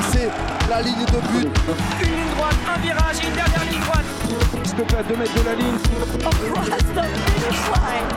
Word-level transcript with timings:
dépasser 0.00 0.28
la 0.68 0.82
ligne 0.82 1.04
de 1.04 1.20
but. 1.32 1.48
Une 2.00 2.08
ligne 2.08 2.34
droite, 2.36 2.56
un 2.68 2.80
virage, 2.80 3.16
une 3.26 3.34
dernière 3.34 3.64
ligne 3.70 3.80
droite. 3.80 4.04
S'il 4.64 4.76
te 4.76 4.82
plaît, 4.82 4.98
à 4.98 5.02
2 5.02 5.16
mètres 5.16 5.34
de 5.34 5.44
la 5.44 5.54
ligne. 5.54 5.78
across 6.24 6.68
the 6.68 7.02
finish 7.30 7.60
line 7.74 8.08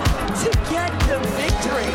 to 0.43 0.49
get 0.69 0.91
the 1.07 1.17
victory. 1.37 1.91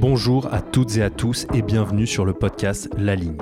Bonjour 0.00 0.52
à 0.52 0.60
toutes 0.62 0.96
et 0.96 1.02
à 1.02 1.10
tous 1.10 1.46
et 1.52 1.62
bienvenue 1.62 2.06
sur 2.06 2.24
le 2.24 2.32
podcast 2.32 2.88
La 2.96 3.14
Ligne, 3.14 3.36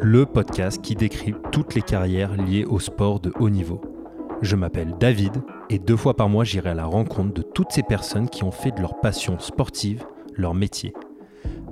le 0.00 0.26
podcast 0.26 0.80
qui 0.80 0.94
décrit 0.94 1.34
toutes 1.50 1.74
les 1.74 1.82
carrières 1.82 2.36
liées 2.36 2.64
au 2.64 2.78
sport 2.78 3.18
de 3.20 3.32
haut 3.40 3.50
niveau. 3.50 3.80
Je 4.40 4.54
m'appelle 4.54 4.94
David 4.98 5.42
et 5.70 5.78
deux 5.78 5.96
fois 5.96 6.14
par 6.14 6.28
mois 6.28 6.44
j'irai 6.44 6.70
à 6.70 6.74
la 6.74 6.84
rencontre 6.84 7.34
de 7.34 7.42
toutes 7.42 7.72
ces 7.72 7.82
personnes 7.82 8.28
qui 8.28 8.44
ont 8.44 8.52
fait 8.52 8.70
de 8.70 8.80
leur 8.80 9.00
passion 9.00 9.38
sportive 9.40 10.04
leur 10.36 10.54
métier. 10.54 10.92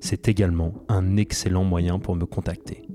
C'est 0.00 0.28
également 0.28 0.74
un 0.88 1.16
excellent 1.16 1.64
moyen 1.64 1.98
pour 1.98 2.16
me 2.16 2.24
contacter. 2.24 2.88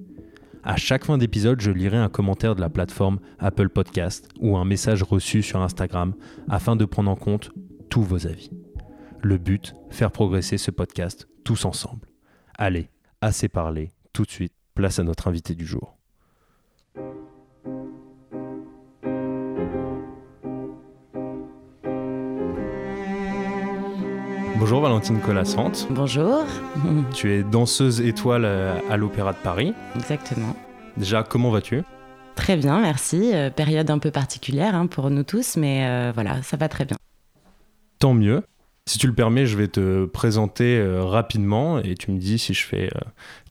À 0.64 0.78
chaque 0.78 1.06
fin 1.06 1.20
d'épisode, 1.20 1.62
je 1.62 1.70
lirai 1.70 1.98
un 1.98 2.10
commentaire 2.10 2.56
de 2.56 2.62
la 2.62 2.72
plateforme 2.72 3.20
Apple 3.38 3.70
Podcast 3.70 4.28
ou 4.40 4.58
un 4.58 4.66
message 4.66 5.04
reçu 5.04 5.44
sur 5.44 5.62
Instagram 5.62 6.16
afin 6.50 6.76
de 6.76 6.86
prendre 6.86 7.12
en 7.12 7.16
compte 7.16 7.52
tous 7.90 8.02
vos 8.02 8.26
avis. 8.26 8.50
Le 9.22 9.38
but, 9.38 9.76
faire 9.92 10.12
progresser 10.12 10.58
ce 10.58 10.72
podcast 10.72 11.28
tous 11.44 11.66
ensemble. 11.66 12.08
Allez, 12.58 12.90
assez 13.22 13.48
parlé, 13.48 13.92
tout 14.12 14.24
de 14.24 14.32
suite, 14.32 14.54
place 14.74 14.98
à 14.98 15.04
notre 15.04 15.28
invité 15.28 15.54
du 15.54 15.66
jour. 15.66 15.98
Bonjour 24.58 24.80
Valentine 24.82 25.20
Colassante. 25.20 25.88
Bonjour. 25.90 26.46
Tu 27.14 27.32
es 27.32 27.44
danseuse 27.44 28.00
étoile 28.00 28.46
à 28.46 28.96
l'Opéra 28.96 29.34
de 29.34 29.38
Paris. 29.38 29.74
Exactement. 29.96 30.56
Déjà, 30.96 31.24
comment 31.24 31.52
vas-tu? 31.52 31.84
Très 32.36 32.56
bien, 32.56 32.80
merci. 32.80 33.32
Euh, 33.34 33.50
période 33.50 33.90
un 33.90 34.00
peu 34.00 34.12
particulière 34.12 34.74
hein, 34.74 34.88
pour 34.88 35.10
nous 35.10 35.24
tous, 35.24 35.58
mais 35.58 35.86
euh, 35.86 36.12
voilà, 36.14 36.42
ça 36.42 36.58
va 36.58 36.70
très 36.70 36.86
bien. 36.86 36.98
Tant 38.00 38.14
mieux. 38.14 38.44
Si 38.88 38.98
tu 38.98 39.08
le 39.08 39.14
permets, 39.14 39.46
je 39.46 39.58
vais 39.58 39.68
te 39.68 40.06
présenter 40.06 40.78
euh, 40.78 41.04
rapidement 41.04 41.80
et 41.80 41.96
tu 41.96 42.12
me 42.12 42.18
dis 42.18 42.38
si 42.38 42.54
je 42.54 42.66
fais 42.66 42.90
euh, 42.96 43.00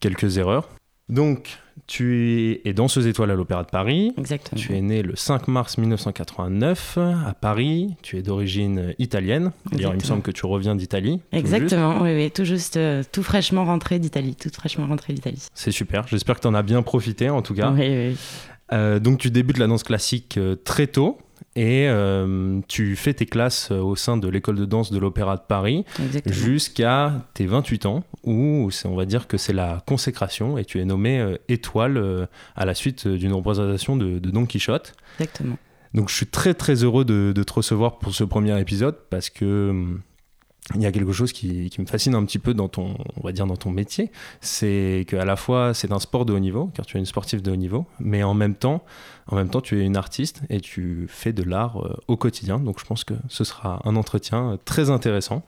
quelques 0.01 0.39
erreurs. 0.39 0.69
Donc, 1.09 1.59
tu 1.87 2.61
es 2.65 2.73
danseuse 2.73 3.07
étoile 3.07 3.31
à 3.31 3.35
l'Opéra 3.35 3.63
de 3.63 3.69
Paris. 3.69 4.13
Exactement. 4.17 4.61
Tu 4.61 4.75
es 4.75 4.81
née 4.81 5.03
le 5.03 5.17
5 5.17 5.49
mars 5.49 5.79
1989 5.79 6.99
à 6.99 7.35
Paris. 7.35 7.95
Tu 8.03 8.19
es 8.19 8.23
d'origine 8.23 8.95
italienne. 8.99 9.53
D'ailleurs, 9.71 9.93
il 9.93 9.99
me 9.99 10.05
semble 10.05 10.23
que 10.23 10.31
tu 10.31 10.47
reviens 10.47 10.75
d'Italie. 10.75 11.21
Exactement, 11.33 12.01
oui, 12.03 12.15
oui, 12.15 12.31
tout 12.31 12.45
juste, 12.45 12.77
euh, 12.77 13.03
tout 13.13 13.23
fraîchement 13.23 13.65
rentré 13.65 13.99
d'Italie, 13.99 14.35
tout 14.35 14.51
fraîchement 14.53 14.87
rentré 14.87 15.13
d'Italie. 15.13 15.43
C'est 15.55 15.73
super. 15.73 16.07
J'espère 16.09 16.37
que 16.37 16.41
tu 16.41 16.47
en 16.47 16.55
as 16.55 16.63
bien 16.63 16.83
profité 16.83 17.31
en 17.31 17.43
tout 17.43 17.55
cas. 17.55 17.71
Oui, 17.71 17.87
oui. 17.89 18.17
Euh, 18.73 18.99
donc 18.99 19.19
tu 19.19 19.31
débutes 19.31 19.59
la 19.59 19.67
danse 19.67 19.83
classique 19.83 20.39
euh, 20.39 20.57
très 20.57 20.87
tôt 20.87 21.19
et 21.57 21.87
euh, 21.89 22.61
tu 22.67 22.97
fais 22.97 23.15
tes 23.15 23.27
classes 23.27 23.71
euh, 23.71 23.79
au 23.79 23.95
sein 23.95 24.17
de 24.17 24.29
l'école 24.29 24.57
de 24.57 24.65
danse 24.65 24.91
de 24.91 24.99
l'Opéra 24.99 25.37
de 25.37 25.43
Paris 25.47 25.85
jusqu'à 26.27 27.13
tes 27.35 27.47
28 27.47 27.87
ans 27.87 28.05
où 28.25 28.71
on 28.85 28.95
va 28.97 29.05
dire 29.05 29.29
que 29.29 29.37
c'est 29.37 29.53
la 29.53 29.83
consécration 29.87 30.59
et 30.59 30.65
tu 30.65 30.81
es 30.81 30.85
nommé 30.85 31.21
euh, 31.21 31.37
étoile 31.49 31.97
euh, 31.97 32.27
à 32.57 32.65
la 32.65 32.75
suite 32.75 33.07
d'une 33.07 33.33
représentation 33.33 33.97
de, 33.97 34.19
de 34.19 34.31
Don 34.31 34.47
Quichotte. 34.47 34.95
Exactement. 35.21 35.57
Donc 35.93 36.09
je 36.09 36.17
suis 36.17 36.27
très 36.27 36.55
très 36.55 36.83
heureux 36.83 37.05
de, 37.05 37.33
de 37.33 37.43
te 37.45 37.53
recevoir 37.53 37.99
pour 37.99 38.13
ce 38.15 38.25
premier 38.25 38.61
épisode 38.61 38.97
parce 39.11 39.31
que 39.31 39.71
hum, 39.71 40.01
il 40.75 40.81
y 40.81 40.87
a 40.87 40.93
quelque 40.93 41.13
chose 41.13 41.33
qui, 41.33 41.71
me 41.79 41.87
fascine 41.87 42.15
un 42.15 42.25
petit 42.25 42.39
peu 42.39 42.55
dans 42.55 42.69
ton, 42.69 42.97
on 43.17 43.23
va 43.23 43.33
dire 43.33 43.47
dans 43.47 43.57
ton 43.57 43.71
métier, 43.71 44.11
c'est 44.41 45.05
qu'à 45.09 45.25
la 45.25 45.37
fois 45.37 45.75
c'est 45.75 45.93
un 45.93 45.99
sport 45.99 46.25
de 46.25 46.33
haut 46.33 46.39
niveau, 46.39 46.71
car 46.75 46.87
tu 46.87 46.97
es 46.97 47.01
une 47.01 47.07
sportive 47.07 47.43
de 47.43 47.51
haut 47.51 47.57
niveau, 47.57 47.85
mais 48.01 48.23
en 48.23 48.35
même 48.35 48.55
temps, 48.55 48.83
en 49.27 49.37
même 49.37 49.51
temps 49.51 49.61
tu 49.61 49.81
es 49.81 49.85
une 49.85 49.97
artiste 49.97 50.41
et 50.49 50.61
tu 50.61 51.07
fais 51.09 51.33
de 51.33 51.43
l'art 51.43 51.85
euh, 51.85 51.97
au 52.09 52.17
quotidien. 52.17 52.59
Donc 52.59 52.81
je 52.81 52.87
pense 52.87 53.05
que 53.05 53.15
ce 53.29 53.45
sera 53.45 53.83
un 53.85 53.95
entretien 53.97 54.53
euh, 54.53 54.57
très 54.65 54.89
intéressant. 54.89 55.43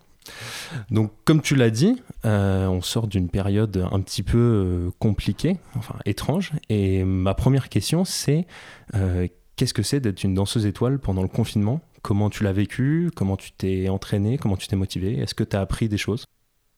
Donc 0.90 1.12
comme 1.24 1.40
tu 1.40 1.54
l'as 1.54 1.70
dit, 1.70 2.02
euh, 2.24 2.66
on 2.66 2.82
sort 2.82 3.06
d'une 3.06 3.30
période 3.30 3.88
un 3.90 4.00
petit 4.00 4.24
peu 4.24 4.90
compliquée, 4.98 5.56
enfin 5.76 5.94
étrange. 6.04 6.52
Et 6.68 7.04
ma 7.04 7.32
première 7.32 7.70
question 7.70 8.04
c'est 8.04 8.46
qu'est-ce 9.56 9.74
que 9.74 9.82
c'est 9.82 10.00
d'être 10.00 10.22
une 10.22 10.34
danseuse 10.34 10.66
étoile 10.66 10.98
pendant 10.98 11.22
le 11.22 11.28
confinement? 11.28 11.80
Comment 12.02 12.30
tu 12.30 12.44
l'as 12.44 12.52
vécu? 12.52 13.10
Comment 13.16 13.36
tu 13.36 13.52
t'es 13.52 13.88
entraîné 13.88 14.38
Comment 14.38 14.56
tu 14.56 14.68
t'es 14.68 14.76
motivé 14.76 15.18
Est-ce 15.18 15.34
que 15.34 15.44
tu 15.44 15.56
as 15.56 15.60
appris 15.60 15.88
des 15.88 15.98
choses? 15.98 16.24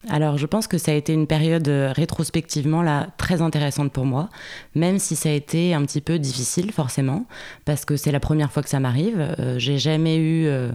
Alors, 0.09 0.39
je 0.39 0.47
pense 0.47 0.69
que 0.69 0.79
ça 0.79 0.93
a 0.93 0.95
été 0.95 1.13
une 1.13 1.27
période 1.27 1.67
euh, 1.67 1.91
rétrospectivement 1.93 2.83
là 2.83 3.09
très 3.17 3.43
intéressante 3.43 3.93
pour 3.93 4.05
moi, 4.05 4.31
même 4.77 5.01
si 5.01 5.17
ça 5.17 5.29
a 5.29 5.33
été 5.33 5.75
un 5.75 5.85
petit 5.85 6.01
peu 6.01 6.21
difficile 6.21 6.71
forcément, 6.71 7.27
parce 7.65 7.85
que 7.85 7.97
c'est 7.97 8.13
la 8.13 8.21
première 8.21 8.53
fois 8.53 8.63
que 8.63 8.69
ça 8.69 8.79
m'arrive. 8.79 9.19
Euh, 9.19 9.59
J'ai 9.59 9.77
jamais 9.77 10.17
eu, 10.17 10.47
euh, 10.47 10.71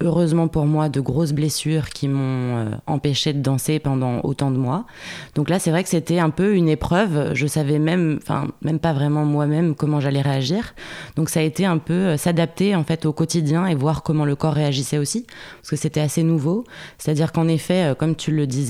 heureusement 0.00 0.46
pour 0.46 0.66
moi, 0.66 0.88
de 0.88 1.00
grosses 1.00 1.32
blessures 1.32 1.88
qui 1.88 2.06
m'ont 2.06 2.56
euh, 2.56 2.70
empêché 2.86 3.32
de 3.32 3.40
danser 3.40 3.80
pendant 3.80 4.20
autant 4.22 4.52
de 4.52 4.56
mois. 4.56 4.86
Donc 5.34 5.50
là, 5.50 5.58
c'est 5.58 5.70
vrai 5.70 5.82
que 5.82 5.88
c'était 5.88 6.20
un 6.20 6.30
peu 6.30 6.54
une 6.54 6.68
épreuve. 6.68 7.34
Je 7.34 7.46
savais 7.48 7.80
même, 7.80 8.20
enfin 8.22 8.46
même 8.62 8.78
pas 8.78 8.92
vraiment 8.92 9.24
moi-même 9.24 9.74
comment 9.74 9.98
j'allais 9.98 10.20
réagir. 10.20 10.74
Donc 11.16 11.30
ça 11.30 11.40
a 11.40 11.42
été 11.42 11.66
un 11.66 11.78
peu 11.78 11.94
euh, 11.94 12.16
s'adapter 12.16 12.76
en 12.76 12.84
fait 12.84 13.06
au 13.06 13.12
quotidien 13.12 13.66
et 13.66 13.74
voir 13.74 14.04
comment 14.04 14.24
le 14.24 14.36
corps 14.36 14.54
réagissait 14.54 14.98
aussi, 14.98 15.26
parce 15.56 15.70
que 15.70 15.76
c'était 15.76 16.00
assez 16.00 16.22
nouveau. 16.22 16.64
C'est-à-dire 16.98 17.32
qu'en 17.32 17.48
effet, 17.48 17.90
euh, 17.90 17.94
comme 17.96 18.14
tu 18.14 18.30
le 18.30 18.46
disais, 18.46 18.68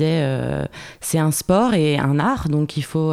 c'est 1.00 1.18
un 1.18 1.30
sport 1.30 1.74
et 1.74 1.98
un 1.98 2.18
art, 2.18 2.48
donc 2.48 2.76
il 2.76 2.82
faut 2.82 3.12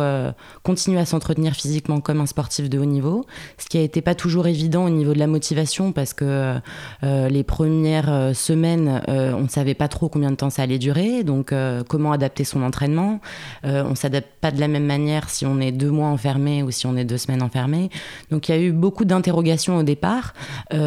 continuer 0.64 1.00
à 1.00 1.06
s'entretenir 1.06 1.53
physiquement 1.53 2.00
comme 2.00 2.22
un 2.22 2.26
sportif 2.26 2.70
de 2.70 2.80
haut 2.80 2.86
niveau, 2.86 3.26
ce 3.58 3.68
qui 3.68 3.78
a 3.78 3.82
été 3.82 4.02
pas 4.02 4.16
toujours 4.16 4.47
évident 4.47 4.86
au 4.86 4.90
niveau 4.90 5.14
de 5.14 5.20
la 5.20 5.28
motivation, 5.28 5.92
parce 5.92 6.14
que 6.14 6.56
les 7.02 7.44
premières 7.44 8.05
euh, 8.10 8.34
semaines, 8.34 9.02
euh, 9.08 9.34
on 9.34 9.42
ne 9.42 9.48
savait 9.48 9.74
pas 9.74 9.88
trop 9.88 10.10
combien 10.10 10.32
de 10.32 10.36
temps 10.36 10.50
ça 10.50 10.64
allait 10.64 10.80
durer, 10.80 11.24
donc 11.24 11.52
euh, 11.52 11.84
comment 11.88 12.12
adapter 12.12 12.44
son 12.44 12.64
entraînement? 12.64 13.20
On 13.64 13.96
s'adapte 13.96 14.30
pas 14.42 14.52
de 14.52 14.60
la 14.60 14.68
même 14.68 14.86
manière 14.86 15.30
si 15.30 15.46
on 15.46 15.60
est 15.60 15.72
deux 15.72 15.90
mois 15.90 16.08
enfermé 16.08 16.64
ou 16.64 16.72
si 16.72 16.86
on 16.86 16.96
est 16.96 17.04
deux 17.04 17.18
semaines 17.18 17.42
enfermé. 17.42 17.90
Donc 18.32 18.48
il 18.48 18.56
y 18.56 18.58
a 18.58 18.62
eu 18.62 18.72
beaucoup 18.72 19.06
d'interrogations 19.06 19.78
au 19.78 19.84
départ. 19.84 20.34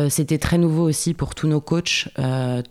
C'était 0.08 0.38
très 0.38 0.58
nouveau 0.58 0.88
aussi 0.88 1.14
pour 1.14 1.34
tous 1.34 1.48
nos 1.48 1.60
coachs, 1.60 2.08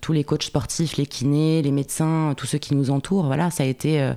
tous 0.02 0.13
les 0.13 0.24
coachs 0.24 0.44
sportifs, 0.44 0.97
les 0.97 1.06
kinés, 1.06 1.62
les 1.62 1.72
médecins, 1.72 2.34
tous 2.38 2.47
ceux 2.47 2.57
qui 2.57 2.75
nous 2.75 2.90
entourent. 2.90 3.25
Voilà, 3.25 3.52
ça 3.52 3.63
a 3.63 3.66
été 3.66 4.12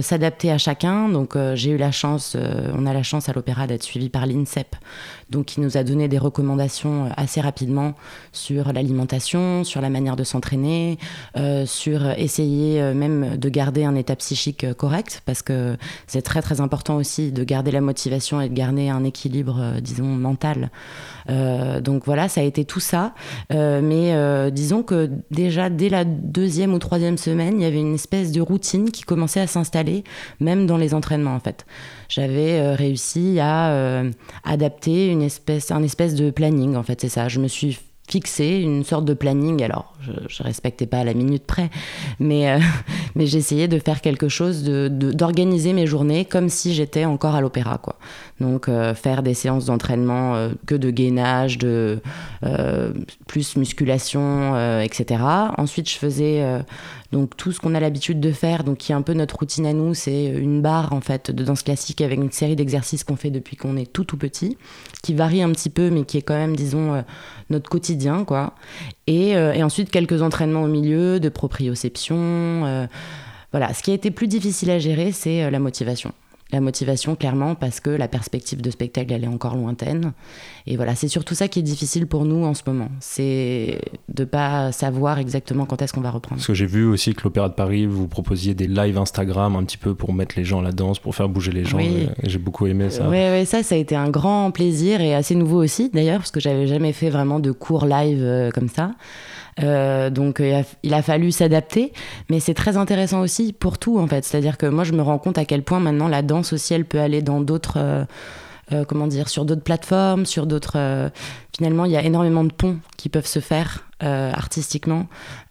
s'adapter 0.00 0.52
à 0.52 0.58
chacun. 0.58 1.08
Donc 1.08 1.36
j'ai 1.54 1.70
eu 1.70 1.78
la 1.78 1.90
chance, 1.90 2.36
on 2.74 2.86
a 2.86 2.92
la 2.92 3.02
chance 3.02 3.28
à 3.28 3.32
l'opéra 3.32 3.66
d'être 3.66 3.82
suivi 3.82 4.08
par 4.08 4.26
l'INSEP, 4.26 4.76
donc 5.30 5.46
qui 5.46 5.60
nous 5.60 5.76
a 5.76 5.84
donné 5.84 6.08
des 6.08 6.18
recommandations 6.18 7.06
euh, 7.06 7.08
assez 7.16 7.40
rapidement 7.40 7.94
sur 8.32 8.72
l'alimentation, 8.72 9.64
sur 9.64 9.80
la 9.80 9.90
manière 9.90 10.16
de 10.16 10.24
s'entraîner, 10.24 10.98
euh, 11.36 11.66
sur 11.66 12.08
essayer 12.10 12.80
euh, 12.80 12.94
même 12.94 13.36
de 13.36 13.48
garder 13.48 13.84
un 13.84 13.94
état 13.94 14.16
psychique 14.16 14.66
correct, 14.74 15.22
parce 15.26 15.42
que 15.42 15.76
c'est 16.06 16.22
très 16.22 16.42
très 16.42 16.60
important 16.60 16.96
aussi 16.96 17.30
de 17.32 17.44
garder 17.44 17.70
la 17.70 17.80
motivation 17.80 18.40
et 18.40 18.48
de 18.48 18.54
garder 18.54 18.88
un 18.88 19.04
équilibre, 19.04 19.80
disons, 19.80 20.04
mental. 20.04 20.70
Donc 21.28 22.06
voilà, 22.06 22.28
ça 22.28 22.40
a 22.40 22.44
été 22.44 22.64
tout 22.64 22.80
ça. 22.80 23.14
Mais 23.50 24.50
disons 24.50 24.82
que 24.82 25.10
déjà 25.30 25.68
dès 25.68 25.88
la 25.88 26.04
deuxième 26.04 26.72
ou 26.72 26.78
troisième 26.78 27.18
semaine, 27.18 27.60
il 27.60 27.62
y 27.62 27.66
avait 27.66 27.80
une 27.80 27.94
espèce 27.94 28.32
de 28.32 28.40
routine 28.40 28.90
qui 28.90 29.02
commençait 29.02 29.40
à 29.40 29.46
s'installer, 29.46 30.04
même 30.40 30.66
dans 30.66 30.76
les 30.76 30.94
entraînements 30.94 31.34
en 31.34 31.40
fait. 31.40 31.66
J'avais 32.08 32.58
euh, 32.58 32.74
réussi 32.74 33.38
à 33.38 33.72
euh, 33.72 34.10
adapter 34.44 35.08
une 35.08 35.22
espèce, 35.22 35.70
un 35.70 35.82
espèce 35.82 36.14
de 36.14 36.30
planning 36.30 36.74
en 36.76 36.82
fait, 36.82 37.00
c'est 37.00 37.08
ça. 37.08 37.28
Je 37.28 37.38
me 37.38 37.48
suis 37.48 37.78
fixé 38.08 38.60
une 38.60 38.84
sorte 38.84 39.04
de 39.04 39.14
planning. 39.14 39.62
Alors, 39.62 39.92
je, 40.00 40.12
je 40.28 40.42
respectais 40.42 40.86
pas 40.86 40.98
à 40.98 41.04
la 41.04 41.14
minute 41.14 41.44
près, 41.46 41.70
mais, 42.18 42.50
euh, 42.50 42.58
mais 43.14 43.26
j'essayais 43.26 43.68
de 43.68 43.78
faire 43.78 44.00
quelque 44.00 44.28
chose, 44.28 44.62
de- 44.64 44.88
de- 44.88 45.12
d'organiser 45.12 45.72
mes 45.72 45.86
journées 45.86 46.24
comme 46.24 46.48
si 46.48 46.74
j'étais 46.74 47.04
encore 47.04 47.34
à 47.34 47.40
l'opéra, 47.40 47.78
quoi. 47.78 47.96
Donc 48.40 48.68
euh, 48.68 48.94
faire 48.94 49.22
des 49.22 49.34
séances 49.34 49.66
d'entraînement 49.66 50.34
euh, 50.36 50.50
que 50.66 50.74
de 50.74 50.90
gainage, 50.90 51.58
de 51.58 52.00
plus 53.26 53.56
musculation, 53.56 54.80
etc. 54.80 55.22
Ensuite, 55.58 55.88
je 55.90 55.96
faisais 55.96 56.42
donc 57.12 57.36
tout 57.36 57.52
ce 57.52 57.60
qu'on 57.60 57.74
a 57.74 57.80
l'habitude 57.80 58.20
de 58.20 58.32
faire, 58.32 58.64
donc 58.64 58.78
qui 58.78 58.92
est 58.92 58.94
un 58.94 59.02
peu 59.02 59.12
notre 59.14 59.36
routine 59.38 59.66
à 59.66 59.72
nous, 59.72 59.94
c'est 59.94 60.26
une 60.26 60.60
barre 60.62 60.92
en 60.92 61.00
fait 61.00 61.30
de 61.30 61.42
danse 61.44 61.62
classique 61.62 62.00
avec 62.00 62.18
une 62.18 62.30
série 62.30 62.56
d'exercices 62.56 63.02
qu'on 63.04 63.16
fait 63.16 63.30
depuis 63.30 63.56
qu'on 63.56 63.76
est 63.76 63.90
tout 63.92 64.04
tout 64.04 64.16
petit, 64.16 64.56
qui 65.02 65.14
varie 65.14 65.42
un 65.42 65.50
petit 65.50 65.70
peu, 65.70 65.90
mais 65.90 66.04
qui 66.04 66.18
est 66.18 66.22
quand 66.22 66.34
même, 66.36 66.54
disons, 66.56 67.02
notre 67.50 67.68
quotidien, 67.68 68.24
quoi. 68.24 68.54
Et, 69.06 69.30
et, 69.30 69.62
ensuite 69.62 69.90
quelques 69.90 70.22
entraînements 70.22 70.62
au 70.62 70.68
milieu, 70.68 71.20
de 71.20 71.28
proprioception. 71.28 72.88
voilà, 73.52 73.74
ce 73.74 73.82
qui 73.82 73.90
a 73.90 73.94
été 73.94 74.10
plus 74.10 74.28
difficile 74.28 74.70
à 74.70 74.78
gérer, 74.78 75.12
c'est 75.12 75.50
la 75.50 75.58
motivation 75.58 76.12
la 76.50 76.60
motivation 76.60 77.14
clairement 77.14 77.54
parce 77.54 77.80
que 77.80 77.90
la 77.90 78.08
perspective 78.08 78.62
de 78.62 78.70
spectacle 78.70 79.12
elle 79.12 79.24
est 79.24 79.28
encore 79.28 79.56
lointaine. 79.56 80.12
Et 80.66 80.76
voilà 80.76 80.94
c'est 80.94 81.08
surtout 81.08 81.34
ça 81.34 81.48
qui 81.48 81.58
est 81.58 81.62
difficile 81.62 82.06
pour 82.06 82.24
nous 82.24 82.44
en 82.44 82.54
ce 82.54 82.62
moment. 82.66 82.88
C'est 83.00 83.80
de 84.08 84.24
pas 84.24 84.72
savoir 84.72 85.18
exactement 85.18 85.66
quand 85.66 85.82
est-ce 85.82 85.92
qu'on 85.92 86.00
va 86.00 86.10
reprendre. 86.10 86.36
Parce 86.36 86.46
que 86.46 86.54
j'ai 86.54 86.66
vu 86.66 86.84
aussi 86.84 87.14
que 87.14 87.22
l'Opéra 87.24 87.48
de 87.48 87.54
Paris 87.54 87.86
vous 87.86 88.08
proposiez 88.08 88.54
des 88.54 88.66
lives 88.66 88.98
Instagram 88.98 89.56
un 89.56 89.64
petit 89.64 89.78
peu 89.78 89.94
pour 89.94 90.12
mettre 90.12 90.36
les 90.36 90.44
gens 90.44 90.60
à 90.60 90.62
la 90.62 90.72
danse 90.72 90.98
pour 90.98 91.14
faire 91.14 91.28
bouger 91.28 91.52
les 91.52 91.64
gens 91.64 91.78
j'ai 92.24 92.38
beaucoup 92.38 92.66
aimé 92.66 92.90
ça. 92.90 93.08
Oui 93.08 93.44
ça 93.46 93.62
ça 93.62 93.74
a 93.74 93.78
été 93.78 93.94
un 93.94 94.08
grand 94.08 94.50
plaisir 94.50 95.00
et 95.00 95.14
assez 95.14 95.34
nouveau 95.34 95.62
aussi 95.62 95.90
d'ailleurs 95.90 96.18
parce 96.18 96.30
que 96.30 96.40
j'avais 96.40 96.66
jamais 96.66 96.92
fait 96.92 97.10
vraiment 97.10 97.40
de 97.40 97.52
cours 97.52 97.84
live 97.84 98.22
euh, 98.22 98.50
comme 98.50 98.68
ça 98.68 98.92
euh, 99.62 100.10
donc 100.10 100.42
il 100.82 100.94
a, 100.94 101.02
fallu 101.02 101.32
s'adapter, 101.32 101.92
mais 102.30 102.40
c'est 102.40 102.54
très 102.54 102.76
intéressant 102.76 103.20
aussi 103.20 103.52
pour 103.52 103.78
tout 103.78 103.98
en 103.98 104.06
fait. 104.06 104.24
C'est-à-dire 104.24 104.58
que 104.58 104.66
moi 104.66 104.84
je 104.84 104.92
me 104.92 105.02
rends 105.02 105.18
compte 105.18 105.38
à 105.38 105.44
quel 105.44 105.62
point 105.62 105.80
maintenant 105.80 106.08
la 106.08 106.22
danse 106.22 106.52
aussi 106.52 106.74
elle 106.74 106.84
peut 106.84 107.00
aller 107.00 107.22
dans 107.22 107.40
d'autres, 107.40 107.78
euh, 107.78 108.04
euh, 108.72 108.84
comment 108.84 109.06
dire, 109.06 109.28
sur 109.28 109.44
d'autres 109.44 109.62
plateformes, 109.62 110.26
sur 110.26 110.46
d'autres. 110.46 111.10
Finalement 111.58 111.84
il 111.84 111.92
y 111.92 111.96
a 111.96 112.02
énormément 112.02 112.44
de 112.44 112.52
ponts 112.52 112.78
qui 112.96 113.08
peuvent 113.08 113.26
se 113.26 113.40
faire 113.40 113.84
artistiquement 114.00 115.06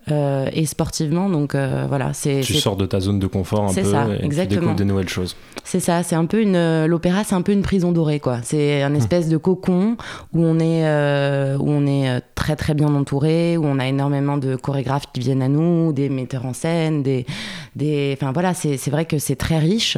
euh, 0.10 0.50
et 0.54 0.66
sportivement. 0.66 1.30
Donc 1.30 1.54
euh, 1.54 1.86
voilà, 1.90 2.14
c'est. 2.14 2.40
Tu 2.42 2.54
sors 2.54 2.78
de 2.78 2.86
ta 2.86 3.00
zone 3.00 3.20
de 3.20 3.28
confort 3.28 3.66
un 3.66 3.74
peu 3.74 3.84
ça, 3.84 4.08
et 4.08 4.24
exactement. 4.24 4.48
tu 4.48 4.60
découvres 4.60 4.76
des 4.76 4.86
nouvelles 4.86 5.10
choses. 5.10 5.36
C'est 5.66 5.82
ça, 5.82 6.02
c'est 6.02 6.16
un 6.16 6.26
peu 6.26 6.42
une. 6.42 6.86
L'opéra, 6.86 7.26
c'est 7.26 7.36
un 7.36 7.42
peu 7.42 7.52
une 7.52 7.62
prison 7.62 7.92
dorée, 7.92 8.22
quoi. 8.22 8.40
C'est 8.44 8.84
un 8.84 8.94
espèce 8.96 9.28
de 9.28 9.36
cocon 9.36 9.98
où 10.34 10.46
on 10.46 10.60
est, 10.60 10.86
euh, 10.86 11.58
où 11.58 11.70
on 11.70 11.86
est 11.86 12.22
très 12.36 12.56
très 12.56 12.74
bien 12.74 12.88
entouré, 12.96 13.58
où 13.58 13.66
on 13.66 13.80
a 13.80 13.88
énormément 13.88 14.38
de 14.38 14.56
chorégraphes 14.56 15.08
qui 15.12 15.20
viennent 15.20 15.42
à 15.42 15.50
nous, 15.50 15.92
des 15.92 16.08
metteurs 16.08 16.46
en 16.46 16.54
scène, 16.54 17.04
des. 17.04 17.26
des... 17.76 18.18
Enfin 18.18 18.32
voilà, 18.32 18.54
c'est 18.54 18.90
vrai 18.90 19.04
que 19.04 19.18
c'est 19.18 19.36
très 19.36 19.60
riche, 19.60 19.98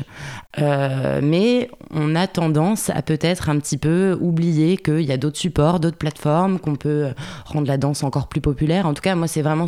mais 0.58 1.70
on 1.92 2.16
a 2.16 2.26
tendance 2.26 2.90
à 2.90 3.04
peut-être 3.04 3.50
un 3.50 3.60
petit 3.60 3.78
peu 3.78 4.18
oublier 4.20 4.78
qu'il 4.78 5.02
y 5.02 5.12
a 5.12 5.18
d'autres 5.18 5.38
supports, 5.38 5.80
d'autres 5.80 5.98
plateformes, 6.00 6.60
qu'on 6.60 6.76
peut 6.76 7.10
rendre 7.46 7.68
la 7.68 7.78
danse 7.78 8.04
encore 8.04 8.28
plus 8.28 8.42
populaire. 8.42 8.88
En 8.88 8.94
tout 8.94 9.02
cas, 9.02 9.16
moi, 9.16 9.28
c'est 9.28 9.44
vraiment 9.44 9.68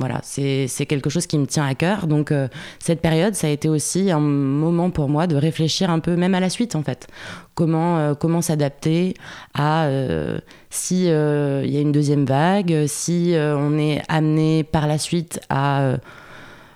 voilà, 0.00 0.20
c'est 0.22 0.86
quelque 0.86 1.10
chose 1.10 1.26
qui 1.26 1.36
me 1.36 1.46
tient 1.46 1.66
à 1.66 1.74
cœur. 1.74 2.06
Donc 2.06 2.32
euh, 2.32 2.48
cette 2.78 3.02
période, 3.02 3.34
ça 3.34 3.48
a 3.48 3.50
été 3.50 3.68
aussi 3.68 4.10
un 4.10 4.18
moment 4.18 4.88
pour 4.88 5.10
moi 5.10 5.26
de 5.26 5.36
réfléchir 5.36 5.90
un 5.90 5.98
peu, 5.98 6.16
même 6.16 6.34
à 6.34 6.40
la 6.40 6.48
suite 6.48 6.74
en 6.74 6.82
fait. 6.82 7.06
Comment, 7.54 7.98
euh, 7.98 8.14
comment 8.14 8.40
s'adapter 8.40 9.12
à 9.52 9.84
euh, 9.84 10.38
si 10.70 11.04
il 11.04 11.70
y 11.70 11.76
a 11.76 11.80
une 11.80 11.92
deuxième 11.92 12.24
vague, 12.24 12.86
si 12.86 13.34
on 13.36 13.78
est 13.78 14.02
amené 14.08 14.64
par 14.64 14.86
la 14.86 14.96
suite 14.96 15.40
à 15.50 15.96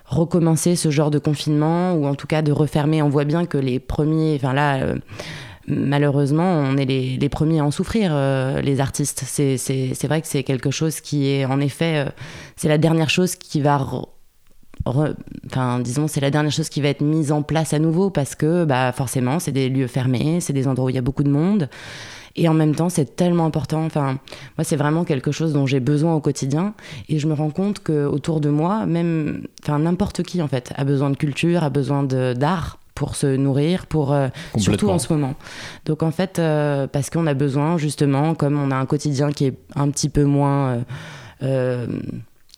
recommencer 0.05 0.77
ce 0.77 0.91
genre 0.91 1.11
de 1.11 1.19
confinement 1.19 1.95
ou 1.95 2.07
en 2.07 2.15
tout 2.15 2.27
cas 2.27 2.43
de 2.43 2.53
refermer. 2.53 3.01
On 3.01 3.09
voit 3.09 3.25
bien 3.25 3.47
que 3.47 3.57
les 3.57 3.79
premiers, 3.79 4.35
enfin 4.37 4.53
là 4.53 4.81
malheureusement, 5.67 6.45
on 6.45 6.77
est 6.77 6.85
les, 6.85 7.29
premiers 7.29 7.61
à 7.61 7.65
en 7.65 7.71
souffrir, 7.71 8.11
euh, 8.13 8.61
les 8.61 8.81
artistes. 8.81 9.25
C'est 9.27 10.07
vrai 10.07 10.21
que 10.21 10.27
c'est 10.27 10.43
quelque 10.43 10.71
chose 10.71 11.01
qui 11.01 11.29
est, 11.29 11.45
en 11.45 11.61
effet, 11.61 12.07
euh, 12.07 12.11
c'est 12.57 12.69
la 12.69 12.79
dernière 12.79 13.11
chose 13.11 13.37
qui 13.37 13.61
va... 13.61 13.87
enfin, 14.87 15.81
disons, 15.81 16.09
c'est 16.09 16.21
la 16.21 16.31
dernière 16.31 16.53
chose 16.53 16.69
qui 16.69 16.81
va 16.81 16.89
être 16.89 17.03
mise 17.03 17.33
en 17.33 17.43
place 17.43 17.73
à 17.73 17.79
nouveau 17.79 18.11
parce 18.11 18.35
que, 18.35 18.65
bah, 18.65 18.93
forcément, 18.93 19.39
c'est 19.39 19.53
des 19.53 19.69
lieux 19.69 19.87
fermés, 19.87 20.41
c'est 20.41 20.53
des 20.53 20.69
endroits 20.69 20.87
où 20.87 20.91
il 20.91 20.97
y 20.97 20.99
a 20.99 21.03
beaucoup 21.03 21.25
de 21.25 21.31
monde. 21.31 21.69
Et 22.37 22.49
en 22.49 22.55
même 22.55 22.75
temps, 22.75 22.89
c'est 22.89 23.15
tellement 23.15 23.47
important. 23.47 23.85
Enfin, 23.85 24.19
moi, 24.59 24.65
c'est 24.65 24.77
vraiment 24.77 25.05
quelque 25.05 25.31
chose 25.31 25.53
dont 25.53 25.67
j'ai 25.67 25.79
besoin 25.79 26.15
au 26.15 26.21
quotidien. 26.21 26.75
Et 27.09 27.21
je 27.21 27.29
me 27.29 27.35
rends 27.35 27.51
compte 27.51 27.79
que 27.79 28.07
autour 28.07 28.41
de 28.41 28.49
moi, 28.51 28.87
même, 28.87 29.47
enfin, 29.63 29.79
n'importe 29.79 30.25
qui, 30.25 30.43
en 30.43 30.49
fait, 30.49 30.73
a 30.77 30.85
besoin 30.85 31.11
de 31.11 31.17
culture, 31.17 31.63
a 31.63 31.71
besoin 31.71 32.03
d'art 32.03 32.79
pour 32.95 33.17
se 33.17 33.27
nourrir, 33.27 33.87
pour 33.87 34.13
euh, 34.13 34.29
surtout 34.57 34.89
en 34.89 34.99
ce 34.99 35.13
moment. 35.13 35.35
Donc 35.85 36.03
en 36.03 36.11
fait, 36.11 36.39
euh, 36.39 36.87
parce 36.87 37.11
qu'on 37.11 37.27
a 37.27 37.35
besoin 37.35 37.77
justement, 37.77 38.35
comme 38.35 38.59
on 38.59 38.71
a 38.71 38.77
un 38.77 38.87
quotidien 38.87 39.33
qui 39.33 39.47
est 39.47 39.59
un 39.75 39.91
petit 39.91 40.09
peu 40.09 40.25
moins 40.25 40.85
euh, 41.43 41.87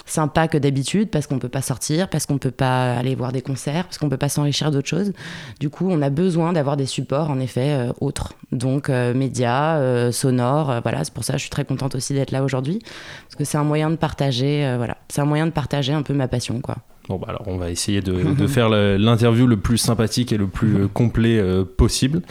sympa 0.04 0.46
que 0.46 0.58
d'habitude, 0.58 1.10
parce 1.10 1.26
qu'on 1.26 1.38
peut 1.38 1.48
pas 1.48 1.62
sortir, 1.62 2.08
parce 2.08 2.26
qu'on 2.26 2.36
peut 2.36 2.50
pas 2.50 2.94
aller 2.94 3.14
voir 3.14 3.32
des 3.32 3.40
concerts, 3.40 3.84
parce 3.84 3.96
qu'on 3.96 4.10
peut 4.10 4.18
pas 4.18 4.28
s'enrichir 4.28 4.70
d'autres 4.70 4.88
choses. 4.88 5.12
Du 5.58 5.70
coup, 5.70 5.88
on 5.90 6.02
a 6.02 6.10
besoin 6.10 6.52
d'avoir 6.52 6.76
des 6.76 6.86
supports 6.86 7.30
en 7.30 7.40
effet 7.40 7.88
autres, 8.00 8.34
donc 8.52 8.88
médias, 8.88 10.12
sonores. 10.12 10.80
voilà, 10.82 11.02
c'est 11.02 11.12
pour 11.12 11.24
ça 11.24 11.32
que 11.32 11.38
je 11.38 11.42
suis 11.42 11.50
très 11.50 11.64
contente 11.64 11.96
aussi 11.96 12.12
d'être 12.14 12.30
là 12.30 12.44
aujourd'hui, 12.44 12.78
parce 13.24 13.34
que 13.36 13.44
c'est 13.44 13.58
un 13.58 13.64
moyen 13.64 13.90
de 13.90 13.96
partager. 13.96 14.74
voilà, 14.76 14.98
c'est 15.08 15.22
un 15.22 15.26
moyen 15.26 15.46
de 15.46 15.52
partager 15.52 15.92
un 15.92 16.02
peu 16.02 16.14
ma 16.14 16.28
passion, 16.28 16.60
quoi. 16.60 16.76
Bon, 17.08 17.18
bah 17.18 17.26
alors 17.28 17.44
on 17.46 17.56
va 17.56 17.70
essayer 17.70 18.00
de, 18.00 18.46
faire 18.48 18.68
l'interview 18.68 19.46
le 19.46 19.56
plus 19.56 19.78
sympathique 19.78 20.32
et 20.32 20.36
le 20.36 20.48
plus 20.48 20.76
euh, 20.76 20.88
complet 20.88 21.38
euh, 21.38 21.64
possible. 21.64 22.22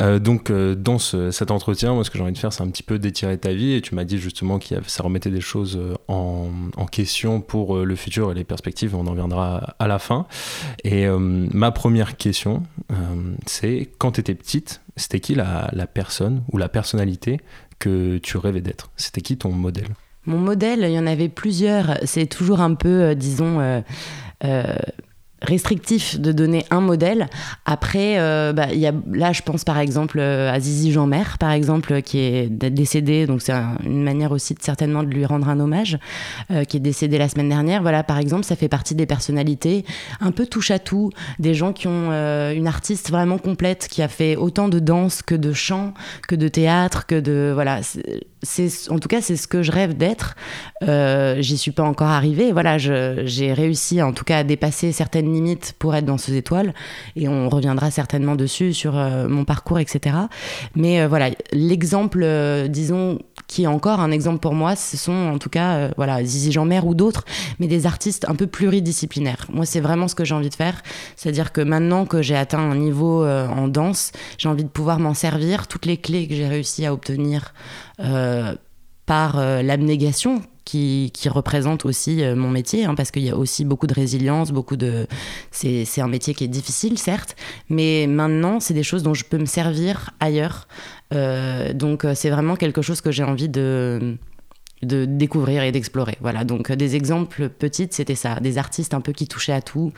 Euh, 0.00 0.18
donc, 0.18 0.50
dans 0.50 0.98
cet 0.98 1.50
entretien, 1.50 1.94
moi, 1.94 2.04
ce 2.04 2.10
que 2.10 2.18
j'ai 2.18 2.24
envie 2.24 2.32
de 2.32 2.38
faire, 2.38 2.52
c'est 2.52 2.62
un 2.62 2.68
petit 2.68 2.82
peu 2.82 2.98
d'étirer 2.98 3.38
ta 3.38 3.52
vie. 3.52 3.74
Et 3.74 3.80
tu 3.80 3.94
m'as 3.94 4.04
dit 4.04 4.18
justement 4.18 4.58
que 4.58 4.66
ça 4.86 5.02
remettait 5.02 5.30
des 5.30 5.40
choses 5.40 5.78
en, 6.08 6.50
question 6.90 7.40
pour 7.40 7.76
le 7.76 7.94
futur 7.94 8.32
et 8.32 8.34
les 8.34 8.44
perspectives. 8.44 8.96
On 8.96 9.06
en 9.06 9.14
viendra 9.14 9.74
à 9.78 9.86
la 9.86 9.98
fin. 9.98 10.26
Et 10.82 11.06
ma 11.08 11.70
première 11.70 12.16
question, 12.16 12.62
c'est 13.46 13.90
quand 13.98 14.12
tu 14.12 14.20
étais 14.20 14.34
petite, 14.34 14.80
c'était 14.96 15.20
qui 15.20 15.34
la, 15.34 15.70
la 15.72 15.86
personne 15.86 16.42
ou 16.52 16.58
la 16.58 16.68
personnalité 16.68 17.40
que 17.78 18.18
tu 18.18 18.36
rêvais 18.36 18.60
d'être? 18.60 18.90
C'était 18.96 19.20
qui 19.20 19.36
ton 19.36 19.52
modèle? 19.52 19.88
Mon 20.26 20.38
modèle, 20.38 20.80
il 20.82 20.92
y 20.92 20.98
en 20.98 21.06
avait 21.06 21.28
plusieurs. 21.28 21.98
C'est 22.04 22.26
toujours 22.26 22.60
un 22.60 22.74
peu, 22.74 22.88
euh, 22.88 23.14
disons, 23.14 23.60
euh, 23.60 23.80
euh, 24.44 24.64
restrictif 25.42 26.20
de 26.20 26.32
donner 26.32 26.66
un 26.70 26.82
modèle. 26.82 27.28
Après, 27.64 28.16
bah, 28.52 28.66
là, 29.10 29.32
je 29.32 29.40
pense 29.40 29.64
par 29.64 29.78
exemple 29.78 30.20
à 30.20 30.60
Zizi 30.60 30.92
Jean-Mer, 30.92 31.38
par 31.38 31.52
exemple, 31.52 32.02
qui 32.02 32.18
est 32.18 32.50
décédé, 32.50 33.26
donc 33.26 33.40
c'est 33.40 33.54
une 33.82 34.02
manière 34.02 34.32
aussi 34.32 34.54
certainement 34.60 35.02
de 35.02 35.08
lui 35.08 35.24
rendre 35.24 35.48
un 35.48 35.58
hommage, 35.58 35.98
qui 36.68 36.76
est 36.76 36.80
décédé 36.80 37.16
la 37.16 37.30
semaine 37.30 37.48
dernière. 37.48 37.80
Voilà, 37.80 38.02
par 38.02 38.18
exemple, 38.18 38.44
ça 38.44 38.54
fait 38.54 38.68
partie 38.68 38.94
des 38.94 39.06
personnalités 39.06 39.86
un 40.20 40.30
peu 40.30 40.44
touche 40.44 40.70
à 40.70 40.78
tout, 40.78 41.08
des 41.38 41.54
gens 41.54 41.72
qui 41.72 41.86
ont 41.88 42.10
une 42.52 42.66
artiste 42.66 43.10
vraiment 43.10 43.38
complète, 43.38 43.88
qui 43.88 44.02
a 44.02 44.08
fait 44.08 44.36
autant 44.36 44.68
de 44.68 44.78
danse 44.78 45.22
que 45.22 45.34
de 45.34 45.54
chant, 45.54 45.94
que 46.28 46.34
de 46.34 46.48
théâtre, 46.48 47.06
que 47.06 47.18
de 47.18 47.50
voilà. 47.54 47.80
En 48.90 48.98
tout 48.98 49.08
cas 49.08 49.20
c'est 49.20 49.36
ce 49.36 49.46
que 49.46 49.62
je 49.62 49.72
rêve 49.72 49.96
d'être. 49.96 50.36
J'y 50.82 51.58
suis 51.58 51.72
pas 51.72 51.84
encore 51.84 52.08
arrivée. 52.08 52.52
Voilà, 52.52 52.78
j'ai 52.78 53.52
réussi 53.52 54.02
en 54.02 54.12
tout 54.12 54.24
cas 54.24 54.38
à 54.38 54.44
dépasser 54.44 54.92
certaines 54.92 55.30
limite 55.32 55.74
pour 55.78 55.94
être 55.94 56.04
dans 56.04 56.18
ces 56.18 56.36
étoiles. 56.36 56.74
Et 57.16 57.28
on 57.28 57.48
reviendra 57.48 57.90
certainement 57.90 58.36
dessus 58.36 58.72
sur 58.72 58.96
euh, 58.96 59.28
mon 59.28 59.44
parcours, 59.44 59.78
etc. 59.78 60.16
Mais 60.74 61.00
euh, 61.00 61.08
voilà, 61.08 61.30
l'exemple, 61.52 62.20
euh, 62.22 62.68
disons, 62.68 63.18
qui 63.46 63.64
est 63.64 63.68
encore 63.68 64.00
un 64.00 64.10
exemple 64.10 64.38
pour 64.38 64.54
moi, 64.54 64.76
ce 64.76 64.96
sont 64.96 65.12
en 65.12 65.38
tout 65.38 65.48
cas, 65.48 65.90
voilà, 65.96 66.22
Zizi 66.24 66.52
Jean-Mer 66.52 66.86
ou 66.86 66.94
d'autres, 66.94 67.24
mais 67.58 67.66
des 67.66 67.84
artistes 67.84 68.24
un 68.28 68.36
peu 68.36 68.46
pluridisciplinaires. 68.46 69.46
Moi, 69.52 69.66
c'est 69.66 69.80
vraiment 69.80 70.06
ce 70.06 70.14
que 70.14 70.24
j'ai 70.24 70.36
envie 70.36 70.50
de 70.50 70.54
faire. 70.54 70.82
C'est-à-dire 71.16 71.50
que 71.50 71.60
maintenant 71.60 72.06
que 72.06 72.22
j'ai 72.22 72.36
atteint 72.36 72.60
un 72.60 72.76
niveau 72.76 73.26
en 73.26 73.66
danse, 73.66 74.12
j'ai 74.38 74.48
envie 74.48 74.62
de 74.62 74.68
pouvoir 74.68 75.00
m'en 75.00 75.14
servir. 75.14 75.66
Toutes 75.66 75.86
les 75.86 75.96
clés 75.96 76.28
que 76.28 76.34
j'ai 76.36 76.46
réussi 76.46 76.86
à 76.86 76.92
obtenir 76.92 77.52
par 79.06 79.36
l'abnégation 79.62 80.42
qui, 80.70 81.28
représente 81.28 81.84
aussi 81.84 82.22
euh, 82.22 82.36
mon 82.36 82.48
métier, 82.48 82.84
hein, 82.84 82.94
parce 82.94 83.10
qu'il 83.10 83.22
y 83.22 83.30
a 83.30 83.36
aussi 83.36 83.64
beaucoup 83.64 83.86
de 83.86 83.94
résilience, 83.94 84.52
beaucoup 84.52 84.76
de... 84.76 85.06
C'est 85.50 86.00
un 86.00 86.08
métier 86.08 86.34
qui 86.34 86.44
est 86.44 86.48
difficile, 86.48 86.98
certes, 86.98 87.36
mais 87.68 88.06
maintenant, 88.06 88.60
c'est 88.60 88.74
des 88.74 88.82
choses 88.82 89.02
dont 89.02 89.14
je 89.14 89.24
peux 89.24 89.38
me 89.38 89.46
servir 89.46 90.10
ailleurs. 90.20 90.68
Euh, 91.12 91.72
donc, 91.72 92.04
euh, 92.04 92.14
c'est 92.14 92.30
vraiment 92.30 92.56
quelque 92.56 92.82
chose 92.82 93.00
que 93.00 93.10
j'ai 93.10 93.24
envie 93.24 93.48
de 93.48 94.16
de 94.82 95.04
découvrir 95.04 95.62
et 95.62 95.72
d'explorer. 95.72 96.16
Voilà, 96.22 96.42
donc 96.42 96.72
des 96.72 96.96
exemples 96.96 97.50
petites, 97.50 97.92
c'était 97.92 98.14
ça, 98.14 98.40
des 98.40 98.56
artistes 98.56 98.94
un 98.94 99.02
peu 99.02 99.12
qui 99.12 99.28
touchaient 99.28 99.52
à 99.52 99.60
tout. 99.60 99.92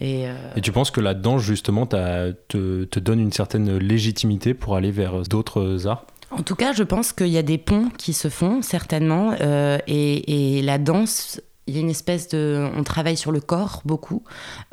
Et, 0.00 0.24
tu 0.62 0.72
penses 0.72 0.90
que 0.90 1.02
la 1.02 1.12
danse, 1.12 1.42
justement, 1.42 1.84
te, 1.84 2.32
te 2.48 2.98
donne 3.00 3.20
une 3.20 3.32
certaine 3.32 3.76
légitimité 3.76 4.54
pour 4.54 4.76
aller 4.76 4.90
vers 4.92 5.24
d'autres 5.24 5.86
arts? 5.86 6.06
En 6.38 6.42
tout 6.42 6.54
cas, 6.56 6.72
je 6.72 6.82
pense 6.82 7.12
qu'il 7.12 7.28
y 7.28 7.38
a 7.38 7.42
des 7.42 7.58
ponts 7.58 7.90
qui 7.96 8.12
se 8.12 8.28
font, 8.28 8.62
certainement, 8.62 9.34
euh, 9.40 9.78
et, 9.86 10.62
la 10.62 10.78
danse, 10.78 11.40
il 11.66 11.74
y 11.74 11.78
a 11.78 11.80
une 11.80 11.90
espèce 11.90 12.28
de... 12.28 12.68
On 12.76 12.82
travaille 12.82 13.16
sur 13.16 13.32
le 13.32 13.40
corps 13.40 13.82
beaucoup, 13.84 14.22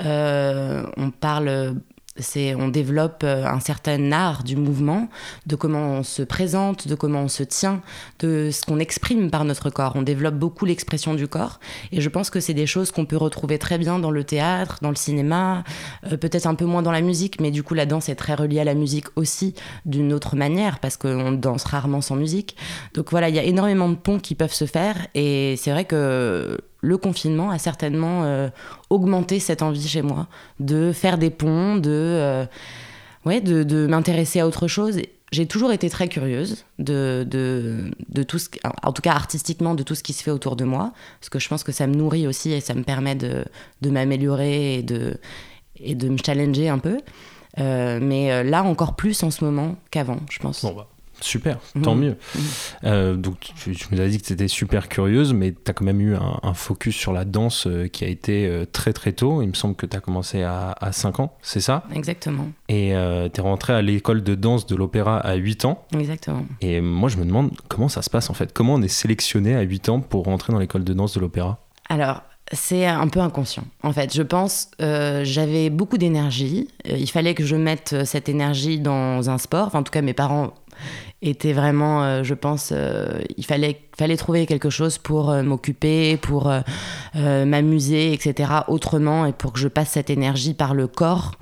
euh, 0.03 0.85
on 0.97 1.11
parle 1.11 1.75
C'est, 2.17 2.55
on 2.55 2.67
développe 2.67 3.23
euh, 3.23 3.45
un 3.45 3.61
certain 3.61 4.11
art 4.11 4.43
du 4.43 4.57
mouvement, 4.57 5.07
de 5.45 5.55
comment 5.55 5.93
on 5.93 6.03
se 6.03 6.21
présente, 6.21 6.89
de 6.89 6.93
comment 6.93 7.21
on 7.21 7.27
se 7.29 7.43
tient, 7.43 7.81
de 8.19 8.49
ce 8.51 8.63
qu'on 8.63 8.79
exprime 8.79 9.31
par 9.31 9.45
notre 9.45 9.69
corps. 9.69 9.93
On 9.95 10.01
développe 10.01 10.35
beaucoup 10.35 10.65
l'expression 10.65 11.13
du 11.13 11.29
corps. 11.29 11.61
Et 11.93 12.01
je 12.01 12.09
pense 12.09 12.29
que 12.29 12.41
c'est 12.41 12.53
des 12.53 12.67
choses 12.67 12.91
qu'on 12.91 13.05
peut 13.05 13.15
retrouver 13.15 13.57
très 13.59 13.77
bien 13.77 13.97
dans 13.97 14.11
le 14.11 14.25
théâtre, 14.25 14.79
dans 14.81 14.89
le 14.89 14.97
cinéma, 14.97 15.63
euh, 16.11 16.17
peut-être 16.17 16.47
un 16.47 16.55
peu 16.55 16.65
moins 16.65 16.81
dans 16.81 16.91
la 16.91 17.01
musique, 17.01 17.39
mais 17.39 17.49
du 17.49 17.63
coup 17.63 17.75
la 17.75 17.85
danse 17.85 18.09
est 18.09 18.15
très 18.15 18.35
reliée 18.35 18.59
à 18.59 18.65
la 18.65 18.75
musique 18.75 19.05
aussi 19.15 19.55
d'une 19.85 20.11
autre 20.11 20.35
manière, 20.35 20.79
parce 20.79 20.97
qu'on 20.97 21.31
danse 21.31 21.63
rarement 21.63 22.01
sans 22.01 22.17
musique. 22.17 22.57
Donc 22.93 23.11
voilà, 23.11 23.29
il 23.29 23.35
y 23.35 23.39
a 23.39 23.43
énormément 23.43 23.87
de 23.87 23.95
ponts 23.95 24.19
qui 24.19 24.35
peuvent 24.35 24.53
se 24.53 24.65
faire. 24.65 25.07
Et 25.15 25.55
c'est 25.57 25.71
vrai 25.71 25.85
que 25.85 26.57
le 26.81 26.97
confinement 26.97 27.51
a 27.51 27.59
certainement 27.59 28.23
euh, 28.23 28.49
augmenté 28.89 29.39
cette 29.39 29.61
envie 29.61 29.87
chez 29.87 30.01
moi 30.01 30.27
de 30.59 30.91
faire 30.91 31.17
des 31.17 31.29
ponts, 31.29 31.75
de, 31.77 31.89
euh, 31.89 32.45
ouais, 33.25 33.39
de, 33.39 33.63
de 33.63 33.87
m'intéresser 33.87 34.39
à 34.39 34.47
autre 34.47 34.67
chose. 34.67 34.99
J'ai 35.31 35.45
toujours 35.45 35.71
été 35.71 35.89
très 35.89 36.09
curieuse 36.09 36.65
de, 36.79 37.25
de, 37.29 37.91
de, 38.09 38.23
tout 38.23 38.39
en 38.83 38.91
tout 38.91 39.01
cas 39.01 39.13
artistiquement, 39.13 39.75
de 39.75 39.83
tout 39.83 39.95
ce 39.95 40.03
qui 40.03 40.11
se 40.11 40.23
fait 40.23 40.31
autour 40.31 40.57
de 40.57 40.65
moi, 40.65 40.91
parce 41.21 41.29
que 41.29 41.39
je 41.39 41.47
pense 41.47 41.63
que 41.63 41.71
ça 41.71 41.87
me 41.87 41.93
nourrit 41.93 42.27
aussi 42.27 42.51
et 42.51 42.59
ça 42.59 42.73
me 42.73 42.83
permet 42.83 43.15
de, 43.15 43.45
de 43.81 43.89
m'améliorer 43.89 44.75
et 44.75 44.83
de, 44.83 45.17
et 45.77 45.95
de 45.95 46.09
me 46.09 46.17
challenger 46.17 46.67
un 46.67 46.79
peu. 46.79 46.99
Euh, 47.59 47.99
mais 48.01 48.43
là 48.43 48.63
encore 48.63 48.95
plus 48.95 49.23
en 49.23 49.31
ce 49.31 49.43
moment 49.45 49.77
qu'avant, 49.89 50.19
je 50.29 50.39
pense. 50.39 50.63
Bon, 50.65 50.73
bah. 50.73 50.87
Super, 51.21 51.59
tant 51.83 51.95
mieux. 51.95 52.17
Euh, 52.83 53.15
donc 53.15 53.51
tu, 53.55 53.75
tu, 53.75 53.87
nous 53.91 54.01
as 54.01 54.07
dit 54.07 54.19
que 54.19 54.25
tu 54.25 54.33
étais 54.33 54.47
super 54.47 54.89
curieuse, 54.89 55.33
mais 55.33 55.51
tu 55.51 55.69
as 55.69 55.73
quand 55.73 55.85
même 55.85 56.01
eu 56.01 56.15
un, 56.15 56.39
un 56.41 56.53
focus 56.53 56.95
sur 56.95 57.13
la 57.13 57.25
danse 57.25 57.67
euh, 57.67 57.87
qui 57.87 58.03
a 58.03 58.07
été 58.07 58.47
euh, 58.47 58.65
très 58.65 58.91
très 58.91 59.13
tôt. 59.13 59.41
Il 59.41 59.49
me 59.49 59.53
semble 59.53 59.75
que 59.75 59.85
tu 59.85 59.95
as 59.95 59.99
commencé 59.99 60.41
à, 60.41 60.71
à, 60.79 60.91
5 60.91 61.19
ans, 61.19 61.35
c'est 61.41 61.59
ça? 61.59 61.83
Exactement. 61.93 62.47
Et 62.69 62.93
tu 63.33 63.39
es 63.39 63.41
rentrée 63.41 63.73
à 63.73 63.81
l'école 63.81 64.23
de 64.23 64.35
danse 64.35 64.65
de 64.65 64.75
l'opéra 64.75 65.17
à 65.19 65.35
8 65.35 65.65
ans. 65.65 65.85
Exactement. 65.97 66.45
Et 66.61 66.81
moi 66.81 67.09
je 67.09 67.17
me 67.17 67.25
demande 67.25 67.51
comment 67.67 67.89
ça 67.89 68.01
se 68.01 68.09
passe 68.09 68.29
en 68.29 68.33
fait. 68.33 68.51
Comment 68.53 68.75
on 68.75 68.81
est 68.81 68.87
sélectionné 68.87 69.55
à 69.55 69.61
8 69.61 69.89
ans 69.89 69.99
pour 69.99 70.25
rentrer 70.25 70.53
dans 70.53 70.59
l'école 70.59 70.83
de 70.83 70.93
danse 70.93 71.13
de 71.13 71.19
l'opéra? 71.19 71.59
Alors, 71.89 72.23
c'est 72.53 72.85
un 72.85 73.07
peu 73.07 73.19
inconscient. 73.19 73.63
En 73.83 73.93
fait, 73.93 74.13
je 74.13 74.21
pense, 74.21 74.69
euh, 74.81 75.21
j'avais 75.23 75.69
beaucoup 75.69 75.97
d'énergie. 75.97 76.67
Il 76.85 77.09
fallait 77.09 77.33
que 77.33 77.45
je 77.45 77.55
mette 77.55 78.03
cette 78.05 78.29
énergie 78.29 78.79
dans 78.79 79.29
un 79.29 79.37
sport. 79.37 79.67
Enfin, 79.67 79.79
en 79.79 79.83
tout 79.83 79.91
cas, 79.91 80.01
mes 80.01 80.13
parents 80.13 80.53
étaient 81.21 81.53
vraiment, 81.53 82.03
euh, 82.03 82.23
je 82.23 82.33
pense, 82.33 82.71
euh, 82.71 83.19
il 83.37 83.45
fallait, 83.45 83.79
fallait 83.97 84.17
trouver 84.17 84.45
quelque 84.47 84.69
chose 84.69 84.97
pour 84.97 85.29
euh, 85.29 85.43
m'occuper, 85.43 86.17
pour 86.17 86.51
m'amuser, 87.13 88.13
etc. 88.13 88.51
autrement 88.67 89.25
et 89.25 89.33
pour 89.33 89.53
que 89.53 89.59
je 89.59 89.67
passe 89.67 89.89
cette 89.89 90.09
énergie 90.09 90.53
par 90.53 90.73
le 90.73 90.87
corps. 90.87 91.33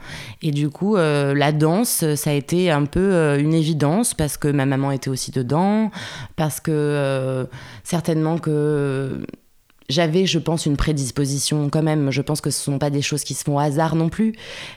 Et 0.42 0.52
du 0.52 0.70
coup, 0.70 0.96
la 0.96 1.52
danse, 1.52 2.16
ça 2.16 2.32
a 2.32 2.34
été 2.34 2.72
un 2.72 2.86
peu 2.86 3.38
une 3.40 3.54
évidence 3.54 4.14
parce 4.14 4.38
que 4.38 4.48
ma 4.48 4.66
maman 4.66 4.92
était 4.92 5.10
aussi 5.10 5.32
dedans, 5.32 5.92
parce 6.36 6.60
que 6.60 7.48
certainement 7.84 8.38
que 8.38 9.26
j'avais, 9.90 10.26
je 10.26 10.40
pense, 10.40 10.66
une 10.66 10.78
prédisposition 10.78 11.70
quand 11.70 11.84
même. 11.84 12.12
Je 12.12 12.22
pense 12.22 12.42
que 12.42 12.50
ce 12.52 12.60
ne 12.60 12.74
sont 12.76 12.80
pas 12.80 12.90
des 12.90 13.02
choses 13.02 13.24
qui 13.24 13.34
se 13.34 13.44
font 13.44 13.56
au 13.56 13.60
hasard 13.60 13.96
non 13.96 14.10
plus. 14.10 14.34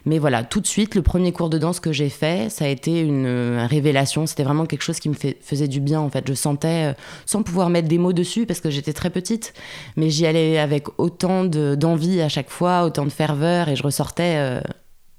Mais 0.06 0.18
voilà, 0.18 0.42
tout 0.42 0.60
de 0.60 0.66
suite, 0.66 0.94
le 0.94 1.02
premier 1.02 1.32
cours 1.32 1.50
de 1.50 1.58
danse 1.58 1.80
que 1.80 1.92
j'ai 1.92 2.08
fait, 2.08 2.50
ça 2.50 2.64
a 2.64 2.68
été 2.68 3.00
une, 3.00 3.26
une 3.26 3.66
révélation. 3.68 4.26
C'était 4.26 4.42
vraiment 4.42 4.66
quelque 4.66 4.82
chose 4.82 4.98
qui 4.98 5.08
me 5.08 5.14
faisait 5.14 5.68
du 5.68 5.80
bien, 5.80 6.00
en 6.00 6.08
fait. 6.08 6.26
Je 6.26 6.34
sentais, 6.34 6.90
euh, 6.90 6.94
sans 7.26 7.42
pouvoir 7.42 7.68
mettre 7.68 7.88
des 7.88 7.98
mots 7.98 8.12
dessus, 8.12 8.46
parce 8.46 8.60
que 8.60 8.70
j'étais 8.70 8.92
très 8.92 9.10
petite, 9.10 9.52
mais 9.96 10.10
j'y 10.10 10.26
allais 10.26 10.58
avec 10.58 10.86
autant 10.98 11.44
d'envie 11.44 12.20
à 12.20 12.28
chaque 12.28 12.50
fois, 12.50 12.84
autant 12.84 13.04
de 13.04 13.10
ferveur, 13.10 13.68
et 13.68 13.76
je 13.76 13.82
ressortais... 13.82 14.36
Euh, 14.36 14.60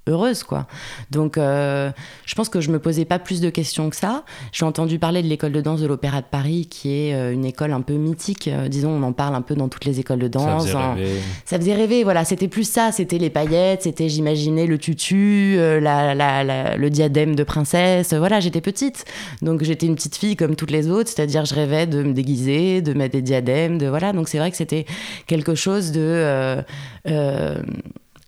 heureuse 0.06 0.42
quoi. 0.42 0.66
Donc 1.10 1.38
euh, 1.38 1.90
je 2.26 2.34
pense 2.34 2.48
que 2.48 2.60
je 2.60 2.70
me 2.70 2.78
posais 2.78 3.04
pas 3.04 3.18
plus 3.18 3.40
de 3.40 3.50
questions 3.50 3.88
que 3.90 3.96
ça. 3.96 4.24
J'ai 4.52 4.64
entendu 4.64 4.98
parler 4.98 5.22
de 5.22 5.28
l'école 5.28 5.52
de 5.52 5.60
danse 5.60 5.80
de 5.80 5.86
l'Opéra 5.86 6.20
de 6.20 6.26
Paris 6.30 6.66
qui 6.70 6.90
est 6.92 7.14
euh, 7.14 7.32
une 7.32 7.44
école 7.44 7.72
un 7.72 7.80
peu 7.80 7.94
mythique, 7.94 8.48
euh, 8.48 8.68
disons 8.68 8.90
on 8.90 9.02
en 9.02 9.12
parle 9.12 9.34
un 9.34 9.42
peu 9.42 9.54
dans 9.54 9.68
toutes 9.68 9.84
les 9.84 10.00
écoles 10.00 10.18
de 10.18 10.28
danse. 10.28 10.62
Ça 10.62 10.66
faisait 10.66 10.76
En- 10.76 10.94
rêver. 10.94 11.10
ça 11.44 11.58
faisait 11.58 11.74
rêver, 11.74 12.04
voilà, 12.04 12.24
c'était 12.24 12.48
plus 12.48 12.68
ça, 12.68 12.92
c'était 12.92 13.18
les 13.18 13.30
paillettes, 13.30 13.82
c'était 13.82 14.08
j'imaginais 14.08 14.66
le 14.66 14.78
tutu, 14.78 15.54
euh, 15.58 15.80
la, 15.80 16.14
la- 16.14 16.44
la- 16.44 16.76
le 16.76 16.90
diadème 16.90 17.34
de 17.34 17.42
princesse, 17.44 18.12
voilà, 18.12 18.40
j'étais 18.40 18.60
petite. 18.60 19.04
Donc 19.42 19.62
j'étais 19.62 19.86
une 19.86 19.94
petite 19.94 20.16
fille 20.16 20.36
comme 20.36 20.56
toutes 20.56 20.70
les 20.70 20.88
autres, 20.90 21.08
c'est-à-dire 21.10 21.44
je 21.44 21.54
rêvais 21.54 21.86
de 21.86 22.02
me 22.02 22.12
déguiser, 22.12 22.82
de 22.82 22.92
mettre 22.92 23.12
des 23.12 23.22
diadèmes, 23.22 23.78
de 23.78 23.86
voilà, 23.86 24.12
donc 24.12 24.28
c'est 24.28 24.38
vrai 24.38 24.50
que 24.50 24.56
c'était 24.56 24.84
quelque 25.26 25.54
chose 25.54 25.92
de 25.92 26.00
euh, 26.00 26.62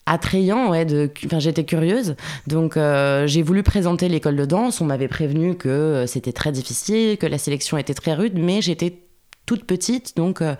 attrayant, 0.06 0.70
ouais, 0.70 0.84
de, 0.84 1.10
enfin, 1.26 1.40
j'étais 1.40 1.64
curieuse. 1.64 2.14
Donc, 2.46 2.76
euh, 2.76 3.26
j'ai 3.26 3.42
voulu 3.42 3.62
présenter 3.62 4.08
l'école 4.08 4.36
de 4.36 4.44
danse. 4.44 4.80
On 4.80 4.84
m'avait 4.84 5.08
prévenu 5.08 5.56
que 5.56 5.68
euh, 5.68 6.06
c'était 6.06 6.32
très 6.32 6.52
difficile, 6.52 7.18
que 7.18 7.26
la 7.26 7.38
sélection 7.38 7.76
était 7.76 7.94
très 7.94 8.14
rude, 8.14 8.34
mais 8.36 8.62
j'étais 8.62 9.00
toute 9.44 9.64
petite, 9.64 10.16
donc 10.16 10.42
euh, 10.42 10.56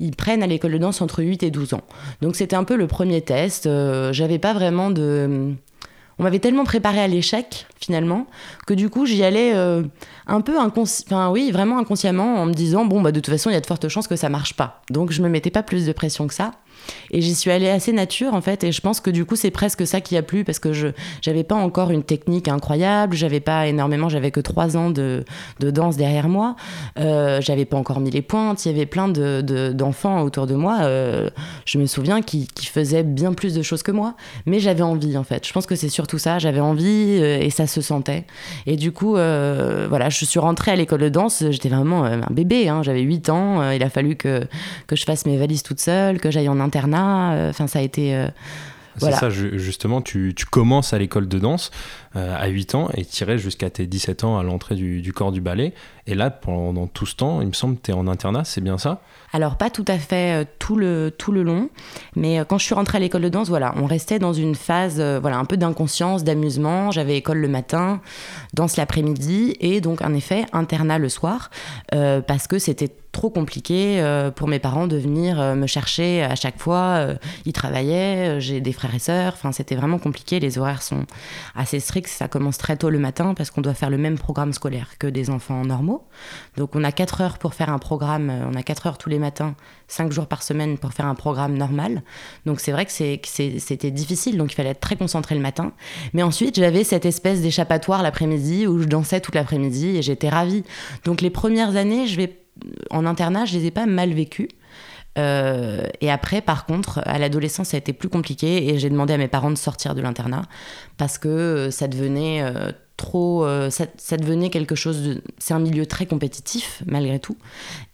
ils 0.00 0.16
prennent 0.16 0.42
à 0.42 0.46
l'école 0.46 0.72
de 0.72 0.78
danse 0.78 1.02
entre 1.02 1.22
8 1.22 1.42
et 1.42 1.50
12 1.50 1.74
ans. 1.74 1.82
Donc, 2.20 2.36
c'était 2.36 2.56
un 2.56 2.64
peu 2.64 2.76
le 2.76 2.86
premier 2.86 3.22
test. 3.22 3.68
J'avais 4.12 4.38
pas 4.38 4.52
vraiment 4.52 4.90
de. 4.90 5.54
On 6.18 6.24
m'avait 6.24 6.38
tellement 6.38 6.64
préparé 6.64 7.00
à 7.00 7.08
l'échec, 7.08 7.66
finalement, 7.80 8.26
que 8.66 8.74
du 8.74 8.90
coup, 8.90 9.06
j'y 9.06 9.24
allais 9.24 9.52
un 9.54 10.40
peu 10.40 10.58
enfin, 10.58 11.30
oui, 11.30 11.50
vraiment 11.50 11.78
inconsciemment, 11.78 12.36
en 12.36 12.46
me 12.46 12.52
disant, 12.52 12.84
bon, 12.84 13.00
bah, 13.00 13.12
de 13.12 13.20
toute 13.20 13.32
façon, 13.32 13.50
il 13.50 13.54
y 13.54 13.56
a 13.56 13.60
de 13.60 13.66
fortes 13.66 13.88
chances 13.88 14.08
que 14.08 14.16
ça 14.16 14.28
marche 14.28 14.54
pas. 14.54 14.82
Donc, 14.90 15.10
je 15.10 15.22
me 15.22 15.28
mettais 15.28 15.50
pas 15.50 15.62
plus 15.62 15.86
de 15.86 15.92
pression 15.92 16.26
que 16.26 16.34
ça. 16.34 16.52
Et 17.10 17.20
j'y 17.20 17.34
suis 17.34 17.50
allée 17.50 17.68
assez 17.68 17.92
nature 17.92 18.34
en 18.34 18.40
fait, 18.40 18.64
et 18.64 18.72
je 18.72 18.80
pense 18.80 19.00
que 19.00 19.10
du 19.10 19.24
coup 19.24 19.36
c'est 19.36 19.50
presque 19.50 19.86
ça 19.86 20.00
qui 20.00 20.16
a 20.16 20.22
plu 20.22 20.44
parce 20.44 20.58
que 20.58 20.72
je 20.72 20.88
j'avais 21.20 21.44
pas 21.44 21.54
encore 21.54 21.90
une 21.90 22.02
technique 22.02 22.48
incroyable, 22.48 23.16
j'avais 23.16 23.40
pas 23.40 23.66
énormément, 23.66 24.08
j'avais 24.08 24.30
que 24.30 24.40
trois 24.40 24.76
ans 24.76 24.90
de, 24.90 25.24
de 25.60 25.70
danse 25.70 25.96
derrière 25.96 26.28
moi, 26.28 26.56
euh, 26.98 27.40
j'avais 27.40 27.64
pas 27.64 27.76
encore 27.76 28.00
mis 28.00 28.10
les 28.10 28.22
pointes, 28.22 28.64
il 28.64 28.72
y 28.72 28.74
avait 28.74 28.86
plein 28.86 29.08
de, 29.08 29.40
de- 29.42 29.72
d'enfants 29.72 30.22
autour 30.22 30.46
de 30.46 30.54
moi, 30.54 30.78
euh, 30.82 31.30
je 31.64 31.78
me 31.78 31.86
souviens 31.86 32.22
qui, 32.22 32.48
faisaient 32.72 33.02
bien 33.02 33.34
plus 33.34 33.52
de 33.54 33.60
choses 33.62 33.82
que 33.82 33.92
moi, 33.92 34.14
mais 34.46 34.58
j'avais 34.58 34.82
envie 34.82 35.18
en 35.18 35.24
fait. 35.24 35.46
Je 35.46 35.52
pense 35.52 35.66
que 35.66 35.74
c'est 35.74 35.90
surtout 35.90 36.16
ça, 36.18 36.38
j'avais 36.38 36.60
envie 36.60 37.18
euh, 37.20 37.38
et 37.40 37.50
ça 37.50 37.66
se 37.66 37.82
sentait. 37.82 38.24
Et 38.66 38.76
du 38.76 38.92
coup, 38.92 39.16
euh, 39.16 39.86
voilà, 39.90 40.08
je 40.08 40.24
suis 40.24 40.38
rentrée 40.40 40.70
à 40.70 40.76
l'école 40.76 41.00
de 41.00 41.08
danse, 41.10 41.44
j'étais 41.50 41.68
vraiment 41.68 42.04
un 42.04 42.20
bébé, 42.30 42.68
hein, 42.68 42.82
j'avais 42.82 43.02
8 43.02 43.28
ans, 43.28 43.70
il 43.72 43.82
a 43.82 43.90
fallu 43.90 44.16
que, 44.16 44.46
que 44.86 44.96
je 44.96 45.04
fasse 45.04 45.26
mes 45.26 45.36
valises 45.36 45.62
toute 45.62 45.80
seule, 45.80 46.18
que 46.18 46.30
j'aille 46.30 46.48
en 46.48 46.60
internat, 46.76 47.32
euh, 47.32 47.50
enfin 47.50 47.66
ça 47.66 47.78
a 47.80 47.82
été... 47.82 48.14
euh, 48.14 48.26
C'est 48.94 49.00
Voilà. 49.00 49.16
ça, 49.18 49.30
ju- 49.30 49.58
justement, 49.58 50.00
tu, 50.02 50.32
tu 50.36 50.46
commences 50.46 50.92
à 50.92 50.98
l'école 50.98 51.26
de 51.28 51.38
danse 51.38 51.70
euh, 52.14 52.36
à 52.38 52.48
8 52.48 52.74
ans 52.74 52.90
et 52.94 53.06
tirais 53.06 53.38
jusqu'à 53.38 53.70
tes 53.70 53.86
17 53.86 54.24
ans 54.24 54.38
à 54.38 54.42
l'entrée 54.42 54.74
du, 54.74 55.12
corps 55.14 55.32
du 55.32 55.40
ballet. 55.40 55.72
Et 56.06 56.14
là, 56.14 56.28
pendant 56.28 56.86
tout 56.86 57.06
ce 57.06 57.16
temps, 57.16 57.40
il 57.40 57.46
me 57.46 57.52
semble 57.52 57.76
que 57.76 57.82
tu 57.82 57.90
es 57.90 57.94
en 57.94 58.06
internat, 58.06 58.44
c'est 58.44 58.60
bien 58.60 58.76
ça? 58.76 59.00
Alors 59.32 59.56
pas 59.56 59.70
tout 59.70 59.84
à 59.88 59.96
fait 59.98 60.42
euh, 60.42 60.44
tout 60.58 60.76
le, 60.76 61.10
tout 61.16 61.32
le 61.32 61.42
long, 61.42 61.70
mais 62.14 62.38
euh, 62.38 62.44
quand 62.44 62.58
je 62.58 62.64
suis 62.64 62.74
rentrée 62.74 62.98
à 62.98 63.00
l'école 63.00 63.22
de 63.22 63.30
danse, 63.30 63.48
voilà, 63.48 63.72
on 63.76 63.86
restait 63.86 64.18
dans 64.18 64.34
une 64.34 64.54
phase 64.54 65.00
voilà, 65.00 65.38
un 65.38 65.46
peu 65.46 65.56
d'inconscience, 65.56 66.22
d'amusement. 66.22 66.90
J'avais 66.90 67.16
école 67.16 67.38
le 67.38 67.48
matin, 67.48 68.02
danse 68.52 68.76
l'après-midi 68.76 69.56
et 69.60 69.80
donc 69.80 70.02
un 70.02 70.12
effet 70.12 70.44
internat 70.52 70.98
le 70.98 71.08
soir 71.08 71.50
parce 71.90 72.46
que 72.46 72.58
c'était 72.58 72.90
trop 73.12 73.30
compliqué 73.30 74.02
pour 74.36 74.48
mes 74.48 74.58
parents 74.58 74.86
de 74.86 74.96
venir 74.96 75.36
me 75.54 75.66
chercher 75.66 76.22
à 76.22 76.34
chaque 76.34 76.58
fois. 76.58 77.08
Ils 77.44 77.52
travaillaient, 77.52 78.40
j'ai 78.40 78.60
des 78.60 78.72
frères 78.72 78.94
et 78.94 78.98
sœurs, 78.98 79.34
enfin 79.34 79.52
c'était 79.52 79.76
vraiment 79.76 79.98
compliqué. 79.98 80.40
Les 80.40 80.58
horaires 80.58 80.82
sont 80.82 81.04
assez 81.54 81.78
stricts, 81.80 82.01
ça 82.08 82.28
commence 82.28 82.58
très 82.58 82.76
tôt 82.76 82.90
le 82.90 82.98
matin 82.98 83.34
parce 83.34 83.50
qu'on 83.50 83.60
doit 83.60 83.74
faire 83.74 83.90
le 83.90 83.98
même 83.98 84.18
programme 84.18 84.52
scolaire 84.52 84.98
que 84.98 85.06
des 85.06 85.30
enfants 85.30 85.64
normaux. 85.64 86.06
Donc 86.56 86.74
on 86.74 86.84
a 86.84 86.92
4 86.92 87.20
heures 87.20 87.38
pour 87.38 87.54
faire 87.54 87.70
un 87.70 87.78
programme, 87.78 88.30
euh, 88.30 88.48
on 88.50 88.54
a 88.54 88.62
4 88.62 88.86
heures 88.86 88.98
tous 88.98 89.08
les 89.08 89.18
matins, 89.18 89.54
5 89.88 90.12
jours 90.12 90.26
par 90.26 90.42
semaine 90.42 90.78
pour 90.78 90.92
faire 90.92 91.06
un 91.06 91.14
programme 91.14 91.56
normal. 91.56 92.02
Donc 92.46 92.60
c'est 92.60 92.72
vrai 92.72 92.86
que 92.86 92.92
que 93.16 93.58
c'était 93.58 93.90
difficile, 93.90 94.36
donc 94.36 94.52
il 94.52 94.54
fallait 94.54 94.70
être 94.70 94.80
très 94.80 94.96
concentré 94.96 95.34
le 95.34 95.40
matin. 95.40 95.72
Mais 96.12 96.22
ensuite 96.22 96.56
j'avais 96.56 96.84
cette 96.84 97.06
espèce 97.06 97.42
d'échappatoire 97.42 98.02
l'après-midi 98.02 98.66
où 98.66 98.80
je 98.80 98.86
dansais 98.86 99.20
toute 99.20 99.34
l'après-midi 99.34 99.96
et 99.96 100.02
j'étais 100.02 100.28
ravie. 100.28 100.64
Donc 101.04 101.20
les 101.20 101.30
premières 101.30 101.76
années, 101.76 102.06
je 102.06 102.16
vais 102.16 102.38
en 102.90 103.06
internat, 103.06 103.44
je 103.44 103.58
les 103.58 103.66
ai 103.66 103.70
pas 103.70 103.86
mal 103.86 104.12
vécues. 104.12 104.48
Euh, 105.18 105.84
et 106.00 106.10
après, 106.10 106.40
par 106.40 106.66
contre, 106.66 107.00
à 107.04 107.18
l'adolescence, 107.18 107.68
ça 107.68 107.76
a 107.76 107.78
été 107.78 107.92
plus 107.92 108.08
compliqué 108.08 108.68
et 108.68 108.78
j'ai 108.78 108.90
demandé 108.90 109.12
à 109.12 109.18
mes 109.18 109.28
parents 109.28 109.50
de 109.50 109.58
sortir 109.58 109.94
de 109.94 110.00
l'internat 110.00 110.42
parce 110.96 111.18
que 111.18 111.28
euh, 111.28 111.70
ça 111.70 111.86
devenait 111.86 112.42
euh, 112.42 112.72
trop. 112.96 113.46
ça, 113.70 114.16
devenait 114.16 114.50
quelque 114.50 114.74
chose 114.74 115.02
de. 115.02 115.22
C'est 115.38 115.54
un 115.54 115.58
milieu 115.58 115.86
très 115.86 116.06
compétitif, 116.06 116.82
malgré 116.86 117.18
tout. 117.18 117.36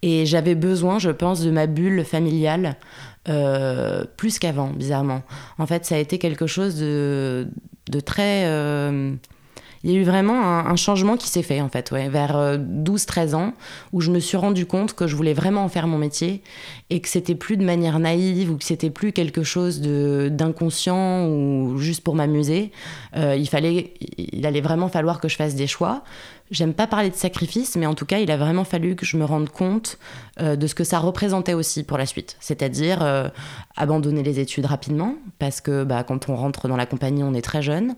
Et 0.03 0.27
j'avais 0.27 0.55
besoin, 0.55 0.99
je 0.99 1.11
pense, 1.11 1.41
de 1.41 1.51
ma 1.51 1.67
bulle 1.67 2.05
familiale 2.05 2.77
plus 4.17 4.39
qu'avant, 4.39 4.71
bizarrement. 4.71 5.23
En 5.59 5.67
fait, 5.67 5.85
ça 5.85 5.97
a 5.97 5.99
été 5.99 6.19
quelque 6.19 6.47
chose 6.47 6.77
de 6.77 7.47
très. 8.05 8.47
Euh, 9.85 9.89
il 9.89 9.93
y 9.93 9.97
a 9.97 9.99
eu 9.99 10.05
vraiment 10.05 10.43
un, 10.43 10.77
changement 10.77 11.17
qui 11.17 11.29
s'est 11.29 11.43
fait 11.43 11.61
en 11.61 11.69
fait, 11.69 11.91
ouais, 11.91 12.09
vers 12.09 12.59
12-13 12.59 13.35
ans, 13.35 13.53
où 13.93 14.01
je 14.01 14.11
me 14.11 14.21
suis 14.21 14.37
rendu 14.37 14.67
compte 14.67 14.95
que 14.95 15.07
je 15.07 15.17
voulais 15.17 15.35
vraiment 15.35 15.65
en 15.65 15.69
faire 15.69 15.87
mon 15.87 15.99
métier 15.99 16.43
et 16.91 17.01
que 17.01 17.09
c'était 17.09 17.35
plus 17.35 17.57
de 17.57 17.65
manière 17.65 17.99
naïve 17.99 18.51
ou 18.51 18.57
que 18.57 18.65
c'était 18.65 18.91
plus 18.91 19.13
quelque 19.13 19.43
chose 19.43 19.81
d'inconscient 19.81 21.27
ou 21.27 21.79
juste 21.79 22.03
pour 22.03 22.15
m'amuser. 22.15 22.71
il 23.17 23.49
fallait, 23.49 23.95
il 24.19 24.47
allait 24.47 24.61
vraiment 24.61 24.89
falloir 24.89 25.21
que 25.21 25.29
je 25.29 25.37
fasse 25.37 25.55
des 25.55 25.67
choix. 25.67 26.03
J'aime 26.51 26.73
pas 26.73 26.87
parler 26.87 27.11
de 27.11 27.15
sacrifice, 27.15 27.77
mais 27.77 27.87
en 27.87 27.95
tout 27.95 28.07
cas, 28.07 28.19
il 28.19 28.31
a 28.31 28.37
vraiment 28.37 28.65
fallu 28.65 28.97
que 28.97 29.05
je 29.05 29.17
me 29.17 29.25
rende 29.25 29.51
compte 29.51 29.99
euh, 30.41 30.57
de 30.57 30.67
ce 30.67 30.75
que 30.75 30.85
ça 30.85 30.99
représentait 30.99 31.53
aussi 31.53 31.83
pour 31.83 31.99
la 31.99 32.07
suite. 32.07 32.37
C'est-à-dire 32.41 33.03
euh, 33.03 33.29
abandonner 33.77 34.23
les 34.23 34.41
études 34.41 34.65
rapidement, 34.65 35.15
parce 35.39 35.61
que 35.61 35.85
bah, 35.85 36.05
quand 36.05 36.29
on 36.29 36.37
rentre 36.37 36.67
dans 36.69 36.77
la 36.77 36.87
compagnie, 36.87 37.23
on 37.23 37.35
est 37.35 37.43
très 37.43 37.61
jeune. 37.61 37.97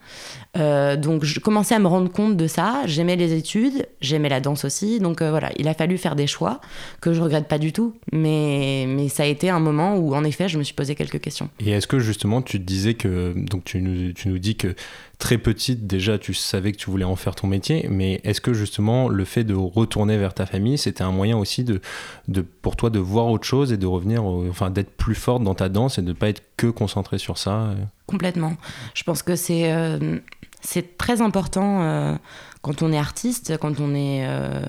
Euh, 0.56 0.96
donc, 0.96 1.24
je 1.24 1.38
commençais 1.38 1.76
à 1.76 1.78
me 1.78 1.86
rendre 1.86 2.10
compte 2.10 2.36
de 2.36 2.46
ça. 2.48 2.82
J'aimais 2.86 3.16
les 3.16 3.34
études, 3.34 3.86
j'aimais 4.00 4.28
la 4.28 4.40
danse 4.40 4.64
aussi. 4.64 4.98
Donc, 4.98 5.22
voilà, 5.22 5.50
il 5.56 5.68
a 5.68 5.74
fallu 5.74 5.96
faire 5.96 6.16
des 6.16 6.26
choix 6.26 6.60
que 7.00 7.12
je 7.12 7.20
regrette 7.20 7.46
pas 7.46 7.58
du 7.58 7.72
tout. 7.72 7.94
Mais, 8.12 8.86
mais 8.88 9.08
ça 9.08 9.22
a 9.22 9.26
été 9.26 9.48
un 9.48 9.60
moment 9.60 9.96
où, 9.96 10.14
en 10.14 10.24
effet, 10.24 10.48
je 10.48 10.58
me 10.58 10.64
suis 10.64 10.74
posé 10.74 10.96
quelques 10.96 11.20
questions. 11.20 11.50
Et 11.60 11.70
est-ce 11.70 11.86
que 11.86 12.00
justement, 12.00 12.42
tu 12.42 12.58
te 12.58 12.64
disais 12.64 12.94
que. 12.94 13.32
Donc, 13.36 13.64
tu 13.64 13.80
nous, 13.80 14.12
tu 14.12 14.28
nous 14.28 14.38
dis 14.38 14.56
que 14.56 14.74
très 15.20 15.38
petite, 15.38 15.86
déjà, 15.86 16.18
tu 16.18 16.34
savais 16.34 16.72
que 16.72 16.78
tu 16.78 16.90
voulais 16.90 17.04
en 17.04 17.14
faire 17.14 17.36
ton 17.36 17.46
métier, 17.46 17.86
mais 17.88 18.20
est-ce 18.24 18.40
que 18.40 18.52
justement 18.52 19.08
le 19.08 19.24
fait 19.24 19.44
de 19.44 19.54
retourner 19.54 20.18
vers 20.18 20.34
ta 20.34 20.46
famille, 20.46 20.78
c'était 20.78 21.04
un 21.04 21.12
moyen 21.12 21.36
aussi 21.36 21.62
de, 21.62 21.80
de, 22.26 22.40
pour 22.40 22.74
toi 22.74 22.90
de 22.90 22.98
voir 22.98 23.28
autre 23.28 23.46
chose 23.46 23.72
et 23.72 23.76
de 23.76 23.86
revenir, 23.86 24.24
enfin, 24.24 24.70
d'être 24.70 24.90
plus 24.90 25.14
forte 25.14 25.44
dans 25.44 25.54
ta 25.54 25.68
danse 25.68 25.98
et 25.98 26.02
de 26.02 26.08
ne 26.08 26.12
pas 26.14 26.28
être 26.28 26.42
que 26.56 26.66
concentrée 26.66 27.18
sur 27.18 27.38
ça? 27.38 27.74
Complètement. 28.06 28.56
Je 28.94 29.04
pense 29.04 29.22
que 29.22 29.36
c'est 29.36 29.72
euh, 29.72 30.18
c'est 30.60 30.98
très 30.98 31.22
important 31.22 31.82
euh, 31.82 32.16
quand 32.62 32.82
on 32.82 32.92
est 32.92 32.98
artiste, 32.98 33.56
quand 33.58 33.80
on 33.80 33.94
est 33.94 34.26
euh, 34.26 34.60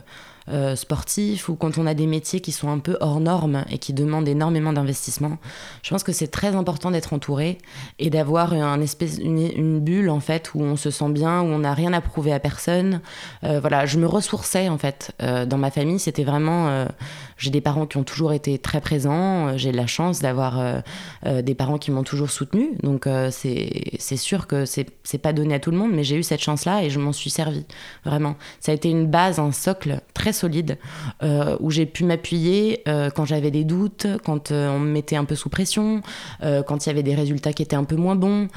sportif 0.76 1.50
ou 1.50 1.56
quand 1.56 1.78
on 1.78 1.86
a 1.86 1.94
des 1.94 2.08
métiers 2.08 2.42
qui 2.42 2.52
sont 2.52 2.70
un 2.70 2.80
peu 2.80 2.98
hors 3.00 3.20
normes 3.20 3.64
et 3.70 3.78
qui 3.78 3.94
demandent 3.94 4.28
énormément 4.28 4.74
d'investissement, 4.74 5.38
je 5.84 5.90
pense 5.90 6.04
que 6.04 6.12
c'est 6.12 6.28
très 6.28 6.56
important 6.56 6.92
d'être 6.92 7.14
entouré 7.14 7.58
et 8.00 8.10
d'avoir 8.10 8.54
espèce, 8.82 9.18
une, 9.18 9.80
bulle 9.80 10.10
en 10.10 10.20
fait 10.20 10.54
où 10.54 10.62
on 10.62 10.76
se 10.76 10.92
sent 10.92 11.10
bien, 11.10 11.42
où 11.42 11.46
on 11.46 11.60
n'a 11.60 11.74
rien 11.74 11.94
à 11.94 12.02
prouver 12.02 12.34
à 12.34 12.40
personne. 12.40 13.02
Euh, 13.44 13.60
voilà, 13.60 13.86
je 13.86 13.98
me 13.98 14.06
ressourçais 14.06 14.70
en 14.70 14.78
fait 14.78 15.12
euh, 15.22 15.46
dans 15.46 15.58
ma 15.58 15.72
famille. 15.72 16.00
C'était 16.00 16.24
vraiment, 16.24 16.86
j'ai 17.42 17.50
des 17.50 17.62
parents 17.62 17.86
qui 17.86 17.98
ont 17.98 18.04
toujours 18.04 18.34
été 18.34 18.58
très 18.60 18.82
présents. 18.82 19.58
J'ai 19.58 19.72
la 19.72 19.88
chance 19.88 20.20
d'avoir 20.20 20.82
des 21.26 21.56
parents 21.56 21.78
qui 21.78 21.92
m'ont 21.92 22.04
toujours 22.04 22.30
soutenu. 22.30 22.78
Donc 22.84 23.08
c'est 23.32 24.18
sûr 24.18 24.48
que 24.48 24.66
c'est 24.66 25.18
pas 25.22 25.34
donné 25.34 25.56
à 25.56 25.60
tout 25.60 25.72
le 25.72 25.78
monde, 25.78 25.92
mais 25.94 26.04
j'ai 26.04 26.16
eu 26.16 26.24
cette 26.24 26.42
chance 26.42 26.66
là 26.66 26.84
et 26.84 26.90
je 26.90 27.00
m'en 27.00 27.12
suis 27.12 27.30
servi 27.30 27.66
vraiment. 28.06 28.36
Ça 28.60 28.72
a 28.72 28.76
été 28.76 28.90
une 28.90 29.08
base, 29.08 29.40
un 29.40 29.52
socle 29.52 30.02
très 30.14 30.34
solide 30.34 30.78
euh, 31.24 31.58
où 31.60 31.72
j'ai 31.72 31.86
pu 31.86 32.04
m'appuyer 32.04 32.82
euh, 32.88 33.10
quand 33.10 33.26
j'avais 33.26 33.52
des 33.52 33.64
doutes, 33.64 34.08
quand 34.24 34.52
euh, 34.52 34.70
on 34.70 34.80
me 34.80 34.92
mettait 34.92 35.16
un 35.16 35.26
peu 35.26 35.36
sous 35.36 35.50
pression, 35.50 36.02
quand 36.42 36.86
il 36.86 36.90
y 36.90 36.92
avait 36.92 37.04
des 37.04 37.16
résultats 37.16 37.54
qui 37.54 37.64
étaient 37.64 37.76
un 37.76 37.84
peu 37.84 37.96
moins 37.96 38.16
bons. 38.16 38.48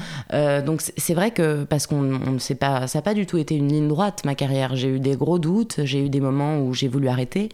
donc 0.65 0.81
c'est 0.81 1.13
vrai 1.13 1.31
que 1.31 1.63
parce 1.63 1.87
qu'on 1.87 2.01
ne 2.01 2.39
sait 2.39 2.55
pas, 2.55 2.87
ça 2.87 2.99
n'a 2.99 3.03
pas 3.03 3.13
du 3.13 3.25
tout 3.25 3.37
été 3.37 3.55
une 3.55 3.67
ligne 3.67 3.87
droite 3.87 4.23
ma 4.25 4.35
carrière. 4.35 4.75
J'ai 4.75 4.89
eu 4.89 4.99
des 4.99 5.15
gros 5.15 5.39
doutes, 5.39 5.81
j'ai 5.83 6.05
eu 6.05 6.09
des 6.09 6.19
moments 6.19 6.59
où 6.59 6.73
j'ai 6.73 6.87
voulu 6.87 7.07
arrêter. 7.07 7.49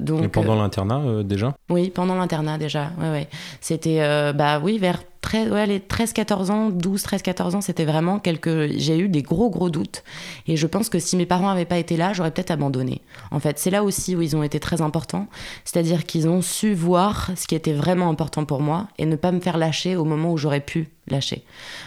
Donc, 0.00 0.24
Et 0.24 0.28
pendant 0.28 0.54
l'internat 0.56 1.22
déjà? 1.22 1.54
Oui, 1.70 1.90
pendant 1.90 2.14
l'internat 2.14 2.58
déjà. 2.58 2.90
Ouais, 3.00 3.10
ouais. 3.10 3.28
C'était 3.60 3.98
bah 4.32 4.60
oui 4.62 4.78
vers 4.78 5.02
ouais, 5.34 5.66
les 5.66 5.78
13-14 5.78 6.50
ans, 6.50 6.70
12, 6.70 7.02
13, 7.02 7.22
14 7.22 7.54
ans, 7.56 7.60
c'était 7.60 7.84
vraiment 7.84 8.18
quelque. 8.18 8.68
J'ai 8.76 8.98
eu 8.98 9.08
des 9.08 9.22
gros, 9.22 9.50
gros 9.50 9.70
doutes. 9.70 10.02
Et 10.46 10.56
je 10.56 10.66
pense 10.66 10.88
que 10.88 10.98
si 10.98 11.16
mes 11.16 11.26
parents 11.26 11.48
n'avaient 11.48 11.64
pas 11.64 11.78
été 11.78 11.96
là, 11.96 12.12
j'aurais 12.12 12.30
peut-être 12.30 12.50
abandonné. 12.50 13.02
En 13.30 13.40
fait, 13.40 13.58
c'est 13.58 13.70
là 13.70 13.84
aussi 13.84 14.16
où 14.16 14.22
ils 14.22 14.36
ont 14.36 14.42
été 14.42 14.60
très 14.60 14.80
importants. 14.80 15.28
C'est-à-dire 15.64 16.06
qu'ils 16.06 16.28
ont 16.28 16.42
su 16.42 16.74
voir 16.74 17.30
ce 17.36 17.46
qui 17.46 17.54
était 17.54 17.72
vraiment 17.72 18.08
important 18.08 18.44
pour 18.44 18.60
moi 18.60 18.88
et 18.98 19.06
ne 19.06 19.16
pas 19.16 19.32
me 19.32 19.40
faire 19.40 19.58
lâcher 19.58 19.96
au 19.96 20.04
moment 20.04 20.32
où 20.32 20.36
j'aurais 20.36 20.60
pu 20.60 20.88
lâcher. 21.08 21.44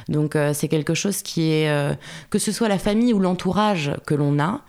Donc, 0.09 0.35
euh, 0.35 0.53
c'est 0.53 0.67
quelque 0.67 0.93
chose 0.93 1.21
qui 1.21 1.51
est. 1.51 1.69
Euh, 1.69 1.93
que 2.29 2.39
ce 2.39 2.51
soit 2.51 2.67
la 2.67 2.79
famille 2.79 3.13
ou 3.13 3.19
l'entourage 3.19 3.91
que 4.05 4.15
l'on 4.15 4.39
a, 4.39 4.61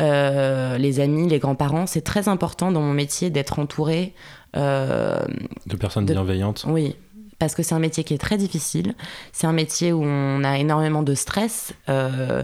euh, 0.00 0.78
les 0.78 1.00
amis, 1.00 1.28
les 1.28 1.38
grands-parents, 1.38 1.86
c'est 1.86 2.02
très 2.02 2.28
important 2.28 2.72
dans 2.72 2.80
mon 2.80 2.92
métier 2.92 3.30
d'être 3.30 3.58
entouré. 3.58 4.14
de 4.54 5.76
personnes 5.78 6.06
bienveillantes. 6.06 6.64
Oui, 6.68 6.96
parce 7.38 7.54
que 7.54 7.62
c'est 7.62 7.74
un 7.74 7.78
métier 7.78 8.04
qui 8.04 8.14
est 8.14 8.18
très 8.18 8.36
difficile. 8.36 8.94
C'est 9.32 9.46
un 9.46 9.52
métier 9.52 9.92
où 9.92 10.02
on 10.02 10.42
a 10.44 10.58
énormément 10.58 11.02
de 11.02 11.14
stress. 11.14 11.72
Euh, 11.88 12.42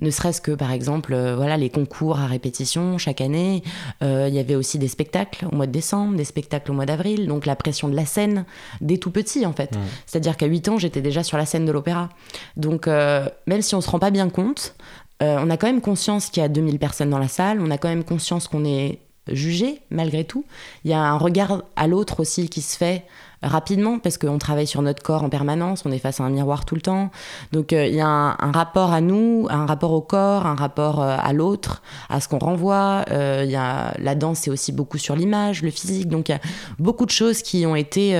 ne 0.00 0.10
serait-ce 0.10 0.42
que 0.42 0.52
par 0.52 0.72
exemple 0.72 1.14
euh, 1.14 1.34
voilà 1.34 1.56
les 1.56 1.70
concours 1.70 2.18
à 2.20 2.26
répétition 2.26 2.98
chaque 2.98 3.20
année. 3.20 3.62
Euh, 4.02 4.26
il 4.28 4.34
y 4.34 4.38
avait 4.38 4.54
aussi 4.54 4.78
des 4.78 4.88
spectacles 4.88 5.46
au 5.50 5.56
mois 5.56 5.66
de 5.66 5.72
décembre 5.72 6.16
des 6.16 6.24
spectacles 6.24 6.70
au 6.70 6.74
mois 6.74 6.86
d'avril. 6.86 7.26
Donc 7.26 7.46
la 7.46 7.56
pression 7.56 7.88
de 7.88 7.96
la 7.96 8.06
scène 8.06 8.44
dès 8.80 8.98
tout 8.98 9.10
petit 9.10 9.46
en 9.46 9.52
fait. 9.52 9.76
C'est 10.06 10.18
à 10.18 10.20
dire 10.20 10.36
qu'à 10.36 10.46
8 10.46 10.68
ans 10.68 10.78
j'étais 10.78 11.00
déjà 11.00 11.22
sur 11.22 11.38
la 11.38 11.46
scène 11.46 11.64
de 11.64 11.72
l'opéra. 11.72 12.10
Donc 12.56 12.86
même 12.86 13.62
si 13.62 13.74
on 13.74 13.80
se 13.80 13.90
rend 13.90 13.98
pas 13.98 14.10
bien 14.10 14.28
compte 14.28 14.76
on 15.18 15.48
a 15.48 15.56
quand 15.56 15.66
même 15.66 15.80
conscience 15.80 16.28
qu'il 16.28 16.42
y 16.42 16.44
a 16.44 16.48
2000 16.50 16.78
personnes 16.78 17.08
dans 17.08 17.18
la 17.18 17.28
salle. 17.28 17.60
On 17.62 17.70
a 17.70 17.78
quand 17.78 17.88
même 17.88 18.04
conscience 18.04 18.48
qu'on 18.48 18.66
est 18.66 18.98
jugé 19.32 19.80
malgré 19.90 20.24
tout. 20.24 20.44
Il 20.84 20.90
y 20.90 20.94
a 20.94 21.00
un 21.00 21.16
regard 21.16 21.62
à 21.74 21.86
l'autre 21.86 22.20
aussi 22.20 22.50
qui 22.50 22.60
se 22.60 22.76
fait 22.76 23.04
rapidement 23.46 23.98
parce 23.98 24.18
qu'on 24.18 24.38
travaille 24.38 24.66
sur 24.66 24.82
notre 24.82 25.02
corps 25.02 25.22
en 25.22 25.28
permanence, 25.28 25.84
on 25.86 25.92
est 25.92 25.98
face 25.98 26.20
à 26.20 26.24
un 26.24 26.30
miroir 26.30 26.64
tout 26.64 26.74
le 26.74 26.80
temps. 26.80 27.10
Donc 27.52 27.72
euh, 27.72 27.86
il 27.86 27.94
y 27.94 28.00
a 28.00 28.06
un, 28.06 28.52
rapport 28.52 28.92
à 28.92 29.00
nous, 29.00 29.46
un 29.50 29.66
rapport 29.66 29.92
au 29.92 30.00
corps, 30.00 30.46
un 30.46 30.54
rapport 30.54 31.02
euh, 31.02 31.16
à 31.18 31.32
l'autre, 31.32 31.82
à 32.08 32.20
ce 32.20 32.28
qu'on 32.28 32.38
renvoie. 32.38 33.04
Euh, 33.10 33.44
y 33.46 33.56
a, 33.56 33.94
la 33.98 34.14
danse, 34.14 34.40
c'est 34.40 34.50
aussi 34.50 34.72
beaucoup 34.72 34.98
sur 34.98 35.16
l'image, 35.16 35.62
le 35.62 35.70
physique. 35.70 36.08
Donc 36.08 36.28
il 36.28 36.32
y 36.32 36.34
a 36.34 36.40
beaucoup 36.78 37.06
de 37.06 37.10
choses 37.10 37.42
qui 37.42 37.66
ont 37.66 37.76
été 37.76 38.16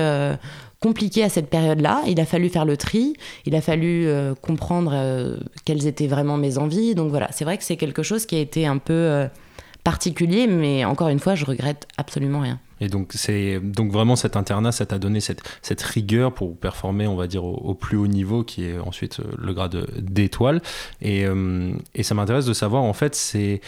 compliquées 0.79 1.23
à 1.23 1.29
cette 1.29 1.49
période-là. 1.49 2.01
Il 2.07 2.19
a 2.19 2.25
fallu 2.25 2.49
faire 2.49 2.65
le 2.65 2.77
tri, 2.77 3.13
il 3.45 3.55
a 3.55 3.61
fallu 3.61 4.07
comprendre 4.41 5.37
quelles 5.65 5.87
étaient 5.87 6.07
vraiment 6.07 6.37
mes 6.37 6.57
envies. 6.57 6.95
Donc 6.95 7.09
voilà, 7.09 7.29
c'est 7.31 7.45
vrai 7.45 7.57
que 7.57 7.63
c'est 7.63 7.77
quelque 7.77 8.03
chose 8.03 8.25
qui 8.25 8.35
a 8.35 8.39
été 8.39 8.65
un 8.65 8.77
peu 8.77 9.27
particulier, 9.87 10.47
mais 10.47 10.83
encore 10.83 11.07
une 11.07 11.19
fois, 11.19 11.35
je 11.35 11.45
regrette 11.45 11.87
absolument 11.95 12.41
rien. 12.41 12.59
Et 12.81 12.89
donc, 12.89 13.13
c'est 13.15 13.61
donc 13.61 13.89
vraiment 13.89 14.17
cet 14.17 14.35
internat, 14.35 14.73
ça 14.73 14.85
t'a 14.85 14.99
donné 14.99 15.21
cette, 15.21 15.41
cette 15.61 15.81
rigueur 15.81 16.33
pour 16.33 16.57
performer, 16.57 17.07
on 17.07 17.15
va 17.15 17.27
dire, 17.27 17.45
au, 17.45 17.73
plus 17.73 17.95
haut 17.95 18.07
niveau, 18.07 18.43
qui 18.43 18.65
est 18.65 18.77
ensuite 18.79 19.21
le 19.37 19.53
grade 19.53 19.87
d'étoile. 19.97 20.61
Et, 21.01 21.25
euh, 21.25 21.71
et, 21.95 22.03
ça 22.03 22.15
m'intéresse 22.15 22.45
de 22.45 22.51
savoir, 22.51 22.83
en 22.83 22.91
fait, 22.91 23.15
c'est 23.15 23.61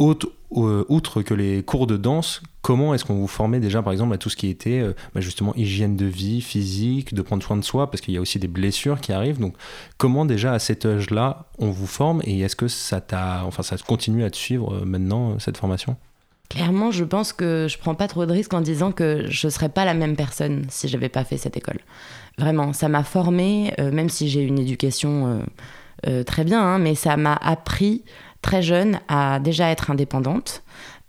euh, 0.00 0.84
outre 0.88 1.22
que 1.22 1.34
les 1.34 1.62
cours 1.62 1.86
de 1.86 1.96
danse, 1.96 2.42
comment 2.62 2.94
est-ce 2.94 3.04
qu'on 3.04 3.14
vous 3.14 3.28
formait 3.28 3.60
déjà, 3.60 3.82
par 3.82 3.92
exemple, 3.92 4.14
à 4.14 4.18
tout 4.18 4.30
ce 4.30 4.36
qui 4.36 4.48
était 4.48 4.82
bah, 5.14 5.20
justement 5.20 5.54
hygiène 5.54 5.96
de 5.96 6.06
vie, 6.06 6.40
physique, 6.40 7.14
de 7.14 7.22
prendre 7.22 7.42
soin 7.42 7.56
de 7.56 7.64
soi, 7.64 7.90
parce 7.90 8.00
qu'il 8.00 8.14
y 8.14 8.16
a 8.16 8.20
aussi 8.20 8.38
des 8.38 8.48
blessures 8.48 9.00
qui 9.00 9.12
arrivent. 9.12 9.38
Donc, 9.38 9.54
comment 9.98 10.24
déjà 10.24 10.52
à 10.52 10.58
cet 10.58 10.86
âge-là 10.86 11.46
on 11.58 11.70
vous 11.70 11.86
forme 11.86 12.20
et 12.24 12.40
est-ce 12.40 12.56
que 12.56 12.68
ça 12.68 13.00
t'a, 13.00 13.42
enfin, 13.44 13.62
ça 13.62 13.76
continue 13.78 14.24
à 14.24 14.30
te 14.30 14.36
suivre 14.36 14.84
maintenant 14.84 15.38
cette 15.38 15.56
formation? 15.56 15.96
Clairement, 16.50 16.90
je 16.90 17.04
pense 17.04 17.32
que 17.32 17.68
je 17.70 17.78
prends 17.78 17.94
pas 17.94 18.08
trop 18.08 18.26
de 18.26 18.32
risques 18.32 18.52
en 18.52 18.60
disant 18.60 18.90
que 18.90 19.24
je 19.28 19.48
serais 19.48 19.68
pas 19.68 19.84
la 19.84 19.94
même 19.94 20.16
personne 20.16 20.66
si 20.68 20.88
j'avais 20.88 21.08
pas 21.08 21.22
fait 21.22 21.36
cette 21.36 21.56
école. 21.56 21.78
Vraiment, 22.38 22.72
ça 22.72 22.88
m'a 22.88 23.04
formée, 23.04 23.72
euh, 23.78 23.92
même 23.92 24.08
si 24.08 24.28
j'ai 24.28 24.42
une 24.42 24.58
éducation 24.58 25.28
euh, 25.28 25.38
euh, 26.08 26.24
très 26.24 26.42
bien, 26.42 26.60
hein, 26.60 26.78
mais 26.80 26.96
ça 26.96 27.16
m'a 27.16 27.34
appris 27.34 28.02
très 28.42 28.62
jeune 28.62 29.00
à 29.08 29.38
déjà 29.40 29.70
être 29.70 29.90
indépendante, 29.90 30.62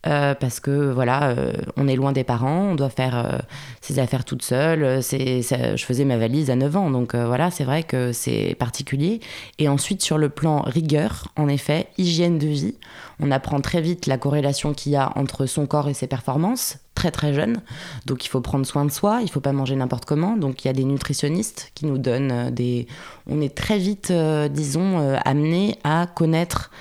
euh, 0.08 0.34
parce 0.34 0.60
que 0.60 0.92
voilà, 0.92 1.30
euh, 1.30 1.54
on 1.78 1.88
est 1.88 1.96
loin 1.96 2.12
des 2.12 2.24
parents, 2.24 2.72
on 2.72 2.76
doit 2.76 2.90
faire 2.90 3.16
euh, 3.16 3.38
ses 3.82 4.00
affaires 4.00 4.26
toute 4.26 4.42
seule. 4.42 5.04
C'est, 5.04 5.42
je 5.44 5.86
faisais 5.86 6.06
ma 6.06 6.18
valise 6.18 6.50
à 6.50 6.56
9 6.56 6.76
ans, 6.76 6.90
donc 6.90 7.16
voilà, 7.16 7.52
c'est 7.52 7.64
vrai 7.64 7.84
que 7.84 8.12
c'est 8.12 8.56
particulier. 8.58 9.20
Et 9.60 9.70
ensuite, 9.70 10.02
sur 10.02 10.18
le 10.18 10.30
plan 10.30 10.62
rigueur, 10.62 11.28
en 11.36 11.48
effet, 11.48 11.88
hygiène 11.98 12.40
de 12.40 12.48
vie, 12.48 12.76
on 13.20 13.30
apprend 13.30 13.62
très 13.62 13.82
vite 13.82 14.08
la 14.08 14.18
corrélation 14.18 14.74
qu'il 14.74 14.92
y 14.92 14.96
a 14.96 15.12
entre 15.16 15.46
son 15.46 15.68
corps 15.68 15.88
et 15.88 15.94
ses 15.94 16.08
performances, 16.08 16.80
très 16.96 17.12
très 17.12 17.34
jeune. 17.36 17.62
Donc 18.08 18.26
il 18.26 18.30
faut 18.30 18.42
prendre 18.42 18.66
soin 18.66 18.86
de 18.86 18.92
soi, 18.92 19.20
il 19.22 19.30
faut 19.30 19.40
pas 19.40 19.54
manger 19.54 19.76
n'importe 19.76 20.06
comment. 20.06 20.36
Donc 20.36 20.66
il 20.66 20.68
y 20.68 20.72
a 20.72 20.74
des 20.74 20.84
nutritionnistes 20.84 21.72
qui 21.76 21.86
nous 21.86 22.00
donnent 22.00 22.50
des. 22.50 22.88
On 23.28 23.40
est 23.40 23.56
très 23.56 23.78
vite, 23.78 24.12
disons, 24.50 25.16
amené 25.24 25.78
à 25.84 26.08
connaître. 26.08 26.72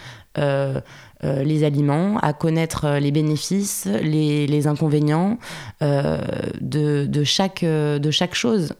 Euh, 1.23 1.43
les 1.43 1.64
aliments, 1.64 2.16
à 2.21 2.33
connaître 2.33 2.87
euh, 2.87 2.99
les 2.99 3.11
bénéfices, 3.11 3.87
les, 3.87 4.66
inconvénients 4.66 5.38
euh, 5.83 6.19
de, 6.62 7.25
chaque, 7.25 7.62
de 7.62 8.11
chaque 8.11 8.35
chose. 8.35 8.73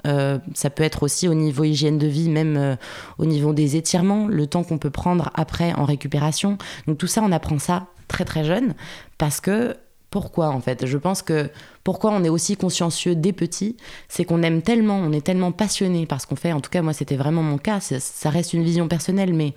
ça 0.55 0.71
peut 0.71 0.83
être 0.83 1.03
aussi 1.03 1.29
au 1.29 1.35
niveau 1.35 1.65
hygiène 1.65 1.99
de 1.99 2.07
vie, 2.07 2.29
même 2.29 2.77
au 3.19 3.27
niveau 3.27 3.53
des 3.53 3.77
étirements, 3.77 4.27
le 4.27 4.47
temps 4.47 4.63
qu'on 4.63 4.79
peut 4.79 4.91
prendre 4.91 5.31
après 5.35 5.75
en 5.75 5.85
récupération. 5.85 6.57
Donc 6.87 6.99
tout 6.99 7.07
ça, 7.07 7.23
on 7.23 7.33
apprend 7.33 7.59
ça 7.59 7.87
très 8.09 8.25
très 8.25 8.45
jeune 8.45 8.75
parce 9.19 9.41
que 9.41 9.77
pourquoi 10.11 10.49
en 10.49 10.61
fait? 10.61 10.87
Je 10.87 10.99
pense 10.99 11.23
que 11.23 11.51
pourquoi 11.85 12.11
on 12.13 12.25
est 12.25 12.29
aussi 12.29 12.57
consciencieux 12.57 13.15
dès 13.15 13.33
petit, 13.33 13.77
c'est 14.09 14.25
qu'on 14.25 14.43
aime 14.43 14.63
tellement, 14.63 14.99
on 14.99 15.13
est 15.13 15.25
tellement 15.25 15.53
passionné 15.53 16.07
par 16.07 16.21
ce 16.21 16.27
qu'on 16.27 16.37
fait. 16.37 16.53
En 16.53 16.61
tout 16.61 16.71
cas, 16.71 16.83
moi, 16.83 16.93
c'était 16.93 17.17
vraiment 17.17 17.43
mon 17.43 17.59
cas. 17.59 17.81
Ça, 17.81 18.31
reste 18.31 18.53
une 18.53 18.65
vision 18.65 18.89
personnelle, 18.89 19.33
mais 19.33 19.55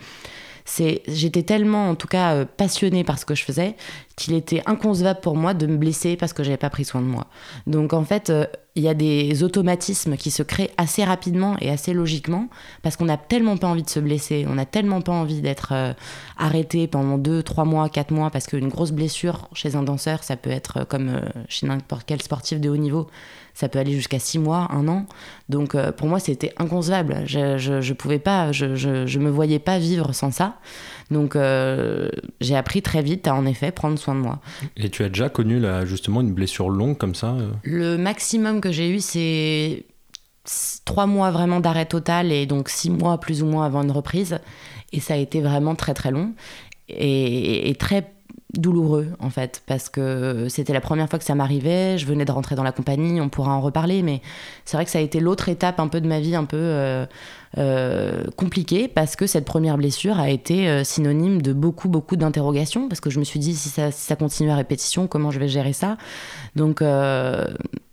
c'est, 0.65 1.01
j'étais 1.07 1.43
tellement, 1.43 1.89
en 1.89 1.95
tout 1.95 2.07
cas, 2.07 2.33
euh, 2.33 2.45
passionnée 2.45 3.03
par 3.03 3.19
ce 3.19 3.25
que 3.25 3.35
je 3.35 3.43
faisais 3.43 3.75
qu'il 4.15 4.33
était 4.33 4.61
inconcevable 4.67 5.21
pour 5.21 5.35
moi 5.35 5.53
de 5.55 5.65
me 5.65 5.75
blesser 5.75 6.15
parce 6.15 6.33
que 6.33 6.43
j'avais 6.43 6.57
pas 6.57 6.69
pris 6.69 6.85
soin 6.85 7.01
de 7.01 7.07
moi. 7.07 7.27
Donc 7.65 7.93
en 7.93 8.03
fait, 8.03 8.29
euh, 8.29 8.45
il 8.75 8.83
y 8.83 8.87
a 8.87 8.93
des 8.93 9.43
automatismes 9.43 10.17
qui 10.17 10.29
se 10.29 10.43
créent 10.43 10.69
assez 10.77 11.03
rapidement 11.03 11.57
et 11.59 11.71
assez 11.71 11.93
logiquement 11.93 12.47
parce 12.83 12.95
qu'on 12.95 13.05
n'a 13.05 13.17
tellement 13.17 13.57
pas 13.57 13.67
envie 13.67 13.83
de 13.83 13.89
se 13.89 13.99
blesser, 13.99 14.45
on 14.47 14.53
n'a 14.53 14.65
tellement 14.65 15.01
pas 15.01 15.11
envie 15.11 15.41
d'être 15.41 15.73
euh, 15.73 15.93
arrêté 16.37 16.87
pendant 16.87 17.17
2, 17.17 17.41
3 17.41 17.65
mois, 17.65 17.89
4 17.89 18.11
mois 18.11 18.29
parce 18.29 18.45
qu'une 18.45 18.69
grosse 18.69 18.91
blessure 18.91 19.49
chez 19.53 19.75
un 19.75 19.83
danseur, 19.83 20.23
ça 20.23 20.37
peut 20.37 20.51
être 20.51 20.85
comme 20.85 21.19
chez 21.49 21.65
n'importe 21.65 22.03
quel 22.05 22.21
sportif 22.21 22.61
de 22.61 22.69
haut 22.69 22.77
niveau, 22.77 23.07
ça 23.53 23.69
peut 23.69 23.79
aller 23.79 23.93
jusqu'à 23.93 24.19
6 24.19 24.39
mois, 24.39 24.67
1 24.71 24.87
an. 24.87 25.05
Donc 25.49 25.77
pour 25.91 26.07
moi, 26.07 26.19
c'était 26.19 26.53
inconcevable. 26.57 27.23
Je, 27.25 27.57
je, 27.57 27.81
je, 27.81 27.93
pouvais 27.93 28.19
pas, 28.19 28.51
je, 28.51 28.75
je, 28.75 29.05
je 29.05 29.19
me 29.19 29.29
voyais 29.29 29.59
pas 29.59 29.77
vivre 29.79 30.13
sans 30.13 30.31
ça. 30.31 30.55
Donc 31.11 31.35
euh, 31.35 32.09
j'ai 32.41 32.55
appris 32.55 32.81
très 32.81 33.01
vite 33.01 33.27
à 33.27 33.35
en 33.35 33.45
effet 33.45 33.71
prendre 33.71 33.97
soin 33.97 34.15
de 34.15 34.19
moi. 34.19 34.39
Et 34.77 34.89
tu 34.89 35.03
as 35.03 35.09
déjà 35.09 35.29
connu 35.29 35.59
là, 35.59 35.85
justement 35.85 36.21
une 36.21 36.33
blessure 36.33 36.69
longue 36.69 36.97
comme 36.97 37.15
ça 37.15 37.35
euh 37.39 37.51
Le 37.63 37.97
maximum 37.97 38.61
que 38.61 38.71
j'ai 38.71 38.89
eu, 38.89 38.99
c'est 38.99 39.85
trois 40.83 41.05
mois 41.05 41.31
vraiment 41.31 41.59
d'arrêt 41.59 41.85
total 41.85 42.31
et 42.31 42.45
donc 42.45 42.69
six 42.69 42.89
mois 42.89 43.19
plus 43.19 43.43
ou 43.43 43.45
moins 43.45 43.65
avant 43.65 43.83
une 43.83 43.91
reprise. 43.91 44.39
Et 44.91 44.99
ça 44.99 45.13
a 45.13 45.17
été 45.17 45.41
vraiment 45.41 45.75
très 45.75 45.93
très 45.93 46.11
long 46.11 46.33
et, 46.89 47.69
et 47.69 47.75
très 47.75 48.11
douloureux 48.53 49.07
en 49.19 49.29
fait 49.29 49.63
parce 49.65 49.89
que 49.89 50.47
c'était 50.49 50.73
la 50.73 50.81
première 50.81 51.09
fois 51.09 51.17
que 51.17 51.25
ça 51.25 51.35
m'arrivait 51.35 51.97
je 51.97 52.05
venais 52.05 52.25
de 52.25 52.31
rentrer 52.31 52.55
dans 52.55 52.63
la 52.63 52.71
compagnie 52.71 53.19
on 53.19 53.29
pourra 53.29 53.51
en 53.51 53.61
reparler 53.61 54.03
mais 54.03 54.21
c'est 54.65 54.77
vrai 54.77 54.85
que 54.85 54.91
ça 54.91 54.99
a 54.99 55.01
été 55.01 55.19
l'autre 55.19 55.49
étape 55.49 55.79
un 55.79 55.87
peu 55.87 56.01
de 56.01 56.07
ma 56.07 56.19
vie 56.19 56.35
un 56.35 56.45
peu 56.45 56.57
euh, 56.59 57.05
euh, 57.59 58.23
compliquée 58.35 58.87
parce 58.87 59.15
que 59.15 59.27
cette 59.27 59.45
première 59.45 59.77
blessure 59.77 60.19
a 60.19 60.31
été 60.31 60.67
euh, 60.67 60.83
synonyme 60.83 61.39
de 61.39 61.53
beaucoup 61.53 61.87
beaucoup 61.87 62.15
d'interrogations 62.15 62.87
parce 62.87 62.99
que 62.99 63.11
je 63.11 63.19
me 63.19 63.23
suis 63.23 63.39
dit 63.39 63.55
si 63.55 63.69
ça, 63.69 63.91
si 63.91 64.01
ça 64.01 64.15
continue 64.15 64.49
à 64.49 64.55
répétition 64.55 65.05
comment 65.05 65.29
je 65.29 65.37
vais 65.37 65.47
gérer 65.47 65.73
ça? 65.73 65.97
Donc 66.55 66.81
euh, 66.81 67.45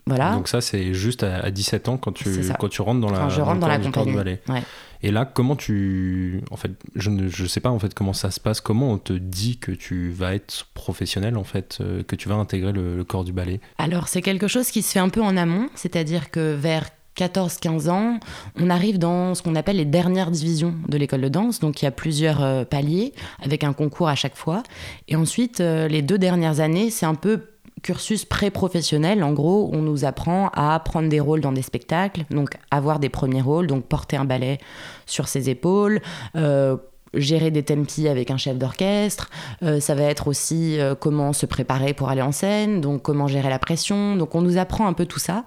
voilà. 0.07 0.33
Donc 0.33 0.49
ça 0.49 0.62
c'est 0.62 0.94
juste 0.94 1.25
à, 1.25 1.40
à, 1.40 1.51
17 1.51 1.90
ans 1.90 1.99
quand 1.99 2.12
tu, 2.12 2.31
quand 2.59 2.68
tu 2.68 2.81
rentres 2.81 3.03
dans 3.03 3.11
la, 3.11 3.18
quand 3.18 3.29
je 3.29 3.42
rentre 3.42 3.61
dans, 3.61 3.66
dans 3.66 3.68
la 3.68 3.79
compagnie. 3.81 4.16
Ouais. 4.16 4.62
Et 5.03 5.11
là, 5.11 5.25
comment 5.25 5.57
tu. 5.57 6.43
En 6.51 6.57
fait, 6.57 6.73
je 6.95 7.11
ne 7.11 7.29
je 7.29 7.47
sais 7.47 7.61
pas 7.61 7.71
en 7.71 7.79
fait 7.79 7.95
comment 7.95 8.13
ça 8.13 8.31
se 8.31 8.41
passe. 8.41 8.61
Comment 8.61 8.93
on 8.93 8.99
te 8.99 9.13
dit 9.13 9.59
que 9.59 9.73
tu 9.73 10.11
vas 10.11 10.35
être 10.35 10.67
professionnel, 10.75 11.37
en 11.37 11.45
fait, 11.45 11.79
euh, 11.81 12.03
que 12.03 12.17
tu 12.17 12.29
vas 12.29 12.35
intégrer 12.35 12.73
le, 12.73 13.03
corps 13.05 13.25
du 13.25 13.33
ballet? 13.33 13.61
Alors, 13.79 14.09
c'est 14.09 14.23
quelque 14.23 14.49
chose 14.49 14.71
qui 14.71 14.83
se 14.83 14.93
fait 14.93 14.99
un 14.99 15.09
peu 15.09 15.23
en 15.23 15.37
amont, 15.37 15.69
c'est-à-dire 15.75 16.31
que 16.31 16.55
vers 16.55 16.91
14-15 17.17 17.91
ans, 17.91 18.21
on 18.59 18.71
arrive 18.71 18.99
dans 18.99 19.35
ce 19.35 19.43
qu'on 19.43 19.55
appelle 19.55 19.77
les 19.77 19.85
dernières 19.85 20.31
divisions 20.31 20.75
de 20.89 20.97
l'école 20.97 21.23
de 21.23 21.29
danse. 21.29 21.61
Donc 21.61 21.83
il 21.83 21.85
y 21.85 21.89
a 21.89 21.91
plusieurs 21.91 22.43
euh, 22.43 22.65
paliers 22.65 23.13
avec 23.43 23.65
un 23.65 23.73
concours 23.73 24.09
à 24.09 24.15
chaque 24.15 24.37
fois. 24.37 24.63
Et 25.09 25.17
ensuite, 25.17 25.61
euh, 25.61 25.89
les 25.89 26.03
deux 26.03 26.19
dernières 26.19 26.61
années, 26.61 26.91
c'est 26.91 27.07
un 27.07 27.15
peu 27.15 27.41
cursus 27.83 28.25
pré-professionnel. 28.25 29.23
En 29.23 29.33
gros, 29.33 29.71
on 29.73 29.83
nous 29.83 30.05
apprend 30.05 30.51
à 30.55 30.79
prendre 30.81 31.09
des 31.09 31.21
rôles 31.21 31.40
dans 31.40 31.53
des 31.53 31.62
spectacles, 31.62 32.25
donc 32.31 32.51
avoir 32.71 32.99
des 32.99 33.09
premiers 33.09 33.43
rôles, 33.43 33.66
donc 33.66 33.85
porter 33.85 34.16
un 34.16 34.25
ballet 34.25 34.59
sur 35.07 35.29
ses 35.29 35.51
épaules. 35.51 36.01
Euh, 36.37 36.77
gérer 37.12 37.51
des 37.51 37.64
tempi 37.64 38.07
avec 38.07 38.31
un 38.31 38.37
chef 38.37 38.57
d'orchestre, 38.57 39.31
euh, 39.64 39.81
ça 39.81 39.97
va 39.97 40.05
être 40.05 40.29
aussi 40.29 40.79
euh, 40.79 40.95
comment 40.95 41.33
se 41.33 41.45
préparer 41.45 41.93
pour 41.93 42.09
aller 42.09 42.23
en 42.23 42.31
scène, 42.31 42.81
donc 42.81 43.03
comment 43.03 43.27
gérer 43.27 43.51
la 43.51 43.59
pression, 43.59 44.14
donc 44.14 44.37
on 44.37 44.43
nous 44.43 44.59
apprend 44.59 44.87
un 44.87 44.93
peu 44.93 45.07
tout 45.07 45.19
ça. 45.19 45.45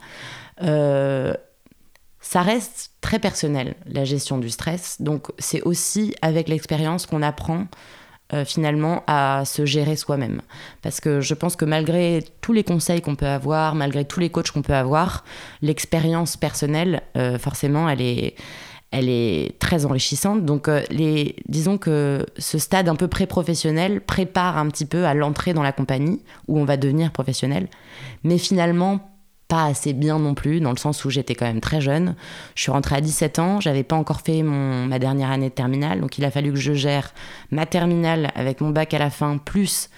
Ça 0.59 2.41
reste 2.41 2.91
très 3.01 3.19
personnel, 3.19 3.75
la 3.85 4.05
gestion 4.05 4.37
du 4.37 4.49
stress, 4.49 5.01
donc 5.01 5.27
c'est 5.39 5.61
aussi 5.61 6.15
avec 6.21 6.49
l'expérience 6.49 7.05
qu'on 7.05 7.21
apprend 7.21 7.67
euh, 8.33 8.45
finalement 8.45 9.03
à 9.05 9.43
se 9.45 9.65
gérer 9.65 9.95
soi-même. 9.95 10.41
Parce 10.81 10.99
que 10.99 11.21
je 11.21 11.33
pense 11.35 11.55
que 11.55 11.65
malgré 11.65 12.23
tous 12.41 12.53
les 12.53 12.63
conseils 12.63 13.01
qu'on 13.01 13.15
peut 13.15 13.27
avoir, 13.27 13.75
malgré 13.75 14.05
tous 14.05 14.19
les 14.19 14.29
coachs 14.29 14.49
qu'on 14.49 14.63
peut 14.63 14.73
avoir, 14.73 15.23
l'expérience 15.61 16.35
personnelle, 16.35 17.03
euh, 17.15 17.37
forcément, 17.37 17.87
elle 17.87 18.01
est, 18.01 18.35
elle 18.91 19.07
est 19.07 19.59
très 19.59 19.85
enrichissante. 19.85 20.45
Donc, 20.45 20.67
euh, 20.67 20.81
les, 20.89 21.35
disons 21.47 21.77
que 21.77 22.25
ce 22.37 22.57
stade 22.57 22.89
un 22.89 22.95
peu 22.95 23.07
pré-professionnel 23.07 24.01
prépare 24.01 24.57
un 24.57 24.67
petit 24.69 24.85
peu 24.85 25.05
à 25.05 25.13
l'entrée 25.13 25.53
dans 25.53 25.63
la 25.63 25.71
compagnie 25.71 26.21
où 26.47 26.59
on 26.59 26.65
va 26.65 26.77
devenir 26.77 27.11
professionnel. 27.11 27.67
Mais 28.23 28.39
finalement, 28.39 29.12
pas 29.47 29.65
assez 29.65 29.93
bien 29.93 30.19
non 30.19 30.33
plus, 30.33 30.61
dans 30.61 30.71
le 30.71 30.77
sens 30.77 31.05
où 31.05 31.09
j'étais 31.09 31.35
quand 31.35 31.45
même 31.45 31.61
très 31.61 31.81
jeune. 31.81 32.15
Je 32.55 32.63
suis 32.63 32.71
rentrée 32.71 32.95
à 32.95 33.01
17 33.01 33.39
ans, 33.39 33.59
j'avais 33.59 33.83
pas 33.83 33.95
encore 33.95 34.21
fait 34.21 34.43
mon, 34.43 34.85
ma 34.85 34.99
dernière 34.99 35.31
année 35.31 35.49
de 35.49 35.53
terminale, 35.53 36.01
donc 36.01 36.17
il 36.17 36.25
a 36.25 36.31
fallu 36.31 36.51
que 36.51 36.59
je 36.59 36.73
gère 36.73 37.13
ma 37.51 37.65
terminale 37.65 38.31
avec 38.35 38.61
mon 38.61 38.69
bac 38.69 38.93
à 38.93 38.99
la 38.99 39.09
fin, 39.09 39.37
plus 39.37 39.89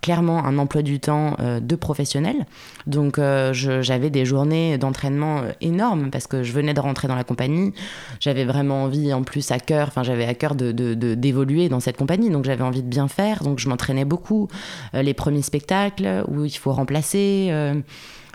clairement 0.00 0.44
un 0.44 0.58
emploi 0.58 0.82
du 0.82 1.00
temps 1.00 1.36
euh, 1.40 1.60
de 1.60 1.76
professionnel. 1.76 2.46
Donc 2.86 3.18
euh, 3.18 3.52
j'avais 3.52 4.10
des 4.10 4.24
journées 4.24 4.78
d'entraînement 4.78 5.38
euh, 5.38 5.52
énormes 5.60 6.10
parce 6.10 6.26
que 6.26 6.42
je 6.42 6.52
venais 6.52 6.74
de 6.74 6.80
rentrer 6.80 7.08
dans 7.08 7.14
la 7.14 7.24
compagnie. 7.24 7.72
J'avais 8.20 8.44
vraiment 8.44 8.84
envie 8.84 9.12
en 9.12 9.22
plus 9.22 9.50
à 9.50 9.58
cœur, 9.58 9.88
enfin 9.88 10.02
j'avais 10.02 10.26
à 10.26 10.34
cœur 10.34 10.54
d'évoluer 10.54 11.62
de, 11.62 11.64
de, 11.64 11.68
dans 11.68 11.80
cette 11.80 11.96
compagnie. 11.96 12.30
Donc 12.30 12.44
j'avais 12.44 12.64
envie 12.64 12.82
de 12.82 12.88
bien 12.88 13.08
faire. 13.08 13.42
Donc 13.42 13.58
je 13.58 13.68
m'entraînais 13.68 14.04
beaucoup. 14.04 14.48
Les 14.92 15.14
premiers 15.14 15.42
spectacles 15.42 16.24
où 16.28 16.44
il 16.44 16.50
faut 16.50 16.72
remplacer. 16.72 17.50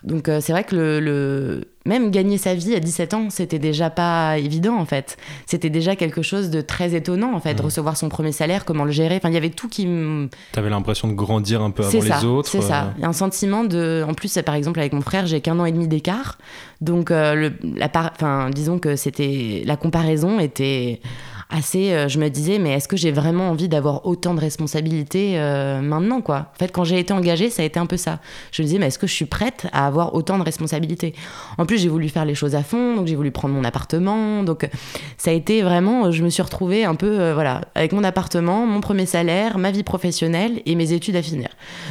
Euh, 0.04 0.08
donc 0.08 0.30
c'est 0.42 0.52
vrai 0.52 0.64
que 0.64 0.76
le, 0.76 1.00
le 1.00 1.66
même 1.86 2.12
gagner 2.12 2.38
sa 2.38 2.54
vie 2.54 2.76
à 2.76 2.80
17 2.80 3.14
ans, 3.14 3.28
c'était 3.30 3.60
déjà 3.60 3.90
pas 3.90 4.38
évident 4.38 4.78
en 4.78 4.86
fait. 4.86 5.18
C'était 5.46 5.70
déjà 5.70 5.96
quelque 5.96 6.22
chose 6.22 6.50
de 6.50 6.62
très 6.62 6.94
étonnant 6.94 7.34
en 7.34 7.40
fait, 7.40 7.56
mmh. 7.56 7.66
recevoir 7.66 7.98
son 7.98 8.10
premier 8.10 8.32
salaire, 8.32 8.66
comment 8.66 8.86
le 8.86 8.92
gérer. 8.92 9.16
Enfin, 9.18 9.30
il 9.30 9.34
y 9.34 9.38
avait 9.38 9.50
tout 9.50 9.68
qui 9.68 9.88
me. 9.88 10.30
T'avais 10.52 10.70
l'impression 10.70 11.08
de 11.08 11.14
grandir 11.14 11.62
un 11.62 11.72
peu 11.72 11.84
avant 11.84 12.02
ça, 12.02 12.20
les 12.20 12.26
autres. 12.26 12.50
C'est 12.50 12.62
ça. 12.62 12.94
Il 12.98 13.02
y 13.02 13.06
a 13.06 13.08
un 13.08 13.14
sentiment 13.14 13.64
de. 13.64 14.06
En 14.08 14.14
plus, 14.14 14.38
par 14.46 14.56
exemple, 14.56 14.80
avec 14.80 14.94
mon 14.94 15.02
frère, 15.02 15.26
j'ai 15.26 15.42
qu'un 15.42 15.60
an 15.60 15.66
et 15.66 15.72
demi 15.72 15.88
d'écart. 15.88 16.38
Donc, 16.82 17.12
euh, 17.12 17.36
le, 17.36 17.54
la 17.76 17.90
par... 17.90 18.12
enfin, 18.14 18.50
disons 18.50 18.80
que 18.80 18.96
c'était. 18.96 19.64
La 19.66 19.76
comparaison 19.76 20.40
était 20.40 21.02
assez. 21.50 21.92
Euh, 21.92 22.08
je 22.08 22.20
me 22.20 22.30
disais, 22.30 22.60
mais 22.60 22.72
est-ce 22.72 22.88
que 22.88 22.98
j'ai 22.98 23.12
vraiment 23.12 23.50
envie 23.50 23.68
d'avoir 23.68 24.06
autant 24.06 24.34
de 24.34 24.40
responsabilités 24.40 25.40
euh, 25.40 25.82
maintenant, 25.82 26.22
quoi? 26.22 26.52
En 26.54 26.60
fait, 26.60 26.72
quand 26.72 26.84
j'ai 26.84 27.00
été 27.00 27.14
engagée, 27.14 27.50
ça 27.50 27.64
a 27.64 27.66
été 27.66 27.80
un 27.80 27.86
peu 27.86 27.98
ça. 27.98 28.20
Je 28.52 28.62
me 28.62 28.68
disais, 28.68 28.80
mais 28.80 28.88
est-ce 28.88 29.00
que 29.00 29.08
je 29.08 29.14
suis 29.14 29.26
prête 29.26 29.68
à 29.74 29.88
avoir 29.88 30.14
autant 30.14 30.38
de 30.38 30.44
responsabilités? 30.44 31.14
En 31.58 31.66
plus, 31.66 31.80
j'ai 31.80 31.90
voulu 31.90 32.10
faire 32.10 32.26
les 32.26 32.36
choses 32.36 32.56
à 32.56 32.64
fond, 32.64 32.96
donc 32.96 33.08
j'ai 33.08 33.16
voulu 33.16 33.32
prendre 33.32 33.54
mon 33.54 33.64
appartement. 33.64 34.44
Donc, 34.44 34.70
ça 35.18 35.32
a 35.32 35.34
été 35.34 35.62
vraiment. 35.62 36.12
Je 36.12 36.24
me 36.24 36.30
suis 36.30 36.44
retrouvée 36.44 36.86
un 36.86 36.96
peu, 36.96 37.20
euh, 37.20 37.34
voilà, 37.34 37.62
avec 37.76 37.94
mon 37.94 38.04
appartement, 38.04 38.66
mon 38.66 38.82
premier 38.82 39.06
salaire, 39.06 39.58
ma 39.58 39.72
vie 39.72 39.84
professionnelle 39.84 40.62
et 40.66 40.76
mes 40.76 40.94
études 40.94 41.16
à 41.16 41.22
finir. 41.22 41.50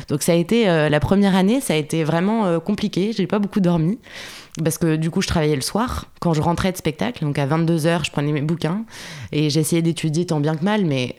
Donc, 0.08 0.22
ça 0.22 0.32
a 0.32 0.36
été 0.36 0.68
euh, 0.68 0.88
la 0.88 1.00
première 1.00 1.34
année, 1.34 1.60
ça 1.60 1.74
a 1.74 1.76
été 1.76 2.04
vraiment 2.04 2.46
euh, 2.46 2.60
compliqué. 2.60 3.12
J'ai 3.16 3.26
pas 3.26 3.38
beaucoup 3.38 3.60
dormi 3.60 3.98
parce 4.62 4.78
que 4.78 4.96
du 4.96 5.10
coup 5.10 5.20
je 5.20 5.28
travaillais 5.28 5.56
le 5.56 5.62
soir. 5.62 6.06
Quand 6.20 6.34
je 6.34 6.40
rentrais 6.40 6.72
de 6.72 6.76
spectacle 6.76 7.24
donc 7.24 7.38
à 7.38 7.46
22h 7.46 8.04
je 8.04 8.10
prenais 8.10 8.32
mes 8.32 8.42
bouquins. 8.42 8.84
Et 9.32 9.50
j'essayais 9.50 9.82
d'étudier 9.82 10.26
tant 10.26 10.40
bien 10.40 10.56
que 10.56 10.64
mal 10.64 10.84
mais 10.84 11.16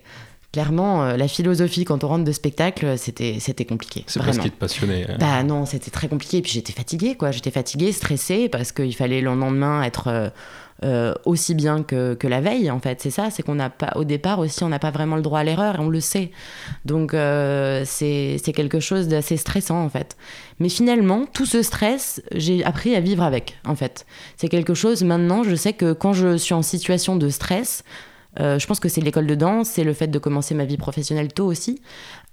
clairement 0.52 1.04
euh, 1.04 1.18
la 1.18 1.28
philosophie 1.28 1.86
quand 1.86 2.04
on 2.04 2.08
rentre 2.08 2.26
de 2.26 2.32
spectacle 2.32 2.98
c'était 2.98 3.38
c'était 3.40 3.66
compliqué 3.66 4.04
c'est 4.08 4.24
pas 4.24 4.34
ce 4.34 4.40
qui 4.40 4.50
te 4.50 4.58
passionnait 4.58 5.06
hein. 5.10 5.18
bah 5.20 5.44
non 5.44 5.66
c'était 5.66 5.92
très 5.92 6.08
compliqué. 6.08 6.38
Et 6.38 6.42
puis 6.42 6.52
j'étais 6.52 6.74
fatiguée 6.74 7.16
quoi. 7.16 7.32
J'étais 7.32 7.52
fatiguée 7.52 7.92
stressée 7.92 8.50
parce 8.50 8.72
qu'il 8.72 8.96
fallait 8.96 9.22
le 9.22 9.34
lendemain 9.34 9.84
être 9.84 10.08
euh, 10.08 10.30
euh, 10.84 11.14
aussi 11.26 11.56
bien 11.56 11.84
que, 11.84 12.14
que, 12.14 12.28
la 12.28 12.42
veille 12.42 12.72
en 12.72 12.80
fait. 12.80 13.02
C'est 13.02 13.12
ça 13.12 13.30
c'est 13.30 13.44
qu'on 13.44 13.56
n'a 13.56 13.70
pas 13.70 13.92
au 13.96 14.04
départ 14.04 14.40
aussi 14.40 14.64
on 14.64 14.70
n'a 14.70 14.80
pas 14.80 14.92
vraiment 14.92 15.16
le 15.16 15.22
droit 15.22 15.40
à 15.40 15.44
l'erreur 15.44 15.76
et 15.76 15.80
on 15.80 15.90
le 15.90 16.00
sait. 16.00 16.32
Donc 16.86 17.14
euh, 17.14 17.84
c'est 17.86 18.40
quelque 18.56 18.80
chose 18.80 19.08
d'assez 19.08 19.38
stressant 19.38 19.84
en 19.84 19.90
fait. 19.90 20.18
Mais 20.60 20.70
finalement 20.70 21.26
tout 21.32 21.46
ce 21.46 21.62
stress 21.62 22.22
j'ai 22.34 22.64
appris 22.64 22.96
à 22.96 23.00
vivre 23.00 23.24
avec 23.24 23.58
en 23.66 23.76
fait. 23.76 24.06
C'est 24.38 24.50
quelque 24.50 24.74
chose 24.74 25.04
maintenant 25.04 25.44
je 25.44 25.56
sais 25.56 25.74
que 25.74 25.94
quand 25.94 26.14
je 26.14 26.38
suis 26.38 26.54
en 26.54 26.62
situation 26.62 27.16
de 27.16 27.30
stress 27.30 27.84
euh, 27.84 28.09
je 28.40 28.66
pense 28.66 28.80
que 28.80 28.90
c'est 28.90 29.02
l'école 29.02 29.28
de 29.28 29.36
danse, 29.36 29.70
c'est 29.70 29.84
le 29.84 29.94
fait 29.94 30.08
de 30.08 30.20
commencer 30.20 30.56
ma 30.56 30.66
vie 30.66 30.78
professionnelle 30.78 31.34
tôt 31.34 31.46
aussi. 31.46 31.82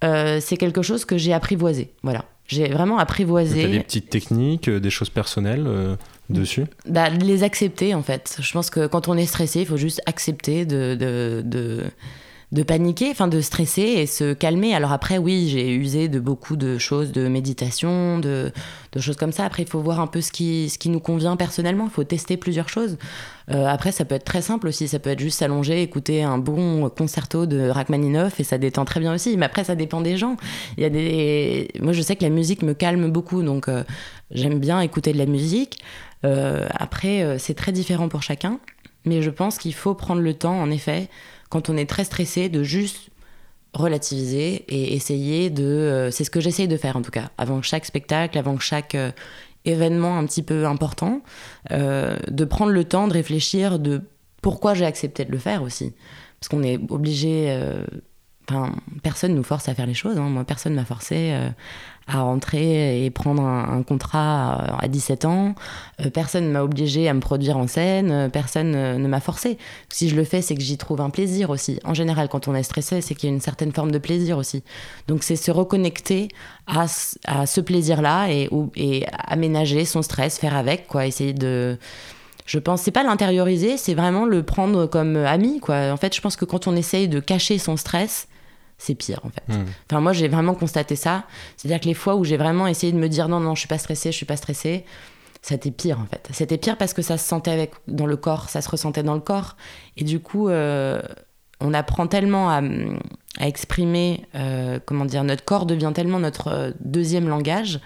Euh, 0.04 0.38
c'est 0.40 0.56
quelque 0.56 0.82
chose 0.82 1.04
que 1.04 1.18
j'ai 1.18 1.32
apprivoisé. 1.32 1.92
Voilà. 2.02 2.24
J'ai 2.46 2.68
vraiment 2.68 2.98
apprivoisé. 2.98 3.64
Tu 3.64 3.70
des 3.70 3.80
petites 3.80 4.10
techniques, 4.10 4.70
des 4.70 4.90
choses 4.90 5.10
personnelles 5.10 5.64
euh, 5.66 5.96
dessus? 6.30 6.64
Bah, 6.88 7.08
Les 7.08 7.42
accepter 7.42 7.94
en 7.94 8.02
fait. 8.02 8.36
Je 8.40 8.52
pense 8.52 8.70
que 8.70 8.86
quand 8.86 9.08
on 9.08 9.16
est 9.16 9.26
stressé, 9.26 9.60
il 9.60 9.66
faut 9.66 9.76
juste 9.76 10.00
accepter 10.06 10.64
de, 10.64 10.94
de, 10.94 11.42
de 11.44 11.82
de 12.52 12.62
paniquer, 12.62 13.10
enfin 13.10 13.26
de 13.26 13.40
stresser 13.40 13.82
et 13.82 14.06
se 14.06 14.32
calmer. 14.32 14.72
Alors 14.74 14.92
après, 14.92 15.18
oui, 15.18 15.48
j'ai 15.48 15.74
usé 15.74 16.08
de 16.08 16.20
beaucoup 16.20 16.54
de 16.54 16.78
choses, 16.78 17.10
de 17.10 17.26
méditation, 17.26 18.20
de, 18.20 18.52
choses 18.98 19.16
comme 19.16 19.32
ça. 19.32 19.44
Après, 19.44 19.64
il 19.64 19.68
faut 19.68 19.80
voir 19.80 20.00
un 20.00 20.06
peu 20.06 20.20
ce 20.20 20.30
qui, 20.30 20.68
ce 20.70 20.78
qui 20.78 20.88
nous 20.88 21.00
convient 21.00 21.36
personnellement. 21.36 21.84
Il 21.86 21.90
faut 21.90 22.04
tester 22.04 22.36
plusieurs 22.36 22.68
choses. 22.68 22.98
Euh, 23.50 23.66
après, 23.66 23.90
ça 23.90 24.04
peut 24.04 24.14
être 24.14 24.24
très 24.24 24.42
simple 24.42 24.68
aussi. 24.68 24.86
Ça 24.86 25.00
peut 25.00 25.10
être 25.10 25.18
juste 25.18 25.40
s'allonger, 25.40 25.82
écouter 25.82 26.22
un 26.22 26.38
bon 26.38 26.88
concerto 26.88 27.46
de 27.46 27.68
Rachmaninoff 27.68 28.38
et 28.38 28.44
ça 28.44 28.58
détend 28.58 28.84
très 28.84 29.00
bien 29.00 29.12
aussi. 29.12 29.36
Mais 29.36 29.46
après, 29.46 29.64
ça 29.64 29.74
dépend 29.74 30.00
des 30.00 30.16
gens. 30.16 30.36
Il 30.76 30.84
y 30.84 30.86
a 30.86 30.90
des... 30.90 31.68
Moi, 31.80 31.92
je 31.92 32.02
sais 32.02 32.14
que 32.14 32.22
la 32.22 32.30
musique 32.30 32.62
me 32.62 32.74
calme 32.74 33.10
beaucoup, 33.10 33.42
donc 33.42 33.68
euh, 33.68 33.82
j'aime 34.30 34.60
bien 34.60 34.80
écouter 34.80 35.12
de 35.12 35.18
la 35.18 35.26
musique. 35.26 35.80
Euh, 36.24 36.66
après, 36.70 37.38
c'est 37.40 37.54
très 37.54 37.72
différent 37.72 38.08
pour 38.08 38.22
chacun. 38.22 38.60
Mais 39.04 39.22
je 39.22 39.30
pense 39.30 39.58
qu'il 39.58 39.74
faut 39.74 39.94
prendre 39.94 40.20
le 40.20 40.34
temps, 40.34 40.60
en 40.60 40.70
effet, 40.70 41.08
quand 41.48 41.70
on 41.70 41.76
est 41.76 41.88
très 41.88 42.04
stressé, 42.04 42.48
de 42.48 42.62
juste 42.62 43.10
relativiser 43.76 44.64
et 44.68 44.94
essayer 44.94 45.50
de... 45.50 45.64
Euh, 45.64 46.10
c'est 46.10 46.24
ce 46.24 46.30
que 46.30 46.40
j'essaye 46.40 46.68
de 46.68 46.76
faire 46.76 46.96
en 46.96 47.02
tout 47.02 47.10
cas, 47.10 47.30
avant 47.38 47.62
chaque 47.62 47.84
spectacle, 47.84 48.38
avant 48.38 48.58
chaque 48.58 48.94
euh, 48.94 49.12
événement 49.64 50.18
un 50.18 50.26
petit 50.26 50.42
peu 50.42 50.66
important, 50.66 51.22
euh, 51.72 52.16
de 52.28 52.44
prendre 52.44 52.72
le 52.72 52.84
temps 52.84 53.06
de 53.06 53.12
réfléchir 53.12 53.78
de 53.78 54.02
pourquoi 54.42 54.74
j'ai 54.74 54.86
accepté 54.86 55.24
de 55.24 55.32
le 55.32 55.38
faire 55.38 55.62
aussi. 55.62 55.94
Parce 56.40 56.48
qu'on 56.48 56.62
est 56.62 56.78
obligé... 56.90 57.58
Enfin, 58.48 58.76
personne 59.02 59.34
nous 59.34 59.42
force 59.42 59.68
à 59.68 59.74
faire 59.74 59.86
les 59.86 59.94
choses. 59.94 60.18
Hein. 60.18 60.28
Moi, 60.28 60.44
personne 60.44 60.74
m'a 60.74 60.84
forcé 60.84 61.36
à 62.06 62.20
rentrer 62.20 63.04
et 63.04 63.10
prendre 63.10 63.42
un, 63.42 63.82
contrat 63.82 64.78
à 64.80 64.88
17 64.88 65.24
ans. 65.24 65.54
Euh, 66.04 66.10
personne 66.10 66.46
ne 66.46 66.52
m'a 66.52 66.62
obligé 66.62 67.08
à 67.08 67.14
me 67.14 67.20
produire 67.20 67.56
en 67.56 67.66
scène, 67.66 68.10
euh, 68.10 68.28
personne 68.28 68.70
ne 68.72 69.08
m'a 69.08 69.20
forcé. 69.20 69.58
Si 69.88 70.08
je 70.08 70.16
le 70.16 70.24
fais, 70.24 70.40
c'est 70.40 70.54
que 70.54 70.62
j'y 70.62 70.78
trouve 70.78 71.00
un 71.00 71.10
plaisir 71.10 71.50
aussi. 71.50 71.80
En 71.84 71.94
général, 71.94 72.28
quand 72.28 72.48
on 72.48 72.54
est 72.54 72.62
stressé, 72.62 73.00
c'est 73.00 73.14
qu'il 73.14 73.28
y 73.28 73.32
a 73.32 73.34
une 73.34 73.40
certaine 73.40 73.72
forme 73.72 73.90
de 73.90 73.98
plaisir 73.98 74.38
aussi. 74.38 74.62
Donc 75.08 75.24
c'est 75.24 75.36
se 75.36 75.50
reconnecter 75.50 76.28
à, 76.66 76.86
à 77.26 77.46
ce 77.46 77.60
plaisir-là 77.60 78.28
et, 78.30 78.48
et 78.76 79.06
aménager 79.26 79.84
son 79.84 80.02
stress, 80.02 80.38
faire 80.38 80.56
avec, 80.56 80.86
quoi, 80.86 81.06
essayer 81.06 81.32
de 81.32 81.78
je 82.46 82.60
pense 82.60 82.82
c'est 82.82 82.92
pas 82.92 83.02
l'intérioriser 83.02 83.76
c'est 83.76 83.94
vraiment 83.94 84.24
le 84.24 84.44
prendre 84.44 84.86
comme 84.86 85.16
ami 85.16 85.58
quoi 85.58 85.90
en 85.90 85.96
fait 85.96 86.14
je 86.14 86.20
pense 86.20 86.36
que 86.36 86.44
quand 86.44 86.68
on 86.68 86.76
essaye 86.76 87.08
de 87.08 87.18
cacher 87.18 87.58
son 87.58 87.76
stress 87.76 88.28
c'est 88.78 88.94
pire 88.94 89.20
en 89.24 89.30
fait. 89.30 89.42
Hmm. 89.48 89.64
Enfin, 89.90 90.00
moi, 90.00 90.12
j'ai 90.12 90.28
vraiment 90.28 90.54
constaté 90.54 90.96
ça. 90.96 91.24
C'est-à-dire 91.56 91.80
que 91.80 91.86
les 91.86 91.94
fois 91.94 92.16
où 92.16 92.24
j'ai 92.24 92.36
vraiment 92.36 92.66
essayé 92.66 92.92
de 92.92 92.98
me 92.98 93.08
dire 93.08 93.28
non, 93.28 93.40
non, 93.40 93.54
je 93.54 93.60
suis 93.60 93.68
pas 93.68 93.78
stressée, 93.78 94.12
je 94.12 94.16
suis 94.16 94.26
pas 94.26 94.36
stressée, 94.36 94.84
c'était 95.42 95.70
pire 95.70 96.00
en 96.00 96.06
fait. 96.06 96.28
C'était 96.32 96.58
pire 96.58 96.76
parce 96.76 96.92
que 96.92 97.02
ça 97.02 97.18
se 97.18 97.26
sentait 97.26 97.50
avec, 97.50 97.72
dans 97.88 98.06
le 98.06 98.16
corps, 98.16 98.48
ça 98.48 98.60
se 98.60 98.68
ressentait 98.68 99.02
dans 99.02 99.14
le 99.14 99.20
corps. 99.20 99.56
Et 99.96 100.04
du 100.04 100.20
coup, 100.20 100.48
euh, 100.48 101.00
on 101.60 101.72
apprend 101.72 102.06
tellement 102.06 102.50
à, 102.50 102.60
exprimer, 103.40 104.24
euh, 104.34 104.78
comment 104.84 105.04
dire, 105.04 105.22
notre 105.22 105.44
corps 105.44 105.66
devient 105.66 105.92
tellement 105.94 106.18
notre 106.18 106.48
euh, 106.48 106.70
deuxième 106.80 107.28
langage 107.28 107.80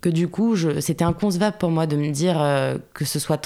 que 0.00 0.08
du 0.08 0.28
coup, 0.28 0.56
c'était 0.80 1.04
inconcevable 1.04 1.56
pour 1.58 1.70
moi 1.70 1.86
de 1.86 1.96
me 1.96 2.10
dire 2.10 2.38
que 2.94 3.04
ce 3.04 3.18
soit 3.18 3.40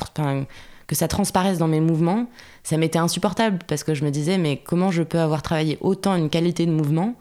que 0.86 0.94
ça 0.94 1.08
transparaisse 1.08 1.58
dans 1.58 1.68
mes 1.68 1.80
mouvements, 1.80 2.26
ça 2.62 2.76
m'était 2.76 2.98
insupportable 2.98 3.58
parce 3.66 3.84
que 3.84 3.94
je 3.94 4.04
me 4.04 4.10
disais 4.10 4.38
mais 4.38 4.58
comment 4.58 4.90
je 4.90 5.02
peux 5.02 5.18
avoir 5.18 5.42
travaillé 5.42 5.78
autant 5.80 6.14
une 6.14 6.28
qualité 6.28 6.66
de 6.66 6.72
mouvement 6.72 7.14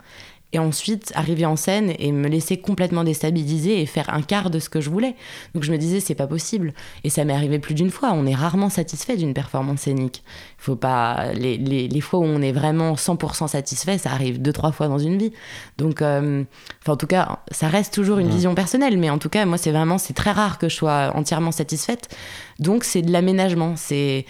et 0.53 0.59
ensuite 0.59 1.11
arriver 1.15 1.45
en 1.45 1.55
scène 1.55 1.93
et 1.97 2.11
me 2.11 2.27
laisser 2.27 2.57
complètement 2.57 3.03
déstabiliser 3.03 3.81
et 3.81 3.85
faire 3.87 4.13
un 4.13 4.21
quart 4.21 4.51
de 4.51 4.59
ce 4.59 4.69
que 4.69 4.79
je 4.79 4.89
voulais. 4.89 5.15
Donc 5.53 5.63
je 5.63 5.71
me 5.71 5.77
disais 5.77 5.99
c'est 5.99 6.15
pas 6.15 6.27
possible 6.27 6.73
et 7.03 7.09
ça 7.09 7.25
m'est 7.25 7.33
arrivé 7.33 7.59
plus 7.59 7.73
d'une 7.73 7.89
fois. 7.89 8.11
On 8.13 8.25
est 8.25 8.35
rarement 8.35 8.69
satisfait 8.69 9.17
d'une 9.17 9.33
performance 9.33 9.81
scénique. 9.81 10.23
Faut 10.59 10.75
pas 10.75 11.33
les, 11.33 11.57
les, 11.57 11.87
les, 11.87 12.01
fois 12.01 12.19
où 12.19 12.23
on 12.23 12.41
est 12.41 12.51
vraiment 12.51 12.93
100% 12.93 13.47
satisfait, 13.47 13.97
ça 13.97 14.11
arrive 14.11 14.41
deux 14.41 14.53
trois 14.53 14.71
fois 14.71 14.87
dans 14.87 14.99
une 14.99 15.17
vie. 15.17 15.33
Donc 15.77 16.01
euh, 16.01 16.43
enfin 16.81 16.93
en 16.93 16.97
tout 16.97 17.07
cas 17.07 17.39
ça 17.51 17.67
reste 17.67 17.93
toujours 17.93 18.19
une 18.19 18.29
vision 18.29 18.53
personnelle, 18.53 18.97
mais 18.97 19.09
en 19.09 19.17
tout 19.17 19.29
cas 19.29 19.45
moi 19.45 19.57
c'est 19.57 19.71
vraiment 19.71 19.97
c'est 19.97 20.13
très 20.13 20.31
rare 20.31 20.59
que 20.59 20.69
je 20.69 20.75
sois 20.75 21.11
entièrement 21.15 21.51
satisfaite. 21.51 22.15
Donc 22.59 22.83
c'est 22.83 23.01
de 23.01 23.11
l'aménagement. 23.11 23.73
C'est 23.75 24.25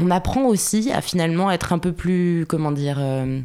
on 0.00 0.10
apprend 0.10 0.46
aussi 0.46 0.90
à 0.92 1.00
finalement 1.00 1.50
être 1.50 1.72
un 1.72 1.78
peu 1.78 1.92
plus 1.92 2.46
comment 2.48 2.72
dire 2.72 2.98
euh, 3.00 3.40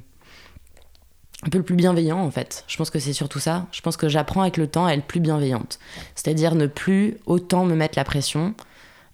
un 1.45 1.49
peu 1.49 1.61
plus 1.61 1.75
bienveillant 1.75 2.19
en 2.19 2.31
fait. 2.31 2.63
Je 2.67 2.77
pense 2.77 2.89
que 2.89 2.99
c'est 2.99 3.13
surtout 3.13 3.39
ça. 3.39 3.67
Je 3.71 3.81
pense 3.81 3.97
que 3.97 4.07
j'apprends 4.07 4.41
avec 4.41 4.57
le 4.57 4.67
temps 4.67 4.85
à 4.85 4.93
être 4.93 5.05
plus 5.05 5.19
bienveillante. 5.19 5.79
C'est-à-dire 6.15 6.55
ne 6.55 6.67
plus 6.67 7.17
autant 7.25 7.65
me 7.65 7.75
mettre 7.75 7.97
la 7.97 8.03
pression 8.03 8.53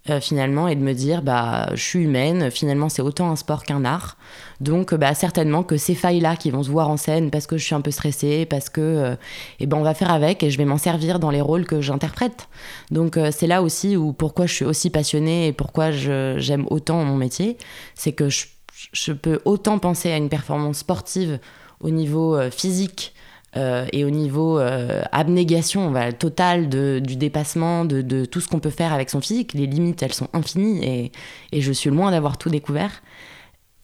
euh, 0.09 0.21
finalement 0.21 0.67
et 0.67 0.75
de 0.75 0.81
me 0.81 0.93
dire 0.93 1.21
bah 1.21 1.69
je 1.73 1.83
suis 1.83 1.99
humaine, 1.99 2.51
finalement 2.51 2.87
c'est 2.87 3.01
autant 3.01 3.29
un 3.31 3.35
sport 3.35 3.63
qu'un 3.63 3.83
art. 3.83 4.17
Donc 4.61 4.93
bah 4.93 5.13
certainement 5.13 5.63
que 5.63 5.75
ces 5.75 5.95
failles-là 5.95 6.35
qui 6.35 6.51
vont 6.51 6.63
se 6.63 6.69
voir 6.69 6.89
en 6.89 6.97
scène 6.97 7.31
parce 7.31 7.47
que 7.47 7.57
je 7.57 7.65
suis 7.65 7.75
un 7.75 7.81
peu 7.81 7.91
stressée, 7.91 8.45
parce 8.45 8.69
que 8.69 8.81
euh, 8.81 9.15
eh 9.59 9.65
ben 9.65 9.77
on 9.77 9.83
va 9.83 9.93
faire 9.93 10.11
avec 10.11 10.43
et 10.43 10.51
je 10.51 10.57
vais 10.57 10.65
m'en 10.65 10.77
servir 10.77 11.19
dans 11.19 11.31
les 11.31 11.41
rôles 11.41 11.65
que 11.65 11.81
j'interprète. 11.81 12.47
Donc 12.91 13.17
euh, 13.17 13.31
c'est 13.31 13.47
là 13.47 13.61
aussi 13.63 13.97
où 13.97 14.13
pourquoi 14.13 14.45
je 14.45 14.53
suis 14.53 14.65
aussi 14.65 14.89
passionnée 14.89 15.47
et 15.47 15.53
pourquoi 15.53 15.91
j'aime 15.91 16.65
autant 16.69 17.03
mon 17.03 17.17
métier, 17.17 17.57
c'est 17.95 18.13
que 18.13 18.29
je, 18.29 18.45
je 18.93 19.11
peux 19.11 19.41
autant 19.45 19.79
penser 19.79 20.11
à 20.11 20.17
une 20.17 20.29
performance 20.29 20.77
sportive 20.77 21.39
au 21.81 21.89
niveau 21.89 22.35
euh, 22.35 22.51
physique 22.51 23.13
euh, 23.57 23.85
et 23.93 24.05
au 24.05 24.09
niveau 24.09 24.59
euh, 24.59 25.01
abnégation 25.11 25.93
totale 26.17 26.69
du 26.69 27.15
dépassement, 27.15 27.83
de, 27.85 28.25
tout 28.25 28.41
ce 28.41 28.47
qu'on 28.47 28.59
peut 28.59 28.69
faire 28.69 28.93
avec 28.93 29.09
son 29.09 29.21
physique. 29.21 29.53
Les 29.53 29.65
limites, 29.65 30.03
elles 30.03 30.13
sont 30.13 30.29
infinies 30.33 31.11
et, 31.51 31.61
je 31.61 31.71
suis 31.71 31.89
loin 31.89 32.11
d'avoir 32.11 32.37
tout 32.37 32.49
découvert. 32.49 33.01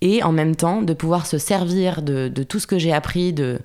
Et 0.02 0.22
en 0.22 0.32
même 0.32 0.56
temps, 0.56 0.84
de 0.84 0.94
pouvoir 0.94 1.26
se 1.26 1.40
servir 1.40 2.04
de, 2.04 2.28
tout 2.44 2.60
ce 2.60 2.68
que 2.68 2.78
j'ai 2.78 2.94
appris, 2.94 3.34
de, 3.34 3.60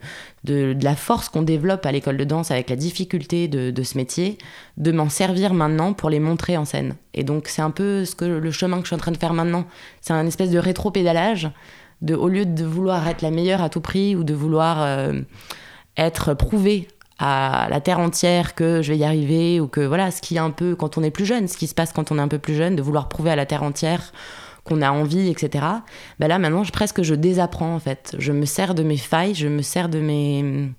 de, 0.44 0.74
la 0.80 0.96
force 0.96 1.28
qu'on 1.28 1.42
développe 1.42 1.84
à 1.84 1.92
l'école 1.92 2.16
de 2.16 2.24
danse 2.24 2.50
avec 2.50 2.70
la 2.70 2.76
difficulté 2.76 3.46
de, 3.46 3.82
ce 3.82 3.98
métier, 3.98 4.38
de 4.78 4.92
m'en 4.92 5.10
servir 5.10 5.52
maintenant 5.52 5.92
pour 5.92 6.08
les 6.08 6.20
montrer 6.20 6.56
en 6.56 6.64
scène. 6.64 6.94
Et 7.12 7.24
donc, 7.24 7.48
c'est 7.48 7.62
un 7.62 7.72
peu 7.72 8.06
ce 8.06 8.14
que, 8.14 8.24
le 8.24 8.50
chemin 8.52 8.78
que 8.78 8.84
je 8.84 8.88
suis 8.88 8.96
en 8.96 9.00
train 9.00 9.12
de 9.12 9.18
faire 9.18 9.34
maintenant. 9.34 9.66
C'est 10.00 10.14
un 10.14 10.26
espèce 10.26 10.50
de 10.50 10.58
rétro-pédalage 10.58 11.50
au 12.08 12.28
lieu 12.28 12.46
de 12.46 12.64
vouloir 12.64 13.06
être 13.08 13.22
la 13.22 13.30
meilleure 13.30 13.62
à 13.62 13.68
tout 13.68 13.80
prix 13.80 14.16
ou 14.16 14.24
de 14.24 14.34
vouloir 14.34 14.82
euh, 14.82 15.20
être 15.96 16.34
prouvé 16.34 16.88
à 17.18 17.68
la 17.68 17.80
terre 17.80 17.98
entière 17.98 18.54
que 18.54 18.80
je 18.80 18.92
vais 18.92 18.98
y 18.98 19.04
arriver 19.04 19.60
ou 19.60 19.68
que 19.68 19.80
voilà 19.80 20.10
ce 20.10 20.22
qui 20.22 20.36
est 20.36 20.40
un 20.40 20.50
peu 20.50 20.74
quand 20.74 20.96
on 20.96 21.02
est 21.02 21.10
plus 21.10 21.26
jeune, 21.26 21.48
ce 21.48 21.58
qui 21.58 21.66
se 21.66 21.74
passe 21.74 21.92
quand 21.92 22.10
on 22.10 22.18
est 22.18 22.22
un 22.22 22.28
peu 22.28 22.38
plus 22.38 22.54
jeune, 22.54 22.76
de 22.76 22.82
vouloir 22.82 23.08
prouver 23.08 23.30
à 23.30 23.36
la 23.36 23.44
terre 23.44 23.62
entière 23.62 24.12
qu'on 24.64 24.80
a 24.80 24.90
envie, 24.90 25.28
etc. 25.28 25.64
Ben 26.18 26.28
là 26.28 26.38
maintenant 26.38 26.64
je, 26.64 26.72
presque 26.72 27.02
je 27.02 27.14
désapprends 27.14 27.74
en 27.74 27.78
fait. 27.78 28.16
Je 28.18 28.32
me 28.32 28.46
sers 28.46 28.74
de 28.74 28.82
mes 28.82 28.96
failles, 28.96 29.34
je 29.34 29.48
me 29.48 29.60
sers 29.60 29.90
de 29.90 30.00
mes, 30.00 30.70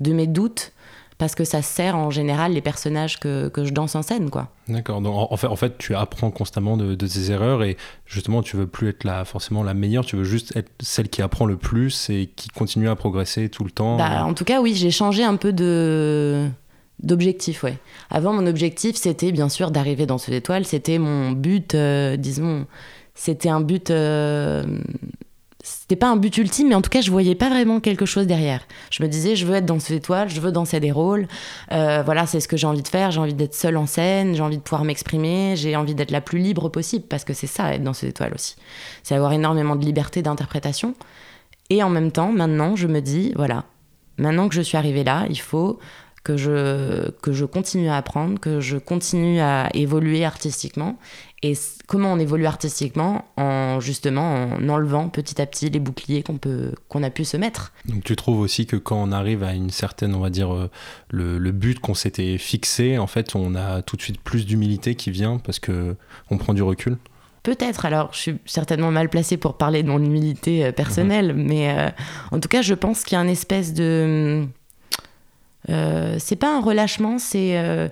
de 0.00 0.12
mes 0.12 0.28
doutes 0.28 0.72
parce 1.18 1.34
que 1.34 1.44
ça 1.44 1.62
sert 1.62 1.96
en 1.96 2.10
général 2.10 2.52
les 2.52 2.60
personnages 2.60 3.18
que, 3.18 3.48
que 3.48 3.64
je 3.64 3.72
danse 3.72 3.96
en 3.96 4.02
scène, 4.02 4.30
quoi. 4.30 4.48
D'accord. 4.68 5.00
Donc 5.00 5.14
en 5.32 5.36
fait, 5.36 5.48
en 5.48 5.56
fait, 5.56 5.76
tu 5.76 5.94
apprends 5.94 6.30
constamment 6.30 6.76
de, 6.76 6.94
de, 6.94 7.06
tes 7.06 7.30
erreurs 7.32 7.64
et 7.64 7.76
justement, 8.06 8.42
tu 8.42 8.56
veux 8.56 8.68
plus 8.68 8.88
être 8.88 9.02
la, 9.04 9.24
forcément 9.24 9.64
la 9.64 9.74
meilleure, 9.74 10.06
tu 10.06 10.16
veux 10.16 10.24
juste 10.24 10.56
être 10.56 10.70
celle 10.80 11.08
qui 11.08 11.20
apprend 11.20 11.44
le 11.44 11.56
plus 11.56 12.08
et 12.10 12.30
qui 12.36 12.48
continue 12.48 12.88
à 12.88 12.94
progresser 12.94 13.48
tout 13.48 13.64
le 13.64 13.70
temps. 13.70 13.96
Bah, 13.96 14.24
en 14.24 14.34
tout 14.34 14.44
cas, 14.44 14.60
oui, 14.60 14.74
j'ai 14.74 14.92
changé 14.92 15.24
un 15.24 15.36
peu 15.36 15.52
de 15.52 16.48
d'objectif, 17.02 17.62
ouais. 17.62 17.78
Avant, 18.10 18.32
mon 18.32 18.46
objectif, 18.46 18.96
c'était 18.96 19.30
bien 19.30 19.48
sûr 19.48 19.70
d'arriver 19.70 20.06
dans 20.06 20.18
ce 20.18 20.32
étoile, 20.32 20.64
c'était 20.64 20.98
mon 20.98 21.30
but, 21.30 21.74
euh, 21.74 22.16
disons, 22.16 22.66
c'était 23.14 23.48
un 23.48 23.60
but 23.60 23.90
euh, 23.90 24.64
c'était 25.68 25.96
pas 25.96 26.08
un 26.08 26.16
but 26.16 26.36
ultime, 26.38 26.68
mais 26.68 26.74
en 26.74 26.82
tout 26.82 26.90
cas, 26.90 27.00
je 27.00 27.10
voyais 27.10 27.34
pas 27.34 27.48
vraiment 27.48 27.80
quelque 27.80 28.06
chose 28.06 28.26
derrière. 28.26 28.60
Je 28.90 29.02
me 29.02 29.08
disais, 29.08 29.36
je 29.36 29.46
veux 29.46 29.54
être 29.54 29.66
dans 29.66 29.78
cette 29.78 29.96
étoile, 29.96 30.28
je 30.28 30.40
veux 30.40 30.52
danser 30.52 30.80
des 30.80 30.90
rôles. 30.90 31.28
Euh, 31.72 32.02
voilà, 32.04 32.26
c'est 32.26 32.40
ce 32.40 32.48
que 32.48 32.56
j'ai 32.56 32.66
envie 32.66 32.82
de 32.82 32.88
faire. 32.88 33.10
J'ai 33.10 33.20
envie 33.20 33.34
d'être 33.34 33.54
seule 33.54 33.76
en 33.76 33.86
scène, 33.86 34.34
j'ai 34.34 34.42
envie 34.42 34.56
de 34.56 34.62
pouvoir 34.62 34.84
m'exprimer, 34.84 35.54
j'ai 35.56 35.76
envie 35.76 35.94
d'être 35.94 36.10
la 36.10 36.20
plus 36.20 36.38
libre 36.38 36.68
possible, 36.68 37.04
parce 37.08 37.24
que 37.24 37.34
c'est 37.34 37.46
ça, 37.46 37.74
être 37.74 37.82
dans 37.82 37.92
cette 37.92 38.10
étoile 38.10 38.32
aussi. 38.34 38.56
C'est 39.02 39.14
avoir 39.14 39.32
énormément 39.32 39.76
de 39.76 39.84
liberté 39.84 40.22
d'interprétation. 40.22 40.94
Et 41.70 41.82
en 41.82 41.90
même 41.90 42.12
temps, 42.12 42.32
maintenant, 42.32 42.76
je 42.76 42.86
me 42.86 43.00
dis, 43.00 43.32
voilà, 43.36 43.64
maintenant 44.16 44.48
que 44.48 44.54
je 44.54 44.62
suis 44.62 44.78
arrivée 44.78 45.04
là, 45.04 45.26
il 45.28 45.40
faut 45.40 45.78
que 46.24 46.36
je, 46.36 47.10
que 47.22 47.32
je 47.32 47.44
continue 47.44 47.88
à 47.88 47.96
apprendre, 47.96 48.38
que 48.38 48.60
je 48.60 48.76
continue 48.76 49.40
à 49.40 49.68
évoluer 49.74 50.24
artistiquement. 50.24 50.96
Et 51.42 51.54
comment 51.86 52.12
on 52.12 52.18
évolue 52.18 52.46
artistiquement 52.46 53.24
En 53.36 53.78
justement 53.78 54.48
en 54.54 54.68
enlevant 54.68 55.08
petit 55.08 55.40
à 55.40 55.46
petit 55.46 55.70
les 55.70 55.78
boucliers 55.78 56.22
qu'on 56.22 56.36
peut 56.36 56.72
qu'on 56.88 57.02
a 57.04 57.10
pu 57.10 57.24
se 57.24 57.36
mettre. 57.36 57.72
Donc 57.84 58.02
tu 58.02 58.16
trouves 58.16 58.40
aussi 58.40 58.66
que 58.66 58.76
quand 58.76 59.00
on 59.00 59.12
arrive 59.12 59.44
à 59.44 59.52
une 59.52 59.70
certaine, 59.70 60.14
on 60.14 60.20
va 60.20 60.30
dire, 60.30 60.52
euh, 60.52 60.68
le, 61.10 61.38
le 61.38 61.52
but 61.52 61.78
qu'on 61.78 61.94
s'était 61.94 62.38
fixé, 62.38 62.98
en 62.98 63.06
fait, 63.06 63.36
on 63.36 63.54
a 63.54 63.82
tout 63.82 63.96
de 63.96 64.02
suite 64.02 64.20
plus 64.20 64.46
d'humilité 64.46 64.96
qui 64.96 65.10
vient 65.10 65.38
parce 65.38 65.60
que 65.60 65.94
on 66.30 66.38
prend 66.38 66.54
du 66.54 66.62
recul? 66.62 66.98
Peut-être, 67.44 67.86
alors 67.86 68.10
je 68.12 68.18
suis 68.18 68.38
certainement 68.44 68.90
mal 68.90 69.08
placée 69.08 69.36
pour 69.36 69.56
parler 69.56 69.82
de 69.82 69.88
mon 69.88 70.02
humilité 70.02 70.66
euh, 70.66 70.72
personnelle, 70.72 71.34
mhm. 71.34 71.46
mais 71.46 71.70
euh, 71.70 71.88
en 72.32 72.40
tout 72.40 72.48
cas 72.48 72.62
je 72.62 72.74
pense 72.74 73.04
qu'il 73.04 73.16
y 73.16 73.20
a 73.20 73.22
une 73.22 73.30
espèce 73.30 73.72
de 73.74 74.44
euh, 75.70 76.16
c'est 76.18 76.36
pas 76.36 76.56
un 76.56 76.60
relâchement, 76.60 77.18
c'est 77.18 77.58
euh, 77.58 77.88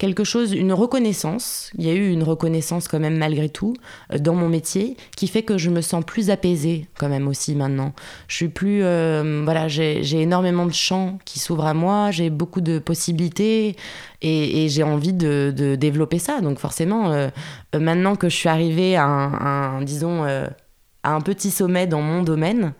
quelque 0.00 0.24
chose, 0.24 0.52
une 0.54 0.72
reconnaissance. 0.72 1.70
Il 1.76 1.86
y 1.86 1.90
a 1.90 1.92
eu 1.92 2.10
une 2.10 2.22
reconnaissance 2.22 2.88
quand 2.88 2.98
même 2.98 3.18
malgré 3.18 3.50
tout 3.50 3.74
euh, 4.12 4.18
dans 4.18 4.34
mon 4.34 4.48
métier 4.48 4.96
qui 5.14 5.28
fait 5.28 5.42
que 5.42 5.58
je 5.58 5.68
me 5.68 5.82
sens 5.82 6.02
plus 6.04 6.30
apaisée 6.30 6.86
quand 6.98 7.10
même 7.10 7.28
aussi 7.28 7.54
maintenant. 7.54 7.92
Je 8.26 8.36
suis 8.36 8.48
plus, 8.48 8.80
voilà, 8.80 9.68
j'ai 9.68 10.20
énormément 10.20 10.64
de 10.64 10.72
champs 10.72 11.18
qui 11.26 11.38
s'ouvrent 11.38 11.66
à 11.66 11.74
moi, 11.74 12.10
j'ai 12.10 12.30
beaucoup 12.30 12.62
de 12.62 12.78
possibilités 12.78 13.76
et, 14.22 14.68
j'ai 14.70 14.82
envie 14.82 15.12
de, 15.12 15.76
développer 15.78 16.18
ça. 16.18 16.40
Donc 16.40 16.58
forcément, 16.58 17.28
maintenant 17.74 18.16
que 18.16 18.30
je 18.30 18.36
suis 18.36 18.48
arrivée 18.48 18.96
à 18.96 19.04
un, 19.04 19.82
disons, 19.82 20.24
à 20.24 21.10
un 21.12 21.20
petit 21.20 21.50
sommet 21.50 21.86
dans 21.86 22.00
mon 22.00 22.22
domaine, 22.22 22.72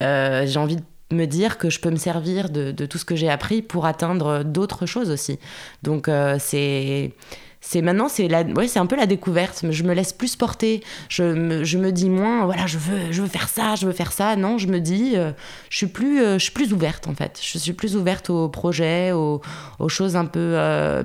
j'ai 0.00 0.58
envie 0.58 0.76
de 0.76 0.82
me 1.10 1.26
dire 1.26 1.58
que 1.58 1.70
je 1.70 1.80
peux 1.80 1.90
me 1.90 1.96
servir 1.96 2.50
de, 2.50 2.72
tout 2.86 2.98
ce 2.98 3.04
que 3.04 3.16
j'ai 3.16 3.28
appris 3.28 3.62
pour 3.62 3.86
atteindre 3.86 4.42
d'autres 4.42 4.86
choses 4.86 5.10
aussi. 5.10 5.38
Donc 5.82 6.08
euh, 6.08 6.36
c'est 6.38 7.12
c'est 7.60 7.82
maintenant 7.82 8.08
c'est 8.08 8.28
c'est 8.68 8.78
un 8.78 8.86
peu 8.86 8.96
la 8.96 9.06
découverte. 9.06 9.64
Je 9.68 9.82
me 9.82 9.92
laisse 9.92 10.12
plus 10.12 10.36
porter. 10.36 10.82
Je 11.08 11.24
me, 11.24 11.64
je 11.64 11.78
me 11.78 11.92
dis 11.92 12.08
moins 12.08 12.44
voilà 12.44 12.66
je 12.66 12.78
veux 12.78 13.12
je 13.12 13.22
veux 13.22 13.28
faire 13.28 13.48
ça 13.48 13.74
je 13.74 13.86
veux 13.86 13.92
faire 13.92 14.12
ça. 14.12 14.36
Non 14.36 14.58
je 14.58 14.68
me 14.68 14.78
dis 14.78 15.12
euh, 15.16 15.32
je 15.68 15.76
suis 15.78 15.86
plus 15.88 16.20
euh, 16.20 16.38
je 16.38 16.44
suis 16.44 16.52
plus 16.52 16.72
ouverte 16.72 17.08
en 17.08 17.14
fait. 17.14 17.40
Je 17.42 17.58
suis 17.58 17.72
plus 17.72 17.96
ouverte 17.96 18.30
aux 18.30 18.48
projets 18.48 19.12
aux, 19.12 19.40
choses 19.88 20.16
un 20.16 20.26
peu 20.26 20.54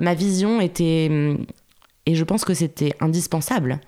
ma 0.00 0.14
vision 0.14 0.60
était 0.60 1.10
et 2.08 2.14
je 2.14 2.24
pense 2.24 2.44
que 2.44 2.54
c'était 2.54 2.92
indispensable. 3.00 3.80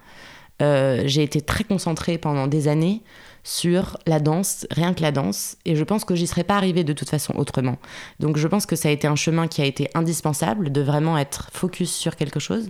J'ai 0.60 1.22
été 1.22 1.40
très 1.40 1.62
concentrée 1.62 2.18
pendant 2.18 2.48
des 2.48 2.66
années 2.66 3.02
sur 3.48 3.96
la 4.06 4.20
danse, 4.20 4.66
rien 4.70 4.92
que 4.92 5.00
la 5.00 5.10
danse, 5.10 5.56
et 5.64 5.74
je 5.74 5.82
pense 5.82 6.04
que 6.04 6.14
j'y 6.14 6.26
serais 6.26 6.44
pas 6.44 6.56
arrivée 6.56 6.84
de 6.84 6.92
toute 6.92 7.08
façon 7.08 7.34
autrement. 7.36 7.78
Donc 8.20 8.36
je 8.36 8.46
pense 8.46 8.66
que 8.66 8.76
ça 8.76 8.90
a 8.90 8.92
été 8.92 9.06
un 9.06 9.16
chemin 9.16 9.48
qui 9.48 9.62
a 9.62 9.64
été 9.64 9.88
indispensable 9.94 10.70
de 10.70 10.82
vraiment 10.82 11.16
être 11.16 11.48
focus 11.50 11.90
sur 11.90 12.16
quelque 12.16 12.40
chose, 12.40 12.68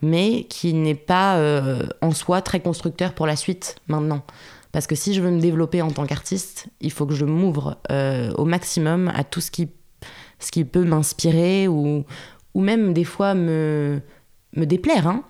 mais 0.00 0.44
qui 0.44 0.72
n'est 0.72 0.94
pas 0.94 1.36
euh, 1.36 1.86
en 2.00 2.12
soi 2.12 2.40
très 2.40 2.60
constructeur 2.60 3.12
pour 3.12 3.26
la 3.26 3.36
suite 3.36 3.76
maintenant. 3.86 4.22
Parce 4.72 4.86
que 4.86 4.94
si 4.94 5.12
je 5.12 5.20
veux 5.20 5.30
me 5.30 5.40
développer 5.40 5.82
en 5.82 5.90
tant 5.90 6.06
qu'artiste, 6.06 6.68
il 6.80 6.90
faut 6.90 7.04
que 7.04 7.14
je 7.14 7.26
m'ouvre 7.26 7.76
euh, 7.92 8.32
au 8.38 8.46
maximum 8.46 9.12
à 9.14 9.24
tout 9.24 9.42
ce 9.42 9.50
qui, 9.50 9.68
ce 10.38 10.50
qui 10.50 10.64
peut 10.64 10.84
m'inspirer 10.84 11.68
ou, 11.68 12.06
ou 12.54 12.60
même 12.62 12.94
des 12.94 13.04
fois 13.04 13.34
me, 13.34 14.00
me 14.56 14.64
déplaire. 14.64 15.06
Hein. 15.06 15.22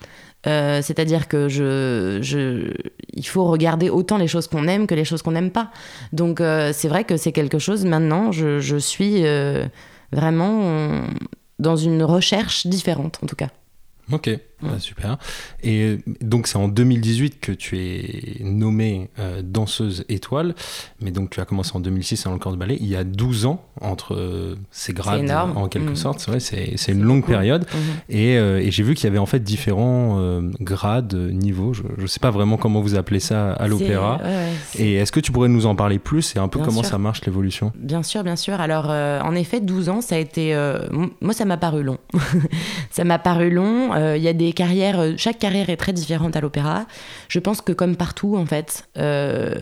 Euh, 0.47 0.83
c'est-à-dire 0.83 1.29
que 1.29 1.49
je, 1.49 2.19
je, 2.21 2.73
il 3.13 3.27
faut 3.27 3.45
regarder 3.45 3.91
autant 3.91 4.19
les 4.19 4.29
choses 4.29 4.47
qu'on 4.47 4.69
aime 4.69 4.87
que 4.87 4.95
les 4.95 5.05
choses 5.05 5.23
qu'on 5.23 5.33
n'aime 5.33 5.51
pas. 5.51 5.71
Donc 6.13 6.41
euh, 6.41 6.73
c'est 6.73 6.89
vrai 6.89 7.05
que 7.05 7.17
c'est 7.17 7.33
quelque 7.33 7.59
chose, 7.59 7.85
maintenant, 7.85 8.33
je, 8.33 8.61
je 8.61 8.77
suis 8.77 9.25
euh, 9.25 9.67
vraiment 10.13 11.01
dans 11.59 11.77
une 11.77 12.03
recherche 12.03 12.67
différente, 12.67 13.19
en 13.23 13.27
tout 13.27 13.37
cas. 13.37 13.49
Ok, 14.13 14.29
bah, 14.65 14.79
super. 14.79 15.19
Et 15.63 15.99
donc 16.21 16.47
c'est 16.47 16.57
en 16.57 16.69
2018 16.69 17.41
que 17.41 17.53
tu 17.53 17.79
es 17.79 18.43
nommée 18.43 19.11
euh, 19.19 19.43
danseuse 19.43 20.05
étoile, 20.09 20.55
mais 21.01 21.11
donc 21.11 21.31
tu 21.31 21.41
as 21.41 21.45
commencé 21.45 21.73
en 21.75 21.81
2006 21.81 22.25
dans 22.25 22.33
le 22.33 22.39
corps 22.39 22.53
de 22.53 22.57
ballet. 22.57 22.77
Il 22.81 22.87
y 22.87 22.97
a 22.97 23.05
12 23.05 23.47
ans 23.47 23.65
entre 23.81 24.15
euh, 24.15 24.57
ces 24.71 24.93
grades 24.93 25.31
en 25.31 25.69
quelque 25.69 25.93
mmh. 25.93 25.97
sorte. 25.97 26.21
C'est 26.21 26.31
vrai, 26.31 26.41
c'est 26.41 26.93
une 26.93 27.03
longue 27.03 27.27
période. 27.27 27.65
Mmh. 27.65 27.79
Et, 28.09 28.39
euh, 28.39 28.61
et 28.61 28.71
j'ai 28.71 28.83
vu 28.83 28.95
qu'il 28.95 29.05
y 29.05 29.09
avait 29.09 29.19
en 29.19 29.27
fait 29.27 29.41
différents 29.41 30.41
grades, 30.61 31.15
niveaux. 31.15 31.73
Je 31.75 31.83
ne 31.99 32.07
sais 32.07 32.21
pas 32.21 32.31
vraiment 32.31 32.57
comment 32.57 32.81
vous 32.81 32.95
appelez 32.95 33.21
ça 33.21 33.53
à 33.53 33.69
l'opéra. 33.69 34.21
et 34.79 34.95
est-ce 34.95 35.13
que 35.13 35.21
tu 35.21 35.33
pourrais 35.33 35.49
nous 35.49 35.67
en 35.67 35.75
parler 35.75 35.99
plus 35.99 36.35
et 36.37 36.39
un 36.39 36.49
peu 36.49 36.61
comment 36.61 36.83
ça 36.83 36.99
marche 36.99 37.25
l'évolution? 37.27 37.73
Bien 37.77 38.03
sûr, 38.03 38.23
bien 38.25 38.37
sûr. 38.37 38.61
Alors 38.61 38.87
en 38.87 39.35
effet, 39.35 39.61
12 39.61 39.89
ans, 39.89 40.01
ça 40.01 40.17
a 40.17 40.19
été... 40.19 40.55
moi, 41.21 41.35
ça 41.35 41.45
m'a 41.45 41.57
paru 41.57 41.83
long. 41.83 41.99
ça 42.91 43.05
m'a 43.05 43.19
paru 43.19 43.51
long. 43.51 43.95
Il 44.15 44.23
y 44.23 44.29
a 44.29 44.33
des 44.33 44.53
carrières, 44.55 45.01
euh, 45.01 45.15
chaque 45.17 45.39
carrière 45.39 45.71
est 45.71 45.77
très 45.77 45.93
différente 45.93 46.37
à 46.37 46.41
l'opéra. 46.41 46.87
Je 47.29 47.39
pense 47.39 47.61
que 47.61 47.73
comme 47.73 47.97
partout, 47.97 48.37
en 48.37 48.47
fait, 48.47 48.89
euh, 48.97 49.55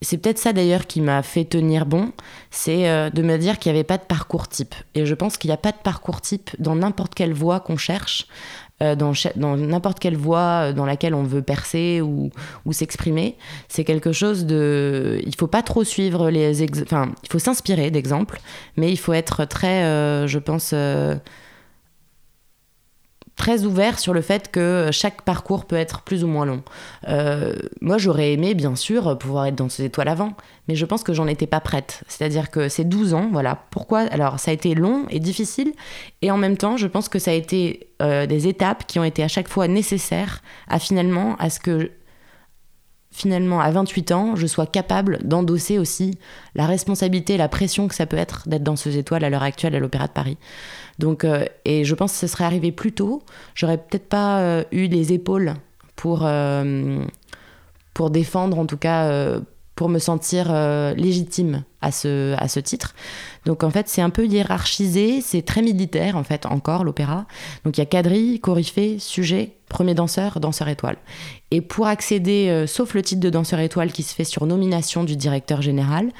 c'est 0.00 0.18
peut-être 0.18 0.38
ça 0.38 0.52
d'ailleurs 0.52 0.86
qui 0.86 1.00
m'a 1.00 1.22
fait 1.22 1.44
tenir 1.44 1.86
bon, 1.86 2.12
c'est 2.50 2.88
euh, 2.88 3.10
de 3.10 3.22
me 3.22 3.36
dire 3.36 3.58
qu'il 3.58 3.72
n'y 3.72 3.78
avait 3.78 3.84
pas 3.84 3.98
de 3.98 4.04
parcours 4.04 4.48
type. 4.48 4.74
Et 4.94 5.06
je 5.06 5.14
pense 5.14 5.36
qu'il 5.36 5.48
n'y 5.48 5.54
a 5.54 5.58
pas 5.58 5.72
de 5.72 5.78
parcours 5.82 6.20
type 6.20 6.50
dans 6.58 6.76
n'importe 6.76 7.14
quelle 7.14 7.32
voie 7.32 7.60
qu'on 7.60 7.76
cherche, 7.76 8.26
dans 8.78 9.56
n'importe 9.56 10.00
quelle 10.00 10.18
voie 10.18 10.74
dans 10.74 10.84
laquelle 10.84 11.14
on 11.14 11.22
veut 11.22 11.40
percer 11.40 12.02
ou, 12.02 12.30
s'exprimer. 12.72 13.38
C'est 13.68 13.84
quelque 13.84 14.12
chose 14.12 14.44
de... 14.44 15.18
Il 15.24 15.34
faut 15.34 15.46
pas 15.46 15.62
trop 15.62 15.82
suivre 15.82 16.28
les... 16.28 16.62
Enfin, 16.82 17.10
il 17.22 17.30
faut 17.30 17.38
s'inspirer 17.38 17.90
d'exemples, 17.90 18.38
mais 18.76 18.92
il 18.92 18.98
faut 18.98 19.14
être 19.14 19.46
très, 19.46 19.80
je 20.28 20.38
pense 20.38 20.74
très 23.36 23.64
ouvert 23.64 23.98
sur 23.98 24.14
le 24.14 24.22
fait 24.22 24.50
que 24.50 24.88
chaque 24.92 25.22
parcours 25.22 25.66
peut 25.66 25.76
être 25.76 26.00
plus 26.00 26.24
ou 26.24 26.26
moins 26.26 26.46
long. 26.46 26.62
Euh, 27.08 27.54
moi, 27.80 27.98
j'aurais 27.98 28.32
aimé, 28.32 28.54
bien 28.54 28.74
sûr, 28.74 29.16
pouvoir 29.18 29.46
être 29.46 29.54
dans 29.54 29.68
ces 29.68 29.84
étoiles 29.84 30.08
avant, 30.08 30.32
mais 30.68 30.74
je 30.74 30.84
pense 30.86 31.02
que 31.02 31.12
j'en 31.12 31.26
étais 31.26 31.46
pas 31.46 31.60
prête. 31.60 32.02
C'est-à-dire 32.08 32.50
que 32.50 32.68
c'est 32.68 32.84
12 32.84 33.14
ans, 33.14 33.28
voilà. 33.30 33.64
Pourquoi? 33.70 34.00
Alors, 34.00 34.40
ça 34.40 34.50
a 34.50 34.54
été 34.54 34.74
long 34.74 35.04
et 35.10 35.20
difficile, 35.20 35.72
et 36.22 36.30
en 36.30 36.38
même 36.38 36.56
temps, 36.56 36.76
je 36.76 36.86
pense 36.86 37.08
que 37.08 37.18
ça 37.18 37.30
a 37.30 37.34
été 37.34 37.90
euh, 38.02 38.26
des 38.26 38.48
étapes 38.48 38.86
qui 38.86 38.98
ont 38.98 39.04
été 39.04 39.22
à 39.22 39.28
chaque 39.28 39.48
fois 39.48 39.68
nécessaires 39.68 40.42
à 40.66 40.78
finalement, 40.78 41.36
à 41.38 41.50
ce 41.50 41.60
que 41.60 41.90
finalement, 43.16 43.60
à 43.60 43.70
28 43.70 44.12
ans, 44.12 44.36
je 44.36 44.46
sois 44.46 44.66
capable 44.66 45.18
d'endosser 45.26 45.78
aussi 45.78 46.18
la 46.54 46.66
responsabilité, 46.66 47.38
la 47.38 47.48
pression 47.48 47.88
que 47.88 47.94
ça 47.94 48.04
peut 48.04 48.18
être 48.18 48.46
d'être 48.46 48.62
dans 48.62 48.76
ces 48.76 48.98
étoiles 48.98 49.24
à 49.24 49.30
l'heure 49.30 49.42
actuelle 49.42 49.74
à 49.74 49.78
l'Opéra 49.78 50.06
de 50.06 50.12
Paris. 50.12 50.36
Donc, 50.98 51.24
euh, 51.24 51.44
et 51.64 51.84
je 51.84 51.94
pense 51.94 52.12
que 52.12 52.18
ce 52.18 52.26
serait 52.26 52.44
arrivé 52.44 52.72
plus 52.72 52.92
tôt. 52.92 53.22
J'aurais 53.54 53.78
peut-être 53.78 54.08
pas 54.08 54.40
euh, 54.40 54.64
eu 54.72 54.86
les 54.86 55.12
épaules 55.12 55.54
pour, 55.94 56.20
euh, 56.24 57.04
pour 57.94 58.10
défendre, 58.10 58.58
en 58.58 58.66
tout 58.66 58.76
cas, 58.76 59.38
pour 59.74 59.88
me 59.88 59.98
sentir 59.98 60.52
légitime 60.96 61.64
à 61.80 61.90
ce 61.92 62.60
titre. 62.60 62.94
Donc 63.46 63.62
en 63.62 63.70
fait, 63.70 63.88
c'est 63.88 64.02
un 64.02 64.10
peu 64.10 64.26
hiérarchisé, 64.26 65.20
c'est 65.22 65.42
très 65.42 65.62
militaire 65.62 66.16
en 66.16 66.24
fait 66.24 66.44
encore 66.46 66.84
l'opéra. 66.84 67.26
Donc 67.64 67.78
il 67.78 67.80
y 67.80 67.82
a 67.82 67.86
quadrille, 67.86 68.40
coryphée, 68.40 68.98
sujet, 68.98 69.52
premier 69.68 69.94
danseur, 69.94 70.40
danseur 70.40 70.68
étoile. 70.68 70.96
Et 71.52 71.60
pour 71.60 71.86
accéder, 71.86 72.48
euh, 72.48 72.66
sauf 72.66 72.92
le 72.94 73.02
titre 73.02 73.20
de 73.20 73.30
danseur 73.30 73.60
étoile 73.60 73.92
qui 73.92 74.02
se 74.02 74.14
fait 74.14 74.24
sur 74.24 74.46
nomination 74.46 75.04
du 75.04 75.14
directeur 75.14 75.62
général, 75.62 76.10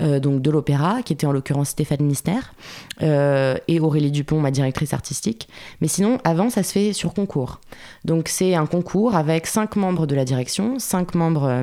euh, 0.00 0.20
donc 0.20 0.40
de 0.40 0.50
l'opéra, 0.52 1.02
qui 1.02 1.12
était 1.12 1.26
en 1.26 1.32
l'occurrence 1.32 1.70
Stéphane 1.70 2.02
Missner, 2.02 2.40
euh, 3.02 3.56
et 3.66 3.80
Aurélie 3.80 4.12
Dupont, 4.12 4.40
ma 4.40 4.52
directrice 4.52 4.94
artistique. 4.94 5.48
Mais 5.80 5.88
sinon, 5.88 6.18
avant, 6.22 6.48
ça 6.48 6.62
se 6.62 6.72
fait 6.72 6.92
sur 6.92 7.12
concours. 7.12 7.60
Donc 8.04 8.28
c'est 8.28 8.54
un 8.54 8.66
concours 8.66 9.16
avec 9.16 9.48
cinq 9.48 9.74
membres 9.74 10.06
de 10.06 10.14
la 10.14 10.24
direction, 10.24 10.78
cinq 10.78 11.16
membres 11.16 11.62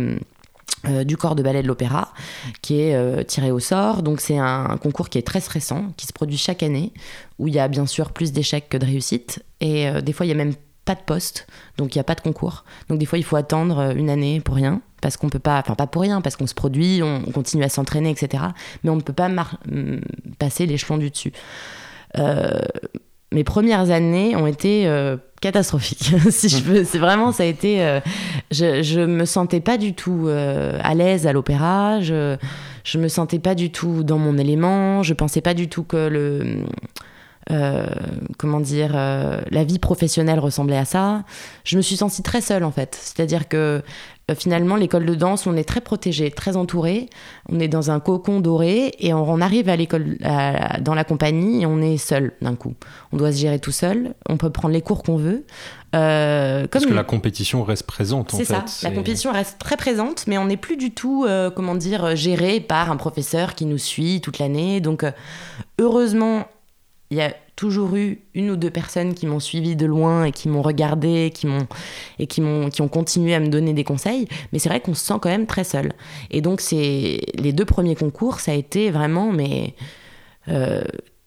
euh, 0.88 1.04
du 1.04 1.18
corps 1.18 1.36
de 1.36 1.44
ballet 1.44 1.62
de 1.62 1.68
l'opéra, 1.68 2.14
qui 2.62 2.80
est 2.80 2.96
euh, 2.96 3.24
tiré 3.24 3.52
au 3.52 3.60
sort. 3.60 4.04
Donc 4.04 4.22
c'est 4.22 4.38
un, 4.38 4.78
concours 4.78 5.10
qui 5.10 5.18
est 5.18 5.26
très 5.26 5.42
stressant, 5.42 5.94
qui 5.98 6.06
se 6.06 6.14
produit 6.14 6.38
chaque 6.38 6.64
année, 6.64 6.94
où 7.40 7.48
il 7.48 7.54
y 7.54 7.60
a 7.60 7.68
bien 7.68 7.86
sûr 7.86 8.12
plus 8.12 8.32
d'échecs 8.32 8.70
que 8.70 8.78
de 8.78 8.86
réussites. 8.86 9.44
Et 9.62 9.88
euh, 9.88 10.02
des 10.02 10.14
fois, 10.14 10.26
il 10.26 10.30
n'y 10.30 10.34
a 10.34 10.44
même 10.44 10.54
pas 10.86 10.96
de 10.96 11.02
poste, 11.02 11.48
donc 11.78 11.96
il 11.96 11.98
n'y 11.98 12.02
a 12.02 12.04
pas 12.04 12.16
de 12.16 12.22
concours. 12.22 12.66
Donc 12.90 13.00
des 13.00 13.06
fois, 13.06 13.18
il 13.18 13.24
faut 13.24 13.36
attendre 13.36 13.96
une 13.96 14.10
année 14.10 14.40
pour 14.42 14.56
rien, 14.56 14.82
parce 15.02 15.18
qu'on 15.18 15.30
peut 15.30 15.40
pas, 15.40 15.60
enfin 15.60 15.76
pas 15.76 15.88
pour 15.88 16.04
rien, 16.04 16.22
parce 16.22 16.36
qu'on 16.36 16.48
se 16.48 16.54
produit, 16.54 17.02
on, 17.02 17.22
continue 17.32 17.64
à 17.64 17.70
s'entraîner, 17.70 18.12
etc. 18.12 18.44
Mais 18.84 18.90
on 18.92 18.96
ne 18.96 19.02
peut 19.02 19.14
pas 19.14 19.30
passer 20.38 20.68
l'échelon 20.68 20.98
du 20.98 21.10
dessus 21.10 21.34
mes 23.36 23.44
premières 23.44 23.92
années 23.92 24.34
ont 24.38 24.48
été 24.48 24.88
euh, 24.88 25.18
catastrophiques, 25.42 26.14
si 26.30 26.48
je 26.48 26.64
veux. 26.64 26.86
C'est 26.86 26.98
vraiment, 26.98 27.34
ça 27.34 27.44
a 27.44 27.46
été. 27.46 27.84
Euh, 27.84 28.00
je, 28.50 29.06
me 29.06 29.26
sentais 29.26 29.60
pas 29.60 29.78
du 29.78 29.94
tout 29.94 30.28
euh, 30.28 30.80
à 30.82 30.96
l'aise 30.96 31.28
à 31.28 31.34
l'opéra. 31.34 32.00
Je, 32.00 32.38
je 32.86 32.98
me 32.98 33.10
sentais 33.10 33.40
pas 33.40 33.54
du 33.54 33.72
tout 33.72 34.04
dans 34.04 34.18
mon 34.18 34.38
élément. 34.38 35.04
Je 35.04 35.14
pensais 35.14 35.42
pas 35.42 35.54
du 35.54 35.68
tout 35.68 35.84
que 35.84 36.08
le. 36.08 36.64
Comment 38.38 38.60
dire, 38.60 38.94
la 38.94 39.64
vie 39.64 39.80
professionnelle 39.80 40.40
ressemblait 40.40 40.78
à 40.78 40.86
ça. 40.86 41.24
Je 41.64 41.78
me 41.78 41.82
suis 41.82 41.98
sentie 41.98 42.24
très 42.24 42.42
seule 42.42 42.64
en 42.64 42.72
fait. 42.72 42.98
C'est-à-dire 43.00 43.48
que 43.48 43.84
euh, 44.32 44.36
finalement, 44.36 44.76
l'école 44.76 45.06
de 45.06 45.14
danse, 45.14 45.46
on 45.46 45.56
est 45.56 45.64
très 45.64 45.82
protégé, 45.82 46.32
très 46.32 46.58
entouré. 46.58 47.10
On 47.50 47.60
est 47.60 47.68
dans 47.68 47.92
un 47.92 48.00
cocon 48.00 48.40
doré 48.40 48.94
et 49.00 49.14
on, 49.14 49.40
arrive 49.40 49.70
à 49.70 49.76
l'école, 49.76 50.18
dans 50.82 50.96
la 50.96 51.04
compagnie 51.04 51.62
et 51.62 51.66
on 51.66 51.80
est 51.80 51.98
seul 51.98 52.34
d'un 52.42 52.56
coup. 52.56 52.74
On 53.12 53.18
doit 53.18 53.32
se 53.32 53.38
gérer 53.38 53.60
tout 53.60 53.72
seul. 53.72 54.16
On 54.28 54.38
peut 54.38 54.50
prendre 54.50 54.74
les 54.74 54.82
cours 54.82 55.04
qu'on 55.04 55.18
veut. 55.18 55.46
Euh, 55.96 56.66
Parce 56.68 56.86
que 56.86 56.94
la 56.94 57.04
compétition 57.04 57.64
reste 57.64 57.84
présente 57.84 58.34
en 58.34 58.38
fait. 58.38 58.46
C'est 58.46 58.54
ça. 58.54 58.66
La 58.84 58.92
compétition 58.94 59.32
reste 59.32 59.60
très 59.60 59.78
présente, 59.78 60.26
mais 60.28 60.38
on 60.38 60.46
n'est 60.46 60.58
plus 60.58 60.76
du 60.76 60.92
tout, 60.92 61.26
euh, 61.26 61.52
comment 61.52 61.76
dire, 61.76 62.16
géré 62.16 62.60
par 62.60 62.92
un 62.92 62.98
professeur 62.98 63.54
qui 63.54 63.66
nous 63.66 63.78
suit 63.78 64.22
toute 64.22 64.40
l'année. 64.40 64.82
Donc, 64.82 65.06
heureusement, 65.80 66.48
il 67.12 67.18
y 67.18 67.22
a 67.22 67.34
toujours 67.56 67.96
eu 67.96 68.20
une 68.34 68.50
ou 68.50 68.56
deux 68.56 68.70
personnes 68.70 69.14
qui 69.14 69.28
m'ont 69.28 69.40
suivi 69.40 69.76
de 69.76 69.86
loin 69.86 70.26
et 70.26 70.32
qui 70.32 70.50
m'ont 70.50 70.62
regardé 70.62 71.32
qui 71.34 71.48
m'ont 71.48 71.68
et 72.20 72.28
qui 72.28 72.42
m'ont 72.42 72.70
qui 72.70 72.82
ont 72.82 72.88
continué 72.88 73.34
à 73.36 73.40
me 73.40 73.48
donner 73.48 73.74
des 73.74 73.84
conseils. 73.84 74.28
Mais 74.52 74.60
c'est 74.60 74.70
vrai 74.70 74.82
qu'on 74.82 74.94
se 74.94 75.06
sent 75.06 75.16
quand 75.22 75.30
même 75.30 75.46
très 75.46 75.64
seul. 75.64 75.94
Et 76.32 76.42
donc 76.42 76.62
c'est 76.62 77.22
les 77.36 77.54
deux 77.54 77.66
premiers 77.66 77.96
concours 77.96 78.40
ça 78.40 78.52
a 78.52 78.56
été 78.56 78.92
vraiment 78.92 79.32
mais 79.32 79.76
euh, 80.48 80.84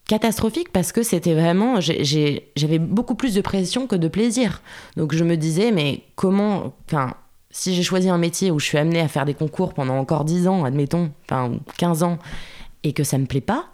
catastrophique 0.06 0.72
parce 0.72 0.92
que 0.92 1.02
c'était 1.02 1.34
vraiment 1.34 1.80
j'avais 1.80 2.78
beaucoup 2.78 3.14
plus 3.14 3.34
de 3.34 3.40
pression 3.40 3.86
que 3.86 3.96
de 3.96 4.08
plaisir. 4.08 4.62
Donc 4.96 5.14
je 5.14 5.24
me 5.24 5.36
disais 5.36 5.70
mais 5.70 6.02
comment 6.16 6.74
enfin 6.86 7.14
si 7.50 7.74
j'ai 7.74 7.82
choisi 7.82 8.10
un 8.10 8.18
métier 8.18 8.50
où 8.50 8.58
je 8.58 8.66
suis 8.66 8.78
amenée 8.78 9.00
à 9.00 9.08
faire 9.08 9.24
des 9.24 9.34
concours 9.34 9.72
pendant 9.72 9.96
encore 9.96 10.24
10 10.24 10.48
ans 10.48 10.64
admettons 10.64 11.10
enfin 11.24 11.52
15 11.78 12.02
ans 12.02 12.18
et 12.82 12.92
que 12.92 13.04
ça 13.04 13.16
me 13.16 13.24
plaît 13.26 13.40
pas 13.40 13.70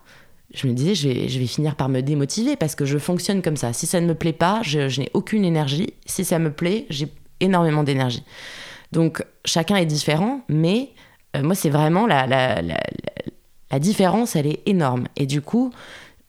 je 0.54 0.66
me 0.66 0.72
disais, 0.72 0.94
je 0.94 1.08
vais, 1.08 1.28
je 1.28 1.38
vais, 1.38 1.46
finir 1.46 1.74
par 1.74 1.88
me 1.88 2.00
démotiver 2.00 2.56
parce 2.56 2.74
que 2.74 2.84
je 2.84 2.98
fonctionne 2.98 3.42
comme 3.42 3.56
ça. 3.56 3.72
Si 3.72 3.86
ça 3.86 4.00
ne 4.00 4.06
me 4.06 4.14
plaît 4.14 4.32
pas, 4.32 4.60
je, 4.62 5.00
n'ai 5.00 5.10
aucune 5.14 5.44
énergie. 5.44 5.94
Si 6.06 6.24
ça 6.24 6.38
me 6.38 6.52
plaît, 6.52 6.86
j'ai 6.90 7.08
énormément 7.40 7.82
d'énergie. 7.82 8.22
Donc, 8.92 9.24
chacun 9.44 9.76
est 9.76 9.86
différent, 9.86 10.42
mais 10.48 10.90
euh, 11.36 11.42
moi, 11.42 11.54
c'est 11.54 11.70
vraiment 11.70 12.06
la, 12.06 12.26
la, 12.26 12.62
la, 12.62 12.80
la, 13.70 13.78
différence, 13.78 14.36
elle 14.36 14.46
est 14.46 14.62
énorme. 14.66 15.08
Et 15.16 15.26
du 15.26 15.40
coup, 15.40 15.72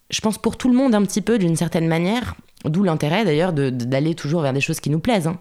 je 0.09 0.19
pense 0.21 0.37
pour 0.37 0.57
tout 0.57 0.69
le 0.69 0.75
monde 0.75 0.95
un 0.95 1.03
petit 1.03 1.21
peu, 1.21 1.37
d'une 1.37 1.55
certaine 1.55 1.87
manière, 1.87 2.35
D'où 2.69 2.83
l'intérêt 2.83 3.25
d'ailleurs 3.25 3.53
d'aller 3.53 4.15
toujours 4.15 4.41
vers 4.41 4.53
des 4.53 4.61
choses 4.61 4.79
qui 4.79 4.89
nous 4.89 4.99
plaisent. 4.99 5.27
Hein. 5.27 5.37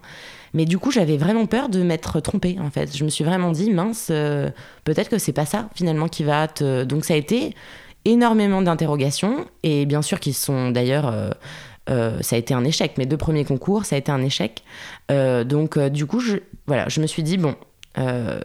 Mais 0.53 0.65
du 0.65 0.77
coup, 0.77 0.91
j'avais 0.91 1.17
vraiment 1.17 1.45
peur 1.47 1.69
de 1.69 1.81
m'être 1.81 2.19
trompée, 2.19 2.57
en 2.61 2.69
fait. 2.69 2.95
Je 2.95 3.03
me 3.03 3.09
suis 3.09 3.23
vraiment 3.23 3.51
dit, 3.51 3.71
mince, 3.71 4.07
euh, 4.11 4.49
peut-être 4.83 5.09
que 5.09 5.17
c'est 5.17 5.33
pas 5.33 5.45
ça, 5.45 5.69
finalement, 5.75 6.07
qui 6.07 6.23
va 6.23 6.47
te. 6.47 6.83
Donc, 6.83 7.03
ça 7.03 7.13
a 7.13 7.17
été 7.17 7.55
énormément 8.05 8.61
d'interrogations, 8.61 9.45
et 9.63 9.85
bien 9.85 10.01
sûr, 10.01 10.19
qui 10.19 10.33
sont 10.33 10.71
d'ailleurs. 10.71 11.07
Euh, 11.07 11.29
euh, 11.87 12.19
ça 12.21 12.35
a 12.35 12.39
été 12.39 12.55
un 12.55 12.63
échec. 12.63 12.97
Mes 12.97 13.05
deux 13.05 13.17
premiers 13.17 13.45
concours, 13.45 13.85
ça 13.85 13.95
a 13.95 13.99
été 13.99 14.11
un 14.11 14.23
échec. 14.23 14.63
donc, 15.09 15.77
du 15.77 16.07
coup, 16.07 16.19
je, 16.19 16.37
voilà, 16.65 16.89
je 16.89 16.99
me 16.99 17.05
suis 17.05 17.21
dit, 17.21 17.37
bon, 17.37 17.53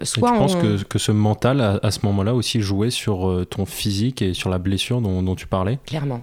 soit 0.03 0.33
tu 0.33 0.37
penses 0.37 0.57
que, 0.57 0.83
que, 0.85 0.99
ce 0.99 1.11
mental, 1.11 1.81
à, 1.83 1.91
ce 1.91 2.01
moment-là, 2.05 2.35
aussi 2.35 2.61
jouait 2.61 2.91
sur 2.91 3.47
ton 3.49 3.65
physique 3.65 4.21
et 4.21 4.35
sur 4.35 4.51
la 4.51 4.59
blessure 4.59 5.01
dont, 5.01 5.23
dont 5.23 5.37
tu 5.37 5.47
parlais? 5.47 5.79
Clairement. 5.87 6.23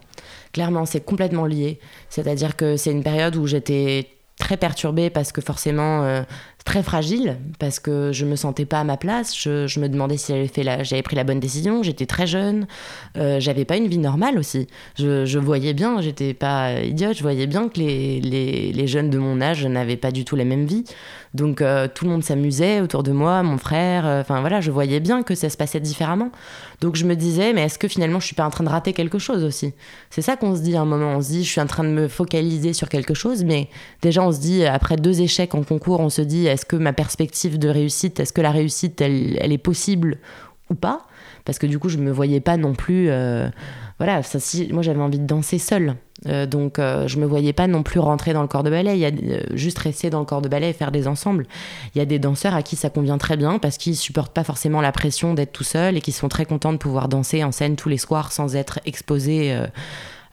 Clairement, 0.54 0.86
c'est 0.86 1.04
complètement 1.04 1.48
lié. 1.48 1.80
C'est-à-dire 2.10 2.56
que 2.56 2.78
c'est 2.78 2.92
une 2.92 3.04
période 3.04 3.36
où 3.36 3.48
j'étais 3.48 4.10
très 4.38 4.58
perturbée 4.58 5.10
parce 5.10 5.32
que 5.32 5.42
forcément 5.42 6.04
euh, 6.04 6.22
très 6.68 6.84
fragile 6.84 7.38
parce 7.60 7.80
que 7.80 8.12
je 8.12 8.26
me 8.26 8.36
sentais 8.36 8.66
pas 8.66 8.82
à 8.82 8.84
ma 8.84 8.98
place. 8.98 9.34
Je, 9.42 9.80
me 9.80 9.88
demandais 9.88 10.18
si 10.18 10.34
j'avais, 10.34 10.50
fait 10.50 10.64
la, 10.64 10.84
j'avais 10.84 11.02
pris 11.02 11.16
la 11.16 11.24
bonne 11.24 11.40
décision. 11.40 11.82
J'étais 11.82 12.06
très 12.06 12.28
jeune. 12.28 12.68
Euh, 13.16 13.40
j'avais 13.40 13.64
pas 13.64 13.78
une 13.78 13.88
vie 13.88 13.98
normale 13.98 14.38
aussi. 14.38 14.68
Je, 15.00 15.40
voyais 15.40 15.74
bien, 15.74 16.02
j'étais 16.02 16.34
pas 16.34 16.82
idiote. 16.82 17.16
Je 17.16 17.22
voyais 17.24 17.48
bien 17.48 17.70
que 17.70 17.80
les, 17.80 18.20
les, 18.20 18.74
les 18.74 18.88
jeunes 18.88 19.10
de 19.10 19.18
mon 19.18 19.40
âge 19.40 19.66
n'avaient 19.66 19.96
pas 19.96 20.12
du 20.12 20.26
tout 20.26 20.36
la 20.36 20.44
même 20.44 20.66
vie. 20.66 20.84
Donc 21.38 21.62
euh, 21.62 21.88
tout 21.88 22.04
le 22.06 22.12
monde 22.12 22.24
s'amusait 22.24 22.82
autour 22.82 23.04
de 23.04 23.12
moi, 23.12 23.44
mon 23.44 23.60
frère. 23.60 24.08
Euh, 24.08 24.22
enfin 24.22 24.42
voilà, 24.42 24.60
je 24.60 24.72
voyais 24.72 25.00
bien 25.00 25.22
que 25.22 25.36
ça 25.36 25.50
se 25.50 25.56
passait 25.56 25.80
différemment. 25.80 26.32
Donc 26.82 26.96
je 26.96 27.06
me 27.06 27.16
disais, 27.16 27.54
mais 27.54 27.62
est-ce 27.62 27.78
que 27.78 27.88
finalement 27.88 28.20
je 28.20 28.26
suis 28.26 28.36
pas 28.36 28.46
en 28.46 28.50
train 28.50 28.64
de 28.64 28.70
rater 28.70 28.92
quelque 28.92 29.20
chose 29.20 29.44
aussi? 29.44 29.74
C'est 30.10 30.24
ça 30.24 30.36
qu'on 30.36 30.56
se 30.56 30.62
dit 30.62 30.76
à 30.76 30.82
un 30.82 30.86
moment. 30.86 31.16
On 31.16 31.22
se 31.22 31.30
dit, 31.30 31.44
je 31.44 31.50
suis 31.50 31.62
en 31.62 31.68
train 31.68 31.84
de 31.84 31.90
me 31.90 32.08
focaliser 32.08 32.74
sur 32.74 32.90
quelque 32.90 33.14
chose, 33.14 33.44
mais 33.44 33.70
déjà 34.02 34.24
on 34.24 34.32
se 34.32 34.40
dit, 34.40 34.66
après 34.66 34.96
deux 34.96 35.22
échecs 35.22 35.54
en 35.54 35.62
concours, 35.62 36.00
on 36.00 36.10
se 36.10 36.24
dit, 36.24 36.48
est-ce 36.48 36.66
que 36.66 36.76
ma 36.76 36.92
perspective 36.92 37.60
de 37.60 37.70
réussite, 37.70 38.20
est-ce 38.20 38.34
que 38.34 38.42
la 38.42 38.52
réussite, 38.52 39.00
elle, 39.00 39.52
est 39.52 39.58
possible 39.60 40.18
ou 40.72 40.76
pas? 40.76 41.06
Parce 41.46 41.60
que 41.60 41.68
du 41.68 41.78
coup, 41.78 41.88
je 41.88 42.00
me 42.00 42.12
voyais 42.12 42.42
pas 42.42 42.58
non 42.58 42.74
plus. 42.74 43.10
Euh, 43.10 43.48
voilà, 44.00 44.24
ça, 44.24 44.40
si, 44.40 44.72
moi 44.74 44.82
j'avais 44.82 45.02
envie 45.02 45.20
de 45.20 45.26
danser 45.26 45.60
seule. 45.60 45.96
Euh, 46.26 46.46
donc 46.46 46.80
euh, 46.80 47.08
je 47.08 47.20
me 47.20 47.26
voyais 47.26 47.54
pas 47.54 47.68
non 47.68 47.84
plus 47.84 48.00
rentrer 48.00 48.34
dans 48.34 48.42
le 48.42 48.48
corps 48.48 48.64
de 48.64 48.72
ballet, 48.72 48.98
il 48.98 49.00
y 49.00 49.06
a, 49.06 49.12
juste 49.54 49.78
rester 49.78 50.10
dans 50.10 50.20
le 50.20 50.26
corps 50.26 50.42
de 50.42 50.50
ballet 50.50 50.72
et 50.72 50.74
faire 50.74 50.92
des 50.92 51.08
ensembles. 51.08 51.46
Il 51.94 52.00
y 52.00 52.02
a 52.02 52.06
des 52.06 52.20
danseurs 52.20 52.56
à 52.56 52.64
qui 52.64 52.76
ça 52.76 52.90
convient 52.90 53.18
très 53.18 53.38
bien 53.38 53.60
parce 53.60 53.78
qu'ils 53.78 53.96
supportent 53.96 54.34
pas 54.34 54.44
forcément 54.44 54.82
la 54.82 54.92
pression 54.92 55.34
d'être 55.34 55.52
tout 55.52 55.64
seul 55.64 55.98
et 55.98 56.02
qui 56.02 56.12
sont 56.12 56.30
très 56.30 56.46
contents 56.46 56.74
de 56.74 56.78
pouvoir 56.78 57.08
danser 57.08 57.44
en 57.44 57.52
scène 57.52 57.76
tous 57.76 57.90
les 57.90 57.98
soirs 57.98 58.32
sans 58.32 58.56
être 58.56 58.80
exposés. 58.86 59.56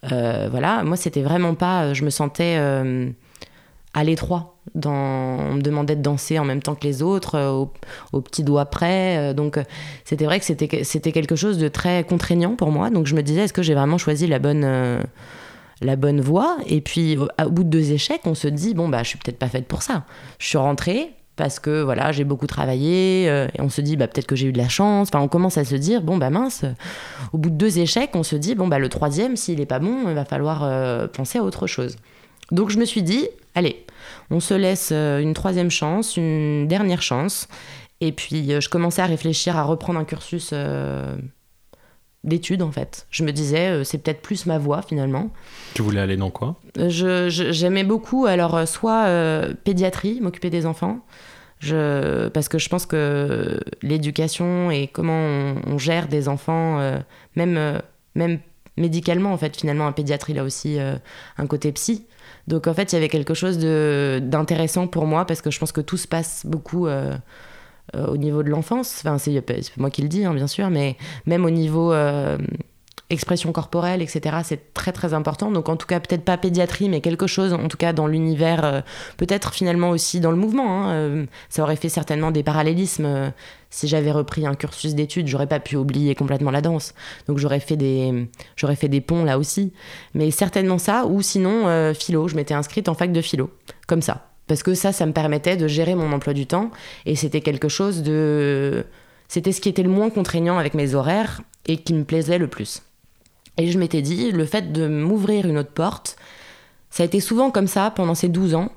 voilà, 0.02 0.82
moi 0.84 0.96
c'était 0.96 1.22
vraiment 1.22 1.54
pas, 1.54 1.92
je 1.94 2.04
me 2.04 2.10
sentais 2.10 2.58
à 3.94 4.02
l'étroit 4.02 4.54
dans, 4.74 4.92
on 4.92 5.54
me 5.54 5.60
demandait 5.60 5.96
de 5.96 6.02
danser 6.02 6.38
en 6.38 6.44
même 6.44 6.60
temps 6.60 6.74
que 6.74 6.84
les 6.84 7.02
autres, 7.02 7.36
euh, 7.36 7.64
au, 8.12 8.20
petit 8.20 8.42
doigt 8.42 8.66
près. 8.66 9.16
Euh, 9.16 9.32
donc, 9.32 9.56
euh, 9.56 9.62
c'était 10.04 10.24
vrai 10.24 10.40
que 10.40 10.44
c'était 10.44 11.12
quelque 11.12 11.36
chose 11.36 11.58
de 11.58 11.68
très 11.68 12.04
contraignant 12.04 12.56
pour 12.56 12.70
moi. 12.70 12.90
Donc, 12.90 13.06
je 13.06 13.14
me 13.14 13.22
disais, 13.22 13.42
est-ce 13.42 13.52
que 13.52 13.62
j'ai 13.62 13.74
vraiment 13.74 13.98
choisi 13.98 14.26
la 14.26 14.40
bonne, 14.40 14.66
la 15.80 15.96
bonne 15.96 16.20
voie 16.20 16.56
Et 16.66 16.80
puis, 16.80 17.16
au, 17.16 17.50
bout 17.50 17.64
de 17.64 17.68
deux 17.68 17.92
échecs, 17.92 18.22
on 18.24 18.34
se 18.34 18.48
dit, 18.48 18.74
bon, 18.74 18.88
bah, 18.88 19.02
je 19.02 19.08
suis 19.08 19.18
peut-être 19.18 19.38
pas 19.38 19.48
faite 19.48 19.66
pour 19.66 19.82
ça. 19.82 20.04
Je 20.38 20.46
suis 20.46 20.58
rentrée 20.58 21.10
parce 21.36 21.58
que 21.58 21.82
voilà, 21.82 22.12
j'ai 22.12 22.22
beaucoup 22.22 22.46
travaillé 22.46 23.24
et 23.24 23.60
on 23.60 23.68
se 23.68 23.80
dit 23.80 23.96
bah 23.96 24.06
peut-être 24.06 24.26
que 24.28 24.36
j'ai 24.36 24.46
eu 24.46 24.52
de 24.52 24.58
la 24.58 24.68
chance. 24.68 25.08
Enfin, 25.08 25.18
on 25.18 25.26
commence 25.26 25.58
à 25.58 25.64
se 25.64 25.74
dire 25.74 26.00
bon 26.00 26.16
bah 26.16 26.30
mince. 26.30 26.64
Au 27.32 27.38
bout 27.38 27.50
de 27.50 27.56
deux 27.56 27.80
échecs, 27.80 28.10
on 28.14 28.22
se 28.22 28.36
dit 28.36 28.54
bon 28.54 28.68
bah 28.68 28.78
le 28.78 28.88
troisième, 28.88 29.34
s'il 29.34 29.60
est 29.60 29.66
pas 29.66 29.80
bon, 29.80 30.08
il 30.08 30.14
va 30.14 30.24
falloir 30.24 31.08
penser 31.10 31.38
à 31.40 31.42
autre 31.42 31.66
chose. 31.66 31.96
Donc 32.52 32.70
je 32.70 32.78
me 32.78 32.84
suis 32.84 33.02
dit 33.02 33.26
allez, 33.54 33.84
on 34.30 34.40
se 34.40 34.54
laisse 34.54 34.90
euh, 34.92 35.20
une 35.20 35.34
troisième 35.34 35.70
chance, 35.70 36.16
une 36.16 36.66
dernière 36.68 37.02
chance. 37.02 37.48
Et 38.00 38.12
puis 38.12 38.52
euh, 38.52 38.60
je 38.60 38.68
commençais 38.68 39.02
à 39.02 39.06
réfléchir 39.06 39.56
à 39.56 39.62
reprendre 39.62 39.98
un 39.98 40.04
cursus 40.04 40.50
euh, 40.52 41.16
d'études 42.24 42.62
en 42.62 42.72
fait. 42.72 43.06
Je 43.10 43.22
me 43.22 43.32
disais, 43.32 43.84
c'est 43.84 43.98
peut-être 43.98 44.22
plus 44.22 44.46
ma 44.46 44.58
voie 44.58 44.82
finalement. 44.82 45.30
Tu 45.74 45.82
voulais 45.82 46.00
aller 46.00 46.16
dans 46.16 46.30
quoi? 46.30 46.56
J'aimais 46.76 47.84
beaucoup, 47.84 48.26
alors 48.26 48.66
soit 48.66 49.06
pédiatrie, 49.64 50.20
m'occuper 50.20 50.50
des 50.50 50.66
enfants. 50.66 51.00
Je, 51.60 52.28
parce 52.28 52.48
que 52.48 52.58
je 52.58 52.68
pense 52.68 52.84
que 52.84 53.60
l'éducation 53.82 54.70
et 54.70 54.88
comment 54.88 55.54
on, 55.66 55.78
gère 55.78 56.08
des 56.08 56.28
enfants, 56.28 56.80
même, 57.36 57.80
même 58.14 58.38
médicalement 58.76 59.32
en 59.32 59.38
fait, 59.38 59.56
finalement, 59.56 59.86
un 59.86 59.92
pédiatre 59.92 60.30
il 60.30 60.38
a 60.38 60.44
aussi 60.44 60.78
un 60.78 61.46
côté 61.46 61.70
psy. 61.72 62.06
Donc 62.48 62.66
en 62.66 62.74
fait, 62.74 62.92
il 62.92 62.96
y 62.96 62.98
avait 62.98 63.08
quelque 63.08 63.34
chose 63.34 63.58
d'intéressant 63.58 64.86
pour 64.86 65.06
moi 65.06 65.24
parce 65.26 65.40
que 65.40 65.50
je 65.50 65.58
pense 65.58 65.72
que 65.72 65.80
tout 65.80 65.96
se 65.96 66.08
passe 66.08 66.44
beaucoup 66.44 66.86
euh, 67.94 68.06
au 68.06 68.16
niveau 68.16 68.42
de 68.42 68.50
l'enfance. 68.50 69.02
Enfin, 69.04 69.18
c'est 69.18 69.42
moi 69.76 69.90
qui 69.90 70.02
le 70.02 70.08
dis, 70.08 70.24
hein, 70.24 70.34
bien 70.34 70.46
sûr, 70.46 70.70
mais 70.70 70.96
même 71.26 71.44
au 71.44 71.50
niveau 71.50 71.92
euh, 71.92 72.38
expression 73.10 73.52
corporelle, 73.52 74.02
etc. 74.02 74.38
C'est 74.42 74.74
très 74.74 74.92
très 74.92 75.14
important. 75.14 75.50
Donc 75.50 75.68
en 75.68 75.76
tout 75.76 75.86
cas, 75.86 76.00
peut-être 76.00 76.24
pas 76.24 76.36
pédiatrie, 76.36 76.88
mais 76.88 77.00
quelque 77.00 77.26
chose, 77.26 77.52
en 77.52 77.68
tout 77.68 77.76
cas 77.76 77.92
dans 77.92 78.06
l'univers, 78.06 78.64
euh, 78.64 78.80
peut-être 79.16 79.54
finalement 79.54 79.90
aussi 79.90 80.20
dans 80.20 80.30
le 80.30 80.36
mouvement. 80.36 80.88
Hein. 80.88 81.26
Ça 81.48 81.62
aurait 81.62 81.76
fait 81.76 81.88
certainement 81.88 82.30
des 82.30 82.42
parallélismes. 82.42 83.32
Si 83.70 83.88
j'avais 83.88 84.12
repris 84.12 84.46
un 84.46 84.54
cursus 84.54 84.94
d'études, 84.94 85.26
j'aurais 85.26 85.46
pas 85.46 85.60
pu 85.60 85.76
oublier 85.76 86.14
complètement 86.14 86.50
la 86.50 86.60
danse. 86.60 86.94
Donc 87.28 87.38
j'aurais 87.38 87.60
fait 87.60 87.76
des, 87.76 88.28
j'aurais 88.56 88.76
fait 88.76 88.88
des 88.88 89.00
ponts 89.00 89.24
là 89.24 89.38
aussi. 89.38 89.72
Mais 90.14 90.30
certainement 90.30 90.78
ça, 90.78 91.06
ou 91.06 91.22
sinon 91.22 91.92
philo. 91.94 92.28
Je 92.28 92.36
m'étais 92.36 92.54
inscrite 92.54 92.88
en 92.88 92.94
fac 92.94 93.12
de 93.12 93.20
philo, 93.20 93.50
comme 93.86 94.02
ça. 94.02 94.33
Parce 94.46 94.62
que 94.62 94.74
ça, 94.74 94.92
ça 94.92 95.06
me 95.06 95.12
permettait 95.12 95.56
de 95.56 95.66
gérer 95.66 95.94
mon 95.94 96.12
emploi 96.12 96.34
du 96.34 96.46
temps. 96.46 96.70
Et 97.06 97.16
c'était 97.16 97.40
quelque 97.40 97.68
chose 97.68 98.02
de... 98.02 98.84
C'était 99.28 99.52
ce 99.52 99.60
qui 99.60 99.68
était 99.68 99.82
le 99.82 99.88
moins 99.88 100.10
contraignant 100.10 100.58
avec 100.58 100.74
mes 100.74 100.94
horaires 100.94 101.40
et 101.66 101.78
qui 101.78 101.94
me 101.94 102.04
plaisait 102.04 102.38
le 102.38 102.46
plus. 102.46 102.82
Et 103.56 103.70
je 103.70 103.78
m'étais 103.78 104.02
dit, 104.02 104.32
le 104.32 104.44
fait 104.44 104.72
de 104.72 104.86
m'ouvrir 104.86 105.46
une 105.46 105.58
autre 105.58 105.72
porte, 105.72 106.16
ça 106.90 107.02
a 107.02 107.06
été 107.06 107.20
souvent 107.20 107.50
comme 107.50 107.66
ça 107.66 107.90
pendant 107.90 108.14
ces 108.14 108.28
12 108.28 108.54
ans. 108.54 108.70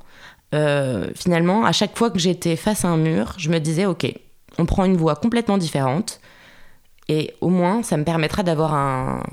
Euh, 0.55 1.09
finalement, 1.15 1.65
à 1.65 1.71
chaque 1.73 1.97
fois 1.97 2.09
que 2.09 2.19
j'étais 2.19 2.55
face 2.55 2.85
à 2.85 2.87
un 2.87 2.97
mur, 2.97 3.33
je 3.37 3.49
me 3.49 3.59
disais, 3.59 3.85
ok, 3.85 4.11
on 4.57 4.65
prend 4.65 4.85
une 4.85 4.95
voie 4.95 5.15
complètement 5.15 5.57
différente, 5.57 6.21
et 7.09 7.33
au 7.41 7.49
moins, 7.49 7.83
ça 7.83 7.95
me 7.97 8.03
permettra 8.03 8.43
d'avoir 8.43 8.73
un, 8.73 9.23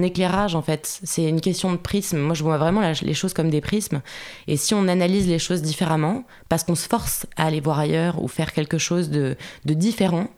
éclairage, 0.00 0.54
en 0.54 0.62
fait. 0.62 1.00
C'est 1.02 1.24
une 1.24 1.40
question 1.40 1.72
de 1.72 1.76
prisme. 1.76 2.18
Moi, 2.18 2.34
je 2.34 2.42
vois 2.42 2.56
vraiment 2.56 2.80
les 3.02 3.14
choses 3.14 3.34
comme 3.34 3.50
des 3.50 3.60
prismes. 3.60 4.00
Et 4.46 4.56
si 4.56 4.74
on 4.74 4.88
analyse 4.88 5.28
les 5.28 5.38
choses 5.38 5.60
différemment, 5.60 6.24
parce 6.48 6.64
qu'on 6.64 6.74
se 6.74 6.88
force 6.88 7.26
à 7.36 7.46
aller 7.46 7.60
voir 7.60 7.78
ailleurs 7.78 8.22
ou 8.22 8.28
faire 8.28 8.52
quelque 8.52 8.78
chose 8.78 9.10
de, 9.10 9.36
différent, 9.64 10.28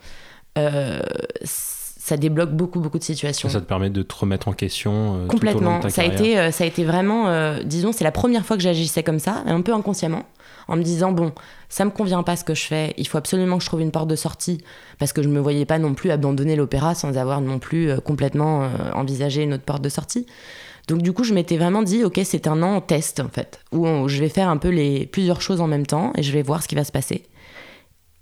euh, 0.59 1.01
ça 1.45 2.17
débloque 2.17 2.53
beaucoup 2.53 2.81
beaucoup 2.81 2.99
de 2.99 3.05
situations. 3.05 3.49
Ça, 3.49 3.61
te 3.61 3.67
permet 3.67 3.91
de 3.91 4.03
te 4.03 4.15
remettre 4.15 4.49
en 4.49 4.53
question 4.53 5.23
euh, 5.23 5.27
complètement. 5.27 5.61
Tout 5.61 5.67
au 5.67 5.71
long 5.71 5.79
de 5.79 5.83
ta 5.83 5.91
ça 5.91 6.03
a 6.03 6.05
été 6.05 6.39
euh, 6.39 6.51
ça 6.51 6.65
a 6.65 6.67
été 6.67 6.85
vraiment, 6.85 7.59
disons, 7.65 7.93
c'est 7.93 8.05
la 8.05 8.13
première 8.13 8.45
fois 8.45 8.57
que 8.57 8.63
j'agissais 8.63 9.03
comme 9.03 9.19
ça, 9.19 9.43
un 9.47 9.61
peu 9.61 9.73
inconsciemment, 9.73 10.25
en 10.69 10.77
me 10.77 10.83
disant 10.83 11.13
bon, 11.13 11.33
ça 11.69 11.85
me 11.85 11.91
convient 11.91 12.23
pas 12.23 12.37
ce 12.37 12.45
que 12.45 12.55
je 12.55 12.65
fais, 12.65 12.95
il 12.97 13.07
faut 13.07 13.19
absolument 13.19 13.59
que 13.59 13.63
je 13.63 13.69
trouve 13.69 13.81
une 13.81 13.91
porte 13.91 14.09
de 14.09 14.17
sortie 14.17 14.63
parce 14.99 15.13
que 15.13 15.23
je 15.23 15.29
me 15.29 15.41
voyais 15.41 15.65
pas 15.65 15.79
non 15.79 15.95
plus 15.95 16.11
abandonner 16.11 16.57
l'opéra 16.57 16.95
sans 16.95 17.17
avoir 17.17 17.41
non 17.41 17.59
plus 17.59 17.91
complètement 18.05 18.69
envisagé 18.95 19.43
une 19.43 19.55
autre 19.55 19.65
porte 19.65 19.83
de 19.83 19.89
sortie. 19.89 20.27
Donc 20.89 21.03
du 21.03 21.13
coup, 21.13 21.25
je 21.25 21.35
m'étais 21.35 21.57
vraiment 21.57 21.83
dit 21.83 22.05
ok, 22.05 22.21
c'est 22.25 22.47
un 22.47 22.63
an 22.63 22.81
test 22.81 23.21
en 23.21 23.29
fait, 23.29 23.61
où 23.73 24.09
je 24.09 24.21
vais 24.21 24.29
faire 24.29 24.49
un 24.49 24.57
peu 24.57 24.69
les 24.69 25.07
plusieurs 25.07 25.41
choses 25.41 25.61
en 25.61 25.67
même 25.67 25.87
temps 25.87 26.13
et 26.17 26.23
je 26.23 26.33
vais 26.33 26.43
voir 26.43 26.63
ce 26.63 26.69
qui 26.69 26.75
va 26.75 26.85
se 26.85 26.93
passer. 26.93 27.25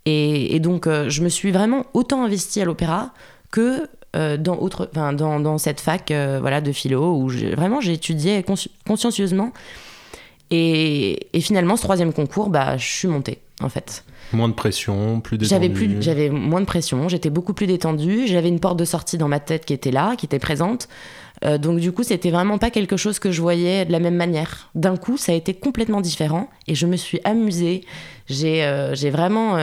Et, 0.04 0.58
donc, 0.58 0.88
je 0.88 1.22
me 1.22 1.28
suis 1.28 1.52
vraiment 1.52 1.86
autant 1.94 2.24
investie 2.24 2.60
à 2.60 2.64
l'opéra 2.64 3.12
que 3.52 3.88
euh, 4.14 4.36
dans, 4.36 4.58
autre, 4.58 4.90
dans, 4.92 5.40
dans, 5.40 5.56
cette 5.56 5.80
fac 5.80 6.10
euh, 6.10 6.36
voilà, 6.38 6.60
de 6.60 6.70
philo 6.70 7.14
où 7.14 7.28
vraiment 7.28 7.80
j'étudiais 7.80 8.44
consciencieusement. 8.86 9.52
Et, 10.50 11.28
et, 11.36 11.40
finalement, 11.40 11.76
ce 11.76 11.82
troisième 11.82 12.12
concours, 12.12 12.50
bah, 12.50 12.76
je 12.76 12.86
suis 12.86 13.08
montée, 13.08 13.38
en 13.62 13.68
fait. 13.68 14.04
Moins 14.32 14.48
de 14.48 14.54
pression, 14.54 15.20
plus 15.20 15.38
détendue. 15.38 15.50
J'avais, 15.50 15.68
plus, 15.72 16.02
j'avais 16.02 16.28
moins 16.28 16.60
de 16.60 16.66
pression, 16.66 17.08
j'étais 17.08 17.30
beaucoup 17.30 17.54
plus 17.54 17.66
détendue. 17.66 18.26
J'avais 18.26 18.48
une 18.48 18.60
porte 18.60 18.78
de 18.78 18.84
sortie 18.84 19.18
dans 19.18 19.28
ma 19.28 19.40
tête 19.40 19.64
qui 19.64 19.72
était 19.72 19.90
là, 19.90 20.14
qui 20.16 20.26
était 20.26 20.38
présente. 20.38 20.88
Euh, 21.44 21.58
donc 21.58 21.80
du 21.80 21.92
coup, 21.92 22.02
c'était 22.02 22.30
vraiment 22.30 22.58
pas 22.58 22.70
quelque 22.70 22.96
chose 22.96 23.18
que 23.18 23.32
je 23.32 23.40
voyais 23.40 23.84
de 23.84 23.92
la 23.92 23.98
même 23.98 24.14
manière. 24.14 24.70
D'un 24.74 24.96
coup, 24.96 25.16
ça 25.16 25.32
a 25.32 25.34
été 25.34 25.54
complètement 25.54 26.00
différent 26.00 26.48
et 26.66 26.74
je 26.74 26.86
me 26.86 26.96
suis 26.96 27.20
amusée. 27.24 27.82
J'ai, 28.28 28.90
j'ai 28.94 29.10
vraiment 29.10 29.56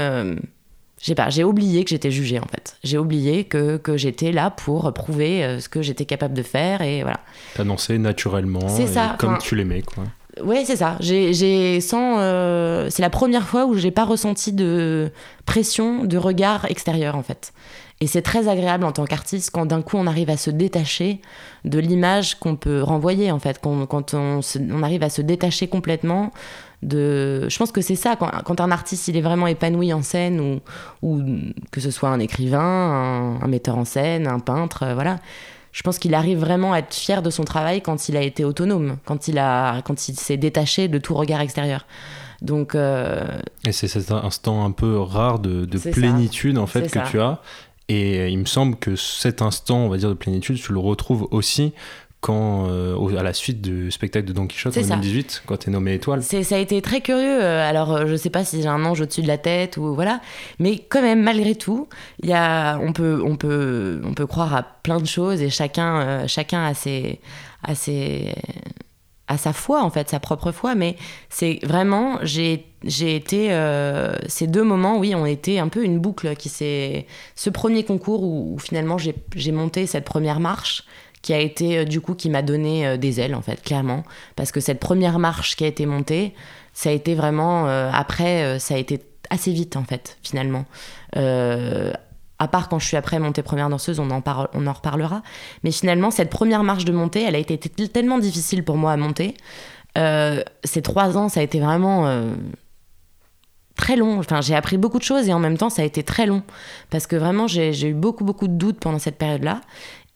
j'ai 1.02 1.16
pas, 1.16 1.30
j'ai 1.30 1.44
oublié 1.44 1.84
que 1.84 1.90
j'étais 1.90 2.12
jugée 2.12 2.40
en 2.40 2.46
fait. 2.46 2.78
J'ai 2.84 2.98
oublié 2.98 3.46
que, 3.46 3.78
que 3.78 3.98
j'étais 3.98 4.32
là 4.32 4.50
pour 4.50 4.92
prouver 4.94 5.44
euh, 5.44 5.60
ce 5.60 5.70
que 5.70 5.82
j'étais 5.82 6.06
capable 6.06 6.34
de 6.34 6.44
faire 6.44 6.82
et 6.82 7.02
voilà. 7.02 7.20
Dansé 7.58 7.98
naturellement, 7.98 8.68
c'est 8.68 8.88
ça, 8.88 9.16
comme 9.18 9.38
tu 9.38 9.56
l'aimais 9.56 9.82
quoi. 9.82 10.04
Ouais, 10.44 10.64
c'est 10.66 10.76
ça. 10.76 10.98
J'ai, 11.00 11.82
sans, 11.82 12.20
euh, 12.20 12.88
c'est 12.90 13.02
la 13.02 13.10
première 13.10 13.48
fois 13.48 13.66
où 13.66 13.76
j'ai 13.76 13.92
pas 13.92 14.06
ressenti 14.06 14.54
de 14.54 15.12
pression, 15.46 16.04
de 16.06 16.18
regard 16.18 16.66
extérieur 16.66 17.16
en 17.16 17.24
fait. 17.24 17.54
Et 18.02 18.08
c'est 18.08 18.22
très 18.22 18.48
agréable 18.48 18.86
en 18.86 18.94
tant 18.94 19.06
qu'artiste 19.06 19.52
quand 19.52 19.66
d'un 19.66 19.82
coup 19.82 19.98
on 19.98 20.08
arrive 20.08 20.30
à 20.30 20.38
se 20.38 20.50
détacher 20.50 21.20
de 21.66 21.80
l'image 21.80 22.40
qu'on 22.40 22.56
peut 22.56 22.82
renvoyer 22.82 23.32
en 23.32 23.40
fait, 23.40 23.60
quand, 23.62 23.86
quand 23.88 24.14
on, 24.14 24.40
on, 24.72 24.84
arrive 24.84 25.04
à 25.04 25.10
se 25.10 25.22
détacher 25.22 25.68
complètement 25.68 26.32
de... 26.82 27.50
Je 27.50 27.58
pense 27.58 27.74
que 27.74 27.82
c'est 27.82 27.98
ça, 27.98 28.16
quand, 28.16 28.62
un 28.62 28.72
artiste 28.72 29.10
il 29.10 29.18
est 29.18 29.22
vraiment 29.22 29.48
épanoui 29.48 29.92
en 29.92 30.02
scène, 30.02 30.40
ou, 30.40 30.62
ou 31.02 31.22
que 31.72 31.82
ce 31.82 31.92
soit 31.92 32.08
un 32.08 32.22
écrivain, 32.22 32.62
un, 32.62 33.42
un 33.42 33.48
metteur 33.48 33.78
en 33.78 33.86
scène, 33.86 34.28
un 34.28 34.40
peintre, 34.40 34.84
euh, 34.84 34.94
voilà. 34.94 35.18
Je 35.72 35.84
pense 35.84 36.00
qu'il 36.00 36.16
arrive 36.16 36.40
vraiment 36.40 36.74
à 36.74 36.80
être 36.80 36.94
fier 36.94 37.22
de 37.22 37.30
son 37.30 37.44
travail 37.44 37.82
quand 37.82 38.10
il 38.10 38.18
a 38.18 38.22
été 38.22 38.44
autonome, 38.44 38.98
quand 39.06 39.28
il, 39.28 39.38
a, 39.38 39.82
quand 39.84 40.08
il 40.08 40.16
s'est 40.16 40.38
détaché 40.38 40.88
de 40.88 40.98
tout 40.98 41.14
regard 41.14 41.42
extérieur. 41.42 41.86
Donc, 42.42 42.74
euh... 42.74 43.26
Et 43.66 43.72
c'est 43.72 43.88
cet 43.88 44.12
instant 44.12 44.66
un 44.66 44.72
peu 44.72 44.98
rare 44.98 45.40
de, 45.40 45.66
de 45.66 45.78
plénitude 45.78 46.58
en 46.58 46.68
fait 46.68 46.84
que 46.84 47.00
ça. 47.00 47.06
tu 47.10 47.20
as 47.20 47.42
et 47.90 48.30
il 48.30 48.38
me 48.38 48.46
semble 48.46 48.76
que 48.76 48.96
cet 48.96 49.42
instant, 49.42 49.80
on 49.80 49.90
va 49.90 49.98
dire, 49.98 50.10
de 50.10 50.14
plénitude, 50.14 50.62
tu 50.62 50.74
le 50.74 50.80
retrouves 50.80 51.28
aussi 51.32 51.74
quand, 52.22 52.68
euh, 52.70 53.18
à 53.18 53.24
la 53.24 53.34
suite 53.34 53.62
du 53.62 53.92
spectacle 53.92 54.28
de 54.28 54.34
Don 54.34 54.46
Quichotte 54.46 54.78
en 54.78 54.82
2018, 54.82 55.44
quand 55.46 55.58
tu 55.58 55.70
es 55.70 55.72
nommé 55.72 55.94
étoile. 55.94 56.22
Ça 56.22 56.56
a 56.56 56.58
été 56.58 56.82
très 56.82 57.02
curieux. 57.02 57.42
Euh, 57.42 57.68
alors, 57.68 57.94
euh, 57.94 58.08
je 58.08 58.16
sais 58.16 58.30
pas 58.30 58.44
si 58.44 58.62
j'ai 58.62 58.68
un 58.68 58.84
ange 58.86 59.02
au-dessus 59.02 59.22
de 59.22 59.28
la 59.28 59.38
tête 59.38 59.78
ou 59.78 59.94
voilà, 59.94 60.20
mais 60.60 60.78
quand 60.78 61.02
même, 61.02 61.22
malgré 61.22 61.56
tout, 61.56 61.88
y 62.22 62.34
a, 62.34 62.78
on, 62.80 62.92
peut, 62.92 63.22
on, 63.26 63.38
peut, 63.38 64.02
on 64.04 64.14
peut 64.14 64.28
croire 64.28 64.54
à 64.54 64.64
plein 64.64 65.00
de 65.00 65.08
choses 65.08 65.42
et 65.42 65.50
chacun, 65.50 66.02
euh, 66.02 66.28
chacun 66.28 66.64
a 66.66 66.74
ses. 66.74 67.20
A 67.64 67.76
ses 67.76 68.34
à 69.30 69.38
sa 69.38 69.54
foi 69.54 69.84
en 69.84 69.92
fait, 69.92 70.10
sa 70.10 70.20
propre 70.20 70.52
foi, 70.52 70.76
mais 70.76 70.96
c'est 71.30 71.60
vraiment, 71.64 72.18
j'ai 72.24 72.66
j'ai 72.84 73.16
été 73.16 73.52
euh, 73.52 74.16
ces 74.28 74.48
deux 74.48 74.64
moments, 74.64 74.98
oui, 74.98 75.14
ont 75.14 75.26
été 75.26 75.60
un 75.60 75.68
peu 75.68 75.84
une 75.84 76.00
boucle 76.00 76.36
qui 76.36 76.50
s'est 76.50 77.06
ce 77.36 77.50
premier 77.50 77.84
concours 77.84 78.24
où, 78.24 78.56
où 78.56 78.60
finalement 78.60 78.98
j'ai 78.98 79.52
monté 79.52 79.86
cette 79.86 80.06
première 80.06 80.40
marche 80.40 80.84
qui 81.22 81.34
a 81.34 81.40
été 81.40 81.80
euh, 81.80 81.86
du 81.86 82.02
coup 82.02 82.16
qui 82.16 82.30
m'a 82.30 82.42
donné 82.42 82.88
euh, 82.88 82.98
des 82.98 83.20
ailes 83.20 83.36
en 83.36 83.42
fait 83.42 83.62
clairement 83.62 84.04
parce 84.36 84.52
que 84.52 84.60
cette 84.60 84.80
première 84.80 85.20
marche 85.20 85.56
qui 85.56 85.64
a 85.64 85.68
été 85.68 85.86
montée 85.86 86.34
ça 86.74 86.90
a 86.90 86.94
été 86.94 87.16
vraiment 87.16 87.68
euh, 87.68 87.90
après 87.94 88.60
ça 88.60 88.76
a 88.76 88.78
été 88.78 89.02
assez 89.30 89.52
vite 89.52 89.76
en 89.76 89.84
fait 89.84 90.18
finalement 90.24 90.66
à 92.42 92.48
part 92.48 92.70
quand 92.70 92.80
je 92.80 92.88
suis 92.88 92.96
après 92.96 93.20
montée 93.20 93.44
première 93.44 93.68
danseuse, 93.68 94.00
on 94.00 94.10
en, 94.12 94.22
parle, 94.22 94.48
on 94.54 94.66
en 94.66 94.72
reparlera. 94.72 95.24
Mais 95.66 95.72
finalement, 95.72 96.10
cette 96.10 96.30
première 96.30 96.64
marche 96.64 96.86
de 96.86 96.94
montée, 96.94 97.22
elle 97.22 97.36
a 97.36 97.38
été 97.38 97.58
tellement 97.58 98.18
difficile 98.18 98.64
pour 98.64 98.78
moi 98.78 98.94
à 98.94 98.96
monter. 98.96 99.34
Ces 99.98 100.82
trois 100.82 101.18
ans, 101.18 101.28
ça 101.28 101.42
a 101.42 101.44
été 101.44 101.60
vraiment 101.60 102.24
très 103.76 103.98
long. 103.98 104.20
Enfin, 104.20 104.40
j'ai 104.40 104.56
appris 104.56 104.78
beaucoup 104.78 105.00
de 105.00 105.04
choses 105.04 105.28
et 105.28 105.34
en 105.34 105.40
même 105.40 105.58
temps, 105.58 105.70
ça 105.70 105.82
a 105.82 105.86
été 105.86 106.02
très 106.02 106.26
long. 106.26 106.44
Parce 106.90 107.08
que 107.08 107.18
vraiment, 107.18 107.48
j'ai 107.48 107.88
eu 107.90 107.94
beaucoup, 107.94 108.24
beaucoup 108.24 108.48
de 108.48 108.54
doutes 108.54 108.80
pendant 108.80 109.00
cette 109.00 109.18
période-là. 109.18 109.60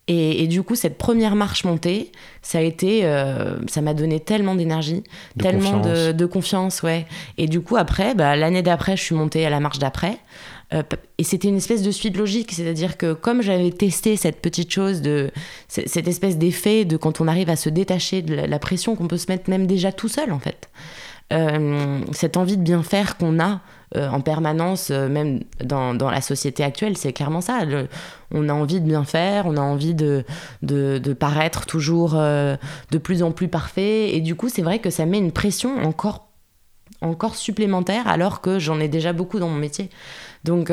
Et, 0.07 0.43
et, 0.43 0.47
du 0.47 0.63
coup, 0.63 0.75
cette 0.75 0.97
première 0.97 1.35
marche 1.35 1.63
montée, 1.63 2.11
ça 2.41 2.57
a 2.57 2.61
été, 2.61 3.05
euh, 3.05 3.57
ça 3.67 3.81
m'a 3.81 3.93
donné 3.93 4.19
tellement 4.19 4.53
d'énergie, 4.53 5.03
tellement 5.39 5.79
confiance. 5.79 5.87
De, 5.87 6.11
de, 6.11 6.25
confiance, 6.25 6.83
ouais. 6.83 7.05
Et 7.37 7.47
du 7.47 7.61
coup, 7.61 7.77
après, 7.77 8.13
bah, 8.13 8.35
l'année 8.35 8.61
d'après, 8.61 8.97
je 8.97 9.01
suis 9.01 9.15
montée 9.15 9.45
à 9.45 9.49
la 9.49 9.61
marche 9.61 9.79
d'après. 9.79 10.17
Euh, 10.73 10.83
et 11.17 11.23
c'était 11.23 11.47
une 11.47 11.57
espèce 11.57 11.83
de 11.83 11.91
suite 11.91 12.17
logique, 12.17 12.51
c'est-à-dire 12.51 12.97
que 12.97 13.13
comme 13.13 13.41
j'avais 13.41 13.71
testé 13.71 14.15
cette 14.15 14.41
petite 14.41 14.71
chose 14.71 15.01
de 15.01 15.31
cette 15.67 16.07
espèce 16.07 16.37
d'effet 16.37 16.83
de 16.83 16.97
quand 16.97 17.21
on 17.21 17.27
arrive 17.27 17.49
à 17.49 17.55
se 17.55 17.69
détacher 17.69 18.21
de 18.21 18.33
la, 18.33 18.47
la 18.47 18.59
pression 18.59 18.95
qu'on 18.95 19.07
peut 19.07 19.17
se 19.17 19.31
mettre 19.31 19.49
même 19.49 19.67
déjà 19.67 19.91
tout 19.91 20.07
seul 20.07 20.31
en 20.31 20.39
fait, 20.39 20.69
euh, 21.31 21.99
cette 22.11 22.37
envie 22.37 22.57
de 22.57 22.63
bien 22.63 22.83
faire 22.83 23.17
qu'on 23.17 23.39
a 23.39 23.61
euh, 23.95 24.09
en 24.09 24.21
permanence, 24.21 24.89
euh, 24.89 25.07
même 25.07 25.41
dans, 25.63 25.93
dans, 25.93 26.09
la 26.09 26.21
société 26.21 26.63
actuelle, 26.63 26.97
c'est 26.97 27.13
clairement 27.13 27.41
ça. 27.41 27.59
On 28.31 28.49
a 28.49 28.53
envie 28.53 28.81
de 28.81 28.87
bien 28.87 29.03
faire, 29.03 29.45
on 29.45 29.55
a 29.55 29.61
envie 29.61 29.93
de, 29.93 30.23
de, 30.63 31.13
paraître 31.13 31.65
toujours 31.65 32.13
euh, 32.15 32.55
de 32.91 32.97
plus 32.97 33.21
en 33.21 33.31
plus 33.31 33.47
parfait, 33.47 34.15
et 34.15 34.21
du 34.21 34.35
coup 34.35 34.49
c'est 34.49 34.63
vrai 34.63 34.79
que 34.79 34.89
ça 34.89 35.05
met 35.05 35.19
une 35.19 35.31
pression 35.31 35.77
encore 35.83 36.27
encore 37.01 37.35
supplémentaire 37.35 38.07
alors 38.07 38.39
que 38.39 38.59
j'en 38.59 38.79
ai 38.79 38.87
déjà 38.87 39.13
beaucoup 39.13 39.37
dans 39.37 39.49
mon 39.49 39.57
métier. 39.57 39.89
Donc, 40.45 40.71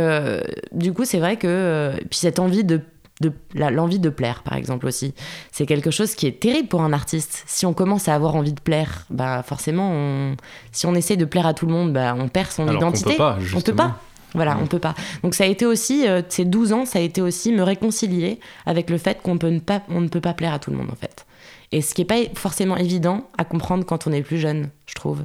du 0.72 0.92
coup, 0.92 1.04
c'est 1.04 1.18
vrai 1.18 1.36
que. 1.36 1.92
Puis 2.08 2.18
cette 2.20 2.38
envie 2.38 2.64
de. 2.64 2.80
De 3.20 3.32
l'envie 3.54 3.98
de 3.98 4.08
plaire, 4.08 4.42
par 4.42 4.54
exemple, 4.54 4.86
aussi. 4.86 5.14
C'est 5.52 5.66
quelque 5.66 5.90
chose 5.90 6.14
qui 6.14 6.26
est 6.26 6.40
terrible 6.40 6.68
pour 6.68 6.82
un 6.82 6.92
artiste. 6.92 7.44
Si 7.46 7.66
on 7.66 7.74
commence 7.74 8.08
à 8.08 8.14
avoir 8.14 8.34
envie 8.34 8.52
de 8.52 8.60
plaire, 8.60 9.06
bah 9.10 9.42
forcément, 9.42 9.90
on, 9.92 10.36
si 10.72 10.86
on 10.86 10.94
essaie 10.94 11.16
de 11.16 11.26
plaire 11.26 11.46
à 11.46 11.54
tout 11.54 11.66
le 11.66 11.72
monde, 11.72 11.92
bah, 11.92 12.14
on 12.18 12.28
perd 12.28 12.50
son 12.50 12.66
alors 12.66 12.80
identité. 12.80 13.10
On 13.10 13.12
peut 13.12 13.18
pas, 13.18 13.38
on 13.56 13.60
peut 13.60 13.74
pas. 13.74 13.98
Voilà, 14.34 14.54
mmh. 14.54 14.62
on 14.62 14.66
peut 14.66 14.78
pas. 14.78 14.94
Donc 15.22 15.34
ça 15.34 15.44
a 15.44 15.46
été 15.48 15.66
aussi, 15.66 16.06
euh, 16.06 16.22
ces 16.28 16.44
12 16.44 16.72
ans, 16.72 16.84
ça 16.84 17.00
a 17.00 17.02
été 17.02 17.20
aussi 17.20 17.52
me 17.52 17.62
réconcilier 17.62 18.38
avec 18.64 18.88
le 18.88 18.96
fait 18.96 19.20
qu'on 19.20 19.38
peut 19.38 19.48
ne 19.48 19.58
pas, 19.58 19.82
on 19.88 20.00
ne 20.00 20.08
peut 20.08 20.20
pas 20.20 20.34
plaire 20.34 20.54
à 20.54 20.58
tout 20.58 20.70
le 20.70 20.76
monde, 20.76 20.90
en 20.90 20.96
fait. 20.96 21.26
Et 21.72 21.82
ce 21.82 21.94
qui 21.94 22.02
n'est 22.02 22.06
pas 22.06 22.18
forcément 22.34 22.76
évident 22.76 23.28
à 23.38 23.44
comprendre 23.44 23.84
quand 23.84 24.06
on 24.06 24.12
est 24.12 24.22
plus 24.22 24.38
jeune, 24.38 24.70
je 24.86 24.94
trouve. 24.94 25.24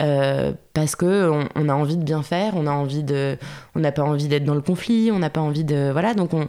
Euh, 0.00 0.52
parce 0.74 0.94
que 0.94 1.30
on, 1.30 1.48
on, 1.54 1.68
a 1.68 1.74
envie 1.74 1.96
de 1.96 2.04
bien 2.04 2.22
faire, 2.22 2.52
on 2.54 2.66
a 2.66 2.70
envie 2.70 3.02
de, 3.02 3.38
on 3.74 3.80
n'a 3.80 3.92
pas 3.92 4.02
envie 4.02 4.28
d'être 4.28 4.44
dans 4.44 4.54
le 4.54 4.60
conflit, 4.60 5.10
on 5.10 5.18
n'a 5.18 5.30
pas 5.30 5.40
envie 5.40 5.64
de, 5.64 5.90
voilà. 5.90 6.12
Donc 6.14 6.34
on, 6.34 6.48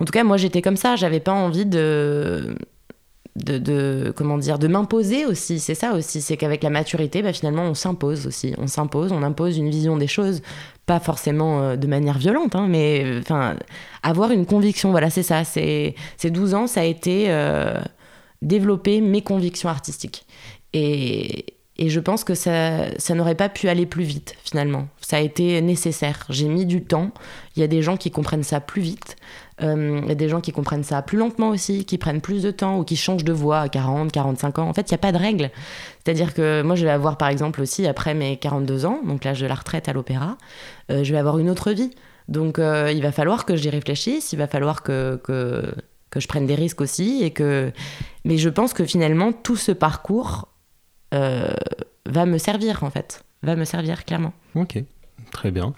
en 0.00 0.04
tout 0.04 0.12
cas, 0.12 0.24
moi 0.24 0.36
j'étais 0.36 0.62
comme 0.62 0.76
ça, 0.76 0.96
j'avais 0.96 1.20
pas 1.20 1.32
envie 1.32 1.66
de, 1.66 2.56
de, 3.36 4.12
comment 4.16 4.38
dire, 4.38 4.58
de 4.58 4.66
m'imposer 4.66 5.26
aussi. 5.26 5.60
C'est 5.60 5.74
ça 5.74 5.92
aussi, 5.92 6.20
c'est 6.20 6.36
qu'avec 6.36 6.62
la 6.62 6.70
maturité, 6.70 7.22
bah, 7.22 7.32
finalement, 7.32 7.64
on 7.64 7.74
s'impose 7.74 8.26
aussi, 8.26 8.54
on 8.58 8.66
s'impose, 8.66 9.12
on 9.12 9.22
impose 9.22 9.58
une 9.58 9.70
vision 9.70 9.96
des 9.96 10.06
choses, 10.06 10.42
pas 10.86 11.00
forcément 11.00 11.60
euh, 11.60 11.76
de 11.76 11.86
manière 11.86 12.18
violente, 12.18 12.54
hein, 12.54 12.66
mais 12.68 13.18
enfin 13.18 13.56
avoir 14.02 14.30
une 14.30 14.46
conviction. 14.46 14.90
Voilà, 14.90 15.10
c'est 15.10 15.22
ça. 15.22 15.44
C'est 15.44 15.94
ces 16.16 16.30
12 16.30 16.54
ans, 16.54 16.66
ça 16.66 16.80
a 16.80 16.84
été 16.84 17.26
euh, 17.28 17.80
développer 18.42 19.00
mes 19.00 19.22
convictions 19.22 19.68
artistiques 19.68 20.26
et 20.72 21.44
et 21.80 21.88
je 21.88 21.98
pense 21.98 22.24
que 22.24 22.34
ça, 22.34 22.98
ça 22.98 23.14
n'aurait 23.14 23.34
pas 23.34 23.48
pu 23.48 23.70
aller 23.70 23.86
plus 23.86 24.04
vite, 24.04 24.36
finalement. 24.44 24.88
Ça 25.00 25.16
a 25.16 25.20
été 25.20 25.62
nécessaire. 25.62 26.26
J'ai 26.28 26.46
mis 26.46 26.66
du 26.66 26.84
temps. 26.84 27.10
Il 27.56 27.60
y 27.60 27.62
a 27.62 27.66
des 27.66 27.80
gens 27.80 27.96
qui 27.96 28.10
comprennent 28.10 28.42
ça 28.42 28.60
plus 28.60 28.82
vite. 28.82 29.16
Euh, 29.62 30.14
des 30.14 30.28
gens 30.28 30.40
qui 30.40 30.52
comprennent 30.52 30.84
ça 30.84 31.02
plus 31.02 31.18
lentement 31.18 31.50
aussi, 31.50 31.84
qui 31.84 31.98
prennent 31.98 32.20
plus 32.20 32.42
de 32.42 32.50
temps 32.50 32.78
ou 32.78 32.84
qui 32.84 32.96
changent 32.96 33.24
de 33.24 33.32
voix 33.32 33.60
à 33.60 33.68
40, 33.68 34.10
45 34.10 34.58
ans. 34.58 34.68
En 34.68 34.72
fait, 34.72 34.90
il 34.90 34.94
n'y 34.94 34.96
a 34.96 34.98
pas 34.98 35.12
de 35.12 35.18
règle. 35.18 35.50
C'est-à-dire 36.02 36.32
que 36.32 36.62
moi, 36.62 36.76
je 36.76 36.84
vais 36.84 36.90
avoir, 36.90 37.18
par 37.18 37.28
exemple, 37.28 37.60
aussi, 37.60 37.86
après 37.86 38.14
mes 38.14 38.36
42 38.36 38.86
ans, 38.86 39.00
donc 39.04 39.24
l'âge 39.24 39.40
de 39.40 39.46
la 39.46 39.54
retraite 39.54 39.88
à 39.88 39.92
l'opéra, 39.92 40.38
euh, 40.90 41.04
je 41.04 41.12
vais 41.12 41.18
avoir 41.18 41.38
une 41.38 41.50
autre 41.50 41.72
vie. 41.72 41.90
Donc, 42.28 42.58
euh, 42.58 42.90
il 42.90 43.02
va 43.02 43.12
falloir 43.12 43.44
que 43.44 43.56
j'y 43.56 43.70
réfléchisse. 43.70 44.32
Il 44.32 44.36
va 44.38 44.46
falloir 44.46 44.82
que... 44.82 45.20
que 45.22 45.74
que 46.10 46.20
je 46.20 46.28
prenne 46.28 46.46
des 46.46 46.54
risques 46.54 46.80
aussi 46.80 47.22
et 47.22 47.30
que 47.30 47.72
mais 48.24 48.36
je 48.36 48.48
pense 48.48 48.72
que 48.72 48.84
finalement 48.84 49.32
tout 49.32 49.56
ce 49.56 49.72
parcours 49.72 50.48
euh, 51.14 51.54
va 52.06 52.26
me 52.26 52.38
servir 52.38 52.82
en 52.82 52.90
fait, 52.90 53.24
va 53.42 53.56
me 53.56 53.64
servir 53.64 54.04
clairement. 54.04 54.32
Ok. 54.54 54.82
Très 55.30 55.50
bien. 55.50 55.74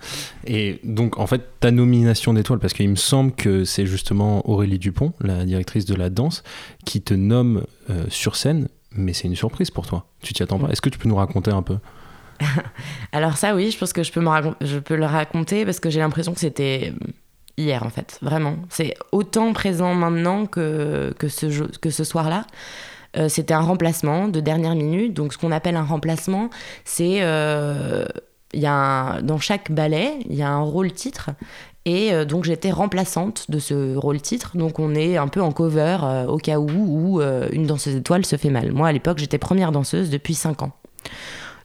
Et 0.47 0.81
donc, 0.83 1.19
en 1.19 1.27
fait, 1.27 1.43
ta 1.61 1.71
nomination 1.71 2.33
d'étoile, 2.33 2.59
parce 2.59 2.73
qu'il 2.73 2.89
me 2.89 2.97
semble 2.97 3.33
que 3.33 3.65
c'est 3.65 3.87
justement 3.87 4.49
Aurélie 4.49 4.79
Dupont, 4.79 5.13
la 5.21 5.45
directrice 5.45 5.85
de 5.85 5.95
la 5.95 6.11
danse, 6.11 6.43
qui 6.85 7.03
te 7.03 7.15
nomme 7.15 7.65
euh, 7.91 8.05
sur 8.09 8.37
scène, 8.37 8.69
mais 8.93 9.13
c'est 9.13 9.29
une 9.29 9.37
surprise 9.37 9.71
pour 9.71 9.87
toi. 9.87 10.07
Tu 10.23 10.33
t'y 10.33 10.43
attends 10.43 10.59
pas. 10.59 10.69
Est-ce 10.69 10.81
que 10.81 10.89
tu 10.89 10.99
peux 10.99 11.09
nous 11.09 11.17
raconter 11.17 11.51
un 11.51 11.63
peu? 11.63 11.79
Alors 13.13 13.37
ça, 13.37 13.55
oui, 13.55 13.71
je 13.71 13.79
pense 13.79 13.93
que 13.93 14.03
je 14.03 14.11
peux, 14.11 14.97
le 14.97 15.05
raconter 15.05 15.65
parce 15.65 15.81
que 15.81 15.91
j'ai 15.91 16.01
l'impression 16.01 16.33
que 16.33 16.41
c'était 16.41 16.95
hier, 17.59 17.83
en 17.85 17.91
fait. 17.91 18.19
Vraiment. 18.23 18.57
C'est 18.71 18.95
autant 19.13 19.53
présent 19.53 19.95
maintenant 19.95 20.47
que, 20.47 21.15
que 21.19 21.29
ce, 21.29 21.47
que 21.79 21.91
ce 21.91 22.05
soir-là. 22.05 22.47
Euh, 23.19 23.29
c'était 23.29 23.53
un 23.53 23.61
remplacement 23.61 24.29
de 24.29 24.41
dernière 24.41 24.75
minute. 24.75 25.13
Donc, 25.13 25.35
ce 25.35 25.39
qu'on 25.39 25.53
appelle 25.53 25.77
un 25.77 25.85
remplacement, 25.85 26.49
c'est. 26.85 27.19
Euh, 27.21 28.07
y 28.61 28.67
a 28.67 29.21
dans 29.23 29.39
chaque 29.39 29.73
ballet, 29.73 30.19
il 30.29 30.37
y 30.37 30.43
a 30.43 30.51
un 30.51 30.63
rôle 30.63 30.93
titre. 30.93 31.31
Et 31.85 32.13
euh, 32.13 32.25
donc, 32.25 32.45
j'étais 32.45 32.71
remplaçante 32.71 33.51
de 33.51 33.59
ce 33.59 33.97
rôle 33.97 34.21
titre. 34.21 34.57
Donc, 34.57 34.79
on 34.79 34.95
est 34.95 35.17
un 35.17 35.29
peu 35.29 35.43
en 35.43 35.53
cover 35.53 35.99
euh, 36.03 36.27
au 36.27 36.39
cas 36.39 36.59
où, 36.59 37.21
euh, 37.21 37.49
une 37.53 37.67
danseuse 37.67 37.97
étoile 37.97 38.25
se 38.25 38.37
fait 38.37 38.51
mal. 38.51 38.73
Moi, 38.73 38.89
à 38.89 38.93
l'époque, 38.93 39.19
j'étais 39.19 39.39
première 39.39 39.73
danseuse 39.73 40.11
depuis 40.11 40.35
5 40.35 40.63
ans. 40.63 40.73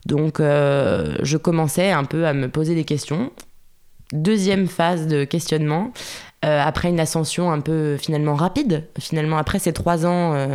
Donc, 0.06 0.38
je 0.38 1.36
commençais 1.36 1.90
un 1.90 2.04
peu 2.04 2.26
à 2.26 2.32
me 2.32 2.48
poser 2.48 2.74
des 2.74 2.84
questions. 2.84 3.30
Deuxième 4.12 4.66
phase 4.66 5.06
de 5.06 5.24
questionnement. 5.24 5.92
Après 6.40 6.88
une 6.88 7.00
ascension 7.00 7.50
un 7.52 7.60
peu 7.60 7.98
finalement 7.98 8.34
rapide, 8.34 8.84
finalement 8.98 9.36
après 9.36 9.58
ces 9.58 9.74
trois 9.74 10.06
ans, 10.06 10.46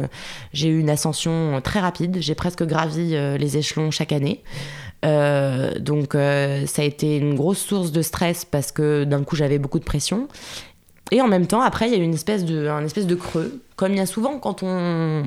j'ai 0.54 0.70
eu 0.70 0.80
une 0.80 0.90
ascension 0.90 1.62
très 1.62 1.82
rapide. 1.82 2.18
J'ai 2.20 2.34
presque 2.34 2.64
gravi 2.64 3.12
les 3.38 3.58
échelons 3.58 3.92
chaque 3.92 4.12
année. 4.12 4.44
Donc 5.04 6.14
ça 6.14 6.82
a 6.82 6.86
été 6.86 7.18
une 7.18 7.36
grosse 7.36 7.60
source 7.60 7.92
de 7.92 8.02
stress 8.02 8.46
parce 8.46 8.72
que 8.72 9.04
d'un 9.04 9.24
coup 9.24 9.36
j'avais 9.36 9.60
beaucoup 9.60 9.80
de 9.80 9.86
pression. 9.86 10.28
Et 11.12 11.22
en 11.22 11.28
même 11.28 11.46
temps, 11.46 11.62
après, 11.62 11.88
il 11.88 11.94
y 11.94 11.96
a 11.96 12.00
eu 12.00 12.04
une 12.04 12.14
espèce 12.16 12.44
de, 12.44 12.68
un 12.68 12.84
espèce 12.84 13.06
de 13.06 13.14
creux, 13.14 13.62
comme 13.76 13.92
il 13.92 13.98
y 13.98 14.02
a 14.02 14.06
souvent 14.06 14.40
quand 14.40 14.64
on. 14.64 15.24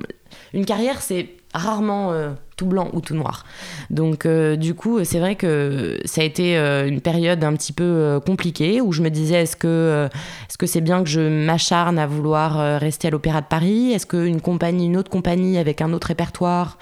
Une 0.53 0.65
carrière, 0.65 1.01
c'est 1.01 1.29
rarement 1.55 2.13
euh, 2.13 2.31
tout 2.57 2.67
blanc 2.67 2.91
ou 2.93 3.01
tout 3.01 3.15
noir. 3.15 3.45
Donc 3.89 4.27
euh, 4.27 4.57
du 4.57 4.75
coup, 4.75 5.05
c'est 5.05 5.19
vrai 5.19 5.37
que 5.37 5.99
ça 6.05 6.23
a 6.23 6.25
été 6.25 6.59
euh, 6.59 6.89
une 6.89 7.01
période 7.01 7.43
un 7.45 7.55
petit 7.55 7.73
peu 7.73 8.21
compliquée 8.27 8.81
où 8.81 8.93
je 8.93 9.03
me 9.03 9.11
disais 9.11 9.43
est-ce 9.43 9.57
que 9.57 10.09
est-ce 10.49 10.59
que 10.59 10.67
c'est 10.67 10.81
bien 10.81 11.03
que 11.03 11.09
je 11.09 11.21
m'acharne 11.21 11.99
à 11.99 12.07
vouloir 12.07 12.81
rester 12.81 13.09
à 13.09 13.11
l'Opéra 13.11 13.41
de 13.41 13.47
Paris? 13.47 13.93
Est-ce 13.93 14.07
qu'une 14.07 14.41
compagnie, 14.41 14.87
une 14.87 14.97
autre 14.97 15.11
compagnie 15.11 15.57
avec 15.57 15.81
un 15.81 15.93
autre 15.93 16.09
répertoire, 16.09 16.79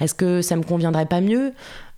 est-ce 0.00 0.14
que 0.14 0.42
ça 0.42 0.56
me 0.56 0.62
conviendrait 0.62 1.06
pas 1.06 1.20
mieux? 1.20 1.52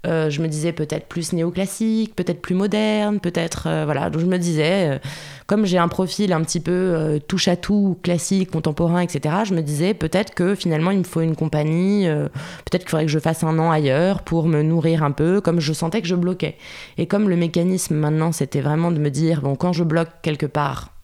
Euh, 0.06 0.30
je 0.30 0.40
me 0.40 0.48
disais 0.48 0.72
peut-être 0.72 1.06
plus 1.08 1.34
néoclassique, 1.34 2.16
peut-être 2.16 2.40
plus 2.40 2.54
moderne, 2.54 3.20
peut-être 3.20 3.66
euh, 3.66 3.84
voilà. 3.84 4.08
Donc 4.08 4.22
je 4.22 4.26
me 4.26 4.38
disais, 4.38 4.94
euh, 4.94 4.98
comme 5.46 5.66
j'ai 5.66 5.76
un 5.76 5.88
profil 5.88 6.32
un 6.32 6.40
petit 6.42 6.60
peu 6.60 7.20
touche 7.28 7.48
à 7.48 7.56
tout, 7.56 7.98
classique, 8.02 8.50
contemporain, 8.50 9.00
etc. 9.00 9.36
Je 9.44 9.54
me 9.54 9.60
disais 9.60 9.92
peut-être 9.92 10.32
que 10.34 10.54
finalement 10.54 10.90
il 10.90 10.98
me 10.98 11.04
faut 11.04 11.20
une 11.20 11.36
compagnie, 11.36 12.06
peut-être 12.06 12.82
qu'il 12.82 12.88
faudrait 12.88 13.06
que 13.06 13.10
je 13.10 13.18
fasse 13.18 13.44
un 13.44 13.58
an 13.58 13.70
ailleurs 13.70 14.22
pour 14.22 14.46
me 14.46 14.62
nourrir 14.62 15.02
un 15.02 15.10
peu, 15.10 15.40
comme 15.40 15.60
je 15.60 15.72
sentais 15.72 16.00
que 16.00 16.08
je 16.08 16.14
bloquais. 16.14 16.56
Et 16.96 17.06
comme 17.06 17.28
le 17.28 17.36
mécanisme 17.36 17.96
maintenant 17.96 18.32
c'était 18.32 18.60
vraiment 18.60 18.92
de 18.92 18.98
me 18.98 19.10
dire 19.10 19.42
bon 19.42 19.56
quand 19.56 19.72
je 19.72 19.84
bloque 19.84 20.10
quelque 20.22 20.46
part, 20.46 20.94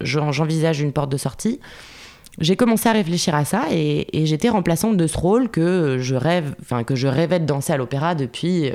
j'envisage 0.00 0.80
une 0.80 0.92
porte 0.92 1.10
de 1.10 1.16
sortie 1.16 1.60
j'ai 2.40 2.56
commencé 2.56 2.88
à 2.88 2.92
réfléchir 2.92 3.34
à 3.34 3.44
ça 3.44 3.66
et, 3.70 4.06
j'étais 4.24 4.48
remplaçante 4.48 4.96
de 4.96 5.06
ce 5.06 5.16
rôle 5.16 5.48
que 5.48 5.98
je 6.00 6.14
rêve, 6.14 6.54
enfin 6.60 6.82
que 6.82 6.94
je 6.94 7.06
rêvais 7.06 7.38
de 7.38 7.46
danser 7.46 7.72
à 7.72 7.76
l'opéra 7.76 8.14
depuis 8.14 8.70
euh, 8.70 8.74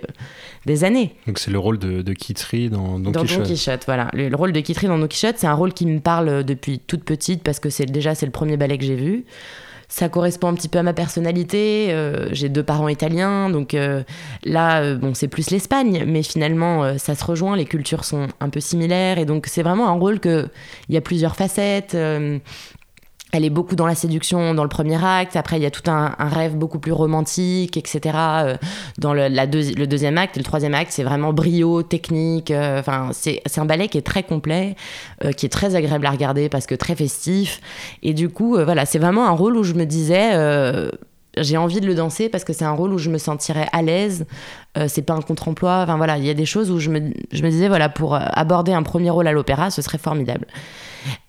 des 0.66 0.84
années. 0.84 1.16
Donc 1.28 1.40
c'est 1.40 1.52
le 1.52 1.60
rôle 1.60 1.78
de, 1.78 2.02
de 2.02 2.14
Kitri 2.14 2.70
dans 2.70 3.00
Don 3.00 3.12
dans 3.12 3.22
Quichotte. 3.22 3.40
Don 3.40 3.46
Quichotte, 3.46 3.84
voilà. 3.86 4.10
Le, 4.14 4.34
rôle 4.36 4.52
de 4.52 4.60
Kitri 4.60 4.88
dans 4.88 4.98
Don 4.98 5.08
Quichotte, 5.08 5.36
c'est 5.38 5.48
un 5.48 5.54
rôle 5.54 5.74
qui 5.74 5.86
me 5.86 6.00
parle 6.00 6.44
depuis 6.44 6.80
toute 6.80 7.04
petite 7.04 7.44
parce 7.44 7.60
que 7.60 7.70
c'est 7.70 7.86
déjà 7.86 8.16
c'est 8.16 8.26
le 8.26 8.32
premier 8.32 8.58
ballet 8.58 8.78
que 8.78 8.86
j'ai 8.86 8.96
vu. 8.96 9.26
Ça 9.92 10.08
correspond 10.08 10.50
un 10.50 10.54
petit 10.54 10.70
peu 10.70 10.78
à 10.78 10.84
ma 10.84 10.94
personnalité. 10.94 11.88
Euh, 11.90 12.30
j'ai 12.32 12.48
deux 12.48 12.62
parents 12.62 12.90
italiens, 12.90 13.50
donc 13.50 13.74
euh, 13.74 14.04
là, 14.44 14.94
bon, 14.94 15.16
c'est 15.16 15.28
plus 15.28 15.50
l'Espagne, 15.50 16.04
mais 16.06 16.22
finalement, 16.22 16.96
ça 17.00 17.16
se 17.16 17.26
rejoint. 17.26 17.58
Les 17.58 17.66
cultures 17.66 18.06
sont 18.06 18.28
un 18.40 18.50
peu 18.50 18.60
similaires, 18.60 19.18
et 19.18 19.26
donc 19.26 19.48
c'est 19.48 19.64
vraiment 19.64 19.88
un 19.88 19.94
rôle 19.94 20.20
que 20.20 20.48
il 20.90 20.96
y 20.96 20.98
a 20.98 21.02
plusieurs 21.02 21.36
facettes 21.36 21.98
elle 23.32 23.46
est 23.46 23.50
beaucoup 23.50 23.76
dans 23.76 23.86
la 23.86 23.96
séduction 23.96 24.54
dans 24.54 24.64
le 24.64 24.70
premier 24.70 25.04
acte. 25.04 25.36
Après, 25.36 25.58
il 25.58 25.64
y 25.64 25.66
a 25.66 25.72
tout 25.72 25.90
un, 25.90 26.16
rêve 26.20 26.56
beaucoup 26.56 26.80
plus 26.80 26.92
romantique, 26.92 27.78
etc. 27.78 28.18
Euh, 28.18 28.58
dans 28.98 29.14
le, 29.14 29.86
deuxième 29.86 30.18
acte 30.18 30.38
et 30.38 30.40
le 30.40 30.44
troisième 30.44 30.74
acte, 30.74 30.92
c'est 30.92 31.04
vraiment 31.04 31.32
brio, 31.32 31.84
technique. 31.84 32.50
Euh, 32.52 32.80
enfin, 32.80 33.10
c'est 33.14 33.42
un 33.58 33.66
ballet 33.66 33.88
qui 33.88 33.98
est 33.98 34.06
très 34.06 34.24
complet, 34.24 34.76
euh, 35.24 35.32
qui 35.32 35.46
est 35.46 35.50
très 35.50 35.76
agréable 35.76 36.06
à 36.06 36.12
regarder 36.12 36.50
parce 36.50 36.66
que 36.66 36.76
très 36.76 36.96
festif. 36.96 37.62
Et 38.02 38.14
du 38.14 38.30
coup, 38.30 38.58
voilà, 38.64 38.86
c'est 38.86 39.00
vraiment 39.00 39.28
un 39.28 39.32
rôle 39.32 39.58
où 39.58 39.64
je 39.64 39.74
me 39.74 39.86
disais 39.86 40.32
j'ai 41.42 41.58
envie 41.58 41.82
de 41.82 41.86
le 41.86 41.96
danser 41.96 42.30
parce 42.30 42.44
que 42.44 42.54
c'est 42.54 42.66
un 42.66 42.72
rôle 42.72 42.94
où 42.94 42.98
je 42.98 43.10
me 43.10 43.18
sentirais 43.18 43.68
à 43.72 43.82
l'aise. 43.82 44.26
c'est 44.88 45.02
pas 45.02 45.14
un 45.14 45.22
contre-emploi. 45.22 45.82
Enfin 45.84 45.98
voilà, 45.98 46.18
il 46.18 46.26
y 46.26 46.30
a 46.30 46.34
des 46.34 46.46
choses 46.46 46.72
où 46.72 46.80
je 46.80 46.90
me, 46.90 47.12
je 47.32 47.44
me 47.44 47.50
disais 47.50 47.68
voilà 47.68 47.90
pour 47.90 48.16
aborder 48.16 48.72
un 48.72 48.84
premier 48.84 49.10
rôle 49.10 49.28
à 49.28 49.32
l'opéra, 49.32 49.72
ce 49.72 49.82
serait 49.82 49.98
formidable. 49.98 50.46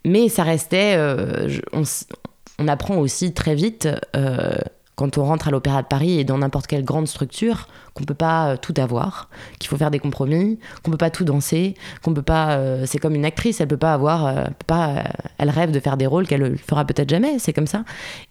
Mais 0.05 0.29
ça 0.29 0.43
restait. 0.43 0.95
Euh, 0.97 1.49
on, 1.73 2.69
apprend 2.69 2.99
aussi 2.99 3.33
très 3.33 3.55
vite, 3.55 3.89
euh, 4.15 4.53
quand 5.01 5.17
on 5.17 5.25
rentre 5.25 5.49
à 5.49 5.51
l'Opéra 5.51 5.81
de 5.81 5.87
Paris 5.87 6.21
et 6.21 6.25
dans 6.25 6.37
n'importe 6.37 6.67
quelle 6.67 6.85
grande 6.85 7.09
structure, 7.09 7.69
qu'on 7.95 8.05
peut 8.05 8.13
pas 8.13 8.51
euh, 8.51 8.57
tout 8.61 8.75
avoir, 8.77 9.31
qu'il 9.59 9.69
faut 9.69 9.79
faire 9.79 9.91
des 9.91 9.99
compromis, 9.99 10.59
qu'on 10.83 10.91
peut 10.91 10.99
pas 10.99 11.09
tout 11.09 11.25
danser, 11.25 11.75
qu'on 12.03 12.13
peut 12.13 12.21
pas. 12.23 12.61
c'est 12.85 12.99
comme 12.99 13.15
une 13.15 13.25
actrice, 13.25 13.63
elle 13.63 13.69
peut 13.69 13.79
pas 13.79 13.95
avoir. 13.95 14.51
pas, 14.67 15.05
elle 15.39 15.49
rêve 15.49 15.71
de 15.71 15.81
faire 15.81 15.97
des 15.97 16.07
rôles 16.07 16.27
qu'elle 16.27 16.59
fera 16.59 16.85
peut-être 16.85 17.09
jamais, 17.09 17.39
c'est 17.39 17.55
comme 17.55 17.67
ça. 17.67 17.85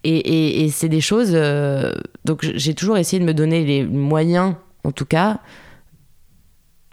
Et, 0.04 0.64
et 0.64 0.70
c'est 0.70 0.88
des 0.88 1.00
choses. 1.00 1.36
donc 2.24 2.48
j'ai 2.54 2.74
toujours 2.74 2.96
essayé 2.98 3.18
de 3.18 3.26
me 3.26 3.34
donner 3.34 3.64
les 3.64 3.84
moyens, 3.84 4.54
en 4.84 4.92
tout 4.92 5.06
cas, 5.06 5.40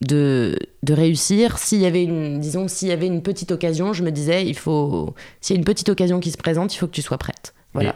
de, 0.01 0.57
de 0.84 0.93
réussir. 0.93 1.57
S'il 1.57 1.80
y 1.80 1.86
avait 1.86 2.03
une, 2.03 2.39
disons, 2.39 2.67
s'il 2.67 2.88
y 2.88 2.91
avait 2.91 3.07
une 3.07 3.21
petite 3.21 3.51
occasion, 3.51 3.93
je 3.93 4.03
me 4.03 4.11
disais, 4.11 4.45
il 4.45 4.57
faut, 4.57 5.13
s'il 5.41 5.55
y 5.55 5.57
a 5.57 5.59
une 5.59 5.65
petite 5.65 5.89
occasion 5.89 6.19
qui 6.19 6.32
se 6.32 6.38
présente, 6.38 6.73
il 6.73 6.78
faut 6.78 6.88
que 6.88 6.91
tu 6.91 7.01
sois 7.01 7.17
prête. 7.17 7.53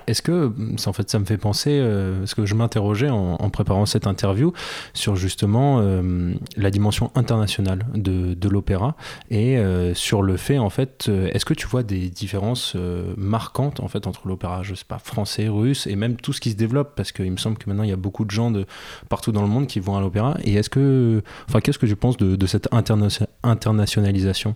Est-ce 0.07 0.21
que, 0.21 0.53
en 0.85 0.93
fait, 0.93 1.09
ça 1.09 1.19
me 1.19 1.25
fait 1.25 1.37
penser, 1.37 1.79
euh, 1.81 2.19
parce 2.19 2.35
que 2.35 2.45
je 2.45 2.53
m'interrogeais 2.55 3.09
en, 3.09 3.49
préparant 3.49 3.85
cette 3.85 4.07
interview 4.07 4.53
sur 4.93 5.15
justement 5.15 5.79
euh, 5.79 6.33
la 6.55 6.71
dimension 6.71 7.11
internationale 7.15 7.85
de, 7.93 8.49
l'opéra 8.49 8.95
et 9.29 9.57
euh, 9.57 9.93
sur 9.93 10.21
le 10.21 10.35
fait, 10.37 10.57
en 10.57 10.69
fait, 10.69 11.09
est-ce 11.09 11.45
que 11.45 11.53
tu 11.53 11.67
vois 11.67 11.83
des 11.83 12.09
différences 12.09 12.75
marquantes 13.17 13.79
en 13.79 13.87
fait 13.87 14.07
entre 14.07 14.27
l'opéra, 14.27 14.61
je 14.61 14.75
sais 14.75 14.85
pas, 14.85 14.99
français, 14.99 15.47
russe 15.47 15.87
et 15.87 15.95
même 15.95 16.17
tout 16.17 16.33
ce 16.33 16.41
qui 16.41 16.51
se 16.51 16.55
développe, 16.55 16.93
parce 16.95 17.11
qu'il 17.11 17.31
me 17.31 17.37
semble 17.37 17.57
que 17.57 17.69
maintenant 17.69 17.83
il 17.83 17.89
y 17.89 17.93
a 17.93 17.97
beaucoup 17.97 18.25
de 18.25 18.31
gens 18.31 18.51
de 18.51 18.65
partout 19.09 19.31
dans 19.31 19.41
le 19.41 19.47
monde 19.47 19.67
qui 19.67 19.79
vont 19.79 19.95
à 19.95 20.01
l'opéra. 20.01 20.37
Et 20.43 20.55
est-ce 20.55 20.69
que, 20.69 21.23
enfin, 21.47 21.61
qu'est-ce 21.61 21.79
que 21.79 21.85
tu 21.85 21.95
penses 21.95 22.17
de 22.17 22.45
cette 22.45 22.67
internationalisation? 23.43 24.55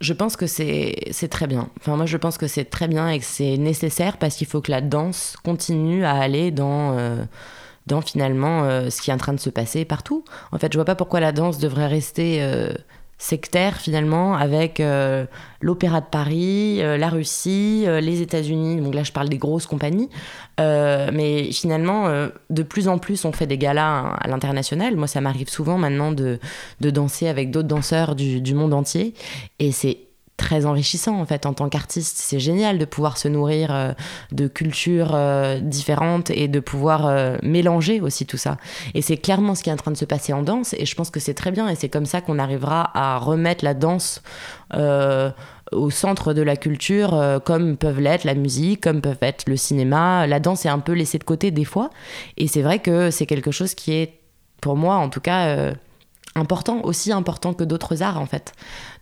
Je 0.00 0.12
pense 0.14 0.36
que 0.36 0.46
c'est 0.46 1.28
très 1.30 1.46
bien. 1.46 1.68
Enfin, 1.78 1.96
moi, 1.96 2.06
je 2.06 2.16
pense 2.16 2.38
que 2.38 2.46
c'est 2.46 2.64
très 2.64 2.88
bien 2.88 3.08
et 3.08 3.18
que 3.18 3.24
c'est 3.24 3.56
nécessaire 3.58 4.16
parce 4.16 4.36
qu'il 4.36 4.46
faut 4.46 4.60
que 4.60 4.70
la 4.70 4.80
danse 4.80 5.36
continue 5.44 6.04
à 6.04 6.12
aller 6.12 6.50
dans, 6.50 6.96
euh, 6.98 7.22
dans 7.86 8.00
finalement 8.00 8.64
euh, 8.64 8.88
ce 8.88 9.02
qui 9.02 9.10
est 9.10 9.14
en 9.14 9.18
train 9.18 9.34
de 9.34 9.40
se 9.40 9.50
passer 9.50 9.84
partout. 9.84 10.24
En 10.52 10.58
fait, 10.58 10.72
je 10.72 10.78
vois 10.78 10.86
pas 10.86 10.94
pourquoi 10.94 11.20
la 11.20 11.32
danse 11.32 11.58
devrait 11.58 11.86
rester 11.86 12.42
euh, 12.42 12.72
sectaire 13.20 13.76
finalement 13.76 14.34
avec 14.34 14.80
euh, 14.80 15.26
l'Opéra 15.60 16.00
de 16.00 16.06
Paris, 16.06 16.78
euh, 16.80 16.96
la 16.96 17.10
Russie, 17.10 17.84
euh, 17.86 18.00
les 18.00 18.22
États-Unis. 18.22 18.80
Donc 18.80 18.94
là, 18.94 19.02
je 19.02 19.12
parle 19.12 19.28
des 19.28 19.36
grosses 19.36 19.66
compagnies. 19.66 20.08
mais 20.58 21.52
finalement, 21.52 22.08
de 22.50 22.62
plus 22.62 22.88
en 22.88 22.98
plus, 22.98 23.24
on 23.24 23.32
fait 23.32 23.46
des 23.46 23.58
galas 23.58 24.14
à 24.20 24.28
l'international. 24.28 24.96
Moi, 24.96 25.06
ça 25.06 25.20
m'arrive 25.20 25.48
souvent 25.48 25.78
maintenant 25.78 26.12
de, 26.12 26.38
de 26.80 26.90
danser 26.90 27.28
avec 27.28 27.50
d'autres 27.50 27.68
danseurs 27.68 28.14
du, 28.14 28.40
du 28.40 28.54
monde 28.54 28.74
entier. 28.74 29.14
Et 29.58 29.72
c'est 29.72 29.98
très 30.40 30.64
enrichissant 30.64 31.20
en 31.20 31.26
fait 31.26 31.44
en 31.44 31.52
tant 31.52 31.68
qu'artiste. 31.68 32.16
C'est 32.16 32.40
génial 32.40 32.78
de 32.78 32.86
pouvoir 32.86 33.18
se 33.18 33.28
nourrir 33.28 33.68
euh, 33.74 33.92
de 34.32 34.48
cultures 34.48 35.10
euh, 35.14 35.60
différentes 35.60 36.30
et 36.30 36.48
de 36.48 36.60
pouvoir 36.60 37.06
euh, 37.06 37.36
mélanger 37.42 38.00
aussi 38.00 38.24
tout 38.24 38.38
ça. 38.38 38.56
Et 38.94 39.02
c'est 39.02 39.18
clairement 39.18 39.54
ce 39.54 39.62
qui 39.62 39.68
est 39.68 39.72
en 39.72 39.76
train 39.76 39.90
de 39.90 39.98
se 39.98 40.06
passer 40.06 40.32
en 40.32 40.42
danse 40.42 40.72
et 40.72 40.86
je 40.86 40.94
pense 40.94 41.10
que 41.10 41.20
c'est 41.20 41.34
très 41.34 41.50
bien 41.50 41.68
et 41.68 41.74
c'est 41.74 41.90
comme 41.90 42.06
ça 42.06 42.22
qu'on 42.22 42.38
arrivera 42.38 42.90
à 42.94 43.18
remettre 43.18 43.64
la 43.64 43.74
danse 43.74 44.22
au 45.72 45.90
centre 45.90 46.32
de 46.32 46.42
la 46.42 46.56
culture 46.56 47.40
comme 47.44 47.76
peuvent 47.76 48.00
l'être 48.00 48.24
la 48.24 48.34
musique, 48.34 48.80
comme 48.80 49.00
peuvent 49.02 49.18
être 49.20 49.48
le 49.48 49.56
cinéma. 49.56 50.26
La 50.26 50.40
danse 50.40 50.64
est 50.64 50.70
un 50.70 50.78
peu 50.78 50.92
laissée 50.92 51.18
de 51.18 51.24
côté 51.24 51.50
des 51.50 51.64
fois 51.64 51.90
et 52.38 52.46
c'est 52.46 52.62
vrai 52.62 52.78
que 52.78 53.10
c'est 53.10 53.26
quelque 53.26 53.50
chose 53.50 53.74
qui 53.74 53.92
est 53.92 54.14
pour 54.60 54.76
moi 54.76 54.94
en 54.96 55.10
tout 55.10 55.20
cas 55.20 55.74
important, 56.36 56.80
aussi 56.84 57.12
important 57.12 57.54
que 57.54 57.64
d'autres 57.64 58.02
arts 58.02 58.20
en 58.20 58.26
fait. 58.26 58.52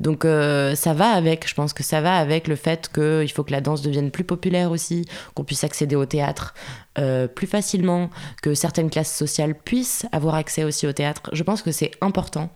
Donc 0.01 0.25
euh, 0.25 0.75
ça 0.75 0.95
va 0.95 1.11
avec, 1.11 1.49
je 1.49 1.55
pense 1.55 1.73
que 1.73 1.83
ça 1.83 2.01
va 2.01 2.17
avec 2.17 2.49
le 2.49 2.57
fait 2.57 2.91
qu'il 2.93 3.31
faut 3.31 3.45
que 3.45 3.53
la 3.53 3.61
danse 3.61 3.83
devienne 3.83 4.11
plus 4.11 4.25
populaire 4.25 4.71
aussi, 4.71 5.07
qu'on 5.35 5.45
puisse 5.45 5.65
accéder 5.65 5.97
au 5.97 6.07
théâtre 6.07 6.55
euh, 6.99 7.29
plus 7.29 7.47
facilement, 7.47 8.11
que 8.43 8.55
certaines 8.55 8.91
classes 8.91 9.15
sociales 9.15 9.55
puissent 9.55 10.07
avoir 10.13 10.35
accès 10.35 10.65
aussi 10.65 10.87
au 10.87 10.93
théâtre. 10.93 11.23
Je 11.33 11.43
pense 11.43 11.63
que 11.63 11.71
c'est 11.71 11.93
important 12.01 12.51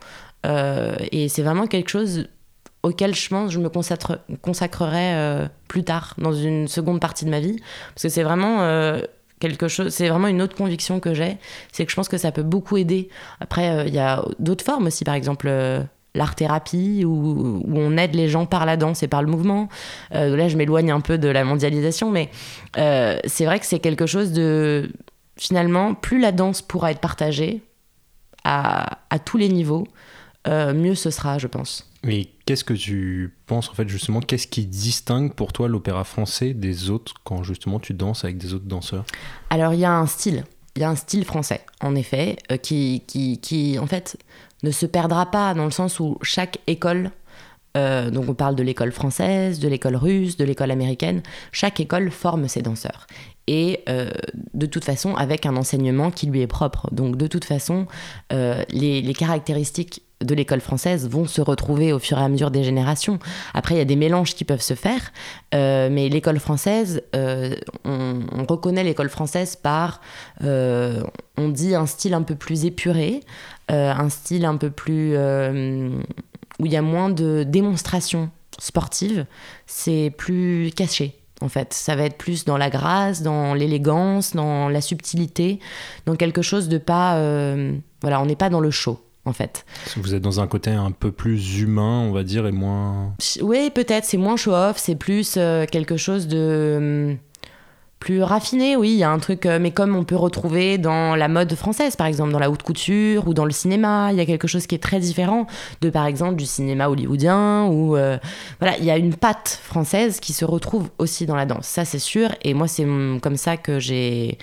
euh, 0.46 0.96
et 1.10 1.28
c'est 1.28 1.42
vraiment 1.42 1.66
quelque 1.66 1.90
chose 1.90 2.28
auquel 2.82 3.14
je 3.14 3.28
pense 3.28 3.52
je 3.52 3.60
me 3.60 3.68
consacrerai 3.68 5.48
plus 5.68 5.84
tard, 5.84 6.14
dans 6.18 6.32
une 6.32 6.66
seconde 6.66 6.98
partie 6.98 7.24
de 7.24 7.30
ma 7.30 7.38
vie, 7.38 7.60
parce 7.94 8.02
que 8.02 8.08
c'est 8.08 8.24
vraiment 8.24 8.98
C'est 9.90 10.08
vraiment 10.08 10.28
une 10.28 10.42
autre 10.42 10.56
conviction 10.56 11.00
que 11.00 11.14
j'ai, 11.14 11.36
c'est 11.72 11.84
que 11.84 11.90
je 11.90 11.96
pense 11.96 12.08
que 12.08 12.18
ça 12.18 12.32
peut 12.32 12.42
beaucoup 12.42 12.76
aider. 12.76 13.08
Après, 13.40 13.70
euh, 13.70 13.84
il 13.86 13.94
y 13.94 13.98
a 13.98 14.24
d'autres 14.38 14.64
formes 14.64 14.86
aussi, 14.86 15.04
par 15.04 15.14
exemple. 15.14 15.46
Euh, 15.48 15.82
l'art-thérapie, 16.14 17.06
où, 17.06 17.64
on 17.74 17.96
aide 17.96 18.14
les 18.14 18.28
gens 18.28 18.44
par 18.44 18.66
la 18.66 18.76
danse 18.76 19.02
et 19.02 19.08
par 19.08 19.22
le 19.22 19.28
mouvement. 19.28 19.70
Euh, 20.14 20.36
là, 20.36 20.46
je 20.46 20.58
m'éloigne 20.58 20.90
un 20.92 21.00
peu 21.00 21.16
de 21.16 21.28
la 21.28 21.42
mondialisation, 21.42 22.10
mais 22.10 22.28
c'est 22.74 23.46
vrai 23.46 23.58
que 23.58 23.64
c'est 23.64 23.78
quelque 23.78 24.04
chose 24.04 24.32
de... 24.32 24.92
Finalement, 25.38 25.94
plus 25.94 26.20
la 26.20 26.30
danse 26.30 26.60
pourra 26.60 26.90
être 26.90 27.00
partagée 27.00 27.62
à 28.44 28.98
tous 29.24 29.38
les 29.38 29.48
niveaux, 29.48 29.86
mieux 30.46 30.94
ce 30.94 31.08
sera, 31.08 31.38
je 31.38 31.46
pense. 31.46 31.90
Mais 32.04 32.28
qu'est-ce 32.46 32.64
que 32.64 32.74
tu 32.74 33.36
penses 33.46 33.68
en 33.68 33.74
fait 33.74 33.88
justement 33.88 34.20
Qu'est-ce 34.20 34.48
qui 34.48 34.66
distingue 34.66 35.34
pour 35.34 35.52
toi 35.52 35.68
l'opéra 35.68 36.04
français 36.04 36.52
des 36.52 36.90
autres 36.90 37.14
quand 37.24 37.42
justement 37.42 37.78
tu 37.78 37.94
danses 37.94 38.24
avec 38.24 38.38
des 38.38 38.54
autres 38.54 38.66
danseurs? 38.66 39.04
Alors 39.50 39.72
il 39.74 39.80
y 39.80 39.84
a 39.84 39.92
un 39.92 40.06
style, 40.06 40.44
il 40.74 40.82
y 40.82 40.84
a 40.84 40.90
un 40.90 40.96
style 40.96 41.24
français 41.24 41.64
en 41.80 41.94
effet 41.94 42.38
euh, 42.50 42.56
qui, 42.56 43.04
qui, 43.06 43.38
qui, 43.38 43.78
en 43.78 43.86
fait 43.86 44.18
ne 44.64 44.70
se 44.70 44.86
perdra 44.86 45.30
pas 45.30 45.54
dans 45.54 45.64
le 45.64 45.70
sens 45.70 46.00
où 46.00 46.18
chaque 46.22 46.58
école 46.66 47.10
euh, 47.74 48.10
donc 48.10 48.28
on 48.28 48.34
parle 48.34 48.54
de 48.54 48.62
l'école 48.62 48.92
française, 48.92 49.58
de 49.58 49.66
l'école 49.66 49.96
russe, 49.96 50.36
de 50.36 50.44
l'école 50.44 50.70
américaine. 50.70 51.22
Chaque 51.52 51.80
école 51.80 52.10
forme 52.10 52.46
ses 52.46 52.60
danseurs. 52.60 53.06
Et 53.46 53.80
euh, 53.88 54.10
de 54.52 54.66
toute 54.66 54.84
façon 54.84 55.14
avec 55.14 55.46
un 55.46 55.56
enseignement 55.56 56.10
qui 56.10 56.26
lui 56.26 56.42
est 56.42 56.46
propre. 56.46 56.92
Donc 56.92 57.16
de 57.16 57.26
toute 57.26 57.46
façon, 57.46 57.86
les, 58.30 59.00
les, 59.00 59.14
caractéristiques 59.14 60.02
de 60.24 60.34
l'école 60.34 60.60
française 60.60 61.08
vont 61.08 61.26
se 61.26 61.40
retrouver 61.40 61.92
au 61.92 61.98
fur 61.98 62.18
et 62.18 62.22
à 62.22 62.28
mesure 62.28 62.50
des 62.50 62.64
générations. 62.64 63.18
Après, 63.54 63.74
il 63.74 63.78
y 63.78 63.80
a 63.80 63.86
des 63.86 63.96
mélanges 63.96 64.34
qui 64.34 64.44
peuvent 64.44 64.62
se 64.62 64.74
faire, 64.74 65.12
euh, 65.54 65.88
mais 65.90 66.08
l'école 66.08 66.38
française, 66.38 67.02
euh, 67.14 67.54
on, 67.84 68.20
on, 68.32 68.44
reconnaît 68.44 68.84
l'école 68.84 69.08
française 69.08 69.56
par, 69.56 70.00
euh, 70.44 71.02
on 71.36 71.48
dit 71.48 71.74
un 71.74 71.86
style 71.86 72.14
un 72.14 72.22
peu 72.22 72.34
plus 72.34 72.64
épuré, 72.64 73.20
un 73.68 74.10
style 74.10 74.44
un 74.44 74.56
peu 74.56 74.70
plus 74.70 75.16
où 75.16 76.66
il 76.66 76.72
y 76.72 76.76
a 76.76 76.82
moins 76.82 77.08
de 77.08 77.42
démonstrations 77.42 78.30
sportives, 78.58 79.24
c'est 79.66 80.12
plus 80.18 80.72
caché 80.76 81.16
en 81.40 81.48
fait. 81.48 81.72
Ça 81.72 81.96
va 81.96 82.04
être 82.04 82.18
plus 82.18 82.44
dans 82.44 82.58
la 82.58 82.68
grâce, 82.68 83.22
dans 83.22 83.54
l'élégance, 83.54 84.34
dans 84.34 84.68
la 84.68 84.82
subtilité, 84.82 85.58
dans 86.04 86.16
quelque 86.16 86.42
chose 86.42 86.68
de 86.68 86.76
pas. 86.76 87.16
Voilà, 88.02 88.20
on 88.20 88.26
n'est 88.26 88.36
pas 88.36 88.50
dans 88.50 88.60
le 88.60 88.70
show. 88.70 89.00
En 89.24 89.32
fait. 89.32 89.64
Vous 89.96 90.14
êtes 90.14 90.22
dans 90.22 90.40
un 90.40 90.48
côté 90.48 90.70
un 90.70 90.90
peu 90.90 91.12
plus 91.12 91.60
humain, 91.60 92.00
on 92.00 92.12
va 92.12 92.24
dire, 92.24 92.46
et 92.46 92.52
moins. 92.52 93.14
Oui, 93.40 93.70
peut-être. 93.70 94.04
C'est 94.04 94.16
moins 94.16 94.36
show-off. 94.36 94.78
C'est 94.78 94.96
plus 94.96 95.34
euh, 95.36 95.64
quelque 95.66 95.96
chose 95.96 96.26
de 96.26 97.16
plus 98.02 98.20
raffiné, 98.24 98.74
oui, 98.74 98.90
il 98.90 98.96
y 98.96 99.04
a 99.04 99.10
un 99.10 99.20
truc, 99.20 99.46
euh, 99.46 99.60
mais 99.60 99.70
comme 99.70 99.94
on 99.94 100.02
peut 100.02 100.16
retrouver 100.16 100.76
dans 100.76 101.14
la 101.14 101.28
mode 101.28 101.54
française, 101.54 101.94
par 101.94 102.08
exemple, 102.08 102.32
dans 102.32 102.40
la 102.40 102.50
haute 102.50 102.64
couture 102.64 103.28
ou 103.28 103.32
dans 103.32 103.44
le 103.44 103.52
cinéma, 103.52 104.08
il 104.10 104.18
y 104.18 104.20
a 104.20 104.26
quelque 104.26 104.48
chose 104.48 104.66
qui 104.66 104.74
est 104.74 104.82
très 104.82 104.98
différent 104.98 105.46
de, 105.82 105.88
par 105.88 106.06
exemple, 106.06 106.34
du 106.34 106.44
cinéma 106.44 106.88
hollywoodien, 106.88 107.66
ou 107.66 107.96
euh, 107.96 108.18
voilà, 108.58 108.76
il 108.78 108.84
y 108.84 108.90
a 108.90 108.96
une 108.96 109.14
patte 109.14 109.60
française 109.62 110.18
qui 110.18 110.32
se 110.32 110.44
retrouve 110.44 110.90
aussi 110.98 111.26
dans 111.26 111.36
la 111.36 111.46
danse, 111.46 111.68
ça 111.68 111.84
c'est 111.84 112.00
sûr, 112.00 112.30
et 112.42 112.54
moi 112.54 112.66
c'est 112.66 112.84
comme 113.22 113.36
ça 113.36 113.56
que 113.56 113.78
j'ai, 113.78 114.36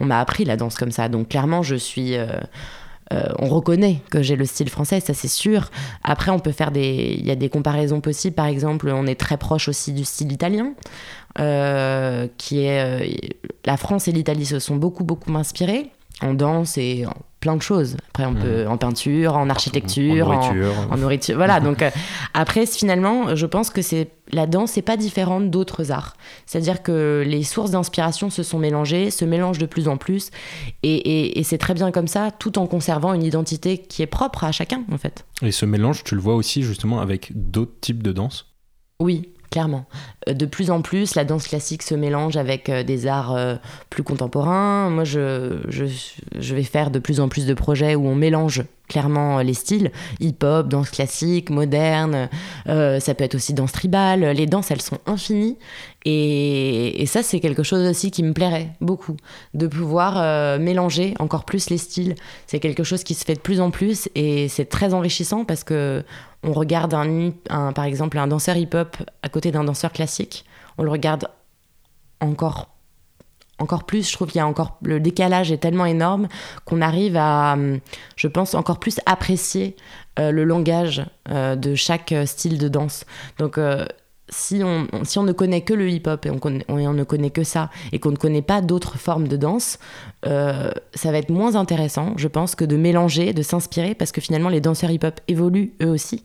on 0.00 0.06
m'a 0.06 0.18
appris 0.18 0.44
la 0.44 0.56
danse 0.56 0.74
comme 0.74 0.90
ça, 0.90 1.08
donc 1.08 1.28
clairement 1.28 1.62
je 1.62 1.76
suis... 1.76 2.16
Euh, 2.16 2.26
on 3.10 3.48
reconnaît 3.48 4.00
que 4.10 4.22
j'ai 4.22 4.34
le 4.34 4.44
style 4.44 4.68
français, 4.68 5.00
ça 5.00 5.14
c'est 5.14 5.28
sûr. 5.28 5.70
Après, 6.02 6.30
on 6.30 6.38
peut 6.38 6.52
faire 6.52 6.70
des, 6.70 7.16
il 7.18 7.26
y 7.26 7.30
a 7.30 7.36
des 7.36 7.48
comparaisons 7.48 8.00
possibles. 8.00 8.34
Par 8.34 8.46
exemple, 8.46 8.88
on 8.88 9.06
est 9.06 9.14
très 9.14 9.36
proche 9.36 9.68
aussi 9.68 9.92
du 9.92 10.04
style 10.04 10.32
italien. 10.32 10.74
Euh, 11.40 12.28
qui 12.38 12.60
est 12.60 12.80
euh, 12.80 13.04
la 13.64 13.76
France 13.76 14.06
et 14.06 14.12
l'Italie 14.12 14.46
se 14.46 14.60
sont 14.60 14.76
beaucoup 14.76 15.02
beaucoup 15.02 15.36
inspirés 15.36 15.90
en 16.20 16.34
danse 16.34 16.78
et 16.78 17.06
en 17.06 17.14
plein 17.40 17.56
de 17.56 17.62
choses. 17.62 17.98
Après, 18.08 18.24
on 18.24 18.34
peut 18.34 18.66
en 18.66 18.78
peinture, 18.78 19.36
en 19.36 19.50
architecture, 19.50 20.30
en 20.30 20.96
nourriture. 20.96 21.36
Voilà. 21.36 21.60
donc 21.60 21.82
euh, 21.82 21.90
après, 22.34 22.64
finalement, 22.64 23.36
je 23.36 23.44
pense 23.44 23.68
que 23.68 23.82
c'est 23.82 24.08
la 24.32 24.46
danse 24.46 24.76
n'est 24.76 24.82
pas 24.82 24.96
différente 24.96 25.50
d'autres 25.50 25.92
arts. 25.92 26.16
C'est-à-dire 26.46 26.82
que 26.82 27.22
les 27.26 27.42
sources 27.42 27.72
d'inspiration 27.72 28.30
se 28.30 28.42
sont 28.42 28.58
mélangées, 28.58 29.10
se 29.10 29.26
mélangent 29.26 29.58
de 29.58 29.66
plus 29.66 29.88
en 29.88 29.98
plus, 29.98 30.30
et, 30.82 31.38
et 31.38 31.42
c'est 31.42 31.58
très 31.58 31.74
bien 31.74 31.90
comme 31.90 32.08
ça, 32.08 32.30
tout 32.30 32.58
en 32.58 32.66
conservant 32.66 33.12
une 33.12 33.22
identité 33.22 33.76
qui 33.76 34.00
est 34.00 34.06
propre 34.06 34.44
à 34.44 34.52
chacun, 34.52 34.82
en 34.90 34.96
fait. 34.96 35.26
Et 35.42 35.52
ce 35.52 35.66
mélange, 35.66 36.02
tu 36.02 36.14
le 36.14 36.22
vois 36.22 36.36
aussi 36.36 36.62
justement 36.62 37.00
avec 37.00 37.30
d'autres 37.34 37.78
types 37.82 38.02
de 38.02 38.12
danse? 38.12 38.54
Oui, 39.00 39.33
clairement. 39.54 39.84
Euh, 40.28 40.34
de 40.34 40.46
plus 40.46 40.72
en 40.72 40.82
plus, 40.82 41.14
la 41.14 41.24
danse 41.24 41.46
classique 41.46 41.84
se 41.84 41.94
mélange 41.94 42.36
avec 42.36 42.68
euh, 42.68 42.82
des 42.82 43.06
arts 43.06 43.36
euh, 43.36 43.54
plus 43.88 44.02
contemporains. 44.02 44.90
Moi, 44.90 45.04
je, 45.04 45.60
je, 45.68 46.54
vais 46.56 46.64
faire 46.64 46.90
de 46.90 46.98
plus 46.98 47.20
en 47.20 47.28
plus 47.28 47.46
de 47.46 47.54
projets 47.54 47.94
où 47.94 48.04
on 48.04 48.16
mélange 48.16 48.64
clairement 48.94 49.40
les 49.40 49.54
styles, 49.54 49.90
hip-hop, 50.20 50.68
danse 50.68 50.90
classique, 50.90 51.50
moderne, 51.50 52.28
ça 52.66 53.14
peut 53.14 53.24
être 53.24 53.34
aussi 53.34 53.52
danse 53.52 53.72
tribale. 53.72 54.20
Les 54.20 54.46
danses, 54.46 54.70
elles 54.70 54.80
sont 54.80 55.00
infinies. 55.06 55.58
Et, 56.04 57.02
et 57.02 57.06
ça, 57.06 57.24
c'est 57.24 57.40
quelque 57.40 57.64
chose 57.64 57.88
aussi 57.88 58.12
qui 58.12 58.22
me 58.22 58.32
plairait 58.32 58.70
beaucoup, 58.80 59.16
de 59.54 59.66
pouvoir 59.66 60.58
mélanger 60.60 61.14
encore 61.18 61.44
plus 61.44 61.70
les 61.70 61.78
styles. 61.78 62.14
C'est 62.46 62.60
quelque 62.60 62.84
chose 62.84 63.02
qui 63.02 63.14
se 63.14 63.24
fait 63.24 63.34
de 63.34 63.40
plus 63.40 63.60
en 63.60 63.72
plus 63.72 64.08
et 64.14 64.46
c'est 64.48 64.66
très 64.66 64.94
enrichissant 64.94 65.44
parce 65.44 65.64
que 65.64 66.04
on 66.44 66.52
regarde 66.52 66.94
un, 66.94 67.72
par 67.72 67.84
exemple 67.84 68.16
un 68.18 68.28
danseur 68.28 68.56
hip-hop 68.56 68.96
à 69.22 69.28
côté 69.28 69.50
d'un 69.50 69.64
danseur 69.64 69.92
classique, 69.92 70.44
on 70.78 70.84
le 70.84 70.90
regarde 70.90 71.26
encore 72.20 72.73
encore 73.58 73.84
plus, 73.84 74.08
je 74.08 74.14
trouve 74.14 74.28
qu'il 74.28 74.38
y 74.38 74.42
a 74.42 74.46
encore 74.46 74.78
le 74.82 75.00
décalage 75.00 75.52
est 75.52 75.58
tellement 75.58 75.86
énorme 75.86 76.28
qu'on 76.64 76.80
arrive 76.80 77.16
à, 77.16 77.56
je 78.16 78.28
pense, 78.28 78.54
encore 78.54 78.80
plus 78.80 78.98
apprécier 79.06 79.76
euh, 80.18 80.30
le 80.30 80.44
langage 80.44 81.04
euh, 81.30 81.56
de 81.56 81.74
chaque 81.74 82.12
euh, 82.12 82.24
style 82.24 82.58
de 82.58 82.68
danse. 82.68 83.04
Donc 83.38 83.58
si 84.28 84.62
on, 84.64 84.86
si 85.04 85.18
on 85.18 85.22
ne 85.22 85.32
connaît 85.32 85.60
que 85.60 85.74
le 85.74 85.88
hip-hop 85.90 86.24
et 86.26 86.30
on, 86.30 86.94
ne 86.94 87.04
connaît 87.04 87.30
que 87.30 87.44
ça 87.44 87.70
et 87.92 87.98
qu'on 87.98 88.10
ne 88.10 88.16
connaît 88.16 88.42
pas 88.42 88.60
d'autres 88.60 88.96
formes 88.96 89.28
de 89.28 89.36
danse, 89.36 89.78
ça 90.24 91.12
va 91.12 91.18
être 91.18 91.28
moins 91.28 91.56
intéressant, 91.56 92.14
je 92.16 92.26
pense, 92.26 92.54
que 92.54 92.64
de 92.64 92.76
mélanger, 92.76 93.34
de 93.34 93.42
s'inspirer, 93.42 93.94
parce 93.94 94.12
que 94.12 94.22
finalement 94.22 94.48
les 94.48 94.62
danseurs 94.62 94.90
hip-hop 94.90 95.20
évoluent 95.28 95.74
eux 95.82 95.90
aussi, 95.90 96.24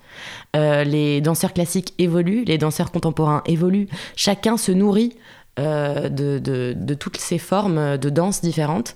les 0.55 1.19
danseurs 1.19 1.53
classiques 1.53 1.93
évoluent, 1.97 2.45
les 2.45 2.57
danseurs 2.57 2.91
contemporains 2.91 3.43
évoluent, 3.45 3.89
chacun 4.15 4.55
se 4.55 4.71
nourrit 4.71 5.15
euh, 5.57 6.07
de, 6.07 6.39
de, 6.39 6.73
de, 6.77 6.93
toutes 6.93 7.17
ces 7.17 7.37
formes 7.37 7.97
de 7.97 8.09
danse 8.09 8.39
différentes. 8.39 8.93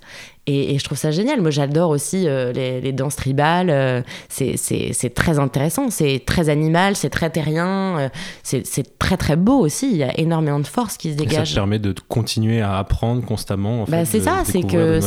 Et, 0.47 0.77
je 0.77 0.83
trouve 0.83 0.97
ça 0.97 1.11
génial. 1.11 1.41
Moi, 1.41 1.51
j'adore 1.51 1.89
aussi 1.89 2.25
euh, 2.25 2.53
les, 2.53 2.93
danses 2.93 3.17
tribales. 3.17 3.69
Euh, 3.69 4.01
c'est 4.29 5.13
très 5.13 5.39
intéressant, 5.39 5.89
c'est 5.89 6.21
très 6.25 6.47
animal, 6.47 6.95
c'est 6.95 7.09
très 7.09 7.29
terrien, 7.29 8.09
c'est 8.43 8.97
très 8.97 9.17
très 9.17 9.35
beau 9.35 9.59
aussi. 9.59 9.91
Il 9.91 9.97
y 9.97 10.03
a 10.03 10.17
énormément 10.17 10.59
de 10.59 10.67
force 10.67 10.95
qui 10.95 11.11
se 11.11 11.17
dégage. 11.17 11.49
ça 11.49 11.55
permet 11.55 11.79
de 11.79 11.93
continuer 12.07 12.61
à 12.61 12.77
apprendre 12.77 13.25
constamment. 13.25 13.81
En 13.81 13.85
bah, 13.85 14.05
c'est 14.05 14.21
ça, 14.21 14.43
c'est 14.45 14.61
que 14.61 14.99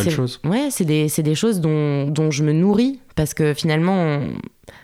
ouais, 0.46 0.68
c'est 0.70 0.84
des, 0.84 1.06
des, 1.06 1.34
choses 1.34 1.60
dont, 1.60 2.06
dont, 2.06 2.30
je 2.30 2.42
me 2.42 2.52
nourris 2.52 3.00
parce 3.14 3.32
que 3.32 3.54
finalement, 3.54 4.20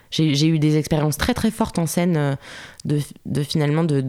j'ai 0.09 0.47
eu 0.47 0.57
des 0.57 0.77
expériences 0.77 1.17
très 1.17 1.35
très 1.35 1.51
fortes 1.51 1.77
en 1.77 1.85
scène 1.85 2.37
de, 2.85 2.99
de 3.27 3.43
finalement 3.43 3.83
de 3.83 4.05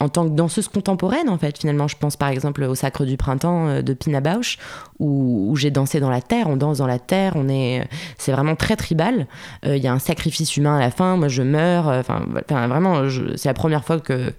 en 0.00 0.08
tant 0.08 0.24
que 0.24 0.34
danseuse 0.34 0.68
contemporaine, 0.68 1.28
en 1.28 1.38
fait, 1.38 1.58
finalement. 1.58 1.88
Je 1.88 1.96
pense 1.96 2.16
par 2.16 2.28
exemple 2.28 2.62
au 2.64 2.74
Sacre 2.74 3.04
du 3.04 3.16
Printemps 3.16 3.68
euh, 3.68 3.82
de 3.82 3.94
Pina 3.94 4.20
Bausch, 4.20 4.58
où, 4.98 5.54
j'ai 5.56 5.70
dansé 5.70 6.00
dans 6.00 6.10
la 6.10 6.20
terre, 6.20 6.48
on 6.48 6.56
danse 6.56 6.78
dans 6.78 6.86
la 6.86 6.98
terre, 6.98 7.32
on 7.36 7.48
est, 7.48 7.88
c'est 8.16 8.32
vraiment 8.32 8.56
très 8.56 8.76
tribal. 8.76 9.26
Euh, 9.66 9.76
il 9.76 9.82
y 9.82 9.86
a 9.86 9.92
un 9.92 9.98
sacrifice 9.98 10.56
humain 10.56 10.76
à 10.76 10.80
la 10.80 10.90
fin, 10.90 11.16
moi 11.16 11.28
je 11.28 11.42
meurs, 11.42 11.88
euh, 11.88 12.00
enfin, 12.00 12.24
vraiment, 12.48 13.08
c'est 13.36 13.48
la 13.48 13.54
première 13.54 13.84
fois 13.84 13.98
que, 13.98 14.32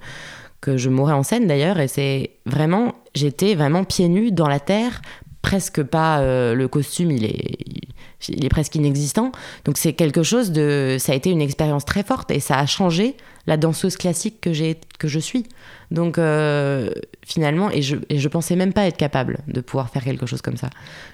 que 0.62 0.78
je 0.78 0.89
mourrais 0.89 1.14
en 1.14 1.24
scène 1.24 1.47
d'ailleurs, 1.47 1.80
et 1.80 1.88
c'est 1.88 2.32
vraiment, 2.45 2.95
j'étais 3.16 3.55
vraiment 3.55 3.84
pieds 3.84 4.10
nus 4.10 4.32
dans 4.32 4.47
la 4.47 4.60
terre, 4.60 5.01
presque 5.41 5.84
pas, 5.84 6.22
le 6.22 6.68
costume, 6.68 7.12
il 7.12 7.26
est, 7.26 7.88
est 8.28 8.49
presque 8.49 8.76
inexistant. 8.76 9.32
Donc 9.65 9.78
c'est 9.78 9.93
quelque 9.93 10.24
chose 10.24 10.51
de, 10.51 10.97
ça 10.99 11.13
a 11.13 11.15
été 11.15 11.30
une 11.30 11.41
expérience 11.41 11.86
très 11.86 12.03
forte 12.03 12.32
et 12.32 12.39
ça 12.39 12.57
a 12.57 12.65
changé 12.65 13.15
la 13.47 13.57
danseuse 13.57 13.97
classique 13.97 14.41
que 14.41 14.53
j'ai, 14.53 14.80
que 14.99 15.07
je 15.07 15.20
suis. 15.20 15.45
Donc 15.91 16.17
euh, 16.17 16.91
finalement, 17.26 17.72
et 17.72 17.82
je, 17.82 17.95
et 18.09 18.20
je 18.20 18.28
pensais 18.28 18.55
même 18.55 18.74
pas 18.74 18.86
être 18.86 18.97
capable 18.97 19.39
de 19.47 19.61
pouvoir 19.61 19.89
faire 19.89 20.03
quelque 20.03 20.26
chose 20.26 20.41
comme 20.41 20.57
ça. 20.57 20.70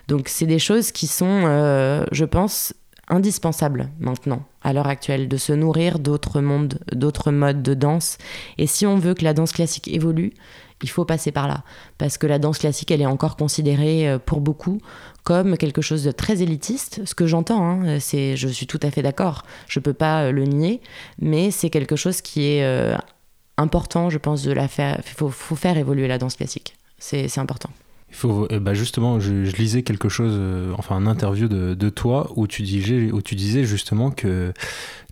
Donc 0.08 0.28
c'est 0.28 0.48
des 0.48 0.60
choses 0.60 0.92
qui 0.92 1.08
sont, 1.08 1.44
euh, 1.46 2.06
je 2.12 2.26
pense, 2.26 2.74
indispensables 3.08 3.90
maintenant, 4.00 4.44
à 4.64 4.74
l'heure 4.74 4.88
actuelle, 4.88 5.28
de 5.28 5.38
se 5.38 5.54
nourrir 5.54 6.00
d'autres 6.00 6.42
mondes, 6.42 6.80
d'autres 6.92 7.32
modes 7.32 7.62
de 7.62 7.74
danse. 7.74 8.18
Et 8.58 8.68
si 8.68 8.86
on 8.86 8.98
veut 8.98 9.14
que 9.14 9.24
la 9.24 9.34
danse 9.34 9.52
classique 9.52 9.88
évolue, 9.88 10.34
il 10.82 10.90
faut 10.90 11.06
passer 11.06 11.32
par 11.32 11.48
là. 11.48 11.64
Parce 11.98 12.18
que 12.18 12.28
la 12.28 12.40
danse 12.40 12.58
classique, 12.58 12.92
elle 12.92 13.02
est 13.02 13.06
encore 13.06 13.38
considérée 13.38 14.10
euh, 14.10 14.20
pour 14.20 14.42
beaucoup 14.42 14.80
comme 15.26 15.58
quelque 15.58 15.82
chose 15.82 16.06
de 16.06 16.12
très 16.12 16.42
élitiste. 16.42 17.02
Ce 17.04 17.14
que 17.14 17.28
j'entends, 17.28 17.64
hein, 17.64 18.00
c'est, 18.00 18.38
je 18.38 18.48
suis 18.48 18.68
tout 18.68 18.80
à 18.82 18.92
fait 18.92 19.02
d'accord, 19.02 19.44
je 19.68 19.80
ne 19.80 19.84
peux 19.84 19.94
pas 19.94 20.24
euh, 20.24 20.32
le 20.32 20.44
nier, 20.44 20.80
mais 21.20 21.52
c'est 21.52 21.70
quelque 21.70 21.98
chose 21.98 22.22
qui 22.22 22.46
est 22.46 22.64
euh, 22.64 22.96
important, 23.58 24.10
je 24.10 24.20
pense, 24.20 24.44
de 24.44 24.54
la 24.54 24.70
faire. 24.70 25.02
Il 25.06 25.14
faut, 25.14 25.56
faire 25.56 25.78
évoluer 25.78 26.08
la 26.08 26.18
danse 26.18 26.36
classique. 26.36 26.76
C'est 26.98 27.38
important. 27.38 27.70
Il 28.10 28.16
faut, 28.16 28.48
bah 28.62 28.74
justement, 28.74 29.20
je, 29.20 29.34
lisais 29.58 29.84
quelque 29.84 30.08
chose, 30.08 30.40
enfin 30.78 30.96
un 30.96 31.06
interview 31.06 31.48
de, 31.50 31.74
de 31.74 31.90
toi 31.90 32.32
où 32.36 32.48
tu, 32.48 32.62
disais, 32.62 33.12
où 33.12 33.22
tu 33.22 33.36
disais 33.36 33.66
justement 33.66 34.10
que 34.10 34.54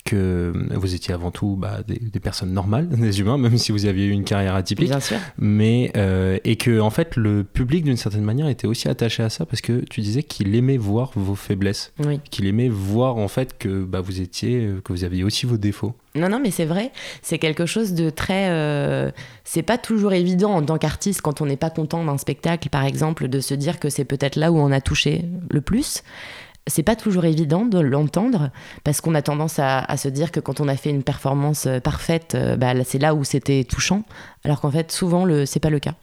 que 0.04 0.52
vous 0.72 0.96
étiez 0.96 1.14
avant 1.14 1.32
tout 1.32 1.56
bah, 1.58 1.80
des, 1.88 2.20
personnes 2.20 2.52
normales, 2.52 2.88
des 2.98 3.20
humains, 3.20 3.38
même 3.38 3.58
si 3.58 3.72
vous 3.72 3.86
aviez 3.86 4.06
eu 4.06 4.12
une 4.12 4.24
carrière 4.24 4.56
atypique. 4.56 4.90
Bien 4.90 5.00
sûr. 5.00 5.18
Mais, 5.38 5.92
euh, 5.96 6.38
et 6.44 6.56
que, 6.56 6.80
en 6.80 6.90
fait, 6.90 7.16
le 7.16 7.44
public, 7.44 7.86
d'une 7.86 7.98
certaine 7.98 8.24
manière, 8.24 8.48
était 8.48 8.68
aussi 8.68 8.90
attaché 8.90 9.24
à 9.24 9.30
ça 9.30 9.46
parce 9.46 9.62
que 9.62 9.84
tu 9.90 10.02
disais 10.02 10.24
qu'il 10.24 10.54
aimait 10.56 10.78
voir 10.78 11.12
vos 11.16 11.36
faiblesses. 11.36 11.94
Oui. 12.00 12.20
Qu'il 12.30 12.46
aimait 12.48 12.70
voir, 12.70 13.18
en 13.18 13.28
fait, 13.28 13.58
que 13.58 13.84
bah, 13.84 14.02
vous 14.02 14.20
étiez, 14.22 14.70
que 14.84 14.92
vous 14.94 15.04
aviez 15.04 15.24
aussi 15.24 15.46
vos 15.46 15.58
défauts. 15.58 15.94
Non, 16.16 16.30
non, 16.30 16.40
mais 16.40 16.52
c'est 16.52 16.66
vrai. 16.66 16.92
C'est 17.22 17.40
quelque 17.40 17.66
chose 17.66 17.94
de 17.94 18.10
très. 18.10 18.50
Euh, 18.50 19.10
c'est 19.44 19.64
pas 19.64 19.78
toujours 19.78 20.14
évident 20.14 20.52
en 20.52 20.64
tant 20.64 20.78
qu'artiste, 20.78 21.22
quand 21.22 21.42
on 21.42 21.46
n'est 21.46 21.58
pas 21.58 21.72
content 21.72 22.04
d'un 22.04 22.18
spectacle, 22.18 22.70
par 22.70 22.86
exemple, 22.86 23.28
de 23.28 23.40
se 23.40 23.54
dire 23.54 23.80
que 23.80 23.90
c'est 23.90 24.06
peut-être 24.06 24.36
là 24.36 24.52
où 24.52 24.58
on 24.58 24.72
a 24.72 24.82
touché 24.82 25.26
le 25.50 25.62
plus 25.62 26.04
c'est 26.68 26.84
pas 26.84 26.96
toujours 26.96 27.26
évident 27.26 27.66
de 27.66 27.80
l'entendre 27.80 28.50
parce 28.84 29.02
qu'on 29.02 29.16
a 29.16 29.22
tendance 29.22 29.60
à, 29.60 29.86
se 29.98 30.08
dire 30.08 30.32
que 30.32 30.40
quand 30.40 30.62
on 30.62 30.68
a 30.68 30.76
fait 30.76 30.90
une 30.90 31.04
performance 31.04 31.66
euh, 31.68 31.80
parfaite, 31.80 32.36
euh, 32.36 32.56
bah, 32.56 32.74
c'est 32.84 33.00
là 33.00 33.16
où 33.16 33.24
c'était 33.24 33.64
touchant, 33.64 34.04
alors 34.44 34.62
qu'en 34.62 34.72
fait 34.72 34.92
souvent 34.92 35.26
le 35.26 35.46
c'est 35.46 35.60
pas 35.60 35.70
le 35.70 35.80
cas. 35.80 35.96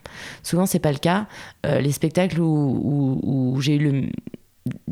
Souvent 0.42 0.66
c'est 0.66 0.78
pas 0.78 0.92
le 0.92 0.98
cas. 0.98 1.26
Euh, 1.64 1.80
les 1.80 1.92
spectacles 1.92 2.40
où, 2.40 3.56
j'ai 3.60 3.76
eu 3.76 4.12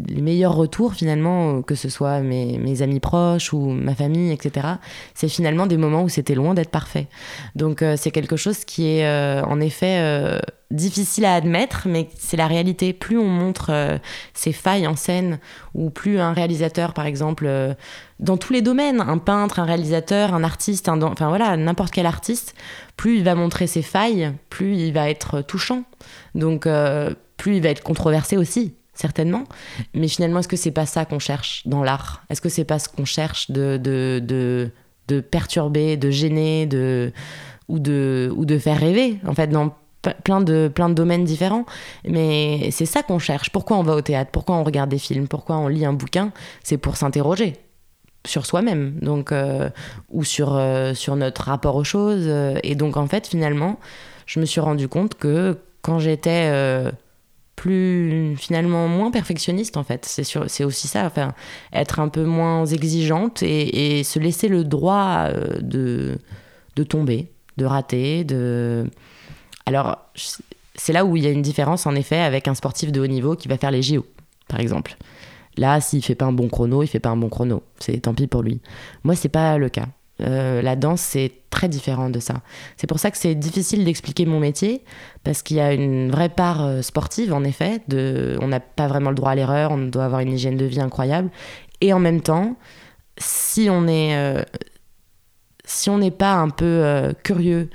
les 0.08 0.22
meilleurs 0.22 0.54
retours 0.54 0.94
finalement, 0.94 1.62
que 1.62 1.74
ce 1.74 1.88
soit 1.88 2.20
mes, 2.20 2.82
amis 2.82 3.00
proches 3.00 3.52
ou 3.52 3.60
ma 3.68 3.94
famille, 3.94 4.32
etc., 4.32 4.66
c'est 5.14 5.28
finalement 5.28 5.66
des 5.66 5.76
moments 5.76 6.02
où 6.02 6.08
c'était 6.08 6.34
loin 6.34 6.54
d'être 6.54 6.70
parfait. 6.70 7.06
Donc 7.54 7.82
euh, 7.82 7.96
c'est 7.98 8.10
quelque 8.10 8.36
chose 8.36 8.64
qui 8.64 8.86
est 8.88 9.06
euh, 9.06 9.42
en 9.42 9.60
effet 9.60 9.98
euh, 10.00 10.38
difficile 10.70 11.26
à 11.26 11.34
admettre, 11.34 11.86
mais 11.86 12.08
c'est 12.16 12.36
la 12.36 12.46
réalité. 12.46 12.92
Plus 12.92 13.18
on 13.18 13.28
montre 13.28 13.98
ses 14.34 14.52
failles 14.52 14.86
en 14.86 14.96
scène, 14.96 15.38
ou 15.74 15.90
plus 15.90 16.18
un 16.18 16.32
réalisateur, 16.32 16.92
par 16.92 17.06
exemple, 17.06 17.48
dans 18.20 18.36
tous 18.36 18.52
les 18.52 18.60
domaines, 18.60 19.00
un 19.00 19.16
peintre, 19.16 19.60
un 19.60 19.64
réalisateur, 19.64 20.34
un 20.34 20.44
artiste, 20.44 20.90
un, 20.90 21.00
enfin 21.00 21.28
voilà, 21.28 21.56
n'importe 21.56 21.92
quel 21.92 22.04
artiste, 22.04 22.54
plus 22.98 23.16
il 23.16 23.24
va 23.24 23.34
montrer 23.34 23.66
ses 23.66 23.80
failles, 23.80 24.32
plus 24.50 24.76
il 24.76 24.92
va 24.92 25.08
être 25.08 25.40
touchant. 25.40 25.84
Donc 26.34 26.68
plus 27.38 27.56
il 27.56 27.62
va 27.62 27.70
être 27.70 27.82
controversé 27.82 28.36
aussi 28.36 28.74
certainement. 28.98 29.44
Mais 29.94 30.08
finalement, 30.08 30.40
est-ce 30.40 30.48
que 30.48 30.56
c'est 30.56 30.72
pas 30.72 30.86
ça 30.86 31.04
qu'on 31.04 31.18
cherche 31.18 31.66
dans 31.66 31.82
l'art? 31.82 32.24
Est-ce 32.30 32.40
que 32.40 32.48
c'est 32.48 32.64
pas 32.64 32.78
ce 32.78 32.88
qu'on 32.88 33.04
cherche 33.04 33.50
de, 33.50 33.76
de, 33.76 34.20
de, 34.22 34.70
de, 35.06 35.20
perturber, 35.20 35.96
de 35.96 36.10
gêner, 36.10 36.66
de, 36.66 37.12
ou, 37.68 37.78
de, 37.78 38.32
ou 38.36 38.44
de 38.44 38.58
faire 38.58 38.78
rêver, 38.78 39.18
en 39.26 39.34
fait, 39.34 39.46
dans 39.46 39.74
plein 40.24 40.40
de, 40.40 40.70
plein 40.72 40.88
de 40.88 40.94
domaines 40.94 41.24
différents? 41.24 41.64
Mais 42.06 42.70
c'est 42.72 42.86
ça 42.86 43.02
qu'on 43.02 43.20
cherche. 43.20 43.50
Pourquoi 43.50 43.78
on 43.78 43.84
va 43.84 43.94
au 43.94 44.02
théâtre? 44.02 44.30
Pourquoi 44.32 44.56
on 44.56 44.64
regarde 44.64 44.90
des 44.90 44.98
films? 44.98 45.28
Pourquoi 45.28 45.58
on 45.58 45.68
lit 45.68 45.84
un 45.84 45.92
bouquin? 45.92 46.32
C'est 46.64 46.78
pour 46.78 46.96
s'interroger 46.96 47.54
sur 48.26 48.44
soi-même 48.44 48.98
donc 49.00 49.30
euh, 49.30 49.70
ou 50.10 50.24
sur, 50.24 50.54
euh, 50.54 50.92
sur 50.92 51.14
notre 51.14 51.44
rapport 51.44 51.76
aux 51.76 51.84
choses 51.84 52.28
et 52.62 52.74
donc 52.74 52.96
en 52.96 53.06
fait 53.06 53.28
finalement 53.28 53.78
je 54.26 54.40
me 54.40 54.44
suis 54.44 54.60
rendu 54.60 54.88
compte 54.88 55.14
que 55.14 55.56
quand 55.82 55.98
j'étais 56.00 56.50
euh, 56.52 56.90
plus 57.58 58.36
finalement 58.36 58.86
moins 58.86 59.10
perfectionniste 59.10 59.76
en 59.76 59.82
fait. 59.82 60.04
C'est 60.04 60.22
c'est 60.22 60.64
aussi 60.64 60.86
ça 60.86 61.04
enfin 61.04 61.34
être 61.72 61.98
un 61.98 62.08
peu 62.08 62.24
moins 62.24 62.64
exigeante 62.64 63.42
et, 63.42 64.04
se 64.04 64.20
laisser 64.20 64.46
le 64.46 64.62
droit 64.62 65.26
euh, 65.26 65.58
de 65.60 66.18
de 66.76 66.82
tomber 66.84 67.32
de 67.56 67.64
rater 67.64 68.22
de 68.22 68.86
alors 69.66 69.98
c'est 70.76 70.92
là 70.92 71.04
où 71.04 71.16
il 71.16 71.24
y 71.24 71.26
a 71.26 71.30
une 71.30 71.42
différence 71.42 71.84
en 71.86 71.96
effet 71.96 72.20
avec 72.20 72.46
un 72.46 72.54
sportif 72.54 72.92
de 72.92 73.00
haut 73.00 73.08
niveau 73.08 73.34
qui 73.34 73.48
va 73.48 73.58
faire 73.58 73.72
les 73.72 73.82
JO 73.82 74.06
par 74.46 74.60
exemple. 74.60 74.96
Là 75.56 75.80
s'il 75.80 76.04
fait 76.04 76.14
pas 76.14 76.26
un 76.26 76.32
bon 76.32 76.48
chrono 76.48 76.84
il 76.84 76.86
fait 76.86 77.00
pas 77.00 77.10
un 77.10 77.16
bon 77.16 77.28
chrono. 77.28 77.64
C'est 77.80 78.02
tant 78.02 78.14
pis 78.14 78.28
pour 78.28 78.42
lui. 78.42 78.60
Moi 79.02 79.16
c'est 79.16 79.28
pas 79.28 79.58
le 79.58 79.68
cas 79.68 79.88
euh, 80.20 80.62
la 80.62 80.76
danse, 80.76 81.00
c'est 81.00 81.32
très 81.50 81.68
différent 81.68 82.10
de 82.10 82.18
ça. 82.18 82.42
C'est 82.76 82.86
pour 82.86 82.98
ça 82.98 83.10
que 83.10 83.16
c'est 83.16 83.34
difficile 83.34 83.84
d'expliquer 83.84 84.26
mon 84.26 84.40
métier, 84.40 84.84
parce 85.24 85.42
qu'il 85.42 85.56
y 85.56 85.60
a 85.60 85.72
une 85.72 86.10
vraie 86.10 86.28
part 86.28 86.64
euh, 86.64 86.82
sportive, 86.82 87.32
en 87.32 87.44
effet. 87.44 87.80
De, 87.88 88.36
on 88.40 88.48
n'a 88.48 88.60
pas 88.60 88.88
vraiment 88.88 89.10
le 89.10 89.16
droit 89.16 89.30
à 89.30 89.34
l'erreur, 89.34 89.70
on 89.72 89.78
doit 89.78 90.04
avoir 90.04 90.20
une 90.20 90.32
hygiène 90.32 90.56
de 90.56 90.64
vie 90.64 90.80
incroyable. 90.80 91.30
Et 91.80 91.92
en 91.92 92.00
même 92.00 92.20
temps, 92.20 92.56
si 93.16 93.68
on 93.70 93.86
euh, 93.88 94.42
n'est 95.98 96.10
pas 96.10 96.34
un 96.34 96.48
peu 96.50 97.14
curieux, 97.22 97.70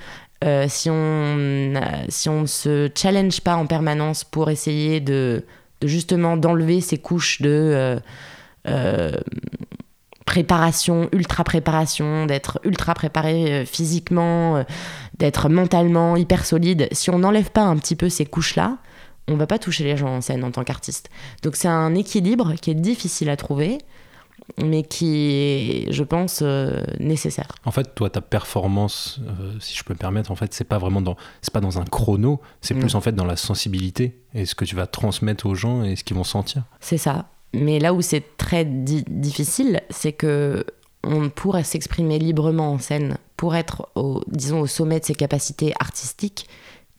si 0.67 0.89
on 0.89 1.73
si 2.09 2.27
on 2.27 2.45
se 2.45 2.89
challenge 2.93 3.39
pas 3.39 3.55
en 3.55 3.65
permanence 3.65 4.25
pour 4.25 4.49
essayer 4.49 4.99
de 4.99 5.45
justement 5.81 6.35
d'enlever 6.35 6.81
ces 6.81 6.97
couches 6.97 7.41
de 7.41 7.97
préparation, 10.25 11.09
ultra 11.11 11.43
préparation, 11.43 12.25
d'être 12.25 12.59
ultra 12.63 12.93
préparé 12.93 13.53
euh, 13.53 13.65
physiquement, 13.65 14.57
euh, 14.57 14.63
d'être 15.17 15.49
mentalement 15.49 16.15
hyper 16.15 16.45
solide, 16.45 16.87
si 16.91 17.09
on 17.09 17.19
n'enlève 17.19 17.51
pas 17.51 17.63
un 17.63 17.77
petit 17.77 17.95
peu 17.95 18.09
ces 18.09 18.25
couches-là, 18.25 18.77
on 19.27 19.35
va 19.35 19.47
pas 19.47 19.59
toucher 19.59 19.83
les 19.83 19.95
gens 19.95 20.09
en 20.09 20.21
scène 20.21 20.43
en 20.43 20.51
tant 20.51 20.63
qu'artiste. 20.63 21.09
Donc 21.43 21.55
c'est 21.55 21.67
un 21.67 21.95
équilibre 21.95 22.53
qui 22.55 22.71
est 22.71 22.75
difficile 22.75 23.29
à 23.29 23.37
trouver, 23.37 23.77
mais 24.61 24.83
qui 24.83 25.85
est, 25.87 25.91
je 25.91 26.03
pense, 26.03 26.39
euh, 26.41 26.83
nécessaire. 26.99 27.47
En 27.63 27.71
fait, 27.71 27.95
toi, 27.95 28.09
ta 28.09 28.19
performance, 28.19 29.21
si 29.59 29.77
je 29.77 29.83
peux 29.83 29.93
me 29.93 29.99
permettre, 29.99 30.31
en 30.31 30.35
fait, 30.35 30.53
c'est 30.53 30.65
pas 30.65 30.77
vraiment 30.77 31.01
dans, 31.01 31.15
c'est 31.41 31.53
pas 31.53 31.61
dans 31.61 31.79
un 31.79 31.85
chrono, 31.85 32.41
c'est 32.61 32.73
plus 32.73 32.95
en 32.95 33.01
fait 33.01 33.13
dans 33.13 33.25
la 33.25 33.37
sensibilité 33.37 34.19
et 34.33 34.45
ce 34.45 34.55
que 34.55 34.65
tu 34.65 34.75
vas 34.75 34.87
transmettre 34.87 35.45
aux 35.45 35.55
gens 35.55 35.83
et 35.83 35.95
ce 35.95 36.03
qu'ils 36.03 36.17
vont 36.17 36.25
sentir. 36.25 36.63
C'est 36.81 36.97
ça. 36.97 37.27
Mais 37.53 37.79
là 37.79 37.93
où 37.93 38.01
c'est 38.01 38.37
très 38.37 38.65
difficile, 38.65 39.81
c'est 39.89 40.13
que 40.13 40.65
on 41.03 41.29
pourrait 41.29 41.63
s'exprimer 41.63 42.17
librement 42.17 42.71
en 42.71 42.79
scène 42.79 43.17
pour 43.35 43.55
être, 43.55 43.89
au, 43.95 44.21
disons, 44.27 44.61
au 44.61 44.67
sommet 44.67 44.99
de 44.99 45.05
ses 45.05 45.15
capacités 45.15 45.73
artistiques. 45.79 46.47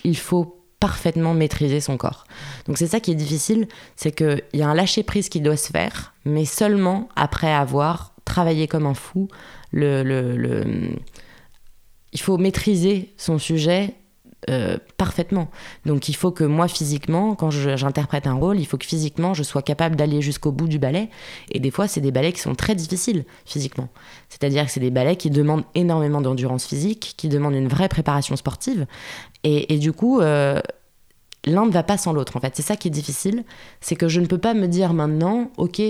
Il 0.04 0.16
faut 0.16 0.60
parfaitement 0.78 1.32
maîtriser 1.32 1.80
son 1.80 1.96
corps. 1.96 2.24
Donc 2.66 2.76
c'est 2.76 2.88
ça 2.88 3.00
qui 3.00 3.10
est 3.10 3.14
difficile, 3.14 3.66
c'est 3.96 4.12
qu'il 4.12 4.42
y 4.52 4.62
a 4.62 4.68
un 4.68 4.74
lâcher-prise 4.74 5.30
qui 5.30 5.40
doit 5.40 5.56
se 5.56 5.70
faire, 5.70 6.12
mais 6.26 6.44
seulement 6.44 7.08
après 7.16 7.50
avoir 7.52 8.12
travaillé 8.26 8.68
comme 8.68 8.86
un 8.86 8.92
fou. 8.92 9.28
Il 9.72 11.00
faut 12.18 12.36
maîtriser 12.36 13.14
son 13.16 13.38
sujet 13.38 13.94
euh, 14.50 14.76
parfaitement. 14.96 15.50
Donc 15.86 16.08
il 16.08 16.14
faut 16.14 16.30
que 16.30 16.44
moi 16.44 16.68
physiquement, 16.68 17.34
quand 17.34 17.50
j'interprète 17.50 18.26
un 18.26 18.34
rôle, 18.34 18.58
il 18.58 18.66
faut 18.66 18.76
que 18.76 18.84
physiquement 18.84 19.32
je 19.32 19.42
sois 19.42 19.62
capable 19.62 19.96
d'aller 19.96 20.20
jusqu'au 20.20 20.52
bout 20.52 20.68
du 20.68 20.78
ballet. 20.78 21.08
Et 21.50 21.60
des 21.60 21.70
fois, 21.70 21.88
c'est 21.88 22.00
des 22.00 22.12
ballets 22.12 22.32
qui 22.32 22.40
sont 22.40 22.54
très 22.54 22.74
difficiles 22.74 23.24
physiquement. 23.46 23.88
C'est-à-dire 24.28 24.66
que 24.66 24.70
c'est 24.70 24.80
des 24.80 24.90
ballets 24.90 25.16
qui 25.16 25.30
demandent 25.30 25.64
énormément 25.74 26.20
d'endurance 26.20 26.66
physique, 26.66 27.14
qui 27.16 27.28
demandent 27.28 27.54
une 27.54 27.68
vraie 27.68 27.88
préparation 27.88 28.36
sportive. 28.36 28.86
Et, 29.44 29.78
du 29.78 29.92
coup, 29.92 30.20
euh, 30.20 30.60
l'un 31.44 31.66
ne 31.66 31.70
va 31.70 31.82
pas 31.82 31.98
sans 31.98 32.12
l'autre. 32.12 32.36
En 32.36 32.40
fait, 32.40 32.52
c'est 32.56 32.62
ça 32.62 32.76
qui 32.76 32.88
est 32.88 32.90
difficile, 32.90 33.44
c'est 33.80 33.96
que 33.96 34.08
je 34.08 34.20
ne 34.20 34.26
peux 34.26 34.38
pas 34.38 34.54
me 34.54 34.66
dire 34.66 34.94
maintenant, 34.94 35.50
ok, 35.58 35.82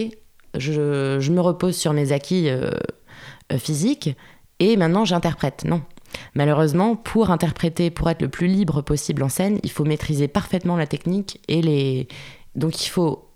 je, 0.57 1.31
me 1.31 1.41
repose 1.41 1.77
sur 1.77 1.93
mes 1.93 2.13
acquis 2.13 2.49
euh, 2.49 2.71
physiques 3.59 4.17
et 4.59 4.77
maintenant 4.77 5.05
j'interprète. 5.05 5.65
Non, 5.65 5.83
Malheureusement, 6.35 6.97
pour 6.97 7.31
interpréter, 7.31 7.91
pour 7.91 8.11
être 8.11 8.23
le 8.23 8.29
plus 8.29 8.47
libre 8.47 8.83
possible 8.83 9.23
en 9.23 9.29
scène, 9.29 9.59
il 9.63 9.71
faut 9.71 9.85
maîtriser 9.85 10.29
parfaitement 10.29 10.77
la 10.77 10.87
technique 10.87 11.41
et 11.49 11.63
les. 11.63 12.09
Donc 12.55 12.85
il 12.85 12.89
faut 12.89 13.29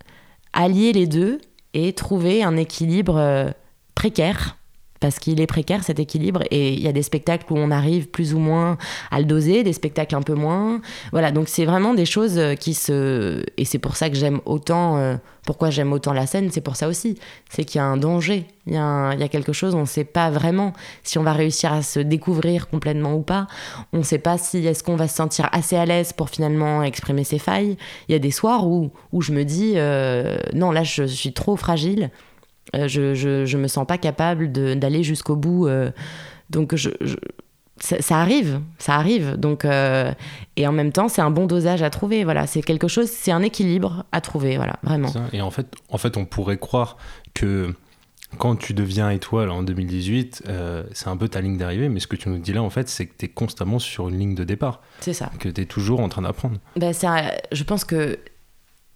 allier 0.53 0.93
les 0.93 1.07
deux 1.07 1.41
et 1.75 1.93
trouver 1.93 2.43
un 2.43 2.57
équilibre 2.57 3.17
euh, 3.17 3.51
précaire 3.95 4.58
parce 5.01 5.19
qu'il 5.19 5.41
est 5.41 5.47
précaire 5.47 5.85
cet 5.85 5.99
équilibre 5.99 6.43
et 6.51 6.73
il 6.73 6.81
y 6.81 6.89
a 6.89 6.93
des 6.93 7.03
spectacles 7.03 7.53
où 7.53 7.57
on 7.57 7.71
arrive 7.71 8.09
plus 8.09 8.35
ou 8.35 8.39
moins 8.39 8.79
à 9.11 9.19
le 9.19 9.25
doser, 9.25 9.63
des 9.63 9.73
spectacles 9.73 10.15
un 10.15 10.23
peu 10.23 10.35
moins. 10.35 10.81
Voilà, 11.13 11.31
donc 11.31 11.49
c'est 11.49 11.65
vraiment 11.65 11.95
des 11.95 12.07
choses 12.07 12.39
euh, 12.39 12.55
qui 12.55 12.75
se... 12.75 13.43
Et 13.57 13.65
c'est 13.65 13.79
pour 13.79 13.97
ça 13.97 14.11
que 14.11 14.17
j'aime 14.17 14.41
autant... 14.45 14.97
Euh, 14.99 15.17
pourquoi 15.49 15.71
j'aime 15.71 15.95
autant 15.95 16.13
la 16.13 16.27
scène, 16.27 16.51
c'est 16.51 16.61
pour 16.61 16.77
ça 16.77 16.89
aussi. 16.89 17.19
C'est 17.49 17.65
qu'il 17.65 17.79
y 17.79 17.81
a 17.81 17.85
un 17.87 17.97
danger, 17.97 18.45
il 18.67 18.75
y 18.75 18.77
a, 18.77 19.15
il 19.15 19.21
y 19.21 19.23
a 19.23 19.29
quelque 19.29 19.55
chose, 19.55 19.75
on 19.75 19.81
ne 19.81 19.87
sait 19.87 20.05
pas 20.05 20.29
vraiment 20.29 20.75
si 21.05 21.17
on 21.17 21.23
va 21.23 21.33
réussir 21.33 21.73
à 21.73 21.81
se 21.81 22.01
découvrir 22.01 22.69
complètement 22.69 23.15
ou 23.15 23.23
pas. 23.23 23.47
On 23.95 23.99
ne 23.99 24.03
sait 24.03 24.19
pas 24.19 24.37
si 24.37 24.67
est-ce 24.67 24.83
qu'on 24.83 24.97
va 24.97 25.09
se 25.09 25.17
sentir 25.17 25.49
assez 25.53 25.75
à 25.75 25.87
l'aise 25.87 26.13
pour 26.13 26.29
finalement 26.29 26.83
exprimer 26.83 27.25
ses 27.25 27.39
failles. 27.39 27.79
Il 28.09 28.13
y 28.13 28.15
a 28.15 28.19
des 28.19 28.31
soirs 28.31 28.67
où, 28.67 28.91
où 29.13 29.23
je 29.23 29.33
me 29.33 29.45
dis, 29.45 29.73
euh, 29.77 30.37
non, 30.53 30.71
là 30.71 30.83
je 30.83 31.05
suis 31.05 31.33
trop 31.33 31.57
fragile 31.57 32.11
je, 32.75 33.15
je, 33.15 33.47
je, 33.47 33.59
me 33.59 33.69
sens 33.69 33.87
pas 33.87 33.99
capable 33.99 34.53
d'aller 34.53 35.03
jusqu'au 35.03 35.37
bout. 35.37 35.67
Euh, 35.67 35.91
donc 36.51 36.75
je, 36.75 36.91
ça, 37.79 38.19
arrive, 38.19 38.61
ça 38.79 38.95
arrive. 38.95 39.37
Donc 39.37 39.65
euh, 39.65 40.13
et 40.57 40.67
en 40.67 40.73
même 40.73 40.93
temps, 40.93 41.09
c'est 41.09 41.23
un 41.23 41.31
bon 41.31 41.47
dosage 41.47 41.83
à 41.83 41.91
trouver. 41.91 42.25
Voilà, 42.25 42.47
c'est 42.47 42.63
quelque 42.63 42.89
chose, 42.89 43.09
c'est 43.11 43.33
un 43.33 43.43
équilibre 43.43 44.05
à 44.13 44.21
trouver. 44.21 44.57
Voilà, 44.57 44.77
vraiment. 44.83 45.11
Et 45.33 45.41
en 45.41 45.51
fait, 45.51 45.67
en 45.89 45.99
fait, 45.99 46.17
on 46.17 46.25
pourrait 46.25 46.59
croire 46.59 46.97
que 47.35 47.75
quand 48.37 48.57
tu 48.57 48.75
deviens 48.75 49.09
étoile 49.09 49.51
en 49.51 49.63
2018, 49.63 50.45
c'est 50.93 51.09
un 51.09 51.17
peu 51.17 51.29
ta 51.29 51.41
ligne 51.41 51.57
d'arrivée, 51.57 51.89
mais 51.89 52.01
ce 52.01 52.07
que 52.07 52.17
tu 52.17 52.29
nous 52.29 52.39
dis 52.39 52.53
là, 52.53 52.63
en 52.63 52.71
fait, 52.71 52.89
c'est 52.89 53.07
que 53.07 53.15
tu 53.17 53.25
es 53.25 53.29
constamment 53.29 53.79
sur 53.79 54.09
une 54.09 54.19
ligne 54.19 54.35
de 54.35 54.45
départ. 54.45 54.83
C'est 55.01 55.15
ça. 55.15 55.31
Que 55.39 55.49
tu 55.49 55.63
es 55.63 55.65
toujours 55.65 56.01
en 56.01 56.11
train 56.11 56.23
d'apprendre. 56.23 56.59
Ben, 56.77 56.93
je 56.93 57.63
pense 57.63 57.85
que, 57.85 58.19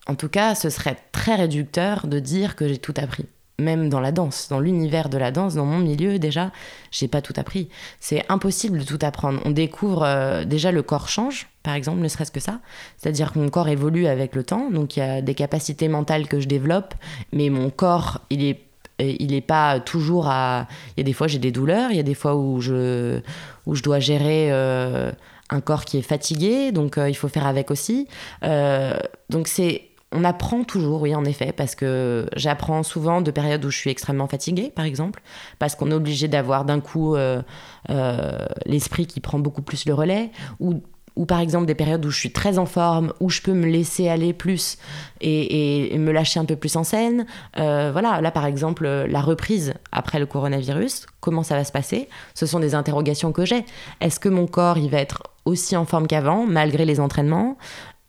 en 0.06 0.16
tout 0.16 0.28
cas, 0.28 0.54
ce 0.54 0.68
serait 0.68 0.98
très 1.12 1.36
réducteur 1.36 2.06
de 2.06 2.18
dire 2.18 2.56
que 2.56 2.68
j'ai 2.68 2.76
tout 2.76 2.94
appris 2.98 3.24
même 3.58 3.88
dans 3.88 4.00
la 4.00 4.12
danse, 4.12 4.48
dans 4.48 4.60
l'univers 4.60 5.08
de 5.08 5.18
la 5.18 5.30
danse, 5.30 5.54
dans 5.54 5.64
mon 5.64 5.78
milieu 5.78 6.18
déjà, 6.18 6.50
j'ai 6.90 7.08
pas 7.08 7.22
tout 7.22 7.34
appris. 7.36 7.68
C'est 8.00 8.24
impossible 8.28 8.78
de 8.78 8.84
tout 8.84 8.98
apprendre. 9.02 9.40
On 9.44 9.50
découvre 9.50 10.02
euh, 10.04 10.44
déjà 10.44 10.72
le 10.72 10.82
corps 10.82 11.08
change, 11.08 11.48
par 11.62 11.74
exemple, 11.74 12.00
ne 12.00 12.08
serait-ce 12.08 12.32
que 12.32 12.40
ça. 12.40 12.60
C'est-à-dire 12.96 13.32
que 13.32 13.38
mon 13.38 13.48
corps 13.48 13.68
évolue 13.68 14.06
avec 14.06 14.34
le 14.34 14.42
temps, 14.42 14.70
donc 14.70 14.96
il 14.96 15.00
y 15.00 15.02
a 15.02 15.22
des 15.22 15.34
capacités 15.34 15.88
mentales 15.88 16.26
que 16.26 16.40
je 16.40 16.48
développe, 16.48 16.94
mais 17.32 17.48
mon 17.50 17.70
corps, 17.70 18.20
il 18.30 18.44
est 18.44 18.60
il 18.98 19.32
n'est 19.32 19.40
pas 19.40 19.80
toujours 19.80 20.28
à. 20.28 20.68
Il 20.96 21.00
y 21.00 21.02
a 21.02 21.04
des 21.04 21.12
fois 21.12 21.26
j'ai 21.26 21.40
des 21.40 21.50
douleurs, 21.50 21.90
il 21.90 21.96
y 21.96 22.00
a 22.00 22.04
des 22.04 22.14
fois 22.14 22.36
où 22.36 22.60
je, 22.60 23.20
où 23.66 23.74
je 23.74 23.82
dois 23.82 23.98
gérer 23.98 24.52
euh, 24.52 25.10
un 25.50 25.60
corps 25.60 25.84
qui 25.84 25.98
est 25.98 26.02
fatigué, 26.02 26.70
donc 26.70 26.98
euh, 26.98 27.08
il 27.08 27.14
faut 27.14 27.26
faire 27.26 27.46
avec 27.46 27.72
aussi. 27.72 28.06
donc 28.42 29.48
c'est 29.48 29.82
on 30.12 30.24
apprend 30.24 30.64
toujours, 30.64 31.02
oui, 31.02 31.14
en 31.14 31.24
effet, 31.24 31.52
parce 31.52 31.74
que 31.74 32.26
j'apprends 32.36 32.82
souvent 32.82 33.20
de 33.20 33.30
périodes 33.30 33.64
où 33.64 33.70
je 33.70 33.76
suis 33.76 33.90
extrêmement 33.90 34.26
fatiguée, 34.26 34.72
par 34.74 34.84
exemple, 34.84 35.22
parce 35.58 35.74
qu'on 35.74 35.90
est 35.90 35.94
obligé 35.94 36.28
d'avoir 36.28 36.64
d'un 36.64 36.80
coup 36.80 37.16
euh, 37.16 37.42
euh, 37.90 38.46
l'esprit 38.66 39.06
qui 39.06 39.20
prend 39.20 39.38
beaucoup 39.38 39.62
plus 39.62 39.86
le 39.86 39.94
relais, 39.94 40.30
ou 40.60 40.82
ou 41.14 41.26
par 41.26 41.40
exemple 41.40 41.66
des 41.66 41.74
périodes 41.74 42.04
où 42.06 42.10
je 42.10 42.18
suis 42.18 42.32
très 42.32 42.58
en 42.58 42.66
forme, 42.66 43.12
où 43.20 43.28
je 43.28 43.42
peux 43.42 43.52
me 43.52 43.66
laisser 43.66 44.08
aller 44.08 44.32
plus 44.32 44.78
et, 45.20 45.94
me 45.98 46.10
lâcher 46.10 46.40
un 46.40 46.44
peu 46.44 46.56
plus 46.56 46.74
en 46.76 46.84
scène. 46.84 47.26
Euh, 47.58 47.90
voilà, 47.92 48.20
là 48.20 48.30
par 48.30 48.46
exemple, 48.46 48.86
la 48.86 49.20
reprise 49.20 49.74
après 49.92 50.18
le 50.18 50.26
coronavirus, 50.26 51.06
comment 51.20 51.42
ça 51.42 51.54
va 51.54 51.64
se 51.64 51.72
passer? 51.72 52.08
Ce 52.34 52.46
sont 52.46 52.60
des 52.60 52.74
interrogations 52.74 53.30
que 53.32 53.44
j'ai. 53.44 53.64
Est-ce 54.00 54.18
que 54.20 54.30
mon 54.30 54.46
corps, 54.46 54.78
il 54.78 54.90
va 54.90 54.98
être 54.98 55.22
aussi 55.44 55.76
en 55.76 55.84
forme 55.84 56.06
qu'avant, 56.06 56.46
malgré 56.46 56.84
les 56.84 56.98
entraînements? 56.98 57.58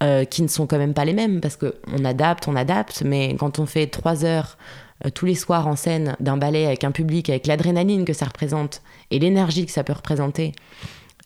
Euh, 0.04 0.26
qui 0.26 0.41
ne 0.41 0.49
sont 0.49 0.68
quand 0.68 0.78
même 0.78 0.93
pas 0.93 1.06
les 1.06 1.14
mêmes, 1.14 1.39
parce 1.39 1.56
qu'on 1.56 2.04
adapte, 2.04 2.49
on 2.49 2.58
adapte, 2.58 3.04
mais 3.06 3.38
quand 3.39 3.60
on 3.60 3.66
fait 3.66 3.88
trois 3.88 4.26
heures 4.26 4.58
euh, 5.06 5.10
tous 5.10 5.26
les 5.26 5.36
soirs 5.36 5.66
en 5.66 5.78
scène 5.78 6.18
d'un 6.20 6.36
ballet 6.36 6.66
avec 6.66 6.84
un 6.84 6.91
public, 6.91 7.30
avec 7.30 7.47
l'adrénaline 7.47 8.04
que 8.04 8.12
ça 8.12 8.26
représente 8.26 8.82
et 9.12 9.20
l'énergie 9.20 9.66
que 9.66 9.72
ça 9.72 9.86
peut 9.86 9.93
représenter, 9.93 10.51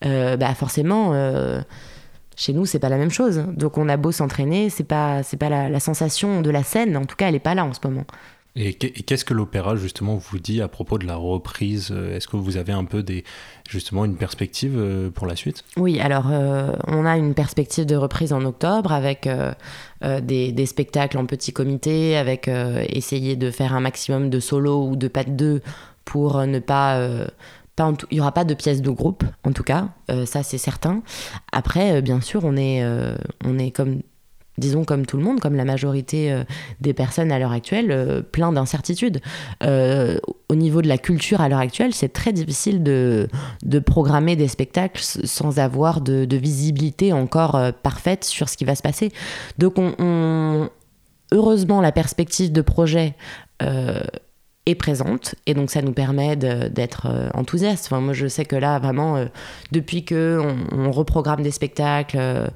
euh, 0.06 0.38
bah 0.38 0.54
forcément, 0.54 1.14
chez 2.36 2.54
nous, 2.54 2.68
c'est 2.68 2.78
pas 2.78 2.90
la 2.90 2.98
même 2.98 3.10
chose. 3.10 3.46
Donc 3.52 3.80
on 3.80 3.90
a 3.90 3.98
beau 3.98 4.12
s'entraîner, 4.12 4.70
c'est 4.70 4.84
pas, 4.84 5.24
c'est 5.24 5.38
pas 5.38 5.50
la, 5.50 5.80
sensation 5.80 6.42
de 6.42 6.52
la 6.52 6.62
scène, 6.62 6.96
en 6.98 7.06
tout 7.06 7.16
cas, 7.16 7.30
elle 7.30 7.36
est 7.36 7.40
pas 7.40 7.56
là 7.56 7.66
en 7.66 7.74
ce 7.74 7.80
moment. 7.84 8.06
Et 8.60 8.74
qu'est-ce 8.74 9.24
que 9.24 9.34
l'opéra 9.34 9.76
justement 9.76 10.16
vous 10.16 10.39
dit 10.39 10.62
à 10.62 10.68
propos 10.68 10.97
de 10.97 11.05
la 11.05 11.16
reprise? 11.16 11.91
Est-ce 11.91 12.28
que 12.28 12.38
vous 12.38 12.58
avez 12.58 12.74
un 12.74 12.86
peu 12.86 13.03
des 13.03 13.24
justement 13.70 14.03
une 14.03 14.18
perspective 14.18 14.74
euh, 14.78 15.12
pour 15.12 15.28
la 15.28 15.36
suite? 15.36 15.64
Oui, 15.78 15.99
alors 15.99 16.26
on 16.88 17.05
a 17.05 17.18
une 17.18 17.34
perspective 17.34 17.86
de 17.86 17.95
reprise 17.95 18.34
en 18.34 18.43
octobre 18.45 18.91
avec 18.91 19.30
des, 20.01 20.66
spectacles 20.66 21.18
en 21.18 21.26
petit 21.26 21.53
comité, 21.53 22.18
avec 22.18 22.47
essayer 22.47 23.36
de 23.36 23.51
faire 23.51 23.74
un 23.74 23.80
maximum 23.80 24.30
de 24.30 24.39
solos 24.39 24.89
ou 24.89 24.95
de 24.95 25.08
pas 25.08 25.24
de 25.24 25.32
deux 25.32 25.62
pour 26.05 26.45
ne 26.45 26.60
pas 26.60 27.28
il 28.10 28.16
n'y 28.16 28.20
aura 28.20 28.32
pas 28.32 28.43
de 28.43 28.53
pièces 28.53 28.82
de 28.82 28.89
groupe, 28.89 29.24
en 29.43 29.51
tout 29.51 29.64
cas, 29.64 29.89
euh, 30.10 30.26
ça 30.26 30.43
c'est 30.43 30.58
certain. 30.58 31.01
Après, 31.51 31.97
euh, 31.97 32.01
bien 32.01 32.22
sûr, 32.22 32.43
on 32.43 32.58
est, 32.58 32.84
euh, 32.84 33.16
on 33.45 33.60
est 33.60 33.72
comme, 33.72 34.01
disons 34.58 34.84
comme 34.84 35.05
tout 35.05 35.18
le 35.18 35.24
monde, 35.24 35.39
comme 35.39 35.55
la 35.55 35.66
majorité 35.66 36.43
des 36.82 36.93
personnes 36.93 37.32
à 37.32 37.39
l'heure 37.39 37.51
actuelle, 37.51 38.24
plein 38.32 38.51
d'incertitudes. 38.51 39.20
au 39.62 40.55
niveau 40.55 40.82
de 40.82 40.88
la 40.88 40.97
culture 40.97 41.41
à 41.41 41.49
l'heure 41.49 41.60
actuelle, 41.60 41.93
c'est 41.93 42.10
très 42.10 42.34
difficile 42.34 42.84
de, 42.84 43.28
de, 43.64 43.80
programmer 43.80 44.36
des 44.36 44.47
spectacles 44.47 45.01
sans 45.01 45.60
avoir 45.60 46.01
de, 46.01 46.26
de 46.26 46.38
visibilité 46.38 47.14
encore 47.14 47.60
parfaite 47.84 48.24
sur 48.24 48.49
ce 48.49 48.58
qui 48.58 48.66
va 48.66 48.76
se 48.76 48.82
passer. 48.82 49.12
Donc, 49.58 49.76
on, 49.78 50.70
heureusement, 51.32 51.82
la 51.82 51.91
perspective 51.91 52.51
de 52.51 52.62
projet 52.62 53.16
est 54.68 54.76
présente 54.76 55.36
et 55.45 55.53
donc 55.53 55.72
ça 55.72 55.82
nous 55.82 55.93
permet 55.93 56.36
d'être 56.36 57.07
euh, 57.09 57.30
enthousiaste. 57.34 57.89
Moi 57.91 58.13
je 58.13 58.28
sais 58.28 58.45
que 58.45 58.55
là 58.55 58.80
vraiment 58.80 59.15
euh, 59.15 59.26
depuis 59.72 60.03
que 60.03 60.39
on, 60.72 60.91
reprogramme 60.91 61.41
des 61.41 61.51
spectacles, 61.51 62.18
euh, 62.20 62.47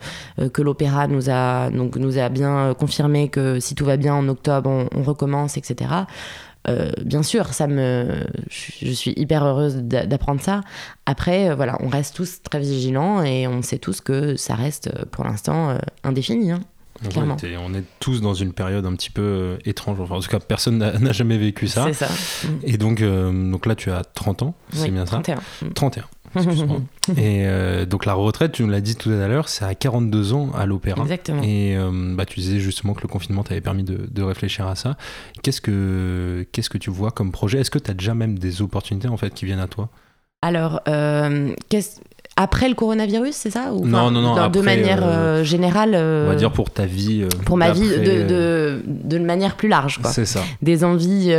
que 0.53 0.61
l'opéra 0.61 1.07
nous 1.07 1.29
a 1.29 1.69
donc 1.69 1.95
nous 1.95 2.17
a 2.17 2.29
bien 2.29 2.73
confirmé 2.77 3.29
que 3.29 3.59
si 3.59 3.75
tout 3.75 3.85
va 3.85 3.97
bien 3.97 4.13
en 4.13 4.27
octobre 4.27 4.87
on, 4.93 5.01
recommence 5.03 5.57
etc. 5.57 5.89
bien 7.03 7.23
sûr, 7.23 7.53
ça 7.53 7.65
me, 7.67 8.23
je 8.49 8.91
suis 8.91 9.13
hyper 9.17 9.43
heureuse 9.43 9.77
d'apprendre 9.77 10.41
ça. 10.41 10.61
Après, 11.07 11.55
voilà, 11.55 11.77
on 11.81 11.87
reste 11.87 12.15
tous 12.15 12.43
très 12.43 12.59
vigilants 12.59 13.23
et 13.23 13.47
on 13.47 13.63
sait 13.63 13.79
tous 13.79 13.99
que 13.99 14.35
ça 14.35 14.53
reste 14.53 14.91
pour 15.07 15.23
l'instant 15.23 15.75
indéfini. 16.03 16.51
Hein. 16.51 16.59
On 17.03 17.73
est 17.73 17.83
tous 17.99 18.21
dans 18.21 18.33
une 18.33 18.53
période 18.53 18.85
un 18.85 18.93
petit 18.93 19.09
peu 19.09 19.21
euh, 19.21 19.57
étrange. 19.65 19.99
Enfin, 19.99 20.15
en 20.15 20.19
tout 20.19 20.29
cas, 20.29 20.39
personne 20.39 20.77
n'a 20.77 21.11
jamais 21.11 21.37
vécu 21.37 21.67
ça. 21.67 21.85
C'est 21.87 22.05
ça. 22.05 22.09
Et 22.63 22.77
donc, 22.77 23.01
euh, 23.01 23.51
donc 23.51 23.65
là, 23.65 23.75
tu 23.75 23.91
as 23.91 24.03
30 24.03 24.43
ans, 24.43 24.55
c'est 24.71 24.91
bien 24.91 25.05
31. 25.05 25.37
ça 25.37 25.65
31. 25.73 26.05
et 27.17 27.45
euh, 27.45 27.85
donc 27.85 28.05
la 28.05 28.13
retraite, 28.13 28.53
tu 28.53 28.63
nous 28.63 28.69
l'as 28.69 28.79
dit 28.79 28.95
tout 28.95 29.09
à 29.09 29.27
l'heure, 29.27 29.49
c'est 29.49 29.65
à 29.65 29.75
42 29.75 30.33
ans 30.33 30.51
à 30.53 30.65
l'opéra. 30.65 31.01
Exactement. 31.01 31.41
Et 31.43 31.75
bah, 32.15 32.25
tu 32.25 32.39
disais 32.39 32.59
justement 32.59 32.93
que 32.93 33.01
le 33.01 33.09
confinement 33.09 33.43
t'avait 33.43 33.61
permis 33.61 33.83
de, 33.83 34.07
de, 34.09 34.23
réfléchir 34.23 34.67
à 34.67 34.75
ça. 34.75 34.95
Qu'est-ce 35.43 35.59
que, 35.59 36.47
qu'est-ce 36.53 36.69
que 36.69 36.77
tu 36.77 36.89
vois 36.89 37.11
comme 37.11 37.31
projet? 37.31 37.59
Est-ce 37.59 37.71
que 37.71 37.79
tu 37.79 37.91
as 37.91 37.93
déjà 37.93 38.13
même 38.13 38.39
des 38.39 38.61
opportunités 38.61 39.09
en 39.09 39.17
fait 39.17 39.33
qui 39.33 39.45
viennent 39.45 39.59
à 39.59 39.67
toi? 39.67 39.89
Alors, 40.41 40.81
qu'est-ce 41.69 41.99
après 42.41 42.67
le 42.67 42.75
coronavirus, 42.75 43.35
c'est 43.35 43.51
ça 43.51 43.73
Ou, 43.73 43.85
Non, 43.85 44.09
non, 44.11 44.21
non. 44.21 44.49
de 44.49 44.61
manière 44.61 45.03
euh, 45.03 45.41
euh, 45.41 45.43
générale. 45.43 45.95
on 45.95 46.29
va 46.29 46.35
dire 46.35 46.51
pour 46.51 46.69
ta 46.69 46.85
vie. 46.85 47.23
Euh, 47.23 47.29
pour 47.45 47.57
ma 47.57 47.71
vie, 47.71 47.87
de, 47.87 48.27
de, 48.27 48.83
de, 48.85 49.19
manière 49.19 49.55
plus 49.55 49.69
large. 49.69 49.99
C'est 50.05 50.25
ça. 50.25 50.41
Des 50.61 50.83
envies. 50.83 51.33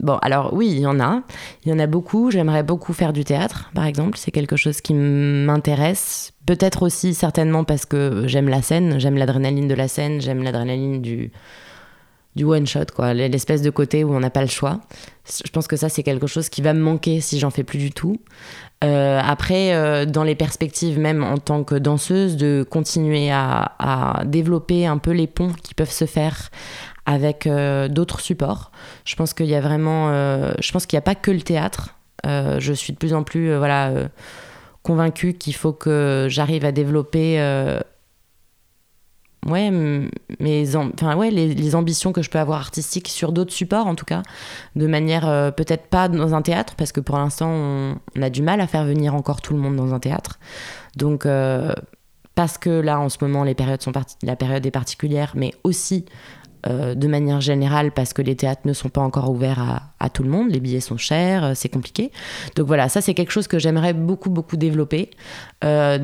bon, 0.00 0.16
alors 0.22 0.52
oui, 0.52 0.68
il 0.70 0.80
y 0.80 0.86
en 0.86 1.00
a. 1.00 1.22
Il 1.64 1.70
y 1.70 1.74
en 1.74 1.78
a 1.78 1.86
beaucoup. 1.86 2.30
J'aimerais 2.30 2.62
beaucoup 2.62 2.92
faire 2.92 3.12
du 3.12 3.24
théâtre, 3.24 3.70
par 3.74 3.86
exemple. 3.86 4.18
C'est 4.18 4.30
quelque 4.30 4.56
chose 4.56 4.80
qui 4.80 4.94
m'intéresse. 4.94 6.32
Peut-être 6.46 6.82
aussi, 6.82 7.14
certainement, 7.14 7.64
parce 7.64 7.86
que 7.86 8.24
j'aime 8.26 8.48
la 8.48 8.62
scène, 8.62 8.98
j'aime 8.98 9.16
l'adrénaline 9.16 9.68
de 9.68 9.74
la 9.74 9.88
scène, 9.88 10.20
j'aime 10.20 10.42
l'adrénaline 10.42 11.00
du 11.00 11.30
du 12.34 12.44
one 12.44 12.66
shot, 12.66 12.86
quoi, 12.94 13.12
l'espèce 13.12 13.60
de 13.62 13.70
côté 13.70 14.04
où 14.04 14.14
on 14.14 14.20
n'a 14.20 14.30
pas 14.30 14.40
le 14.40 14.48
choix. 14.48 14.80
Je 15.44 15.50
pense 15.50 15.66
que 15.66 15.76
ça, 15.76 15.88
c'est 15.88 16.02
quelque 16.02 16.26
chose 16.26 16.48
qui 16.48 16.62
va 16.62 16.72
me 16.72 16.80
manquer 16.80 17.20
si 17.20 17.38
j'en 17.38 17.50
fais 17.50 17.62
plus 17.62 17.78
du 17.78 17.90
tout. 17.90 18.16
Euh, 18.82 19.20
après, 19.24 19.74
euh, 19.74 20.06
dans 20.06 20.24
les 20.24 20.34
perspectives, 20.34 20.98
même 20.98 21.22
en 21.22 21.38
tant 21.38 21.62
que 21.64 21.74
danseuse, 21.74 22.36
de 22.36 22.66
continuer 22.68 23.30
à, 23.30 24.22
développer 24.24 24.86
un 24.86 24.98
peu 24.98 25.12
les 25.12 25.26
ponts 25.26 25.52
qui 25.62 25.74
peuvent 25.74 25.90
se 25.90 26.06
faire 26.06 26.50
avec 27.06 27.46
euh, 27.46 27.88
d'autres 27.88 28.20
supports. 28.20 28.72
Je 29.04 29.16
pense 29.16 29.34
qu'il 29.34 29.46
y 29.46 29.54
a 29.54 29.60
vraiment, 29.60 30.08
je 30.60 30.72
pense 30.72 30.86
qu'il 30.86 30.96
n'y 30.96 31.02
a 31.02 31.02
pas 31.02 31.14
que 31.14 31.30
le 31.30 31.42
théâtre. 31.42 31.96
je 32.24 32.72
suis 32.72 32.92
de 32.92 32.98
plus 32.98 33.14
en 33.14 33.22
plus, 33.22 33.54
voilà, 33.56 33.92
convaincue 34.82 35.34
qu'il 35.34 35.54
faut 35.54 35.72
que 35.72 36.26
j'arrive 36.28 36.64
à 36.64 36.72
développer 36.72 37.38
ouais, 39.46 39.70
mes 40.40 40.76
enfin, 40.76 41.16
ouais, 41.16 41.30
les, 41.30 41.74
ambitions 41.74 42.12
que 42.12 42.22
je 42.22 42.30
peux 42.30 42.38
avoir 42.38 42.60
artistiques 42.60 43.08
sur 43.08 43.32
d'autres 43.32 43.52
supports, 43.52 43.86
en 43.86 43.94
tout 43.94 44.04
cas, 44.04 44.22
de 44.76 44.86
manière 44.86 45.28
euh, 45.28 45.50
peut-être 45.50 45.86
pas 45.86 46.08
dans 46.08 46.34
un 46.34 46.42
théâtre, 46.42 46.74
parce 46.76 46.92
que 46.92 47.00
pour 47.00 47.16
l'instant, 47.16 47.50
on, 47.50 48.22
a 48.22 48.30
du 48.30 48.42
mal 48.42 48.60
à 48.60 48.66
faire 48.66 48.84
venir 48.84 49.14
encore 49.14 49.40
tout 49.40 49.54
le 49.54 49.60
monde 49.60 49.76
dans 49.76 49.94
un 49.94 50.00
théâtre. 50.00 50.38
Donc, 50.96 51.26
euh, 51.26 51.72
parce 52.34 52.58
que 52.58 52.70
là, 52.70 52.98
en 52.98 53.08
ce 53.08 53.18
moment, 53.20 53.44
la 53.44 53.54
période 54.36 54.66
est 54.66 54.70
particulière, 54.70 55.32
mais 55.34 55.52
aussi 55.64 56.06
euh, 56.68 56.94
de 56.94 57.08
manière 57.08 57.40
générale 57.40 57.90
parce 57.90 58.12
que 58.12 58.22
les 58.22 58.36
théâtres 58.36 58.62
ne 58.66 58.72
sont 58.72 58.88
pas 58.88 59.00
encore 59.00 59.30
ouverts 59.30 59.90
à, 59.98 60.08
tout 60.10 60.22
le 60.22 60.28
monde, 60.28 60.50
les 60.50 60.60
billets 60.60 60.80
sont 60.80 60.96
chers, 60.96 61.44
euh, 61.44 61.52
c'est 61.54 61.68
compliqué. 61.68 62.12
Donc 62.54 62.68
voilà, 62.68 62.88
ça 62.88 63.00
c'est 63.00 63.14
quelque 63.14 63.32
chose 63.32 63.48
que 63.48 63.58
j'aimerais 63.58 63.92
beaucoup 63.94 64.30
beaucoup 64.30 64.56
développer, 64.56 65.10
euh, 65.64 65.98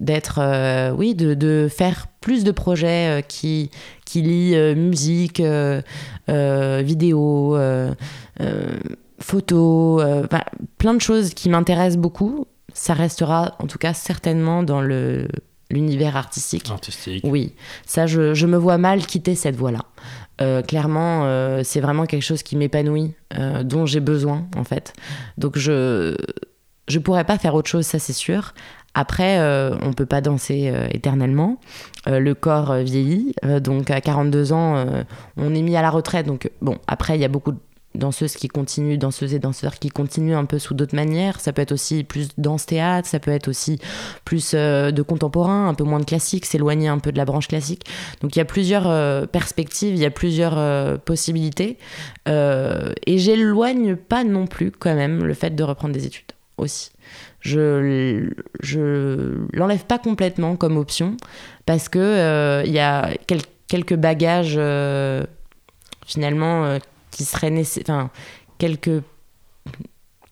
d'être, 0.00 0.92
oui, 0.96 1.14
de, 1.14 1.68
faire 1.68 2.08
plus 2.20 2.44
de 2.44 2.50
projets 2.50 3.24
qui, 3.28 3.70
qui 4.04 4.20
lient 4.20 4.74
musique, 4.74 5.42
vidéo, 6.28 7.56
photo, 9.20 10.02
plein 10.78 10.94
de 10.94 11.00
choses 11.00 11.32
qui 11.32 11.48
m'intéressent 11.48 12.00
beaucoup. 12.00 12.46
Ça 12.74 12.92
restera 12.92 13.56
en 13.58 13.66
tout 13.66 13.78
cas 13.78 13.94
certainement 13.94 14.62
dans 14.62 14.80
le 14.80 15.28
l'univers 15.74 16.16
artistique. 16.16 16.70
Artistique. 16.70 17.22
Oui, 17.24 17.54
ça, 17.84 18.06
je, 18.06 18.46
me 18.46 18.56
vois 18.56 18.78
mal 18.78 19.04
quitter 19.04 19.34
cette 19.34 19.56
voie-là. 19.56 19.80
Euh, 20.40 20.62
clairement, 20.62 21.24
euh, 21.24 21.60
c'est 21.62 21.80
vraiment 21.80 22.06
quelque 22.06 22.22
chose 22.22 22.42
qui 22.42 22.56
m'épanouit, 22.56 23.14
euh, 23.38 23.62
dont 23.62 23.86
j'ai 23.86 24.00
besoin, 24.00 24.46
en 24.56 24.64
fait. 24.64 24.92
Donc, 25.38 25.58
je 25.58 26.16
je 26.86 26.98
pourrais 26.98 27.24
pas 27.24 27.38
faire 27.38 27.54
autre 27.54 27.70
chose, 27.70 27.86
ça, 27.86 27.98
c'est 27.98 28.12
sûr. 28.12 28.52
Après, 28.92 29.40
on 29.82 29.92
peut 29.92 30.06
pas 30.06 30.20
danser 30.20 30.72
éternellement. 30.92 31.58
le 32.06 32.32
corps 32.34 32.74
vieillit. 32.74 33.34
donc, 33.60 33.90
à 33.90 34.00
42 34.00 34.52
ans, 34.52 34.84
on 35.36 35.54
est 35.54 35.62
mis 35.62 35.76
à 35.76 35.82
la 35.82 35.90
retraite. 35.90 36.26
Donc, 36.26 36.50
bon, 36.60 36.78
après, 36.86 37.16
il 37.16 37.22
y 37.22 37.24
a 37.24 37.28
beaucoup 37.28 37.52
de 37.52 37.58
danseuses 37.94 38.34
qui 38.34 38.48
continuent, 38.48 38.98
danseuses 38.98 39.34
et 39.34 39.38
danseurs 39.38 39.78
qui 39.78 39.88
continuent 39.88 40.36
un 40.36 40.44
peu 40.44 40.58
sous 40.58 40.74
d'autres 40.74 40.96
manières. 40.96 41.40
Ça 41.40 41.52
peut 41.52 41.62
être 41.62 41.72
aussi 41.72 42.04
plus 42.04 42.28
danse-théâtre, 42.38 43.08
ça 43.08 43.20
peut 43.20 43.30
être 43.30 43.48
aussi 43.48 43.78
plus 44.24 44.52
euh, 44.54 44.90
de 44.90 45.02
contemporain, 45.02 45.68
un 45.68 45.74
peu 45.74 45.84
moins 45.84 46.00
de 46.00 46.04
classique, 46.04 46.46
s'éloigner 46.46 46.88
un 46.88 46.98
peu 46.98 47.12
de 47.12 47.18
la 47.18 47.24
branche 47.24 47.48
classique. 47.48 47.84
Donc 48.20 48.34
il 48.36 48.38
y 48.38 48.42
a 48.42 48.44
plusieurs 48.44 48.88
euh, 48.88 49.26
perspectives, 49.26 49.94
il 49.94 50.00
y 50.00 50.06
a 50.06 50.10
plusieurs 50.10 50.58
euh, 50.58 50.96
possibilités. 50.96 51.78
et 52.26 53.18
j'éloigne 53.18 53.96
pas 53.96 54.24
non 54.24 54.46
plus 54.46 54.70
quand 54.70 54.94
même 54.94 55.24
le 55.24 55.34
fait 55.34 55.54
de 55.54 55.62
reprendre 55.62 55.94
des 55.94 56.06
études 56.06 56.32
aussi. 56.56 56.90
Je, 57.40 58.30
je 58.60 59.46
l'enlève 59.52 59.84
pas 59.84 59.98
complètement 59.98 60.56
comme 60.56 60.78
option 60.78 61.16
parce 61.66 61.88
que 61.88 62.62
il 62.64 62.72
y 62.72 62.78
a 62.78 63.10
quelques 63.68 63.94
bagages 63.94 64.58
finalement 66.06 66.78
qui 67.14 67.24
serait 67.24 67.52
enfin, 67.82 68.10
quelques 68.58 69.02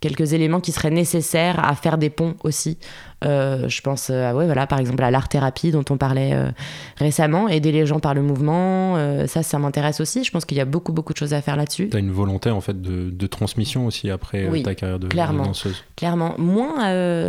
quelques 0.03 0.33
éléments 0.33 0.61
qui 0.61 0.73
seraient 0.73 0.91
nécessaires 0.91 1.65
à 1.65 1.75
faire 1.75 1.97
des 1.97 2.11
ponts 2.11 2.35
aussi. 2.43 2.77
Euh, 3.25 3.69
je 3.69 3.81
pense 3.81 4.11
euh, 4.11 4.33
ouais, 4.33 4.47
voilà, 4.47 4.67
par 4.67 4.81
exemple 4.81 5.03
à 5.05 5.13
l'art-thérapie 5.13 5.71
dont 5.71 5.85
on 5.91 5.97
parlait 5.97 6.35
euh, 6.35 6.51
récemment, 6.97 7.49
aider 7.49 7.71
les 7.71 7.87
gens 7.87 8.01
par 8.01 8.13
le 8.13 8.21
mouvement, 8.21 8.97
ça, 9.29 9.43
ça 9.43 9.59
m'intéresse 9.59 10.01
aussi. 10.01 10.25
Je 10.25 10.31
pense 10.31 10.45
qu'il 10.45 10.59
y 10.59 10.61
a 10.61 10.67
beaucoup, 10.67 10.93
beaucoup 10.93 11.15
de 11.15 11.19
choses 11.19 11.33
à 11.33 11.41
faire 11.41 11.57
là-dessus. 11.57 11.89
Tu 11.89 11.97
as 11.97 12.01
une 12.01 12.11
volonté 12.11 12.51
en 12.51 12.61
fait 12.61 12.83
de, 12.83 13.11
de 13.11 13.27
transmission 13.29 13.87
aussi 13.87 14.11
après 14.11 14.51
ta 14.63 14.75
carrière 14.75 14.99
de, 14.99 15.07
clairement, 15.07 15.47
danseuse 15.47 15.85
Clairement. 15.97 16.35
Moins, 16.37 17.29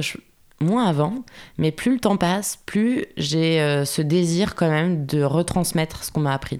moins 0.59 0.85
avant, 0.85 1.13
mais 1.59 1.71
plus 1.71 1.93
le 1.93 1.99
temps 1.99 2.17
passe, 2.17 2.59
plus 2.65 3.05
j'ai 3.17 3.83
ce 3.85 4.01
désir 4.01 4.55
quand 4.55 4.69
même 4.69 5.05
de 5.05 5.21
retransmettre 5.21 6.03
ce 6.03 6.11
qu'on 6.11 6.21
m'a 6.21 6.33
appris, 6.33 6.59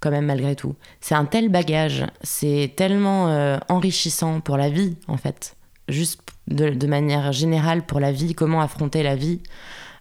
quand 0.00 0.10
même 0.10 0.26
malgré 0.26 0.54
tout. 0.54 0.74
C'est 1.00 1.14
un 1.14 1.24
tel 1.24 1.48
bagage, 1.48 2.06
c'est 2.22 2.72
tellement 2.76 3.28
euh, 3.28 3.58
enrichissant 3.68 4.40
pour 4.40 4.56
la 4.56 4.70
vie 4.70 4.96
en 5.08 5.16
fait, 5.16 5.56
juste 5.88 6.20
de, 6.46 6.70
de, 6.70 6.86
manière 6.86 7.32
générale 7.32 7.84
pour 7.84 8.00
la 8.00 8.12
vie, 8.12 8.34
comment 8.34 8.60
affronter 8.60 9.02
la 9.02 9.16
vie. 9.16 9.40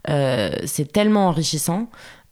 Euh, 0.09 0.51
c'est 0.65 0.91
tellement 0.91 1.27
enrichissant 1.27 1.89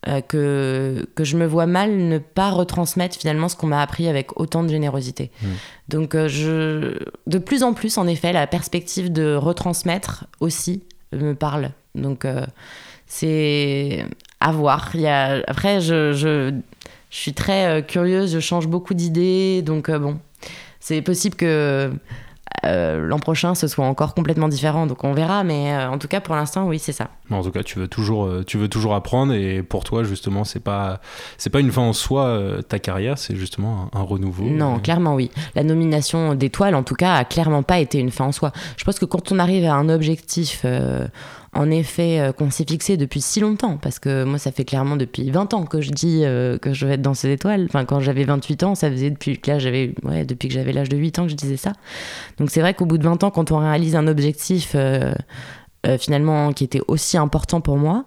euh, 0.07 0.21
que, 0.21 1.05
que 1.15 1.23
je 1.23 1.35
me 1.35 1.45
vois 1.45 1.65
mal 1.65 1.97
ne 1.97 2.19
pas 2.19 2.51
retransmettre 2.51 3.17
finalement 3.17 3.49
ce 3.49 3.55
qu'on 3.55 3.67
m'a 3.67 3.81
appris 3.81 4.07
avec 4.07 4.39
autant 4.39 4.63
de 4.63 4.69
générosité. 4.69 5.31
Mmh. 5.41 5.47
Donc 5.89 6.15
je, 6.27 6.97
de 7.27 7.37
plus 7.37 7.63
en 7.63 7.73
plus, 7.73 7.97
en 7.97 8.07
effet, 8.07 8.31
la 8.31 8.47
perspective 8.47 9.11
de 9.11 9.35
retransmettre 9.35 10.25
aussi 10.39 10.83
me 11.11 11.33
parle. 11.33 11.71
Donc 11.95 12.25
c'est 13.07 14.05
à 14.39 14.51
voir. 14.51 14.91
Il 14.93 15.01
y 15.01 15.07
a... 15.07 15.41
Après, 15.47 15.81
je, 15.81 16.13
je, 16.13 16.53
je 17.09 17.17
suis 17.17 17.33
très 17.33 17.85
curieuse, 17.87 18.33
je 18.33 18.39
change 18.39 18.67
beaucoup 18.67 18.93
d'idées, 18.93 19.61
donc 19.61 19.89
bon, 19.91 20.19
c'est 20.79 21.01
possible 21.01 21.35
que 21.35 21.91
euh, 22.65 23.05
l'an 23.05 23.19
prochain 23.19 23.53
ce 23.53 23.67
soit 23.67 23.85
encore 23.85 24.13
complètement 24.13 24.47
différent. 24.47 24.87
Donc 24.87 25.03
on 25.03 25.13
verra, 25.13 25.43
mais 25.43 25.73
euh, 25.73 25.89
en 25.89 25.97
tout 25.97 26.07
cas 26.07 26.21
pour 26.21 26.35
l'instant 26.35 26.67
oui 26.67 26.79
c'est 26.79 26.93
ça. 26.93 27.09
En 27.29 27.43
tout 27.43 27.51
cas 27.51 27.63
tu 27.63 27.79
veux 27.79 27.87
toujours, 27.87 28.25
euh, 28.25 28.43
tu 28.45 28.57
veux 28.57 28.67
toujours 28.67 28.95
apprendre 28.95 29.33
et 29.33 29.61
pour 29.61 29.83
toi 29.83 30.03
justement 30.03 30.43
c'est 30.43 30.59
pas 30.59 30.99
c'est 31.37 31.49
pas 31.49 31.59
une 31.59 31.71
fin 31.71 31.83
en 31.83 31.93
soi 31.93 32.39
ta 32.67 32.79
carrière, 32.79 33.17
c'est 33.17 33.35
justement 33.35 33.89
un, 33.93 33.99
un, 33.99 34.03
renouveau. 34.03 34.45
Non 34.45 34.79
clairement 34.79 35.15
oui. 35.15 35.31
La 35.55 35.63
nomination 35.63 36.33
d'étoiles 36.33 36.75
en 36.75 36.83
tout 36.83 36.95
cas 36.95 37.13
a 37.15 37.25
clairement 37.25 37.63
pas 37.63 37.79
été 37.79 37.99
une 37.99 38.11
fin 38.11 38.25
en 38.25 38.31
soi. 38.31 38.51
Je 38.77 38.83
pense 38.83 38.99
que 38.99 39.05
quand 39.05 39.31
on 39.31 39.39
arrive 39.39 39.65
à 39.65 39.73
un 39.75 39.89
objectif 39.89 40.65
en 41.55 41.71
effet 41.71 42.19
euh, 42.19 42.31
qu'on 42.33 42.51
s'est 42.51 42.65
fixé 42.67 42.97
depuis 42.97 43.21
si 43.21 43.39
longtemps, 43.39 43.77
parce 43.77 43.97
que 43.97 44.25
moi 44.25 44.37
ça 44.37 44.51
fait 44.51 44.65
clairement 44.65 44.97
depuis 44.97 45.31
20 45.31 45.53
ans 45.53 45.63
que 45.65 45.81
je 45.81 45.89
dis 45.89 46.21
euh, 46.23 46.57
que 46.57 46.73
je 46.73 46.85
vais 46.85 46.95
être 46.95 47.01
dans 47.01 47.13
ces 47.13 47.31
étoiles. 47.31 47.65
Enfin 47.69 47.85
quand 47.85 48.01
j'avais 48.01 48.25
28 48.25 48.63
ans, 48.63 48.75
ça 48.75 48.91
faisait 48.91 49.09
depuis 49.09 49.39
que 49.39 49.57
j'avais 49.57 49.95
ouais, 50.03 50.25
depuis 50.25 50.49
que 50.49 50.53
j'avais 50.53 50.73
l'âge 50.73 50.89
de 50.89 50.97
8 50.97 51.19
ans 51.19 51.23
que 51.23 51.29
je 51.29 51.35
disais 51.35 51.57
ça. 51.57 51.71
Donc 52.37 52.51
c'est 52.51 52.59
vrai 52.59 52.73
qu'au 52.73 52.85
bout 52.85 52.97
de 52.97 53.03
20 53.03 53.23
ans 53.23 53.31
quand 53.31 53.51
on 53.51 53.57
réalise 53.57 53.95
un 53.95 54.07
objectif 54.07 54.73
euh, 54.75 55.13
finalement 55.97 56.51
qui 56.51 56.63
était 56.63 56.81
aussi 56.87 57.17
important 57.17 57.61
pour 57.61 57.77
moi, 57.77 58.05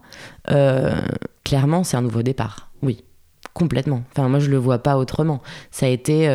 clairement 1.45 1.85
c'est 1.85 1.97
un 1.97 2.03
nouveau 2.03 2.23
départ. 2.23 2.71
Oui. 2.83 3.03
Complètement. 3.55 4.05
Enfin, 4.13 4.29
moi, 4.29 4.39
je 4.39 4.51
le 4.51 4.57
vois 4.57 4.79
pas 4.79 4.97
autrement. 4.99 5.43
Ça 5.73 5.87
a 5.87 5.89
été, 5.89 6.29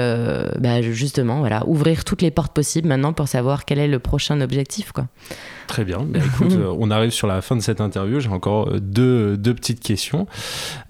bah, 0.59 0.81
justement, 0.81 1.39
voilà, 1.39 1.65
ouvrir 1.67 2.03
toutes 2.03 2.21
les 2.21 2.31
portes 2.31 2.53
possibles 2.53 2.89
maintenant 2.89 3.13
pour 3.13 3.29
savoir 3.29 3.63
quel 3.63 3.79
est 3.79 3.87
le 3.87 3.99
prochain 3.99 4.41
objectif, 4.41 4.91
quoi. 4.91 5.07
Très 5.67 5.85
bien. 5.85 5.99
Bah, 6.01 6.19
écoute, 6.25 6.51
euh, 6.57 6.75
on 6.77 6.91
arrive 6.91 7.11
sur 7.11 7.27
la 7.27 7.41
fin 7.41 7.55
de 7.55 7.61
cette 7.61 7.81
interview. 7.81 8.19
J'ai 8.19 8.29
encore 8.29 8.69
euh, 8.69 8.79
deux, 8.79 9.37
deux 9.37 9.53
petites 9.53 9.79
questions. 9.79 10.27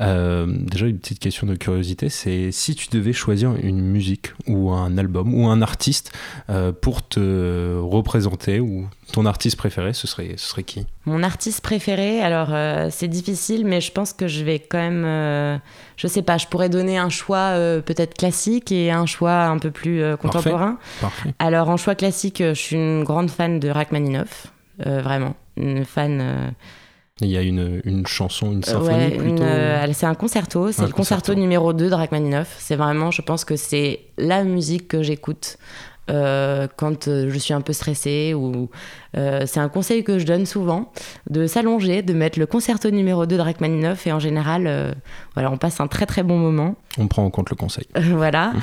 Euh, 0.02 0.46
déjà, 0.48 0.88
une 0.88 1.00
petite 1.00 1.20
question 1.20 1.48
de 1.48 1.56
curiosité, 1.56 2.10
c'est 2.10 2.52
si 2.52 2.76
tu 2.76 2.88
devais 2.92 3.14
choisir 3.14 3.56
une 3.62 3.82
musique 3.82 4.34
ou 4.48 4.72
un 4.72 4.98
album 4.98 5.34
ou 5.34 5.48
un 5.48 5.62
artiste 5.62 6.12
euh, 6.50 6.72
pour 6.72 7.08
te 7.08 7.78
représenter 7.80 8.60
ou 8.60 8.88
ton 9.12 9.26
artiste 9.26 9.58
préféré, 9.58 9.94
ce 9.94 10.08
serait, 10.08 10.34
ce 10.38 10.50
serait 10.50 10.64
qui? 10.64 10.86
Mon 11.06 11.22
artiste 11.22 11.62
préféré, 11.62 12.22
alors 12.22 12.50
euh, 12.52 12.88
c'est 12.90 13.08
difficile, 13.08 13.66
mais 13.66 13.82
je 13.82 13.92
pense 13.92 14.12
que 14.12 14.28
je 14.28 14.44
vais 14.44 14.60
quand 14.60 14.80
même, 14.80 15.04
euh, 15.06 15.58
je 15.98 16.08
sais 16.08 16.22
pas, 16.22 16.38
je 16.38 16.48
pourrais 16.48 16.70
donner 16.70 16.98
un 16.98 17.10
choix 17.10 17.38
euh, 17.38 17.82
peut-être 17.82 18.16
classique 18.16 18.72
et 18.72 18.92
un 18.92 19.06
choix 19.06 19.44
un 19.44 19.60
peu 19.60 19.70
plus 19.70 20.02
contemporain. 20.18 20.78
Parfait. 21.00 21.02
Parfait. 21.02 21.34
Alors 21.40 21.70
en 21.70 21.78
choix 21.78 21.96
classique, 21.96 22.40
je 22.40 22.54
suis 22.54 22.76
une 22.76 23.04
grande 23.04 23.30
fan 23.30 23.60
de 23.60 23.70
Rachmaninoff, 23.70 24.48
vraiment, 24.80 25.36
une 25.58 25.86
fan. 25.86 26.54
Il 27.22 27.28
y 27.28 27.38
a 27.38 27.42
une, 27.42 27.82
une 27.86 28.08
chanson, 28.08 28.52
une 28.52 28.64
symphonie 28.64 28.98
ouais, 28.98 29.18
plutôt 29.18 29.44
une, 29.44 29.94
C'est 29.94 30.08
un 30.08 30.16
concerto, 30.16 30.72
c'est 30.72 30.82
le 30.82 30.88
concerto, 30.88 31.34
concerto. 31.34 31.36
numéro 31.36 31.72
2 31.72 31.90
de 31.90 31.96
Rachmaninoff. 31.96 32.56
C'est 32.60 32.76
vraiment, 32.76 33.12
je 33.12 33.22
pense 33.22 33.46
que 33.46 33.56
c'est 33.56 34.02
la 34.18 34.44
musique 34.44 34.88
que 34.88 35.04
j'écoute 35.04 35.58
euh, 36.10 36.68
quand 36.76 37.08
euh, 37.08 37.30
je 37.30 37.38
suis 37.38 37.54
un 37.54 37.62
peu 37.62 37.72
stressée 37.72 38.34
ou 38.34 38.70
euh, 39.16 39.44
c'est 39.46 39.60
un 39.60 39.70
conseil 39.70 40.04
que 40.04 40.20
je 40.20 40.26
donne 40.26 40.46
souvent 40.46 40.92
de 41.30 41.48
s'allonger, 41.48 42.02
de 42.02 42.14
mettre 42.14 42.40
le 42.40 42.46
concerto 42.46 42.90
numéro 42.92 43.26
2 43.26 43.38
de 43.38 43.42
Rachmaninoff 43.42 44.06
et 44.06 44.12
en 44.12 44.20
général 44.20 44.66
euh, 44.68 44.92
voilà, 45.34 45.50
on 45.52 45.58
passe 45.58 45.80
un 45.80 45.88
très 45.88 46.06
très 46.06 46.24
bon 46.24 46.38
moment. 46.38 46.76
On 46.98 47.08
prend 47.08 47.24
en 47.24 47.30
compte 47.30 47.50
le 47.50 47.56
conseil. 47.56 47.88
voilà. 47.96 48.54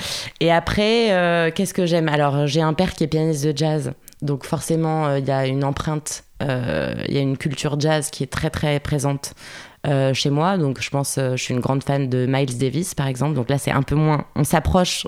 Et 0.40 0.52
après 0.52 1.12
euh, 1.12 1.50
qu'est-ce 1.50 1.72
que 1.72 1.86
j'aime? 1.86 2.08
Alors 2.08 2.46
j'ai 2.46 2.60
un 2.60 2.74
père 2.74 2.94
qui 2.94 3.04
est 3.04 3.08
pianiste 3.08 3.46
de 3.46 3.56
jazz. 3.56 3.92
Donc 4.22 4.44
forcément, 4.44 5.06
euh, 5.06 5.18
il 5.18 5.26
y 5.26 5.30
a 5.30 5.46
une 5.46 5.64
empreinte, 5.64 6.24
euh, 6.42 6.94
il 7.08 7.14
y 7.14 7.18
a 7.18 7.20
une 7.20 7.38
culture 7.38 7.78
jazz 7.80 8.10
qui 8.10 8.22
est 8.22 8.30
très 8.30 8.50
très 8.50 8.80
présente 8.80 9.34
euh, 9.86 10.12
chez 10.12 10.28
moi. 10.28 10.58
Donc 10.58 10.80
je 10.82 10.90
pense, 10.90 11.16
euh, 11.16 11.36
je 11.36 11.42
suis 11.42 11.54
une 11.54 11.60
grande 11.60 11.82
fan 11.82 12.08
de 12.10 12.26
Miles 12.28 12.58
Davis 12.58 12.94
par 12.94 13.06
exemple. 13.06 13.34
Donc 13.34 13.48
là 13.48 13.56
c'est 13.56 13.70
un 13.70 13.80
peu 13.80 13.94
moins, 13.94 14.26
on 14.36 14.44
s'approche, 14.44 15.06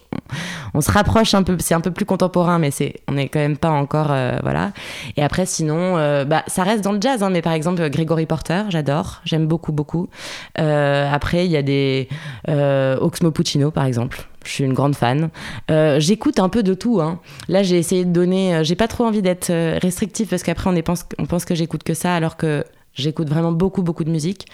on, 0.73 0.81
se 0.81 0.91
rapproche 0.91 1.35
un 1.35 1.43
peu, 1.43 1.59
c'est 1.59 1.75
un 1.75 1.83
peu 1.83 1.91
plus 1.91 2.07
contemporain, 2.07 2.59
mais 2.59 2.71
c'est, 2.71 3.01
on 3.07 3.13
n'est 3.13 3.29
quand 3.29 3.41
même 3.41 3.59
pas 3.59 3.71
encore, 3.71 4.15
voilà. 4.43 4.73
Et 5.19 5.23
après 5.23 5.45
sinon, 5.45 5.97
bah 6.25 6.43
ça 6.47 6.63
reste 6.63 6.83
dans 6.83 6.93
le 6.93 7.01
jazz, 7.01 7.23
hein, 7.23 7.29
mais 7.29 7.43
par 7.43 7.53
exemple 7.53 7.87
Gregory 7.91 8.25
Porter, 8.25 8.63
j'adore, 8.71 9.21
j'aime 9.25 9.47
beaucoup 9.47 9.73
beaucoup. 9.73 10.09
Après 10.55 11.45
il 11.45 11.51
y 11.51 11.57
a 11.59 11.63
des 11.63 12.09
Oxmo 12.49 13.31
Puccino 13.31 13.71
par 13.71 13.85
exemple. 13.85 14.27
Je 14.45 14.51
suis 14.51 14.65
une 14.65 14.75
grande 14.75 14.95
fan. 14.95 15.31
Euh, 15.71 16.01
J'écoute 16.01 16.39
un 16.39 16.49
peu 16.49 16.63
de 16.63 16.75
tout. 16.75 17.01
Hein. 17.01 17.21
Là, 17.49 17.63
j'ai 17.63 17.79
essayé 17.79 18.05
de 18.05 18.11
donner. 18.11 18.57
Euh, 18.57 18.65
j'ai 18.65 18.77
pas 18.77 18.89
trop 18.89 19.05
envie 19.05 19.23
d'être 19.23 19.51
euh, 19.51 19.79
restrictif 19.81 20.31
parce 20.31 20.43
qu'après, 20.43 20.71
on, 20.71 20.81
pense, 20.83 21.07
on 21.19 21.27
pense 21.27 21.45
que 21.45 21.55
j'écoute 21.55 21.83
que 21.83 21.95
ça, 21.95 22.15
alors 22.15 22.37
que 22.37 22.65
j'écoute 22.95 23.29
vraiment 23.29 23.53
beaucoup, 23.53 23.83
beaucoup 23.83 24.05
de 24.05 24.11
musique. 24.11 24.47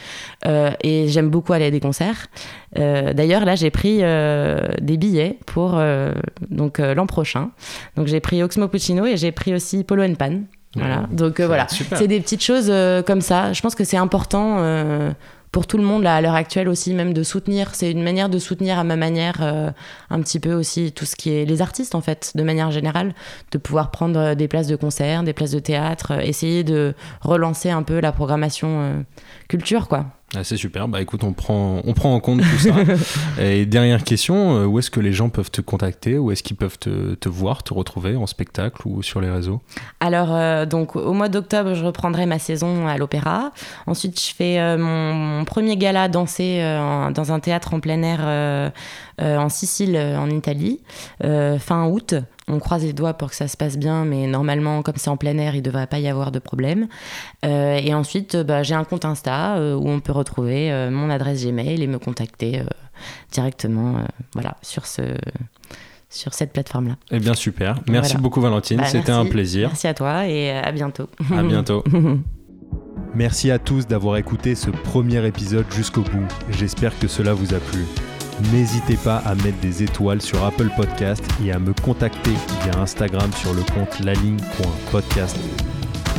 Euh, 0.47 0.71
et 0.83 1.09
j'aime 1.09 1.31
beaucoup 1.31 1.53
aller 1.53 1.67
à 1.67 1.71
des 1.71 1.81
concerts. 1.81 2.27
Euh, 2.79 3.13
D'ailleurs, 3.13 3.45
là, 3.45 3.57
j'ai 3.57 3.71
pris 3.71 3.99
euh, 4.03 4.61
des 4.81 4.97
billets 4.97 5.39
pour 5.47 5.81
donc 6.51 6.79
l'an 6.79 7.07
prochain. 7.07 7.51
Donc, 7.97 8.07
j'ai 8.07 8.21
pris 8.21 8.43
Oxmo 8.43 8.69
Puccino 8.69 9.07
et 9.07 9.17
j'ai 9.17 9.33
pris 9.33 9.55
aussi 9.55 9.85
Polo 9.85 10.03
and 10.03 10.15
Pan. 10.15 10.41
Voilà. 10.77 11.07
Donc, 11.11 11.41
voilà. 11.41 11.67
C'est 11.69 12.09
des 12.09 12.21
petites 12.21 12.43
choses 12.43 12.73
comme 13.07 13.21
ça. 13.21 13.53
Je 13.53 13.61
pense 13.61 13.75
que 13.75 13.85
c'est 13.85 13.97
important 13.97 14.59
pour 15.53 15.67
tout 15.67 15.79
le 15.79 15.85
monde 15.85 16.03
là, 16.03 16.17
à 16.17 16.21
l'heure 16.21 16.35
actuelle 16.35 16.69
aussi, 16.69 16.95
même 16.95 17.13
de 17.13 17.23
soutenir. 17.23 17.75
C'est 17.75 17.91
une 17.91 18.03
manière 18.03 18.29
de 18.29 18.39
soutenir 18.39 18.79
à 18.79 18.85
ma 18.85 18.97
manière 18.97 19.39
euh, 19.41 19.71
un 20.11 20.21
petit 20.21 20.41
peu 20.41 20.53
aussi 20.53 20.93
tout 20.93 21.05
ce 21.05 21.17
qui 21.17 21.31
est 21.31 21.45
les 21.45 21.63
artistes 21.63 21.95
en 21.95 22.01
fait, 22.01 22.33
de 22.35 22.43
manière 22.43 22.71
générale, 22.71 23.15
de 23.53 23.59
pouvoir 23.59 23.91
prendre 23.91 24.35
des 24.35 24.49
places 24.49 24.67
de 24.67 24.77
concert, 24.77 25.23
des 25.23 25.33
places 25.33 25.53
de 25.53 25.59
théâtre, 25.59 26.13
euh, 26.13 26.21
essayer 26.21 26.65
de 26.65 26.95
relancer 27.21 27.71
un 27.71 27.83
peu 27.83 28.01
la 28.01 28.13
programmation 28.13 28.69
euh, 28.81 29.03
culture 29.49 29.89
quoi. 29.89 30.07
Ah, 30.37 30.45
c'est 30.45 30.59
super. 30.59 30.89
Bah 30.89 31.01
écoute, 31.01 31.25
on 31.25 31.33
prend, 31.33 31.81
on 31.85 31.95
prend 31.95 32.15
en 32.15 32.21
compte 32.21 32.41
tout 32.41 32.59
ça. 32.59 32.75
Et 33.43 33.65
dernière 33.65 34.05
question, 34.05 34.65
où 34.65 34.79
est-ce 34.79 34.91
que 34.91 35.01
les 35.01 35.13
gens 35.13 35.31
peuvent 35.31 35.51
te 35.51 35.63
contacter 35.63 36.19
Où 36.19 36.31
est-ce 36.31 36.43
qu'ils 36.43 36.57
peuvent 36.57 36.79
te, 36.79 37.15
te, 37.15 37.29
voir, 37.29 37.63
te 37.63 37.73
retrouver 37.73 38.15
en 38.15 38.27
spectacle 38.27 38.87
ou 38.87 39.03
sur 39.03 39.21
les 39.21 39.31
réseaux? 39.31 39.63
Alors, 40.01 40.35
euh, 40.35 40.67
donc 40.67 40.97
au 40.97 41.13
mois 41.13 41.29
d'octobre, 41.29 41.75
je 41.75 41.85
reprendrai 41.85 42.27
ma 42.27 42.39
saison 42.39 42.87
à 42.87 42.97
l'opéra. 42.99 43.53
Ensuite, 43.87 44.21
je 44.21 44.35
fais 44.35 44.61
euh, 44.61 44.77
mon, 44.77 45.15
mon, 45.15 45.45
premier 45.45 45.77
gala 45.77 46.09
dansé 46.09 46.61
euh, 46.61 46.79
en, 46.79 47.11
dans 47.11 47.33
un 47.33 47.41
théâtre 47.41 47.75
en 47.75 47.81
plein 47.81 48.03
air 48.03 48.73
en 49.21 49.49
Sicile, 49.49 49.97
en 49.97 50.31
Italie, 50.31 50.81
fin 51.21 51.87
août. 51.87 52.15
On 52.49 52.59
croise 52.59 52.85
les 52.85 52.93
doigts 52.93 53.15
pour 53.15 53.31
que 53.31 53.37
ça 53.37 53.49
se 53.49 53.57
passe 53.57 53.77
bien, 53.77 54.05
mais 54.05 54.27
normalement, 54.27 54.83
comme 54.83 54.97
c'est 54.97 55.11
en 55.11 55.17
plein 55.17 55.37
air, 55.39 55.55
il 55.55 55.59
ne 55.59 55.65
devrait 55.65 55.87
pas 55.87 55.99
y 55.99 56.09
avoir 56.09 56.33
de 56.33 56.39
problème. 56.39 56.89
Euh, 57.45 57.77
et 57.77 57.95
ensuite, 57.95 58.37
bah, 58.37 58.63
j'ai 58.63 58.75
un 58.75 58.85
compte 58.85 59.05
Insta 59.05 59.57
euh, 59.57 59.75
où 59.75 59.89
on 59.89 60.01
peut 60.01 60.13
retrouver 60.13 60.73
euh, 60.73 60.91
mon 60.91 61.11
adresse 61.11 61.45
Gmail 61.45 61.83
et 61.83 61.87
me 61.87 61.99
contacter 61.99 62.63
directement 63.33 63.97
voilà, 64.35 64.57
sur, 64.63 64.87
ce, 64.87 65.03
sur 66.09 66.35
cette 66.35 66.53
plateforme-là. 66.53 66.97
Eh 67.11 67.19
bien, 67.19 67.35
super. 67.35 67.77
Merci 67.89 68.13
voilà. 68.13 68.23
beaucoup, 68.23 68.41
Valentine. 68.41 68.79
Bah, 68.79 68.87
C'était 68.87 69.13
un 69.13 69.27
plaisir. 69.27 69.69
Merci 69.69 69.87
à 69.87 69.95
toi 69.95 70.27
et 70.27 70.51
à 70.51 70.73
bientôt. 70.73 71.09
À 71.35 71.43
bientôt. 71.43 71.85
Merci 73.15 73.51
à 73.51 73.59
tous 73.59 73.87
d'avoir 73.87 74.17
écouté 74.17 74.55
ce 74.55 74.71
premier 74.71 75.27
épisode 75.27 75.67
jusqu'au 75.71 76.03
bout. 76.03 76.27
J'espère 76.51 76.99
que 76.99 77.09
cela 77.09 77.33
vous 77.33 77.55
a 77.55 77.59
plu. 77.59 77.85
N'hésitez 78.53 78.97
pas 78.97 79.19
à 79.19 79.35
mettre 79.35 79.59
des 79.61 79.83
étoiles 79.83 80.23
sur 80.23 80.45
Apple 80.45 80.71
Podcast 80.77 81.25
et 81.45 81.53
à 81.53 81.59
me 81.59 81.73
contacter 81.73 82.31
via 82.63 82.81
Instagram 82.81 83.31
sur 83.33 83.53
le 83.53 83.63
compte 83.63 83.99
laligne.podcast. 84.01 85.37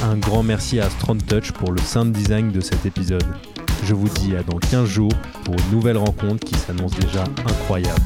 Un 0.04 0.18
grand 0.18 0.44
merci 0.44 0.80
à 0.80 0.90
Strand 0.90 1.18
Touch 1.18 1.52
pour 1.54 1.72
le 1.72 1.80
sound 1.80 2.12
design 2.12 2.52
de 2.52 2.60
cet 2.60 2.86
épisode. 2.86 3.26
Je 3.86 3.94
vous 3.94 4.10
dis 4.10 4.36
à 4.36 4.44
dans 4.44 4.58
15 4.58 4.86
jours 4.88 5.14
pour 5.46 5.56
une 5.56 5.72
nouvelle 5.72 5.98
rencontre 5.98 6.46
qui 6.46 6.56
s'annonce 6.56 6.92
déjà 7.00 7.24
incroyable. 7.46 8.02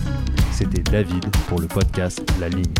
C'était 0.51 0.83
David 0.83 1.25
pour 1.47 1.59
le 1.59 1.67
podcast 1.67 2.21
La 2.39 2.49
Ligne. 2.49 2.73